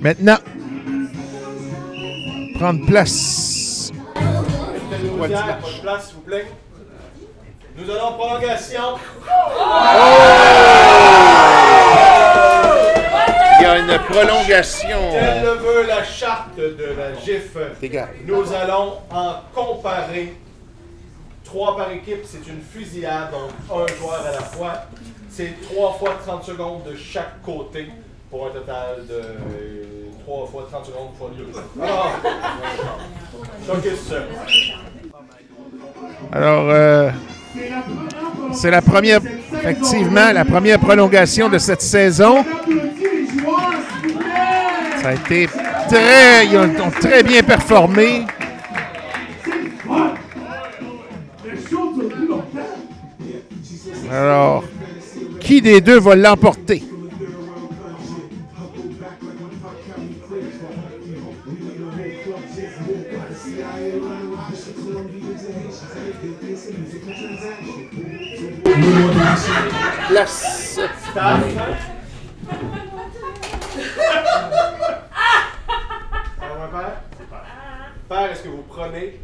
Maintenant, 0.00 0.36
prendre 2.54 2.86
place. 2.86 3.90
Votre 5.18 5.80
place, 5.82 6.06
s'il 6.06 6.14
vous 6.14 6.20
plaît. 6.20 6.46
Nous 7.76 7.90
allons 7.90 8.12
prolongation. 8.12 8.98
Y 9.26 10.91
a 13.72 13.78
une 13.78 13.98
prolongation. 14.08 14.98
Quelle 15.12 15.42
le 15.42 15.50
veut 15.50 15.86
la 15.86 16.04
charte 16.04 16.56
de 16.56 16.94
la 16.96 17.14
GIF, 17.14 17.56
nous 18.26 18.52
allons 18.52 18.94
en 19.10 19.34
comparer. 19.54 20.34
Trois 21.44 21.76
par 21.76 21.90
équipe, 21.92 22.24
c'est 22.24 22.46
une 22.48 22.62
fusillade, 22.62 23.30
donc 23.30 23.50
un 23.70 23.86
joueur 23.98 24.24
à 24.26 24.32
la 24.32 24.40
fois. 24.40 24.72
C'est 25.30 25.54
trois 25.62 25.92
fois 25.94 26.16
30 26.24 26.44
secondes 26.44 26.82
de 26.90 26.96
chaque 26.96 27.42
côté 27.42 27.88
pour 28.30 28.46
un 28.46 28.50
total 28.50 29.06
de 29.06 29.14
euh, 29.14 29.84
trois 30.24 30.46
fois 30.46 30.66
30 30.70 30.86
secondes 30.86 31.08
fois 31.18 31.30
deux. 31.36 31.48
Alors, 31.82 32.20
focus. 33.66 34.14
Alors, 36.32 36.70
euh, 36.70 37.10
c'est 38.52 38.70
la 38.70 38.80
première 38.80 39.20
Effectivement, 39.64 40.32
la 40.32 40.44
première 40.44 40.80
prolongation 40.80 41.48
de 41.48 41.58
cette 41.58 41.82
saison. 41.82 42.44
Ça 45.00 45.08
a 45.08 45.14
été 45.14 45.48
très. 45.88 46.46
Ils 46.46 46.58
ont, 46.58 46.90
très 46.90 47.22
bien 47.22 47.42
performé. 47.42 48.26
Alors, 54.10 54.64
qui 55.40 55.62
des 55.62 55.80
deux 55.80 55.98
va 55.98 56.14
l'emporter? 56.14 56.82
Place. 70.08 70.78
Alors, 76.74 76.84
mon 77.20 77.26
père? 77.26 77.44
Père, 78.08 78.32
est-ce 78.32 78.42
que 78.44 78.48
vous 78.48 78.62
prenez 78.62 79.20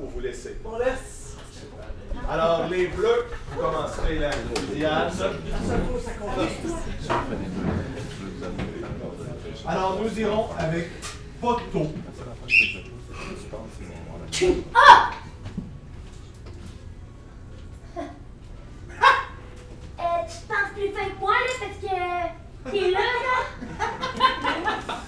ou 0.00 0.06
vous 0.06 0.20
laissez? 0.20 0.60
On 0.64 0.78
laisse. 0.78 1.36
Alors, 2.30 2.68
les 2.68 2.86
bleus, 2.86 3.26
vous 3.50 3.60
commencerez 3.60 4.20
la. 4.20 4.30
Alors, 9.66 10.00
nous 10.00 10.20
irons 10.20 10.48
avec 10.56 10.90
Poto. 11.40 11.92
Ah! 14.74 15.10
Tu 20.26 20.36
penses 20.48 20.72
plus 20.74 20.90
fin 20.90 21.08
que 21.10 21.18
moi, 21.20 21.32
là, 21.32 21.52
parce 21.60 21.78
que 21.82 22.70
t'es 22.70 22.90
là, 22.90 23.00
là? 23.00 23.38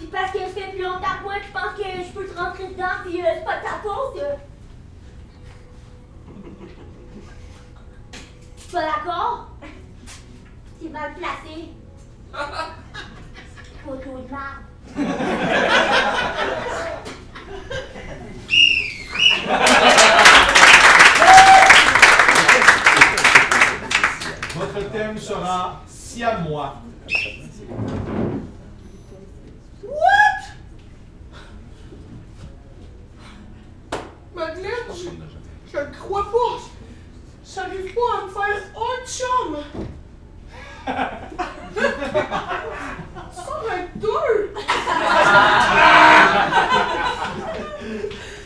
Puis 0.00 0.08
parce 0.08 0.32
que 0.32 0.38
ça 0.38 0.46
fait 0.46 0.70
plus 0.70 0.82
longtemps 0.82 1.18
que 1.18 1.24
moi, 1.24 1.34
tu 1.44 1.52
penses 1.52 1.76
que 1.76 1.82
je 1.82 2.10
peux 2.14 2.26
te 2.26 2.38
rentrer 2.38 2.68
dedans, 2.68 2.86
puis 3.04 3.20
euh, 3.20 3.24
c'est 3.34 3.44
pas 3.44 3.58
de 3.58 3.62
ta 3.62 3.78
faute? 3.82 4.16
euh? 4.16 4.34
Tu 8.56 8.72
pas 8.72 8.80
d'accord? 8.80 9.48
T'es 10.80 10.88
mal 10.88 11.12
placé. 11.12 11.68
Photo 13.84 14.10
de 14.22 14.30
marde. 14.30 14.64
Votre 24.56 24.90
thème 24.92 25.18
sera 25.18 25.82
Siamois. 25.86 26.76
What? 29.90 30.40
Madeleine, 34.34 34.70
je, 35.72 35.78
le 35.78 35.86
crois 35.98 36.24
pas. 36.30 36.58
J'arrive 37.44 37.94
pas 37.94 38.10
à 38.16 38.20
me 38.24 38.30
faire 38.30 38.62
un 38.76 38.98
chum. 39.06 39.52
Ça 43.32 43.52
va 43.66 43.72
être 43.76 43.96
deux. 43.98 44.54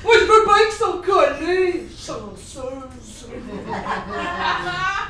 Moi, 0.03 0.15
je 0.15 0.25
veux 0.25 0.43
bien 0.45 0.61
qu'ils 0.65 0.79
sont 0.79 0.99
collés. 1.03 1.89
Chanceuse. 1.91 3.29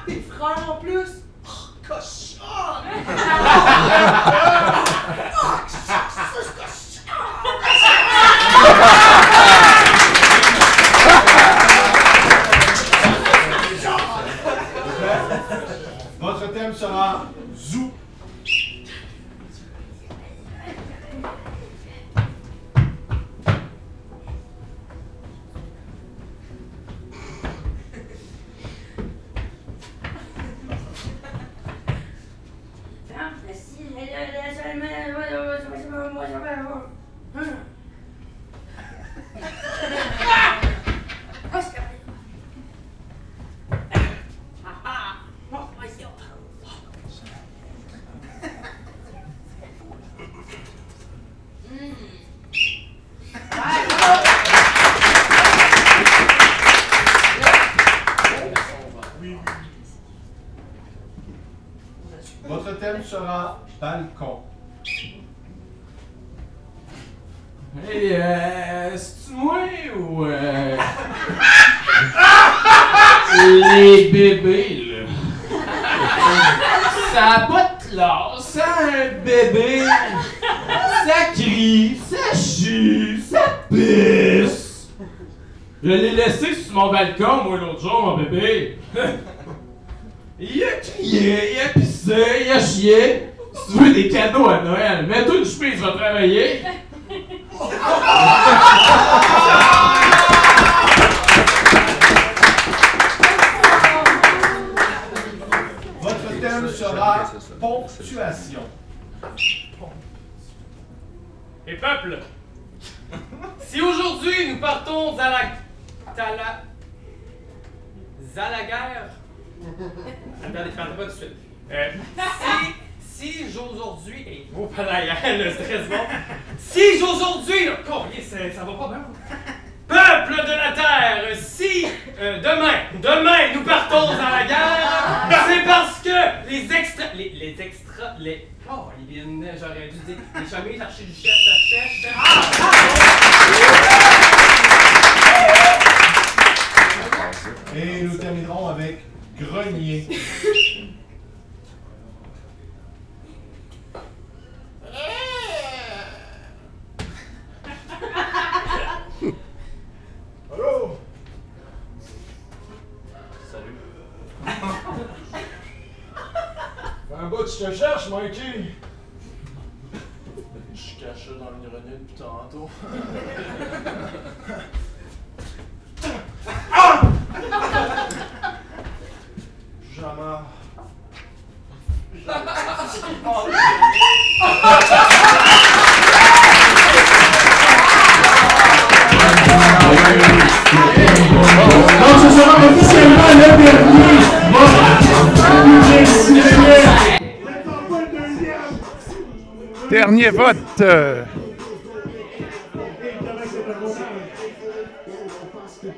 Tes 0.07 0.21
frères 0.23 0.71
en 0.71 0.77
plus. 0.77 1.11
Oh, 1.47 1.69
cochon. 1.87 2.45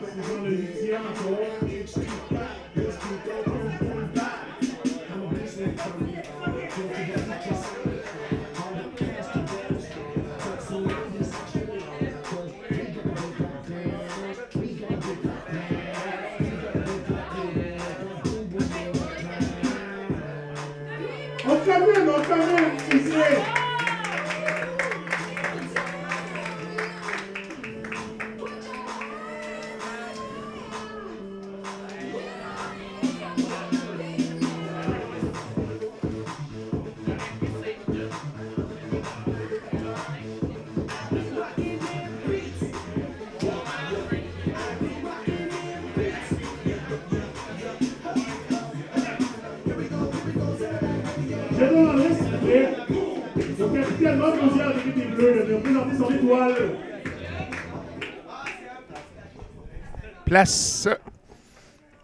Everything's 0.03 0.31
under 0.31 0.51
the 0.51 0.67
piano. 0.67 1.09
It's 1.63 1.95
too 1.95 2.03
fat, 2.03 2.59
it's 2.75 2.97
too 3.03 3.21
dope. 3.25 3.76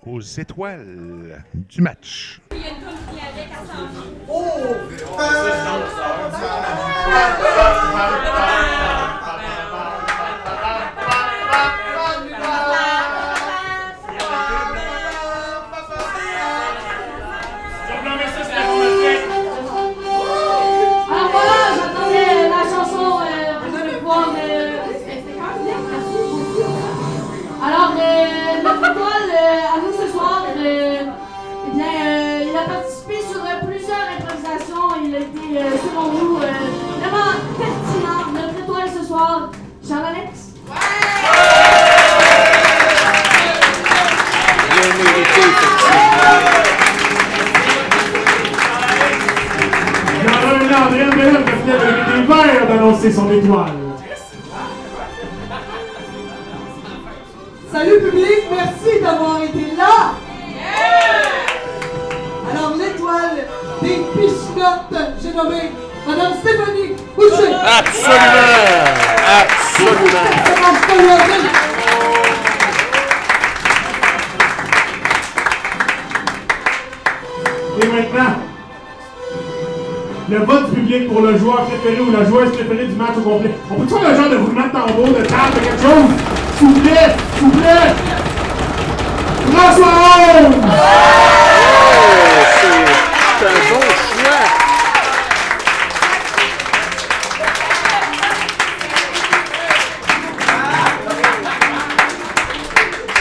Aux 0.07 0.21
étoiles 0.21 1.45
du 1.55 1.83
match. 1.83 2.41
Alors 5.19 5.93
Son 53.11 53.29
étoile. 53.33 53.73
Salut 57.73 58.01
public, 58.01 58.45
merci 58.49 59.01
d'avoir 59.03 59.43
été 59.43 59.75
là. 59.77 60.13
Alors 62.53 62.77
l'étoile 62.77 63.49
des 63.83 64.03
pichenottes, 64.15 65.17
j'ai 65.21 65.35
nommé 65.35 65.73
Madame 66.07 66.35
Stéphanie 66.41 66.95
Boucher. 67.17 67.53
Absolument! 67.65 68.13
Absolument! 69.41 70.23
Pour 81.13 81.23
le 81.23 81.37
joueur 81.37 81.67
préféré 81.67 82.01
ou 82.01 82.11
la 82.11 82.25
joueuse 82.25 82.53
préférée 82.53 82.87
du 82.87 82.95
match 82.95 83.11
au 83.19 83.21
complet. 83.21 83.51
On 83.71 83.75
peut 83.75 83.87
faire 83.87 84.09
le 84.09 84.17
genre 84.17 84.31
de 84.31 84.37
roulement 84.37 84.67
de 84.67 84.73
tambour, 84.73 85.09
de 85.09 85.25
table, 85.25 85.55
de 85.55 85.61
quelque 85.61 85.83
chose? 85.83 86.11
S'il 86.59 86.69
vous 86.69 86.81
plaît, 86.81 87.15
s'il 87.37 87.49
vous 87.49 87.53
c'est 93.39 93.47
un 93.47 93.51
bon 93.69 93.81
choix! 93.81 94.43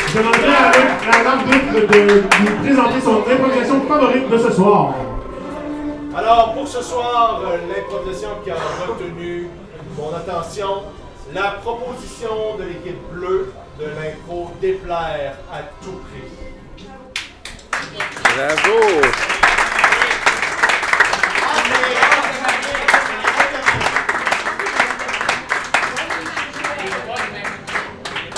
Je 0.07 0.17
demanderai 0.17 0.55
avec 0.65 0.87
la 1.07 1.17
dame 1.23 1.41
de, 1.47 1.79
de, 1.81 1.99
de 2.15 2.51
présenter 2.63 2.99
son 3.03 3.15
improvisation 3.17 3.77
favorite 3.87 4.29
de 4.29 4.37
ce 4.37 4.51
soir. 4.51 4.93
Soir, 6.91 7.41
l'improvisation 7.69 8.31
qui 8.43 8.51
a 8.51 8.55
retenu 8.55 9.47
mon 9.97 10.13
attention, 10.13 10.83
la 11.33 11.51
proposition 11.63 12.57
de 12.59 12.63
l'équipe 12.65 13.01
bleue 13.13 13.53
de 13.79 13.85
l'impro 13.85 14.51
déplaire 14.59 15.37
à 15.49 15.61
tout 15.81 16.01
prix. 16.09 16.27
Bravo! 18.35 18.77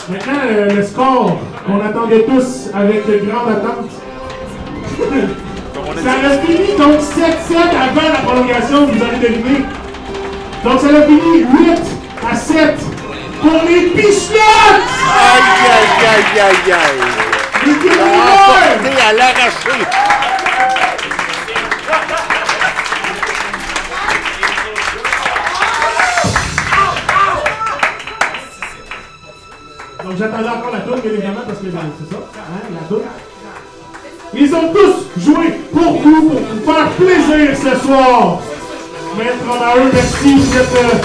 Maintenant, 0.09 0.33
euh, 0.45 0.75
le 0.75 0.83
score 0.83 1.39
qu'on 1.65 1.81
attendait 1.81 2.23
tous 2.25 2.69
avec 2.75 3.07
grande 3.25 3.49
attente. 3.49 3.89
ça 6.03 6.11
a 6.11 6.37
fini 6.45 6.75
donc 6.77 6.99
7-7 6.99 7.55
avant 7.55 8.09
la 8.11 8.19
prolongation, 8.19 8.87
vous 8.87 9.03
allez 9.03 9.19
deviner. 9.19 9.61
Donc 10.63 10.79
ça 10.81 10.87
a 10.87 11.01
fini 11.03 11.39
8 11.39 11.81
à 12.29 12.35
7 12.35 12.75
pour 13.41 13.61
les 13.67 13.81
Pichenottes! 13.91 14.39
Aïe, 15.15 15.63
aïe, 15.71 16.05
aïe, 16.09 16.41
aïe, 16.41 16.73
aïe! 16.73 17.23
À 19.05 19.13
l'arraché! 19.13 19.73
Donc 30.03 30.17
j'attendais 30.17 30.49
encore 30.49 30.71
la 30.73 30.79
tour, 30.79 30.97
bien 30.97 31.11
évidemment, 31.11 31.41
parce 31.45 31.59
que 31.59 31.65
ben, 31.67 31.79
c'est 31.97 32.13
ça, 32.13 32.21
hein, 32.37 32.61
la 32.73 32.87
tour. 32.87 33.03
Ils 34.35 34.53
ont 34.55 34.73
tous 34.73 35.21
joué 35.21 35.59
pour 35.71 36.01
vous, 36.01 36.29
pour 36.29 36.39
vous 36.39 36.71
faire 36.71 36.89
plaisir 36.91 37.55
ce 37.55 37.85
soir. 37.85 38.39
Maître 39.17 39.63
à 39.63 39.77
eux, 39.77 39.91
merci, 39.93 40.35
vous 40.35 40.57
êtes 40.57 40.75
euh. 40.75 40.97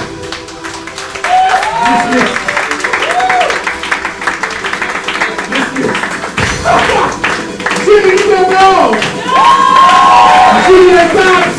Jérémy 7.85 8.23
Leblanc! 8.31 8.93
Julien 10.67 11.09
Tax! 11.15 11.59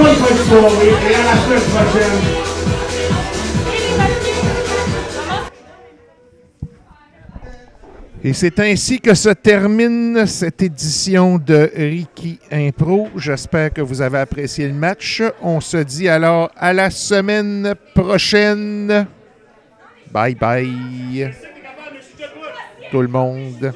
à 0.00 1.24
la 1.24 1.36
semaine 1.42 1.60
prochaine. 1.74 2.48
Et 8.22 8.32
c'est 8.32 8.60
ainsi 8.60 9.00
que 9.00 9.14
se 9.14 9.30
termine 9.30 10.24
cette 10.26 10.62
édition 10.62 11.38
de 11.38 11.70
Ricky 11.74 12.38
Impro. 12.52 13.08
J'espère 13.16 13.72
que 13.72 13.80
vous 13.80 14.00
avez 14.00 14.18
apprécié 14.18 14.68
le 14.68 14.74
match. 14.74 15.22
On 15.42 15.60
se 15.60 15.78
dit 15.78 16.08
alors 16.08 16.50
à 16.56 16.72
la 16.72 16.90
semaine 16.90 17.74
prochaine. 17.94 19.06
Bye 20.12 20.36
bye. 20.36 21.32
Tout 22.90 23.02
le 23.02 23.08
monde. 23.08 23.72